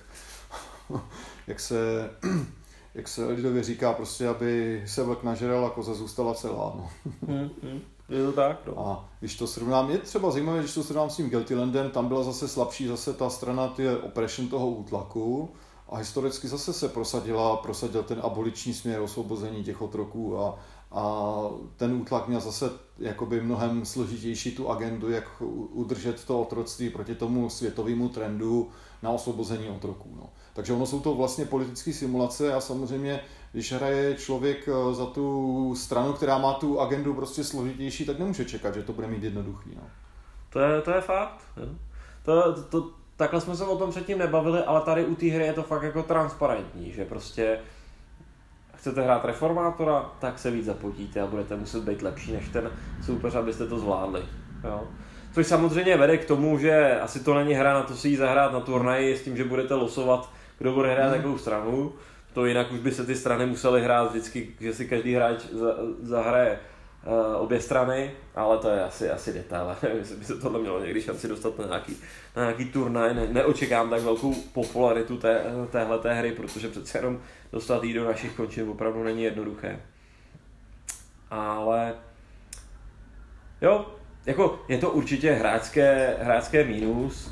jak 1.48 1.60
se 1.60 2.10
jak 2.94 3.08
se 3.08 3.26
lidově 3.26 3.64
říká, 3.64 3.94
prostě, 3.94 4.28
aby 4.28 4.84
se 4.86 5.04
vlk 5.04 5.24
nažral 5.24 5.66
a 5.66 5.70
koza 5.70 5.94
zůstala 5.94 6.34
celá. 6.34 6.74
No. 6.76 6.90
Hmm, 7.28 7.50
hmm. 7.64 7.82
Je 8.10 8.26
to 8.26 8.32
tak, 8.32 8.62
no. 8.68 8.88
A 8.88 9.10
když 9.20 9.36
to 9.36 9.48
srovnám, 9.48 9.92
je 9.92 9.98
třeba 9.98 10.32
zajímavé, 10.32 10.60
když 10.60 10.74
to 10.74 10.84
srovnám 10.84 11.10
s 11.10 11.16
tím 11.16 11.30
Geltilandem, 11.30 11.90
tam 11.90 12.08
byla 12.08 12.24
zase 12.24 12.48
slabší 12.48 12.88
zase 12.88 13.14
ta 13.14 13.30
strana 13.30 13.68
ty 13.68 13.90
oppression 13.90 14.48
toho 14.48 14.68
útlaku, 14.68 15.50
a 15.90 15.98
historicky 15.98 16.48
zase 16.48 16.74
se 16.74 16.90
prosadila, 16.90 17.58
prosadil 17.58 18.04
ten 18.04 18.20
aboliční 18.24 18.74
směr 18.74 19.02
osvobození 19.02 19.64
těch 19.64 19.82
otroků 19.82 20.40
a, 20.40 20.60
a 20.92 21.34
ten 21.78 21.94
útlak 21.94 22.28
měl 22.28 22.40
zase 22.40 22.72
jakoby 23.00 23.42
mnohem 23.42 23.86
složitější 23.86 24.56
tu 24.56 24.70
agendu, 24.70 25.12
jak 25.12 25.42
udržet 25.72 26.26
to 26.26 26.42
otroctví 26.42 26.90
proti 26.90 27.16
tomu 27.16 27.50
světovému 27.50 28.10
trendu 28.10 28.70
na 29.04 29.10
osvobození 29.10 29.70
otroků. 29.70 30.10
No. 30.16 30.30
Takže 30.54 30.74
ono 30.74 30.86
jsou 30.86 31.00
to 31.00 31.16
vlastně 31.16 31.46
politické 31.46 31.94
simulace 31.94 32.54
a 32.54 32.62
samozřejmě, 32.62 33.22
když 33.52 33.72
hraje 33.72 34.16
člověk 34.16 34.68
eh, 34.68 34.94
za 34.94 35.06
tu 35.06 35.76
stranu, 35.76 36.14
která 36.14 36.38
má 36.38 36.54
tu 36.54 36.80
agendu 36.80 37.14
prostě 37.14 37.44
složitější, 37.44 38.06
tak 38.06 38.20
nemůže 38.20 38.46
čekat, 38.46 38.76
že 38.76 38.84
to 38.84 38.94
bude 38.94 39.08
mít 39.08 39.24
jednoduchý. 39.24 39.70
No. 39.76 39.84
To, 40.50 40.60
je, 40.60 40.82
to 40.82 40.92
je 40.92 41.02
fakt. 41.02 41.42
To, 42.26 42.64
to, 42.64 42.92
takhle 43.20 43.42
jsme 43.42 43.56
se 43.56 43.66
o 43.66 43.78
tom 43.78 43.90
předtím 43.90 44.18
nebavili, 44.18 44.64
ale 44.64 44.82
tady 44.82 45.06
u 45.06 45.16
té 45.16 45.26
hry 45.26 45.46
je 45.46 45.54
to 45.54 45.64
fakt 45.64 45.84
jako 45.84 46.04
transparentní, 46.04 46.92
že 46.92 47.06
prostě 47.06 47.60
chcete 48.76 49.02
hrát 49.02 49.26
reformátora, 49.26 50.12
tak 50.20 50.40
se 50.40 50.52
víc 50.52 50.66
zapotíte 50.66 51.22
a 51.22 51.28
budete 51.28 51.56
muset 51.56 51.84
být 51.84 52.02
lepší 52.02 52.32
než 52.32 52.50
ten 52.50 52.72
soupeř, 53.06 53.36
abyste 53.36 53.68
to 53.68 53.80
zvládli. 53.80 54.22
Jo? 54.64 54.84
Což 55.34 55.48
samozřejmě 55.48 55.98
vede 55.98 56.18
k 56.18 56.26
tomu, 56.26 56.58
že 56.58 57.00
asi 57.00 57.24
to 57.24 57.34
není 57.34 57.54
hra 57.54 57.74
na 57.74 57.84
to 57.84 57.94
si 57.94 58.10
ji 58.10 58.18
zahrát 58.18 58.54
na 58.54 58.60
turnaji 58.60 59.18
s 59.18 59.24
tím, 59.24 59.38
že 59.38 59.44
budete 59.44 59.74
losovat, 59.74 60.30
kdo 60.58 60.74
bude 60.74 60.94
hrát 60.94 61.16
jakou 61.16 61.38
stranu. 61.38 61.94
To 62.34 62.46
jinak 62.46 62.72
už 62.72 62.80
by 62.80 62.92
se 62.92 63.06
ty 63.06 63.16
strany 63.16 63.46
musely 63.46 63.82
hrát 63.82 64.10
vždycky, 64.10 64.56
že 64.60 64.74
si 64.74 64.88
každý 64.88 65.14
hráč 65.14 65.46
zahraje 66.02 66.60
uh, 67.06 67.42
obě 67.42 67.62
strany, 67.62 68.12
ale 68.36 68.58
to 68.58 68.70
je 68.70 68.84
asi, 68.84 69.10
asi 69.10 69.34
detail. 69.34 69.76
Jestli 69.98 70.16
by 70.16 70.26
se 70.26 70.36
tohle 70.36 70.60
mělo 70.60 70.80
někdy 70.80 71.02
šanci 71.02 71.28
dostat 71.28 71.60
na 71.60 71.66
nějaký, 71.66 71.98
na 72.36 72.42
nějaký 72.44 72.66
turnaj. 72.66 73.14
Ne, 73.14 73.28
neočekám 73.28 73.90
tak 73.90 74.02
velkou 74.02 74.34
popularitu 74.54 75.18
té, 75.18 75.44
téhle 75.72 76.00
té 76.00 76.14
hry, 76.14 76.32
protože 76.32 76.68
přece 76.68 76.98
jenom 76.98 77.20
dostat 77.52 77.84
jí 77.84 77.94
do 77.94 78.06
našich 78.06 78.34
končin 78.34 78.70
opravdu 78.70 79.04
není 79.04 79.24
jednoduché. 79.24 79.80
Ale 81.32 81.94
jo, 83.62 83.86
jako 84.26 84.60
je 84.68 84.78
to 84.78 84.92
určitě 84.92 85.32
hráčské, 85.32 86.18
hráčské 86.22 86.64
mínus, 86.64 87.32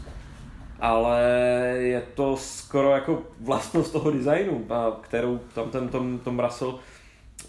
ale 0.79 1.21
je 1.77 2.01
to 2.01 2.37
skoro 2.37 2.91
jako 2.91 3.23
vlastnost 3.41 3.91
toho 3.91 4.11
designu, 4.11 4.67
kterou 5.01 5.37
tam 5.37 5.69
ten 5.69 5.89
Tom, 5.89 6.19
Tom 6.19 6.39
Russell, 6.39 6.79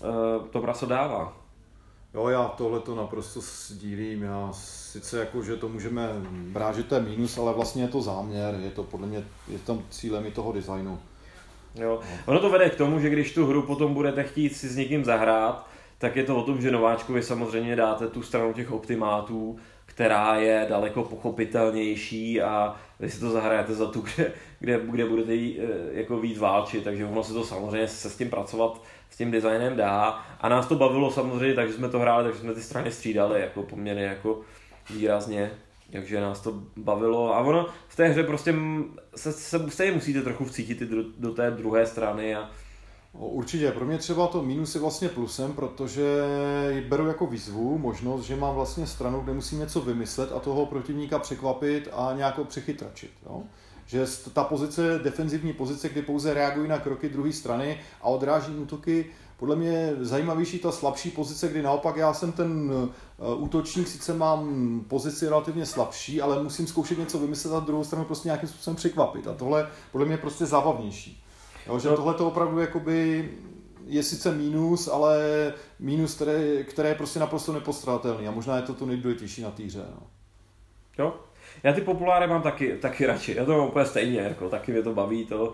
uh, 0.01 0.47
Tom 0.51 0.65
Russell 0.65 0.89
dává. 0.89 1.38
Jo, 2.15 2.29
já 2.29 2.45
tohle 2.45 2.81
to 2.81 2.95
naprosto 2.95 3.41
sdílím. 3.41 4.23
Já 4.23 4.51
sice 4.53 5.19
jako, 5.19 5.43
že 5.43 5.57
to 5.57 5.69
můžeme 5.69 6.09
brát, 6.31 6.77
že 6.77 6.83
to 6.83 6.95
je 6.95 7.01
mínus, 7.01 7.39
ale 7.39 7.53
vlastně 7.53 7.83
je 7.83 7.89
to 7.89 8.03
záměr, 8.03 8.55
je 8.65 8.71
to 8.71 8.83
podle 8.83 9.07
mě, 9.07 9.25
je 9.49 9.59
tam 9.59 9.83
cílem 9.91 10.27
i 10.27 10.31
toho 10.31 10.53
designu. 10.53 10.99
Jo. 11.75 12.01
Ono 12.27 12.41
to 12.41 12.51
vede 12.51 12.71
k 12.71 12.77
tomu, 12.77 13.01
že 13.01 13.11
když 13.11 13.35
tu 13.35 13.47
hru 13.47 13.63
potom 13.63 13.95
budete 13.95 14.25
chtít 14.25 14.57
si 14.57 14.69
s 14.69 14.77
někým 14.77 15.05
zahrát, 15.05 15.67
tak 15.99 16.17
je 16.17 16.25
to 16.25 16.37
o 16.37 16.43
tom, 16.43 16.61
že 16.61 16.71
nováčkovi 16.71 17.23
samozřejmě 17.23 17.77
dáte 17.77 18.09
tu 18.09 18.23
stranu 18.23 18.53
těch 18.53 18.73
optimátů, 18.73 19.59
která 19.87 20.37
je 20.37 20.67
daleko 20.69 21.03
pochopitelnější 21.03 22.43
a 22.43 22.77
vy 23.01 23.11
si 23.11 23.21
to 23.21 23.31
zahrajete 23.31 23.75
za 23.75 23.87
tu, 23.87 24.01
kde, 24.01 24.33
kde, 24.61 24.81
kde 24.85 25.05
budete 25.05 25.35
jí, 25.35 25.59
eh, 25.61 25.65
jako 25.93 26.19
víc 26.19 26.39
válčit, 26.39 26.85
takže 26.85 27.05
ono 27.05 27.25
se 27.25 27.33
to 27.33 27.45
samozřejmě 27.45 27.89
se 27.89 28.11
s 28.11 28.17
tím 28.17 28.31
pracovat 28.31 28.83
s 29.11 29.17
tím 29.17 29.31
designem 29.31 29.77
dá. 29.77 30.25
A 30.41 30.49
nás 30.49 30.67
to 30.67 30.75
bavilo 30.75 31.11
samozřejmě, 31.11 31.55
takže 31.55 31.75
jsme 31.75 31.89
to 31.89 31.99
hráli, 31.99 32.25
takže 32.25 32.41
jsme 32.41 32.55
ty 32.55 32.63
strany 32.63 32.93
střídali 32.93 33.41
jako 33.41 33.63
poměrně 33.63 34.05
jako 34.05 34.41
výrazně, 34.91 35.51
takže 35.93 36.21
nás 36.21 36.41
to 36.41 36.55
bavilo. 36.77 37.35
A 37.35 37.39
ono 37.39 37.67
v 37.89 37.97
té 37.97 38.09
hře 38.09 38.23
prostě 38.23 38.55
se, 39.17 39.33
se, 39.33 39.71
se 39.71 39.91
musíte 39.93 40.23
trochu 40.23 40.45
vcítit 40.45 40.81
do, 40.81 41.03
do 41.19 41.35
té 41.35 41.51
druhé 41.51 41.87
strany 41.87 42.35
a 42.35 42.51
Určitě, 43.13 43.73
pro 43.73 43.87
mě 43.87 43.99
třeba 43.99 44.27
to 44.27 44.43
minus 44.43 44.75
je 44.75 44.81
vlastně 44.81 45.09
plusem, 45.09 45.53
protože 45.53 46.05
beru 46.89 47.07
jako 47.07 47.27
výzvu 47.27 47.79
možnost, 47.79 48.23
že 48.23 48.37
mám 48.37 48.55
vlastně 48.55 48.87
stranu, 48.87 49.21
kde 49.21 49.33
musím 49.33 49.59
něco 49.59 49.81
vymyslet 49.81 50.33
a 50.33 50.41
toho 50.41 50.67
protivníka 50.67 51.19
překvapit 51.19 51.89
a 51.93 52.13
nějak 52.17 52.39
ho 52.39 52.45
přechytračit. 52.45 53.11
Že 53.89 54.07
ta 54.33 54.45
pozice, 54.45 55.01
defenzivní 55.03 55.53
pozice, 55.53 55.89
kdy 55.89 56.03
pouze 56.03 56.35
reagují 56.35 56.69
na 56.69 56.79
kroky 56.79 57.09
druhé 57.09 57.33
strany 57.33 57.81
a 58.01 58.05
odráží 58.05 58.53
útoky, 58.53 59.07
podle 59.37 59.57
mě 59.57 59.69
je 59.69 59.97
zajímavější 60.01 60.59
ta 60.59 60.73
slabší 60.73 61.11
pozice, 61.11 61.49
kdy 61.49 61.63
naopak 61.63 61.97
já 61.97 62.15
jsem 62.15 62.33
ten 62.33 62.73
eh, 62.73 63.35
útočník, 63.35 63.89
sice 63.89 64.15
mám 64.15 64.81
pozici 64.89 65.29
relativně 65.29 65.67
slabší, 65.67 66.21
ale 66.21 66.43
musím 66.43 66.67
zkoušet 66.67 66.99
něco 66.99 67.19
vymyslet 67.19 67.55
a 67.55 67.61
druhou 67.61 67.85
stranu 67.85 68.05
prostě 68.05 68.29
nějakým 68.29 68.49
způsobem 68.49 68.77
překvapit. 68.77 69.29
A 69.29 69.35
tohle 69.35 69.69
podle 69.93 70.05
mě 70.07 70.15
je 70.15 70.19
prostě 70.19 70.47
zábavnější. 70.47 71.25
Jo, 71.67 71.79
že 71.79 71.89
no. 71.89 71.97
tohle 71.97 72.15
to 72.15 72.29
opravdu 72.29 72.59
jakoby 72.59 73.31
je 73.87 74.03
sice 74.03 74.35
mínus, 74.35 74.89
ale 74.89 75.19
mínus, 75.79 76.15
které, 76.15 76.65
které 76.65 76.89
je 76.89 76.95
prostě 76.95 77.21
naprosto 77.21 77.53
nepostradatelný 77.53 78.29
a 78.29 78.31
možná 78.31 78.57
je 78.57 78.63
to 78.63 78.75
to 78.75 78.87
nejdůležitější 78.87 79.43
na 79.43 79.51
týře. 79.51 79.85
No. 79.95 80.07
Jo, 80.99 81.15
já 81.63 81.73
ty 81.73 81.81
populáry 81.81 82.27
mám 82.27 82.43
taky, 82.43 82.77
taky 82.81 83.07
radši, 83.07 83.35
já 83.39 83.45
to 83.45 83.59
mám 83.59 83.67
úplně 83.67 83.85
stejně, 83.85 84.21
jako, 84.21 84.49
taky 84.49 84.73
mě 84.73 84.83
to 84.83 84.95
baví, 84.95 85.25
to, 85.25 85.53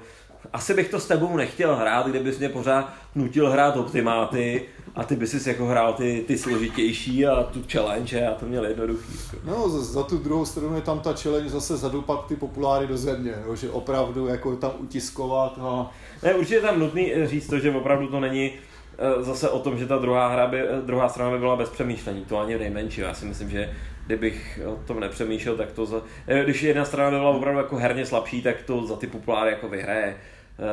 asi 0.52 0.74
bych 0.74 0.89
to 0.89 1.01
s 1.01 1.06
tebou 1.06 1.36
nechtěl 1.36 1.76
hrát, 1.76 2.06
kdybys 2.06 2.39
mě 2.39 2.48
pořád 2.48 2.93
nutil 3.14 3.51
hrát 3.51 3.76
optimáty 3.76 4.62
a 4.94 5.05
ty 5.05 5.16
bys 5.16 5.43
si 5.43 5.48
jako 5.48 5.66
hrál 5.66 5.93
ty, 5.93 6.24
ty 6.26 6.39
složitější 6.39 7.26
a 7.26 7.43
tu 7.43 7.62
challenge 7.72 8.26
a 8.26 8.35
to 8.35 8.47
měl 8.47 8.64
jednoduchý. 8.64 9.12
Jako. 9.32 9.47
No, 9.51 9.68
za, 9.68 9.85
za, 9.85 10.02
tu 10.02 10.18
druhou 10.18 10.44
stranu 10.44 10.76
je 10.76 10.82
tam 10.82 11.01
ta 11.01 11.12
challenge 11.12 11.48
zase 11.48 11.76
zadupat 11.76 12.26
ty 12.26 12.36
populáry 12.36 12.86
do 12.86 12.97
země, 12.97 13.35
jo, 13.47 13.56
že 13.56 13.70
opravdu 13.70 14.26
jako 14.26 14.56
tam 14.56 14.70
utiskovat 14.78 15.59
a... 15.62 15.90
Ne, 16.22 16.35
určitě 16.35 16.60
tam 16.60 16.78
nutný 16.78 17.12
říct 17.24 17.47
to, 17.47 17.59
že 17.59 17.70
opravdu 17.70 18.09
to 18.09 18.20
není 18.20 18.52
eh, 18.98 19.22
zase 19.22 19.48
o 19.48 19.59
tom, 19.59 19.78
že 19.78 19.86
ta 19.86 19.98
druhá, 19.98 20.28
hra 20.28 20.47
by, 20.47 20.60
eh, 20.60 20.82
druhá 20.86 21.09
strana 21.09 21.31
by 21.31 21.39
byla 21.39 21.56
bez 21.56 21.68
přemýšlení, 21.68 22.24
to 22.24 22.39
ani 22.39 22.59
nejmenší. 22.59 23.01
Já 23.01 23.14
si 23.14 23.24
myslím, 23.24 23.51
že 23.51 23.74
kdybych 24.06 24.60
o 24.66 24.76
tom 24.76 25.01
nepřemýšlel, 25.01 25.56
tak 25.56 25.72
to 25.72 25.86
za, 25.86 26.02
eh, 26.26 26.44
když 26.44 26.62
jedna 26.62 26.85
strana 26.85 27.10
by 27.10 27.16
byla 27.16 27.31
opravdu 27.31 27.59
jako 27.59 27.76
herně 27.76 28.06
slabší, 28.06 28.43
tak 28.43 28.62
to 28.62 28.86
za 28.86 28.97
ty 28.97 29.06
populáry 29.06 29.51
jako 29.51 29.68
vyhraje 29.68 30.16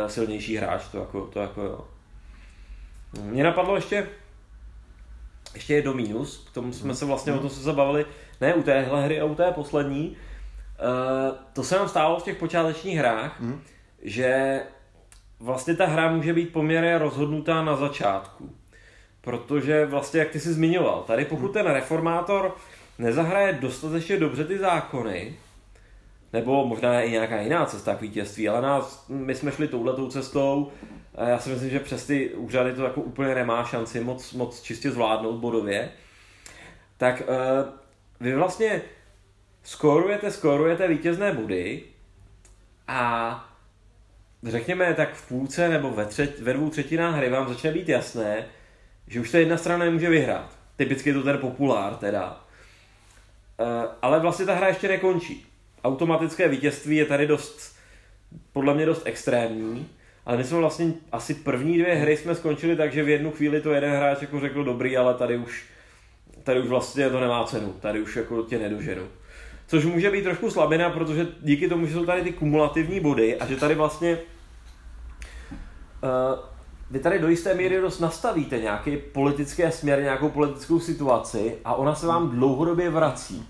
silnější 0.08 0.58
hráč, 0.58 0.88
to 0.92 0.98
jako, 0.98 1.22
to 1.34 1.40
jako 1.40 1.62
jo. 1.62 1.88
Mě 3.22 3.44
napadlo 3.44 3.76
ještě, 3.76 4.08
ještě 5.54 5.74
jedno 5.74 5.94
mínus, 5.94 6.48
k 6.52 6.54
tomu 6.54 6.74
jsme 6.74 6.96
se 6.96 7.06
vlastně 7.06 7.34
o 7.34 7.40
tom 7.40 7.50
se 7.50 7.62
zabavili, 7.62 8.06
ne 8.42 8.54
u 8.54 8.64
téhle 8.64 9.06
hry 9.06 9.22
a 9.22 9.26
u 9.26 9.36
té 9.36 9.52
poslední. 9.52 10.10
Uh, 10.10 11.38
to 11.54 11.64
se 11.64 11.76
nám 11.76 11.90
stálo 11.90 12.20
v 12.20 12.24
těch 12.24 12.38
počátečních 12.38 12.98
hrách, 12.98 13.40
mm. 13.40 13.62
že 14.02 14.62
vlastně 15.40 15.76
ta 15.76 15.86
hra 15.86 16.12
může 16.12 16.34
být 16.34 16.54
poměrně 16.54 16.98
rozhodnutá 16.98 17.64
na 17.64 17.76
začátku. 17.76 18.56
Protože 19.22 19.86
vlastně, 19.86 20.20
jak 20.20 20.30
ty 20.30 20.40
jsi 20.40 20.54
zmiňoval, 20.54 21.04
tady 21.08 21.26
pokud 21.26 21.48
mm. 21.48 21.54
ten 21.54 21.66
reformátor 21.66 22.56
nezahraje 23.02 23.54
dostatečně 23.54 24.18
dobře 24.18 24.46
ty 24.46 24.58
zákony, 24.58 25.36
nebo 26.34 26.66
možná 26.66 27.02
i 27.02 27.12
nějaká 27.12 27.42
jiná 27.42 27.66
cesta 27.66 27.96
k 27.96 28.02
vítězství, 28.02 28.50
ale 28.50 28.62
nás, 28.62 29.06
my 29.10 29.36
jsme 29.36 29.52
šli 29.52 29.68
touhletou 29.68 30.10
cestou, 30.10 30.72
a 31.16 31.28
já 31.28 31.40
si 31.40 31.50
myslím, 31.50 31.70
že 31.70 31.80
přes 31.80 32.08
ty 32.08 32.30
úřady 32.30 32.74
to 32.74 32.84
jako 32.84 33.02
úplně 33.02 33.36
nemá 33.36 33.64
šanci 33.64 34.00
moc, 34.00 34.34
moc 34.34 34.62
čistě 34.62 34.92
zvládnout 34.92 35.36
bodově, 35.36 35.92
tak 36.98 37.22
uh, 37.22 37.36
vy 38.20 38.36
vlastně 38.36 38.82
skórujete, 39.64 40.32
skórujete 40.32 40.88
vítězné 40.88 41.32
body 41.32 41.84
a 42.88 43.54
řekněme 44.44 44.94
tak 44.94 45.14
v 45.14 45.28
půlce 45.28 45.70
nebo 45.70 45.90
ve, 45.90 46.06
třet, 46.06 46.40
ve 46.40 46.54
dvou 46.54 46.70
třetinách 46.70 47.16
hry 47.16 47.30
vám 47.30 47.50
začne 47.50 47.72
být 47.72 47.90
jasné, 47.90 48.46
že 49.08 49.20
už 49.20 49.32
ta 49.32 49.38
jedna 49.38 49.58
strana 49.58 49.86
nemůže 49.86 50.10
vyhrát. 50.10 50.58
Typicky 50.76 51.10
je 51.10 51.14
to 51.14 51.24
ten 51.24 51.38
populár 51.38 51.96
teda. 51.96 52.46
Uh, 53.62 53.92
ale 54.02 54.20
vlastně 54.20 54.46
ta 54.46 54.54
hra 54.54 54.68
ještě 54.68 54.88
nekončí. 54.88 55.46
Automatické 55.84 56.48
vítězství 56.48 56.96
je 56.96 57.06
tady 57.06 57.28
dost, 57.28 57.76
podle 58.54 58.74
mě 58.74 58.86
dost 58.86 59.02
extrémní 59.06 59.90
ale 60.26 60.38
my 60.38 60.44
jsme 60.44 60.58
vlastně 60.58 60.94
asi 61.12 61.34
první 61.34 61.78
dvě 61.78 61.96
hry 61.96 62.18
jsme 62.18 62.36
skončili 62.36 62.76
tak, 62.76 62.94
že 62.94 63.04
v 63.04 63.10
jednu 63.10 63.32
chvíli 63.32 63.62
to 63.62 63.72
jeden 63.72 63.96
hráč 63.96 64.22
jako 64.22 64.40
řekl 64.40 64.64
dobrý, 64.64 64.98
ale 64.98 65.14
tady 65.14 65.38
už, 65.38 65.66
tady 66.44 66.60
už 66.60 66.68
vlastně 66.68 67.10
to 67.10 67.20
nemá 67.20 67.44
cenu, 67.44 67.74
tady 67.80 68.02
už 68.02 68.16
jako 68.16 68.44
tě 68.44 68.60
nedoženu. 68.60 69.04
Což 69.68 69.86
může 69.86 70.12
být 70.12 70.24
trošku 70.24 70.52
slabina, 70.52 70.90
protože 70.90 71.28
díky 71.42 71.70
tomu, 71.70 71.86
že 71.86 71.94
jsou 71.94 72.06
tady 72.06 72.22
ty 72.22 72.32
kumulativní 72.32 73.00
body 73.00 73.40
a 73.40 73.46
že 73.46 73.56
tady 73.56 73.76
vlastně 73.76 74.18
uh, 76.04 76.40
vy 76.92 77.00
tady 77.00 77.20
do 77.20 77.28
jisté 77.28 77.54
míry 77.54 77.82
dost 77.82 78.00
nastavíte 78.00 78.60
nějaký 78.60 78.98
politický 78.98 79.64
směr, 79.70 80.02
nějakou 80.02 80.30
politickou 80.30 80.80
situaci 80.80 81.58
a 81.66 81.74
ona 81.74 81.96
se 81.96 82.08
vám 82.08 82.30
dlouhodobě 82.30 82.90
vrací. 82.90 83.48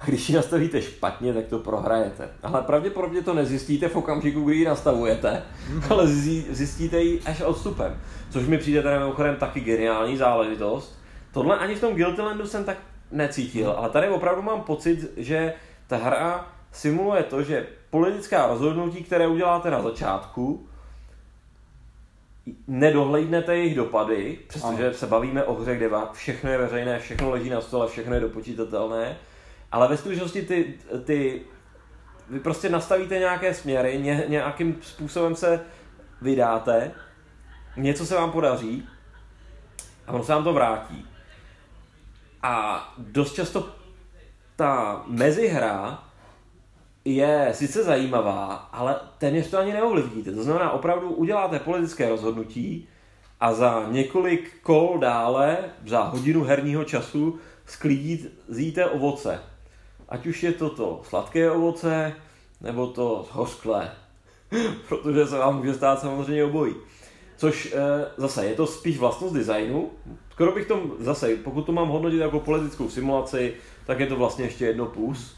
A 0.00 0.04
když 0.06 0.28
ji 0.28 0.34
nastavíte 0.34 0.82
špatně, 0.82 1.34
tak 1.34 1.46
to 1.46 1.58
prohrajete. 1.58 2.28
Ale 2.42 2.62
pravděpodobně 2.62 3.22
to 3.22 3.34
nezjistíte 3.34 3.88
v 3.88 3.96
okamžiku, 3.96 4.40
kdy 4.40 4.56
ji 4.56 4.64
nastavujete, 4.64 5.42
mm-hmm. 5.70 5.82
ale 5.90 6.06
zjistíte 6.50 7.02
ji 7.02 7.20
až 7.20 7.40
odstupem. 7.40 8.00
Což 8.30 8.46
mi 8.46 8.58
přijde 8.58 8.82
teda 8.82 8.98
mimochodem 8.98 9.36
taky 9.36 9.60
geniální 9.60 10.16
záležitost. 10.16 10.98
Tohle 11.32 11.58
ani 11.58 11.74
v 11.74 11.80
tom 11.80 11.94
Guiltylandu 11.94 12.46
jsem 12.46 12.64
tak 12.64 12.76
necítil, 13.10 13.70
ale 13.70 13.90
tady 13.90 14.08
opravdu 14.08 14.42
mám 14.42 14.60
pocit, 14.60 15.12
že 15.16 15.54
ta 15.86 15.96
hra 15.96 16.46
simuluje 16.72 17.22
to, 17.22 17.42
že 17.42 17.66
politická 17.90 18.46
rozhodnutí, 18.46 19.02
které 19.02 19.26
uděláte 19.26 19.70
na 19.70 19.82
začátku, 19.82 20.66
nedohlednete 22.66 23.56
jejich 23.56 23.74
dopady, 23.74 24.38
přestože 24.48 24.94
se 24.94 25.06
bavíme 25.06 25.44
o 25.44 25.54
hře, 25.54 25.76
kde 25.76 25.90
všechno 26.12 26.50
je 26.50 26.58
veřejné, 26.58 26.98
všechno 26.98 27.30
leží 27.30 27.50
na 27.50 27.60
stole, 27.60 27.88
všechno 27.88 28.14
je 28.14 28.20
dopočítatelné, 28.20 29.16
ale 29.72 29.88
ve 29.88 29.96
skutečnosti 29.96 30.42
ty, 30.42 30.74
ty 31.04 31.42
vy 32.30 32.40
prostě 32.40 32.68
nastavíte 32.68 33.18
nějaké 33.18 33.54
směry, 33.54 33.98
ně, 33.98 34.24
nějakým 34.28 34.78
způsobem 34.82 35.36
se 35.36 35.60
vydáte, 36.22 36.92
něco 37.76 38.06
se 38.06 38.14
vám 38.14 38.32
podaří 38.32 38.88
a 40.06 40.12
ono 40.12 40.24
se 40.24 40.32
vám 40.32 40.44
to 40.44 40.52
vrátí. 40.52 41.06
A 42.42 42.94
dost 42.98 43.32
často 43.34 43.68
ta 44.56 45.02
mezihra 45.06 46.05
je 47.06 47.48
sice 47.52 47.84
zajímavá, 47.84 48.54
ale 48.72 49.00
téměř 49.18 49.50
to 49.50 49.58
ani 49.58 49.72
neovlivníte. 49.72 50.32
To 50.32 50.42
znamená, 50.42 50.70
opravdu 50.70 51.10
uděláte 51.10 51.58
politické 51.58 52.08
rozhodnutí 52.08 52.88
a 53.40 53.54
za 53.54 53.86
několik 53.90 54.60
kol 54.62 54.98
dále, 54.98 55.58
za 55.86 56.02
hodinu 56.02 56.44
herního 56.44 56.84
času, 56.84 57.38
sklízíte 57.66 58.86
ovoce 58.86 59.40
ať 60.08 60.26
už 60.26 60.42
je 60.42 60.52
to 60.52 60.70
to 60.70 61.00
sladké 61.08 61.50
ovoce, 61.50 62.12
nebo 62.60 62.86
to 62.86 63.26
hořklé, 63.30 63.90
protože 64.88 65.26
se 65.26 65.38
vám 65.38 65.58
může 65.58 65.74
stát 65.74 66.00
samozřejmě 66.00 66.44
obojí. 66.44 66.74
Což 67.36 67.74
e, 67.74 67.78
zase 68.16 68.46
je 68.46 68.54
to 68.54 68.66
spíš 68.66 68.98
vlastnost 68.98 69.34
designu. 69.34 69.90
Skoro 70.30 70.52
bych 70.52 70.66
to 70.66 70.82
zase, 70.98 71.36
pokud 71.36 71.62
to 71.62 71.72
mám 71.72 71.88
hodnotit 71.88 72.20
jako 72.20 72.40
politickou 72.40 72.88
simulaci, 72.88 73.54
tak 73.86 74.00
je 74.00 74.06
to 74.06 74.16
vlastně 74.16 74.44
ještě 74.44 74.66
jedno 74.66 74.86
plus. 74.86 75.35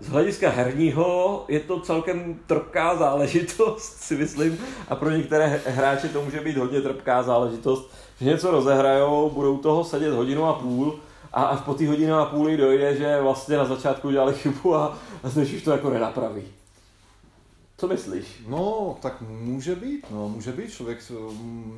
Z 0.00 0.08
hlediska 0.08 0.50
herního 0.50 1.44
je 1.48 1.60
to 1.60 1.80
celkem 1.80 2.40
trpká 2.46 2.96
záležitost, 2.96 3.96
si 4.00 4.16
myslím, 4.16 4.58
a 4.88 4.96
pro 4.96 5.10
některé 5.10 5.60
hráče 5.66 6.08
to 6.08 6.22
může 6.22 6.40
být 6.40 6.56
hodně 6.56 6.80
trpká 6.80 7.22
záležitost, 7.22 7.90
že 8.20 8.24
něco 8.26 8.50
rozehrajou, 8.50 9.30
budou 9.30 9.58
toho 9.58 9.84
sedět 9.84 10.12
hodinu 10.12 10.44
a 10.44 10.52
půl 10.52 10.98
a 11.32 11.42
až 11.42 11.60
po 11.60 11.74
té 11.74 11.88
hodině 11.88 12.12
a 12.12 12.24
půli 12.24 12.56
dojde, 12.56 12.96
že 12.96 13.20
vlastně 13.20 13.56
na 13.56 13.64
začátku 13.64 14.08
udělali 14.08 14.34
chybu 14.34 14.74
a, 14.74 14.98
a 15.22 15.28
už 15.54 15.62
to 15.62 15.70
jako 15.70 15.90
nenapraví. 15.90 16.42
Co 17.76 17.88
myslíš? 17.88 18.26
No, 18.48 18.96
tak 19.02 19.20
může 19.20 19.74
být, 19.74 20.06
no, 20.10 20.28
může 20.28 20.52
být. 20.52 20.72
Člověk 20.72 20.98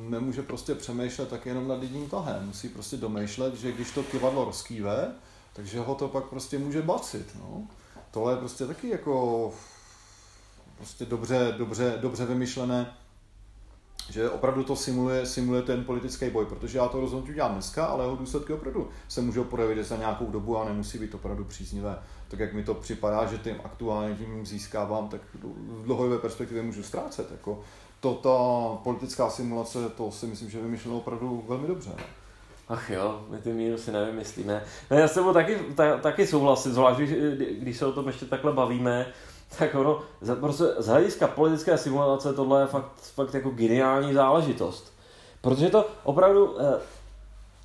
nemůže 0.09 0.41
prostě 0.41 0.75
přemýšlet 0.75 1.29
tak 1.29 1.45
jenom 1.45 1.67
nad 1.67 1.81
jedním 1.83 2.09
tahem. 2.09 2.45
Musí 2.47 2.69
prostě 2.69 2.97
domýšlet, 2.97 3.55
že 3.55 3.71
když 3.71 3.91
to 3.91 4.03
kivadlo 4.03 4.45
rozkýve, 4.45 5.11
takže 5.53 5.79
ho 5.79 5.95
to 5.95 6.07
pak 6.07 6.23
prostě 6.23 6.59
může 6.59 6.81
bacit, 6.81 7.25
no. 7.39 7.67
Tohle 8.11 8.33
je 8.33 8.37
prostě 8.37 8.67
taky 8.67 8.89
jako 8.89 9.53
prostě 10.77 11.05
dobře, 11.05 11.55
dobře, 11.57 11.97
dobře 12.01 12.25
vymyšlené 12.25 12.93
že 14.09 14.29
opravdu 14.29 14.63
to 14.63 14.75
simuluje, 14.75 15.25
simuluje 15.25 15.61
ten 15.61 15.83
politický 15.83 16.29
boj, 16.29 16.45
protože 16.45 16.77
já 16.77 16.87
to 16.87 16.99
rozhodnutí 16.99 17.31
udělám 17.31 17.53
dneska, 17.53 17.85
ale 17.85 18.03
jeho 18.03 18.15
důsledky 18.15 18.53
opravdu 18.53 18.89
se 19.07 19.21
můžou 19.21 19.43
projevit 19.43 19.87
za 19.87 19.97
nějakou 19.97 20.25
dobu 20.25 20.57
a 20.57 20.65
nemusí 20.65 20.97
být 20.97 21.15
opravdu 21.15 21.43
příznivé. 21.45 21.99
Tak 22.27 22.39
jak 22.39 22.53
mi 22.53 22.63
to 22.63 22.73
připadá, 22.73 23.25
že 23.25 23.37
tím 23.37 23.55
aktuálně 23.63 24.15
tím 24.15 24.45
získávám, 24.45 25.07
tak 25.07 25.21
v 25.43 25.83
dlouhodobé 25.83 26.17
perspektivě 26.17 26.63
můžu 26.63 26.83
ztrácet. 26.83 27.31
Jako 27.31 27.59
to, 27.99 28.13
ta 28.13 28.77
politická 28.83 29.29
simulace, 29.29 29.89
to 29.89 30.11
si 30.11 30.27
myslím, 30.27 30.49
že 30.49 30.61
vymyšleno 30.61 30.97
opravdu 30.97 31.43
velmi 31.47 31.67
dobře. 31.67 31.89
Ne? 31.89 32.03
Ach 32.69 32.89
jo, 32.89 33.21
my 33.29 33.37
ty 33.37 33.53
mínusy 33.53 33.91
nevymyslíme. 33.91 34.63
No 34.91 34.97
já 34.97 35.07
s 35.07 35.13
tebou 35.13 35.33
taky, 35.33 35.55
ta, 35.75 35.97
taky 35.97 36.27
souhlasím, 36.27 36.73
zvlášť 36.73 36.99
když, 36.99 37.09
když 37.59 37.77
se 37.77 37.85
o 37.85 37.91
tom 37.91 38.07
ještě 38.07 38.25
takhle 38.25 38.53
bavíme, 38.53 39.05
tak 39.59 39.75
ono, 39.75 40.01
prostě 40.39 40.63
z 40.77 40.87
hlediska 40.87 41.27
politické 41.27 41.77
simulace 41.77 42.33
tohle 42.33 42.61
je 42.61 42.67
fakt, 42.67 42.91
fakt 43.15 43.33
jako 43.33 43.49
geniální 43.49 44.13
záležitost. 44.13 44.93
Protože 45.41 45.69
to 45.69 45.85
opravdu, 46.03 46.61
eh, 46.61 46.79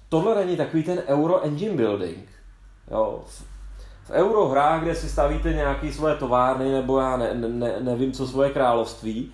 tohle 0.09 0.35
není 0.35 0.57
takový 0.57 0.83
ten 0.83 1.03
euro 1.07 1.43
engine 1.43 1.77
building. 1.77 2.29
Jo, 2.91 3.23
v, 3.27 3.45
v 4.05 4.11
eurohrách, 4.11 4.83
kde 4.83 4.95
si 4.95 5.09
stavíte 5.09 5.53
nějaké 5.53 5.93
svoje 5.93 6.15
továrny 6.15 6.73
nebo 6.73 6.99
já 6.99 7.17
ne, 7.17 7.35
ne, 7.35 7.77
nevím 7.81 8.13
co 8.13 8.27
svoje 8.27 8.51
království, 8.51 9.33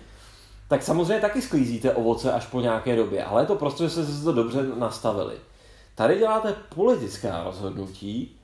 tak 0.67 0.83
samozřejmě 0.83 1.21
taky 1.21 1.41
sklízíte 1.41 1.93
ovoce 1.93 2.31
až 2.31 2.45
po 2.45 2.61
nějaké 2.61 2.95
době, 2.95 3.23
ale 3.23 3.41
je 3.41 3.45
to 3.45 3.55
prostě, 3.55 3.83
že 3.83 3.89
jste 3.89 4.05
si 4.05 4.23
to 4.23 4.31
dobře 4.31 4.63
nastavili. 4.75 5.35
Tady 5.99 6.17
děláte 6.17 6.55
politická 6.75 7.43
rozhodnutí 7.43 8.39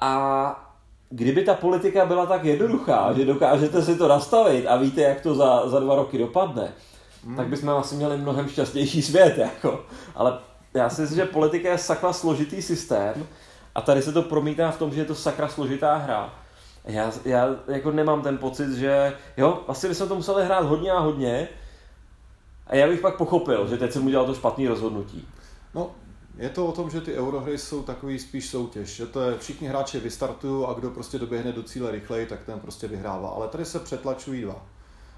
a 0.00 0.74
kdyby 1.10 1.44
ta 1.44 1.54
politika 1.54 2.06
byla 2.06 2.26
tak 2.26 2.44
jednoduchá, 2.44 3.12
že 3.12 3.24
dokážete 3.24 3.82
si 3.82 3.96
to 3.96 4.08
nastavit 4.08 4.66
a 4.66 4.76
víte, 4.76 5.00
jak 5.00 5.20
to 5.20 5.34
za, 5.34 5.68
za 5.68 5.80
dva 5.80 5.94
roky 5.94 6.18
dopadne, 6.18 6.72
hmm. 7.24 7.36
tak 7.36 7.46
bychom 7.46 7.70
asi 7.70 7.94
měli 7.94 8.16
mnohem 8.16 8.48
šťastnější 8.48 9.02
svět. 9.02 9.38
Jako. 9.38 9.84
Ale 10.14 10.38
já 10.74 10.90
si 10.90 11.00
myslím, 11.00 11.16
že 11.18 11.24
politika 11.24 11.70
je 11.70 11.78
sakra 11.78 12.12
složitý 12.12 12.62
systém 12.62 13.26
a 13.74 13.80
tady 13.80 14.02
se 14.02 14.12
to 14.12 14.22
promítá 14.22 14.70
v 14.70 14.78
tom, 14.78 14.92
že 14.92 15.00
je 15.00 15.04
to 15.04 15.14
sakra 15.14 15.48
složitá 15.48 15.96
hra. 15.96 16.34
Já, 16.84 17.12
já 17.24 17.48
jako 17.68 17.90
nemám 17.90 18.22
ten 18.22 18.38
pocit, 18.38 18.76
že 18.76 19.16
jo, 19.36 19.60
asi 19.68 19.88
bychom 19.88 20.08
to 20.08 20.14
museli 20.14 20.44
hrát 20.44 20.64
hodně 20.64 20.92
a 20.92 20.98
hodně 20.98 21.48
a 22.70 22.76
já 22.76 22.88
bych 22.88 23.00
pak 23.00 23.16
pochopil, 23.16 23.68
že 23.68 23.76
teď 23.76 23.92
jsem 23.92 24.06
udělal 24.06 24.26
to 24.26 24.34
špatné 24.34 24.68
rozhodnutí. 24.68 25.28
No, 25.74 25.90
je 26.36 26.48
to 26.48 26.66
o 26.66 26.72
tom, 26.72 26.90
že 26.90 27.00
ty 27.00 27.14
eurohry 27.14 27.58
jsou 27.58 27.82
takový 27.82 28.18
spíš 28.18 28.48
soutěž, 28.48 28.88
že 28.88 29.06
to 29.06 29.20
je 29.20 29.38
všichni 29.38 29.68
hráči 29.68 30.00
vystartují 30.00 30.66
a 30.68 30.72
kdo 30.72 30.90
prostě 30.90 31.18
doběhne 31.18 31.52
do 31.52 31.62
cíle 31.62 31.90
rychleji, 31.90 32.26
tak 32.26 32.44
ten 32.44 32.60
prostě 32.60 32.88
vyhrává. 32.88 33.28
Ale 33.28 33.48
tady 33.48 33.64
se 33.64 33.78
přetlačují 33.78 34.42
dva. 34.42 34.66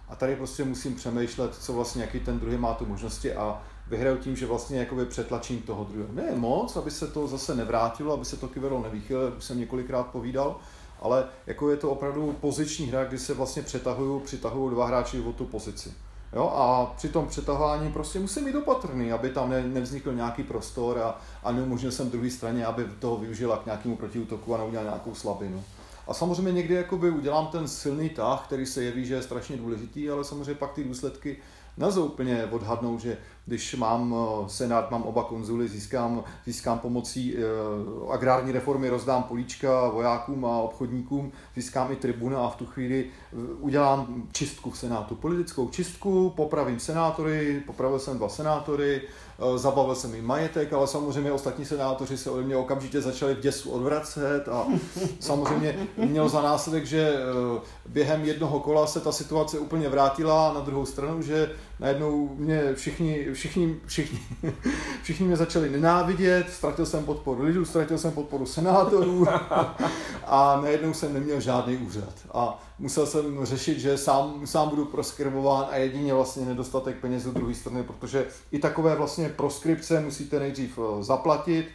A 0.09 0.17
tady 0.17 0.37
prostě 0.37 0.65
musím 0.65 0.95
přemýšlet, 0.95 1.55
co 1.55 1.73
vlastně 1.73 2.03
jaký 2.03 2.21
ten 2.21 2.41
druhý 2.41 2.57
má 2.57 2.75
tu 2.75 2.87
možnosti 2.87 3.35
a 3.35 3.63
vyhraju 3.89 4.17
tím, 4.17 4.37
že 4.37 4.47
vlastně 4.47 4.79
jakoby 4.79 5.07
přetlačím 5.07 5.63
toho 5.63 5.85
druhého. 5.85 6.13
Ne 6.13 6.33
moc, 6.35 6.77
aby 6.77 6.91
se 6.91 7.07
to 7.07 7.27
zase 7.27 7.55
nevrátilo, 7.55 8.15
aby 8.15 8.25
se 8.25 8.37
to 8.37 8.49
kyvero 8.49 8.83
nevychylilo, 8.83 9.25
jak 9.25 9.43
jsem 9.43 9.59
několikrát 9.59 10.03
povídal, 10.03 10.57
ale 11.01 11.25
jako 11.47 11.71
je 11.71 11.77
to 11.77 11.91
opravdu 11.91 12.37
poziční 12.41 12.87
hra, 12.87 13.05
kdy 13.05 13.19
se 13.19 13.35
vlastně 13.35 13.63
přetahují, 13.63 14.21
přitahují 14.21 14.71
dva 14.71 14.87
hráči 14.87 15.21
o 15.21 15.33
tu 15.33 15.45
pozici. 15.45 15.93
Jo, 16.37 16.53
a 16.55 16.93
při 16.97 17.09
tom 17.09 17.27
přetahování 17.27 17.93
prostě 17.93 18.19
musím 18.19 18.45
být 18.45 18.55
opatrný, 18.55 19.13
aby 19.13 19.31
tam 19.31 19.51
ne, 19.51 19.63
nevznikl 19.63 20.13
nějaký 20.13 20.43
prostor 20.43 20.99
a, 20.99 21.21
a 21.45 21.53
neumožnil 21.53 21.93
jsem 21.93 22.11
druhé 22.11 22.31
straně, 22.31 22.67
aby 22.67 22.85
toho 22.99 23.17
využila 23.17 23.57
k 23.57 23.67
nějakému 23.67 23.97
protiútoku 23.97 24.55
a 24.55 24.59
neudělal 24.59 24.85
nějakou 24.85 25.15
slabinu. 25.15 25.65
A 26.09 26.15
samozřejmě 26.15 26.53
někdy 26.53 26.75
jakoby 26.75 27.11
udělám 27.11 27.47
ten 27.47 27.69
silný 27.69 28.09
tah, 28.09 28.45
který 28.47 28.67
se 28.67 28.85
jeví, 28.85 29.07
že 29.07 29.15
je 29.15 29.23
strašně 29.23 29.57
důležitý, 29.57 30.11
ale 30.11 30.25
samozřejmě 30.25 30.55
pak 30.55 30.73
ty 30.73 30.85
důsledky 30.85 31.37
nelze 31.77 32.01
úplně 32.01 32.45
odhadnout, 32.45 33.01
že 33.01 33.19
když 33.47 33.75
mám 33.75 34.15
eh, 34.15 34.49
senát, 34.49 34.91
mám 34.91 35.03
oba 35.03 35.25
konzuly, 35.25 35.69
získám, 35.69 36.25
získám 36.47 36.79
pomocí 36.79 37.35
uh, 37.37 38.13
agrární 38.13 38.53
reformy, 38.53 38.89
rozdám 38.89 39.23
políčka 39.23 39.89
vojákům 39.89 40.45
a 40.45 40.59
obchodníkům, 40.59 41.33
získám 41.57 41.93
i 41.93 41.97
tribuna 41.97 42.47
a 42.47 42.51
v 42.51 42.57
tu 42.57 42.67
chvíli 42.67 43.05
eh, 43.05 43.22
udělám 43.61 44.29
čistku 44.33 44.71
v 44.71 44.79
senátu, 44.79 45.15
politickou 45.15 45.69
čistku, 45.69 46.33
popravím 46.37 46.81
senátory, 46.81 47.63
popravil 47.67 47.99
jsem 47.99 48.19
dva 48.19 48.29
senátory, 48.29 49.03
Eh, 49.39 49.59
zabavil 49.59 49.95
jsem 49.95 50.15
jim 50.15 50.27
majetek, 50.27 50.73
ale 50.73 50.87
samozřejmě 50.87 51.33
ostatní 51.33 51.65
senátoři 51.65 52.17
se 52.19 52.31
ode 52.31 52.43
mě 52.43 52.57
okamžitě 52.57 53.01
začali 53.01 53.35
v 53.35 53.41
děsu 53.41 53.71
odvracet 53.71 54.49
a 54.49 54.67
samozřejmě 55.21 55.77
měl 55.97 56.29
za 56.29 56.43
následek, 56.43 56.87
že 56.87 57.13
eh, 57.15 57.61
během 57.89 58.25
jednoho 58.25 58.61
kola 58.61 58.87
se 58.87 59.01
ta 59.01 59.13
situace 59.13 59.59
úplně 59.59 59.89
vrátila 59.89 60.53
na 60.53 60.61
druhou 60.61 60.87
stranu, 60.87 61.23
že 61.23 61.51
najednou 61.81 62.35
mě 62.37 62.75
všichni, 62.75 63.27
všichni, 63.33 63.81
všichni, 63.87 64.21
všichni 65.03 65.27
mě 65.27 65.37
začali 65.37 65.71
nenávidět, 65.71 66.51
ztratil 66.51 66.87
jsem 66.87 67.05
podporu 67.05 67.43
lidů, 67.43 67.65
ztratil 67.65 67.99
jsem 67.99 68.13
podporu 68.13 68.47
senátorů 68.47 69.27
a 70.27 70.61
najednou 70.63 70.95
jsem 70.95 71.15
neměl 71.15 71.41
žádný 71.41 71.77
úřad. 71.77 72.15
A 72.35 72.63
musel 72.83 73.07
jsem 73.07 73.47
řešit, 73.47 73.79
že 73.79 73.99
sám, 73.99 74.47
sám 74.47 74.69
budu 74.69 74.85
proskribován 74.85 75.67
a 75.71 75.77
jedině 75.77 76.15
vlastně 76.15 76.47
nedostatek 76.47 76.97
peněz 76.97 77.23
z 77.23 77.33
druhé 77.33 77.55
strany, 77.55 77.83
protože 77.83 78.27
i 78.53 78.59
takové 78.59 78.97
vlastně 78.97 79.29
proskripce 79.29 80.01
musíte 80.01 80.39
nejdřív 80.39 80.79
eh, 80.79 81.03
zaplatit, 81.03 81.69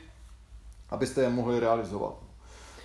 abyste 0.90 1.22
je 1.22 1.30
mohli 1.30 1.60
realizovat. 1.60 2.14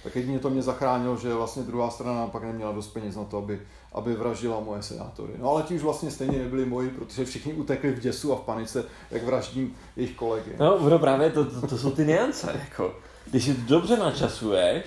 Tak 0.03 0.17
jedině 0.17 0.39
to 0.39 0.51
mě 0.51 0.63
zachránilo, 0.63 1.17
že 1.17 1.35
vlastně 1.35 1.63
druhá 1.63 1.91
strana 1.91 2.27
pak 2.27 2.43
neměla 2.43 2.73
dost 2.73 2.89
peněz 2.89 3.17
na 3.17 3.25
to, 3.25 3.39
aby, 3.39 3.63
aby 3.93 4.15
vraždila 4.15 4.61
moje 4.61 4.83
senátory. 4.83 5.33
No 5.39 5.51
ale 5.51 5.63
ti 5.63 5.75
už 5.75 5.83
vlastně 5.83 6.11
stejně 6.11 6.39
nebyli 6.39 6.67
moji, 6.67 6.91
protože 6.91 7.25
všichni 7.25 7.53
utekli 7.53 7.91
v 7.91 8.01
děsu 8.01 8.33
a 8.33 8.37
v 8.37 8.41
panice, 8.41 8.85
jak 9.11 9.25
vraždím 9.25 9.77
jejich 9.97 10.17
kolegy. 10.17 10.53
No, 10.59 10.89
no 10.91 10.99
právě 10.99 11.31
to, 11.31 11.45
to, 11.45 11.67
to 11.67 11.79
jsou 11.79 11.91
ty 11.91 12.05
niance. 12.05 12.61
Jako. 12.69 12.95
Když 13.31 13.45
si 13.45 13.55
dobře 13.55 13.97
načasuješ, 13.97 14.85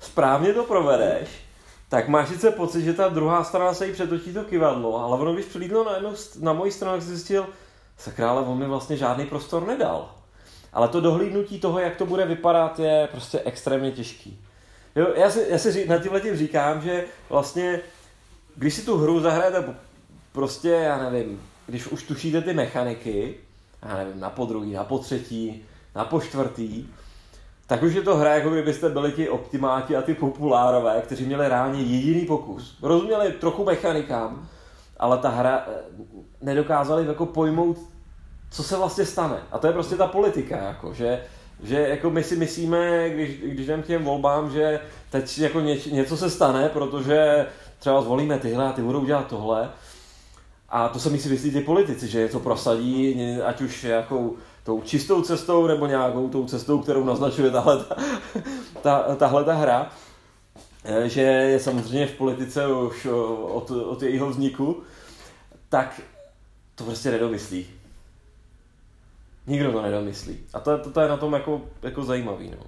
správně 0.00 0.54
to 0.54 0.64
provedeš, 0.64 1.47
tak 1.88 2.08
máš 2.08 2.28
sice 2.28 2.50
pocit, 2.50 2.82
že 2.84 2.92
ta 2.92 3.08
druhá 3.08 3.44
strana 3.44 3.74
se 3.74 3.86
jí 3.86 3.92
přetočí 3.92 4.32
to 4.32 4.44
kivadlo, 4.44 5.02
ale 5.04 5.18
ono, 5.18 5.34
když 5.34 5.46
přilídlo 5.46 5.84
na, 5.84 5.94
jednu, 5.94 6.14
na 6.40 6.52
moji 6.52 6.72
stranu, 6.72 6.98
tak 6.98 7.06
zjistil, 7.06 7.46
sakra, 7.98 8.30
ale 8.30 8.42
on 8.42 8.58
mi 8.58 8.66
vlastně 8.66 8.96
žádný 8.96 9.26
prostor 9.26 9.66
nedal. 9.66 10.14
Ale 10.72 10.88
to 10.88 11.00
dohlídnutí 11.00 11.60
toho, 11.60 11.78
jak 11.78 11.96
to 11.96 12.06
bude 12.06 12.26
vypadat, 12.26 12.78
je 12.78 13.08
prostě 13.10 13.40
extrémně 13.44 13.92
těžký. 13.92 14.40
Jo, 14.96 15.06
já 15.14 15.30
si, 15.30 15.46
já 15.48 15.58
si 15.58 15.88
na 15.88 15.98
tímhle 15.98 16.20
tím 16.20 16.36
říkám, 16.36 16.82
že 16.82 17.04
vlastně, 17.28 17.80
když 18.56 18.74
si 18.74 18.82
tu 18.82 18.98
hru 18.98 19.20
zahrajete 19.20 19.74
prostě, 20.32 20.68
já 20.68 21.10
nevím, 21.10 21.42
když 21.66 21.86
už 21.86 22.02
tušíte 22.02 22.42
ty 22.42 22.54
mechaniky, 22.54 23.34
já 23.82 23.96
nevím, 23.96 24.20
na 24.20 24.30
podruhý, 24.30 24.72
na 24.72 24.84
potřetí, 24.84 25.64
na 25.94 26.04
počtvrtý, 26.04 26.86
tak 27.68 27.82
už 27.82 27.94
je 27.94 28.02
to 28.02 28.16
hra, 28.16 28.34
jako 28.34 28.50
kdybyste 28.50 28.88
byli 28.88 29.12
ti 29.12 29.28
optimáti 29.28 29.96
a 29.96 30.02
ty 30.02 30.14
populárové, 30.14 31.00
kteří 31.00 31.24
měli 31.24 31.48
reálně 31.48 31.80
jediný 31.80 32.26
pokus. 32.26 32.78
Rozuměli 32.82 33.32
trochu 33.32 33.64
mechanikám, 33.64 34.48
ale 34.98 35.18
ta 35.18 35.28
hra 35.28 35.66
eh, 35.68 35.80
nedokázali 36.40 37.06
jako 37.06 37.26
pojmout, 37.26 37.78
co 38.50 38.62
se 38.62 38.76
vlastně 38.76 39.04
stane. 39.04 39.36
A 39.52 39.58
to 39.58 39.66
je 39.66 39.72
prostě 39.72 39.96
ta 39.96 40.06
politika, 40.06 40.56
jako, 40.56 40.94
že, 40.94 41.22
že 41.62 41.88
jako 41.88 42.10
my 42.10 42.24
si 42.24 42.36
myslíme, 42.36 43.10
když, 43.10 43.38
když 43.38 43.66
jdeme 43.66 43.82
k 43.82 43.86
těm 43.86 44.04
volbám, 44.04 44.50
že 44.50 44.80
teď 45.10 45.38
jako 45.38 45.60
něč, 45.60 45.86
něco 45.86 46.16
se 46.16 46.30
stane, 46.30 46.68
protože 46.68 47.46
třeba 47.78 48.02
zvolíme 48.02 48.38
tyhle 48.38 48.68
a 48.68 48.72
ty 48.72 48.82
budou 48.82 49.04
dělat 49.04 49.26
tohle. 49.26 49.70
A 50.68 50.88
to 50.88 50.98
se 50.98 51.10
mi 51.10 51.18
si 51.18 51.28
myslí 51.28 51.50
ty 51.50 51.60
politici, 51.60 52.08
že 52.08 52.20
něco 52.20 52.40
prosadí, 52.40 53.22
ať 53.44 53.60
už 53.60 53.84
jako 53.84 54.30
tou 54.68 54.80
čistou 54.80 55.22
cestou 55.22 55.66
nebo 55.66 55.86
nějakou 55.86 56.28
tou 56.28 56.46
cestou, 56.46 56.78
kterou 56.78 57.04
naznačuje 57.04 57.50
tahle 57.50 57.84
ta, 57.84 57.96
ta, 58.82 59.16
tahle 59.16 59.44
ta 59.44 59.54
hra, 59.54 59.90
eh, 60.84 61.08
že 61.08 61.20
je 61.20 61.60
samozřejmě 61.60 62.06
v 62.06 62.14
politice 62.14 62.66
už 62.66 63.06
od, 63.40 63.70
od 63.70 64.02
jejího 64.02 64.30
vzniku, 64.30 64.82
tak 65.68 66.00
to 66.74 66.84
prostě 66.84 67.10
nedomyslí. 67.10 67.66
Nikdo 69.46 69.72
to 69.72 69.82
nedomyslí. 69.82 70.38
A 70.52 70.60
to, 70.60 70.78
to, 70.78 70.90
to 70.90 71.00
je 71.00 71.08
na 71.08 71.16
tom 71.16 71.32
jako, 71.32 71.60
jako 71.82 72.04
zajímavý. 72.04 72.50
No. 72.50 72.66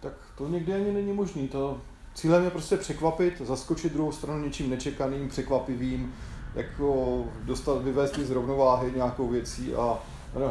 Tak 0.00 0.12
to 0.38 0.48
někdy 0.48 0.74
ani 0.74 0.92
není 0.92 1.12
možný. 1.12 1.48
To 1.48 1.80
cílem 2.14 2.44
je 2.44 2.50
prostě 2.50 2.76
překvapit, 2.76 3.40
zaskočit 3.40 3.92
druhou 3.92 4.12
stranu 4.12 4.44
něčím 4.44 4.70
nečekaným, 4.70 5.28
překvapivým, 5.28 6.14
jako 6.54 7.24
dostat, 7.44 7.82
vyvést 7.82 8.18
z 8.18 8.30
rovnováhy 8.30 8.92
nějakou 8.96 9.28
věcí 9.28 9.74
a 9.74 9.98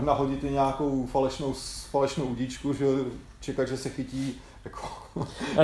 nahodit 0.01 0.43
i 0.43 0.51
nějakou 0.51 1.05
falešnou, 1.11 1.53
falešnou 1.91 2.25
udíčku, 2.25 2.73
že 2.73 2.85
čekat, 3.39 3.67
že 3.67 3.77
se 3.77 3.89
chytí 3.89 4.41
jako 4.65 4.87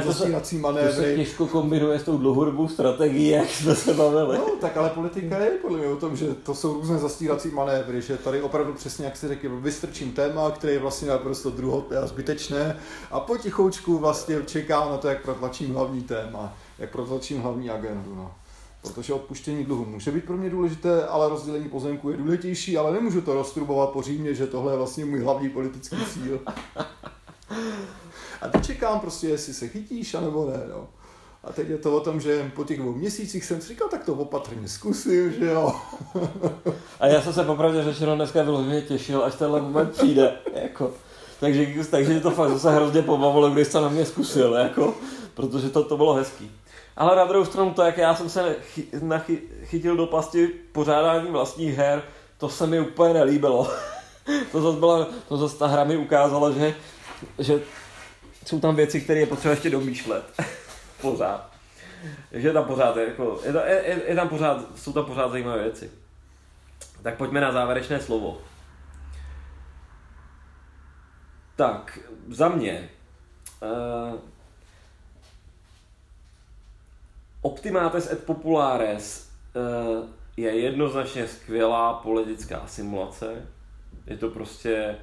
zastírací 0.06 0.58
manévry. 0.58 0.94
To 0.94 1.02
se 1.02 1.16
těžko 1.16 1.48
kombinuje 1.48 2.00
s 2.00 2.04
tou 2.04 2.18
dlouhodobou 2.18 2.68
strategií, 2.68 3.28
jak 3.28 3.50
jsme 3.50 3.76
se 3.76 3.94
bavili. 3.94 4.38
No, 4.38 4.46
tak 4.62 4.78
ale 4.78 4.90
politika 4.90 5.38
je 5.38 5.52
podle 5.52 5.78
mě 5.78 5.88
o 5.88 5.96
tom, 5.96 6.16
že 6.18 6.34
to 6.34 6.56
jsou 6.56 6.74
různé 6.74 6.98
zastírací 6.98 7.50
manévry, 7.50 8.02
že 8.02 8.18
tady 8.18 8.42
opravdu 8.42 8.74
přesně, 8.74 9.06
jak 9.06 9.18
si 9.18 9.28
řekl, 9.28 9.50
vystrčím 9.60 10.12
téma, 10.12 10.52
které 10.52 10.74
je 10.74 10.80
vlastně 10.80 11.10
naprosto 11.10 11.50
druhotné 11.50 11.98
a 11.98 12.08
zbytečné 12.08 12.80
a 13.12 13.20
potichoučku 13.20 13.98
vlastně 13.98 14.38
čekám 14.46 14.90
na 14.90 14.98
to, 14.98 15.08
jak 15.08 15.22
protlačím 15.22 15.74
hlavní 15.74 16.02
téma, 16.02 16.54
jak 16.80 16.92
protlačím 16.92 17.42
hlavní 17.42 17.70
agendu. 17.70 18.16
No. 18.16 18.32
Protože 18.82 19.14
odpuštění 19.14 19.66
dluhu 19.66 19.86
může 19.86 20.12
být 20.12 20.24
pro 20.24 20.38
mě 20.38 20.50
důležité, 20.50 21.06
ale 21.06 21.30
rozdělení 21.30 21.70
pozemku 21.70 22.10
je 22.10 22.18
důležitější, 22.18 22.78
ale 22.78 22.92
nemůžu 22.92 23.22
to 23.22 23.34
roztrubovat 23.34 23.90
po 23.90 24.02
Římě, 24.02 24.34
že 24.34 24.48
tohle 24.48 24.74
je 24.74 24.78
vlastně 24.78 25.06
můj 25.06 25.20
hlavní 25.20 25.50
politický 25.50 25.98
cíl. 26.14 26.40
A 28.42 28.48
teď 28.52 28.66
čekám 28.66 29.00
prostě, 29.00 29.28
jestli 29.28 29.54
se 29.54 29.68
chytíš, 29.68 30.14
anebo 30.14 30.50
ne. 30.50 30.64
No. 30.70 30.88
A 31.44 31.52
teď 31.52 31.70
je 31.70 31.78
to 31.78 31.98
o 31.98 32.00
tom, 32.00 32.22
že 32.22 32.52
po 32.56 32.64
těch 32.64 32.80
dvou 32.80 32.94
měsících 32.94 33.46
jsem 33.46 33.62
si 33.62 33.68
říkal, 33.68 33.88
tak 33.90 34.06
to 34.06 34.14
opatrně 34.14 34.68
zkusil, 34.68 35.30
že 35.30 35.46
jo. 35.46 35.76
A 37.00 37.08
já 37.08 37.22
jsem 37.22 37.34
se 37.34 37.44
popravdě 37.44 37.84
řečeno 37.84 38.16
dneska 38.16 38.44
vyloženě 38.44 38.82
těšil, 38.82 39.24
až 39.24 39.36
tenhle 39.36 39.62
moment 39.62 39.92
přijde. 39.92 40.34
Jako. 40.64 40.92
Takže, 41.40 41.68
takže 41.92 42.20
to 42.20 42.32
fakt 42.32 42.50
zase 42.50 42.72
hrozně 42.76 43.02
pobavilo, 43.02 43.50
když 43.50 43.68
jste 43.68 43.82
na 43.82 43.90
mě 43.90 44.06
zkusil, 44.06 44.54
jako, 44.54 44.94
protože 45.34 45.70
to, 45.70 45.84
to 45.84 45.98
bylo 45.98 46.14
hezký. 46.14 46.52
Ale 46.98 47.16
na 47.16 47.26
druhou 47.26 47.46
stranu 47.46 47.74
to, 47.74 47.82
jak 47.82 47.98
já 47.98 48.16
jsem 48.16 48.30
se 48.30 48.56
chy, 48.62 48.88
nachy, 49.02 49.42
chytil 49.64 49.98
do 49.98 50.06
pasti 50.06 50.48
pořádání 50.48 51.32
vlastních 51.32 51.76
her, 51.76 52.04
to 52.38 52.50
se 52.50 52.68
mi 52.68 52.80
úplně 52.80 53.14
nelíbilo. 53.14 53.72
to 54.52 54.62
zase, 54.62 54.80
byla, 54.80 55.08
to 55.28 55.38
zase 55.38 55.58
ta 55.58 55.68
hra 55.68 55.84
mi 55.84 55.98
ukázala, 55.98 56.52
že, 56.52 56.76
že 57.40 57.62
jsou 58.46 58.60
tam 58.60 58.76
věci, 58.76 59.02
které 59.02 59.20
je 59.20 59.26
potřeba 59.26 59.52
ještě 59.52 59.70
domýšlet. 59.70 60.24
pořád. 61.02 61.52
Takže 62.32 62.54
tam 62.54 62.66
pořád, 62.66 62.98
je, 62.98 63.08
jako, 63.08 63.40
je, 63.44 63.54
je, 63.86 64.02
je, 64.08 64.16
tam 64.16 64.30
pořád, 64.30 64.58
jsou 64.76 64.94
tam 64.94 65.06
pořád 65.06 65.32
zajímavé 65.32 65.64
věci. 65.64 65.92
Tak 67.04 67.18
pojďme 67.18 67.42
na 67.42 67.52
závěrečné 67.52 68.00
slovo. 68.00 68.42
Tak, 71.56 72.00
za 72.30 72.50
mě. 72.50 72.90
Uh, 73.62 74.20
Optimates 77.42 78.12
et 78.12 78.26
Populares 78.26 79.32
uh, 79.56 80.10
je 80.38 80.60
jednoznačně 80.60 81.28
skvělá 81.28 81.94
politická 81.94 82.68
simulace. 82.68 83.48
Je 84.08 84.18
to 84.18 84.30
prostě 84.30 84.96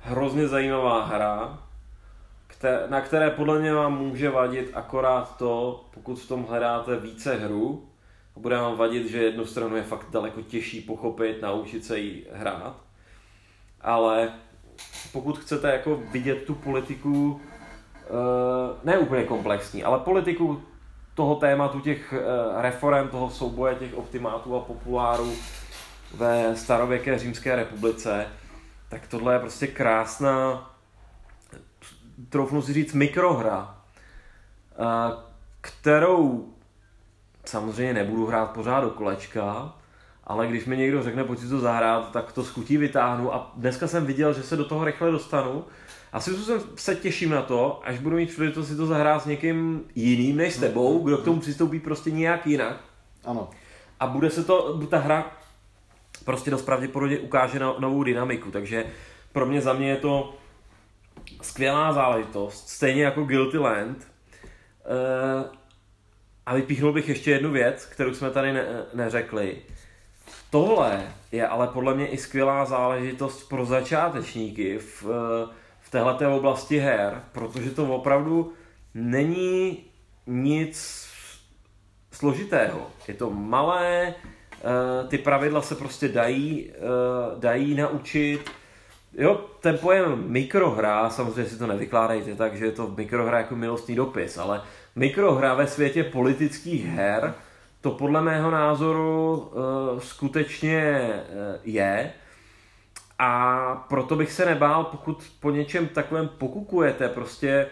hrozně 0.00 0.48
zajímavá 0.48 1.04
hra, 1.04 1.58
na 2.88 3.00
které 3.00 3.30
podle 3.30 3.58
mě 3.58 3.72
vám 3.72 3.98
může 3.98 4.30
vadit 4.30 4.70
akorát 4.74 5.36
to, 5.36 5.84
pokud 5.94 6.14
v 6.14 6.28
tom 6.28 6.44
hledáte 6.44 6.96
více 6.96 7.34
hru, 7.34 7.88
bude 8.36 8.56
vám 8.56 8.76
vadit, 8.76 9.10
že 9.10 9.22
jednu 9.22 9.46
stranu 9.46 9.76
je 9.76 9.82
fakt 9.82 10.10
daleko 10.10 10.42
těžší 10.42 10.80
pochopit, 10.80 11.42
naučit 11.42 11.84
se 11.84 11.98
jí 11.98 12.26
hrát. 12.32 12.76
Ale 13.80 14.32
pokud 15.12 15.38
chcete 15.38 15.72
jako 15.72 15.96
vidět 15.96 16.44
tu 16.44 16.54
politiku, 16.54 17.40
eh, 18.04 18.78
ne 18.84 18.98
úplně 18.98 19.24
komplexní, 19.24 19.84
ale 19.84 19.98
politiku 19.98 20.62
toho 21.14 21.34
tématu 21.34 21.80
těch 21.80 22.12
eh, 22.12 22.62
reform, 22.62 23.08
toho 23.08 23.30
souboje 23.30 23.74
těch 23.74 23.94
optimátů 23.94 24.56
a 24.56 24.60
populárů 24.60 25.32
ve 26.14 26.56
starověké 26.56 27.18
římské 27.18 27.56
republice, 27.56 28.26
tak 28.88 29.06
tohle 29.06 29.34
je 29.34 29.38
prostě 29.38 29.66
krásná 29.66 30.68
troufnu 32.28 32.62
si 32.62 32.72
říct, 32.72 32.92
mikrohra, 32.92 33.78
kterou 35.60 36.48
samozřejmě 37.44 37.94
nebudu 37.94 38.26
hrát 38.26 38.50
pořád 38.50 38.80
do 38.80 38.90
kolečka, 38.90 39.74
ale 40.24 40.46
když 40.46 40.64
mi 40.64 40.76
někdo 40.76 41.02
řekne, 41.02 41.24
pojď 41.24 41.38
si 41.38 41.48
to 41.48 41.60
zahrát, 41.60 42.12
tak 42.12 42.32
to 42.32 42.44
skutí 42.44 42.76
vytáhnu 42.76 43.34
a 43.34 43.52
dneska 43.56 43.88
jsem 43.88 44.06
viděl, 44.06 44.32
že 44.32 44.42
se 44.42 44.56
do 44.56 44.64
toho 44.64 44.84
rychle 44.84 45.10
dostanu. 45.10 45.64
Asi 46.12 46.30
se 46.76 46.94
těším 46.94 47.30
na 47.30 47.42
to, 47.42 47.80
až 47.84 47.98
budu 47.98 48.16
mít 48.16 48.30
příležitost 48.30 48.68
si 48.68 48.76
to 48.76 48.86
zahrát 48.86 49.22
s 49.22 49.26
někým 49.26 49.84
jiným 49.94 50.36
než 50.36 50.54
s 50.54 50.60
tebou, 50.60 50.98
kdo 50.98 51.18
k 51.18 51.24
tomu 51.24 51.40
přistoupí 51.40 51.80
prostě 51.80 52.10
nějak 52.10 52.46
jinak. 52.46 52.80
Ano. 53.24 53.50
A 54.00 54.06
bude 54.06 54.30
se 54.30 54.44
to, 54.44 54.86
ta 54.86 54.98
hra 54.98 55.36
prostě 56.24 56.50
dost 56.50 56.62
pravděpodobně 56.62 57.18
ukáže 57.18 57.58
na 57.58 57.74
novou 57.78 58.02
dynamiku, 58.02 58.50
takže 58.50 58.84
pro 59.32 59.46
mě 59.46 59.60
za 59.60 59.72
mě 59.72 59.88
je 59.88 59.96
to 59.96 60.34
skvělá 61.42 61.92
záležitost, 61.92 62.68
stejně 62.68 63.04
jako 63.04 63.24
Guilty 63.24 63.58
Land. 63.58 63.96
Uh, 63.96 65.56
a 66.46 66.54
vypíchnul 66.54 66.92
bych 66.92 67.08
ještě 67.08 67.30
jednu 67.30 67.50
věc, 67.50 67.86
kterou 67.86 68.14
jsme 68.14 68.30
tady 68.30 68.52
ne- 68.52 68.84
neřekli. 68.94 69.56
Tohle 70.50 71.12
je 71.32 71.48
ale 71.48 71.68
podle 71.68 71.94
mě 71.94 72.06
i 72.06 72.18
skvělá 72.18 72.64
záležitost 72.64 73.48
pro 73.48 73.66
začátečníky 73.66 74.78
v, 74.78 75.02
v 75.02 75.48
této 75.92 76.36
oblasti 76.36 76.78
her, 76.78 77.22
protože 77.32 77.70
to 77.70 77.94
opravdu 77.94 78.52
není 78.94 79.84
nic 80.26 81.06
složitého. 82.12 82.86
Je 83.08 83.14
to 83.14 83.30
malé, 83.30 84.14
eh, 84.14 85.08
ty 85.08 85.18
pravidla 85.18 85.62
se 85.62 85.74
prostě 85.74 86.08
dají, 86.08 86.70
eh, 86.70 86.80
dají 87.38 87.74
naučit, 87.74 88.50
Jo, 89.18 89.44
ten 89.60 89.78
pojem 89.78 90.24
mikrohra, 90.26 91.10
samozřejmě 91.10 91.46
si 91.46 91.58
to 91.58 91.66
nevykládejte 91.66 92.34
tak, 92.34 92.56
že 92.56 92.64
je 92.64 92.72
to 92.72 92.94
mikrohra 92.96 93.38
jako 93.38 93.56
milostný 93.56 93.94
dopis, 93.94 94.38
ale 94.38 94.62
mikrohra 94.96 95.54
ve 95.54 95.66
světě 95.66 96.04
politických 96.04 96.86
her, 96.86 97.34
to 97.80 97.90
podle 97.90 98.22
mého 98.22 98.50
názoru 98.50 99.36
uh, 99.36 100.00
skutečně 100.00 101.10
je. 101.64 102.12
A 103.24 103.86
proto 103.88 104.16
bych 104.16 104.32
se 104.32 104.46
nebál, 104.46 104.84
pokud 104.84 105.32
po 105.40 105.50
něčem 105.50 105.88
takovém 105.88 106.28
pokukujete, 106.28 107.08
prostě 107.08 107.66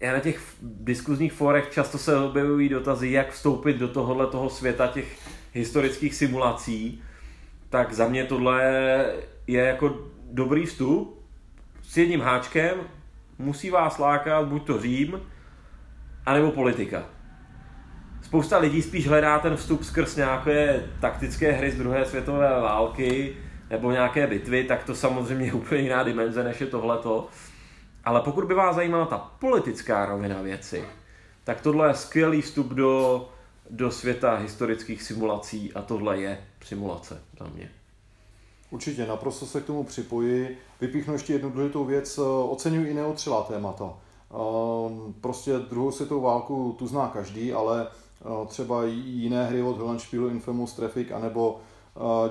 já 0.00 0.12
na 0.12 0.20
těch 0.20 0.40
diskuzních 0.62 1.32
fórech 1.32 1.70
často 1.70 1.98
se 1.98 2.16
objevují 2.16 2.68
dotazy, 2.68 3.10
jak 3.10 3.30
vstoupit 3.30 3.76
do 3.76 3.88
tohohle 3.88 4.26
toho 4.26 4.50
světa 4.50 4.86
těch 4.86 5.28
historických 5.52 6.14
simulací, 6.14 7.02
tak 7.68 7.92
za 7.92 8.08
mě 8.08 8.24
tohle 8.24 8.62
je 9.46 9.64
jako 9.64 9.98
dobrý 10.30 10.66
vstup 10.66 11.24
s 11.82 11.96
jedním 11.96 12.20
háčkem, 12.20 12.74
musí 13.38 13.70
vás 13.70 13.98
lákat 13.98 14.46
buď 14.46 14.66
to 14.66 14.80
Řím, 14.80 15.20
anebo 16.26 16.50
politika. 16.50 17.02
Spousta 18.22 18.58
lidí 18.58 18.82
spíš 18.82 19.08
hledá 19.08 19.38
ten 19.38 19.56
vstup 19.56 19.84
skrz 19.84 20.16
nějaké 20.16 20.82
taktické 21.00 21.52
hry 21.52 21.70
z 21.70 21.78
druhé 21.78 22.04
světové 22.04 22.60
války 22.60 23.36
nebo 23.70 23.90
nějaké 23.90 24.26
bitvy, 24.26 24.64
tak 24.64 24.84
to 24.84 24.94
samozřejmě 24.94 25.46
je 25.46 25.52
úplně 25.52 25.80
jiná 25.80 26.02
dimenze, 26.02 26.44
než 26.44 26.60
je 26.60 26.66
tohleto. 26.66 27.28
Ale 28.04 28.20
pokud 28.20 28.44
by 28.44 28.54
vás 28.54 28.76
zajímala 28.76 29.06
ta 29.06 29.18
politická 29.18 30.06
rovina 30.06 30.42
věci, 30.42 30.84
tak 31.44 31.60
tohle 31.60 31.88
je 31.88 31.94
skvělý 31.94 32.42
vstup 32.42 32.68
do, 32.68 33.28
do 33.70 33.90
světa 33.90 34.34
historických 34.34 35.02
simulací 35.02 35.72
a 35.72 35.82
tohle 35.82 36.20
je 36.20 36.44
simulace 36.64 37.22
za 37.38 37.46
mě. 37.54 37.70
Určitě, 38.70 39.06
naprosto 39.06 39.46
se 39.46 39.60
k 39.60 39.66
tomu 39.66 39.84
připoji. 39.84 40.58
Vypíchnu 40.80 41.12
ještě 41.12 41.32
jednu 41.32 41.50
důležitou 41.50 41.84
věc. 41.84 42.18
Oceňuji 42.48 42.90
i 42.90 42.94
neotřelá 42.94 43.42
témata. 43.42 43.94
Ehm, 44.30 45.14
prostě 45.20 45.58
druhou 45.58 45.90
světovou 45.90 46.20
válku 46.20 46.76
tu 46.78 46.86
zná 46.86 47.08
každý, 47.08 47.52
ale 47.52 47.86
eh, 47.86 48.46
třeba 48.46 48.84
jiné 48.84 49.46
hry 49.46 49.62
od 49.62 49.76
Hellenspielu, 49.76 50.28
Infamous 50.28 50.72
Traffic, 50.72 51.10
anebo 51.10 51.60
eh, 51.60 51.73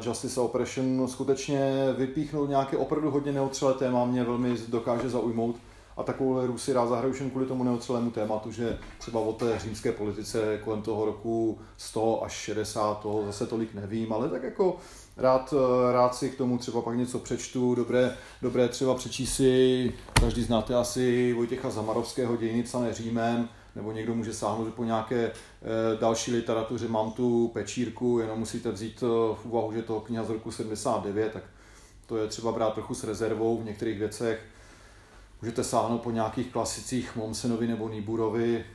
Justice 0.02 0.41
Operation 0.41 1.07
skutečně 1.07 1.94
vypíchnout 1.98 2.49
nějaké 2.49 2.77
opravdu 2.77 3.11
hodně 3.11 3.31
neotřelé 3.31 3.73
téma 3.73 4.06
mě 4.06 4.23
velmi 4.23 4.56
dokáže 4.68 5.10
zaujmout. 5.10 5.56
A 5.98 6.03
takovou 6.03 6.34
hru 6.34 6.57
si 6.57 6.73
rád 6.73 6.88
zahraju 6.88 7.14
jen 7.19 7.30
kvůli 7.30 7.45
tomu 7.45 7.64
neotřelému 7.64 8.11
tématu, 8.11 8.52
že 8.52 8.77
třeba 8.98 9.19
o 9.19 9.34
té 9.34 9.60
římské 9.60 9.91
politice 9.91 10.60
kolem 10.64 10.81
toho 10.81 11.06
roku 11.06 11.60
100 11.77 12.23
až 12.23 12.34
60 12.34 12.99
toho 12.99 13.26
zase 13.26 13.45
tolik 13.45 13.73
nevím, 13.73 14.14
ale 14.14 14.30
tak 14.30 14.44
jako 14.44 14.77
rád, 15.18 15.53
eh, 15.57 15.94
rád 15.94 16.15
si 16.15 16.30
k 16.30 16.38
tomu 16.38 16.57
třeba 16.57 16.81
pak 16.81 16.98
něco 16.98 17.19
přečtu, 17.19 17.76
dobré, 17.76 18.18
dobré 18.41 18.68
třeba 18.68 18.95
přečíst 18.95 19.34
si, 19.34 19.94
každý 20.22 20.44
znáte 20.44 20.76
asi 20.76 21.34
Vojtěcha 21.34 21.69
Zamarovského 21.69 22.38
dějiny 22.38 22.64
psané 22.64 22.94
Římem, 22.94 23.49
nebo 23.76 23.91
někdo 23.91 24.16
může 24.16 24.34
sáhnout 24.34 24.74
po 24.74 24.84
nějaké 24.84 25.26
e, 25.26 25.32
další 26.00 26.32
literatuře, 26.32 26.88
mám 26.88 27.12
tu 27.12 27.48
pečírku, 27.54 28.20
jenom 28.20 28.40
musíte 28.40 28.72
vzít 28.72 29.04
eh, 29.04 29.36
v 29.36 29.45
úvahu, 29.45 29.74
že 29.74 29.82
to 29.82 30.00
kniha 30.00 30.24
z 30.24 30.30
roku 30.30 30.52
79, 30.52 31.34
tak 31.34 31.44
to 32.06 32.18
je 32.18 32.28
třeba 32.28 32.52
brát 32.52 32.74
trochu 32.74 32.95
s 32.95 33.04
rezervou 33.04 33.58
v 33.58 33.66
některých 33.66 34.00
věcech. 34.00 34.45
Můžete 35.41 35.64
sáhnout 35.64 36.02
po 36.02 36.12
nějakých 36.12 36.52
klasicích 36.52 37.16
Momsenovi 37.16 37.68
nebo 37.68 37.90
Niburovi. 37.90 38.66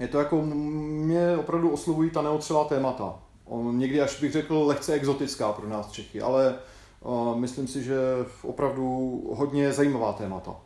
Je 0.00 0.08
to 0.08 0.18
jako, 0.18 0.42
mě 0.42 1.36
opravdu 1.36 1.70
oslovují 1.70 2.10
ta 2.10 2.22
neotřelá 2.22 2.64
témata 2.64 3.18
někdy 3.56 4.00
až 4.00 4.20
bych 4.20 4.32
řekl 4.32 4.62
lehce 4.66 4.92
exotická 4.92 5.52
pro 5.52 5.68
nás 5.68 5.90
Čechy, 5.90 6.20
ale 6.20 6.58
uh, 7.00 7.36
myslím 7.36 7.66
si, 7.66 7.82
že 7.82 7.96
opravdu 8.42 9.22
hodně 9.34 9.72
zajímavá 9.72 10.12
témata. 10.12 10.56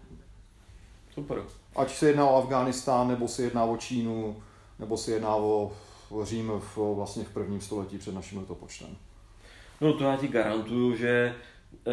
Super. 1.14 1.42
Ať 1.76 1.94
se 1.94 2.06
jedná 2.06 2.26
o 2.26 2.36
Afghánistán, 2.36 3.08
nebo 3.08 3.28
se 3.28 3.42
jedná 3.42 3.64
o 3.64 3.76
Čínu, 3.76 4.42
nebo 4.78 4.96
se 4.96 5.10
jedná 5.10 5.36
o 5.36 5.72
Řím 6.22 6.52
v, 6.58 6.94
vlastně 6.94 7.24
v 7.24 7.32
prvním 7.32 7.60
století 7.60 7.98
před 7.98 8.14
naším 8.14 8.38
letopočtem. 8.38 8.96
No 9.80 9.92
to 9.92 10.04
já 10.04 10.16
ti 10.16 10.28
garantuju, 10.28 10.96
že 10.96 11.34
eh, 11.86 11.92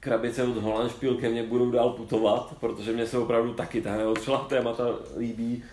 krabice 0.00 0.44
od 0.44 0.56
Holandšpíl 0.56 1.14
ke 1.14 1.28
mně 1.28 1.42
budou 1.42 1.70
dál 1.70 1.90
putovat, 1.90 2.56
protože 2.60 2.92
mě 2.92 3.06
se 3.06 3.18
opravdu 3.18 3.54
taky 3.54 3.80
ta 3.80 3.96
neotřelá 3.96 4.38
témata 4.38 4.84
líbí. 5.16 5.64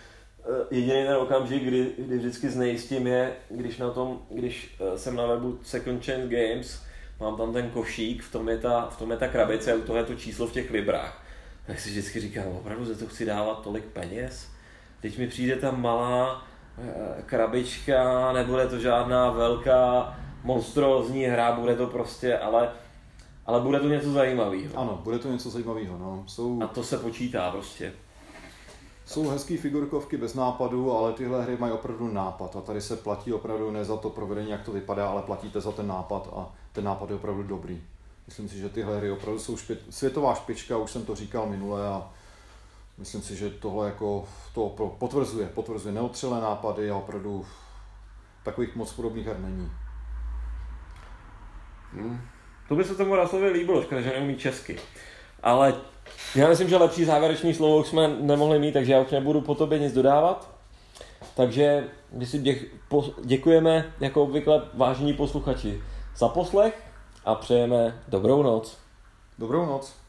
jediný 0.70 1.04
ten 1.04 1.16
okamžik, 1.16 1.62
kdy, 1.62 1.92
kdy 1.98 2.18
vždycky 2.18 2.50
znejistím 2.50 3.06
je, 3.06 3.36
když 3.50 3.78
na 3.78 3.90
tom, 3.90 4.18
když 4.30 4.76
eh, 4.80 4.98
jsem 4.98 5.16
na 5.16 5.26
webu 5.26 5.58
Second 5.62 6.04
Chance 6.04 6.28
Games, 6.28 6.82
mám 7.20 7.36
tam 7.36 7.52
ten 7.52 7.70
košík, 7.70 8.22
v 8.22 8.32
tom 8.32 8.48
je 8.48 8.58
ta, 8.58 8.88
v 8.90 8.98
tom 8.98 9.10
je 9.10 9.16
ta 9.16 9.28
krabice 9.28 9.74
u 9.74 9.82
toho 9.82 9.98
je 9.98 10.04
to 10.04 10.14
číslo 10.14 10.46
v 10.46 10.52
těch 10.52 10.70
librách. 10.70 11.25
Tak 11.66 11.80
si 11.80 11.90
vždycky 11.90 12.20
říkám, 12.20 12.46
opravdu 12.46 12.84
za 12.84 12.98
to 12.98 13.06
chci 13.06 13.24
dávat 13.24 13.62
tolik 13.62 13.84
peněz? 13.84 14.48
Teď 15.00 15.18
mi 15.18 15.26
přijde 15.26 15.56
ta 15.56 15.70
malá 15.70 16.44
eh, 16.78 17.22
krabička, 17.26 18.32
nebude 18.32 18.66
to 18.66 18.78
žádná 18.78 19.30
velká 19.30 20.14
monstrózní 20.44 21.24
hra, 21.24 21.52
bude 21.52 21.76
to 21.76 21.86
prostě, 21.86 22.38
ale, 22.38 22.70
ale 23.46 23.60
bude 23.60 23.80
to 23.80 23.88
něco 23.88 24.12
zajímavého. 24.12 24.78
Ano, 24.78 25.00
bude 25.04 25.18
to 25.18 25.32
něco 25.32 25.50
zajímavého. 25.50 25.98
No. 25.98 26.24
Jsou... 26.26 26.62
A 26.62 26.66
to 26.66 26.84
se 26.84 26.98
počítá 26.98 27.50
prostě. 27.50 27.92
Jsou 29.06 29.28
hezký 29.28 29.56
figurkovky 29.56 30.16
bez 30.16 30.34
nápadu, 30.34 30.92
ale 30.92 31.12
tyhle 31.12 31.42
hry 31.42 31.56
mají 31.56 31.72
opravdu 31.72 32.08
nápad 32.08 32.56
a 32.56 32.60
tady 32.60 32.80
se 32.80 32.96
platí 32.96 33.32
opravdu 33.32 33.70
ne 33.70 33.84
za 33.84 33.96
to 33.96 34.10
provedení, 34.10 34.50
jak 34.50 34.62
to 34.62 34.72
vypadá, 34.72 35.08
ale 35.08 35.22
platíte 35.22 35.60
za 35.60 35.72
ten 35.72 35.86
nápad 35.86 36.28
a 36.36 36.54
ten 36.72 36.84
nápad 36.84 37.10
je 37.10 37.16
opravdu 37.16 37.42
dobrý. 37.42 37.82
Myslím 38.26 38.48
si, 38.48 38.58
že 38.58 38.68
tyhle 38.68 38.98
hry 38.98 39.10
opravdu 39.10 39.40
jsou 39.40 39.56
špě- 39.56 39.76
světová 39.90 40.34
špička, 40.34 40.76
už 40.76 40.90
jsem 40.90 41.04
to 41.04 41.14
říkal 41.14 41.46
minule 41.46 41.88
a 41.88 42.10
myslím 42.98 43.22
si, 43.22 43.36
že 43.36 43.50
tohle 43.50 43.86
jako 43.86 44.24
to 44.54 44.68
potvrzuje, 44.98 45.46
potvrzuje 45.46 45.94
neotřelé 45.94 46.40
nápady 46.40 46.90
a 46.90 46.96
opravdu 46.96 47.46
takových 48.42 48.76
moc 48.76 48.92
podobných 48.92 49.26
her 49.26 49.38
není. 49.38 49.72
Hmm. 51.92 52.20
To 52.68 52.76
by 52.76 52.84
se 52.84 52.94
tomu 52.94 53.16
Raslovi 53.16 53.48
líbilo, 53.48 53.82
škoda, 53.82 54.00
že 54.00 54.10
neumí 54.10 54.36
česky. 54.36 54.78
Ale 55.42 55.74
já 56.34 56.48
myslím, 56.48 56.68
že 56.68 56.76
lepší 56.76 57.04
závěrečný 57.04 57.54
slovo 57.54 57.78
už 57.78 57.86
jsme 57.86 58.08
nemohli 58.08 58.58
mít, 58.58 58.72
takže 58.72 58.92
já 58.92 59.00
už 59.00 59.10
nebudu 59.10 59.40
po 59.40 59.54
tobě 59.54 59.78
nic 59.78 59.92
dodávat. 59.92 60.56
Takže 61.36 61.84
my 62.12 62.26
si 62.26 62.38
děk, 62.38 62.64
po, 62.88 63.04
děkujeme, 63.24 63.92
jako 64.00 64.22
obvykle, 64.22 64.62
vážení 64.74 65.12
posluchači, 65.12 65.82
za 66.16 66.28
poslech 66.28 66.85
a 67.26 67.34
přejeme 67.34 68.02
dobrou 68.08 68.42
noc. 68.42 68.78
Dobrou 69.38 69.66
noc. 69.66 70.05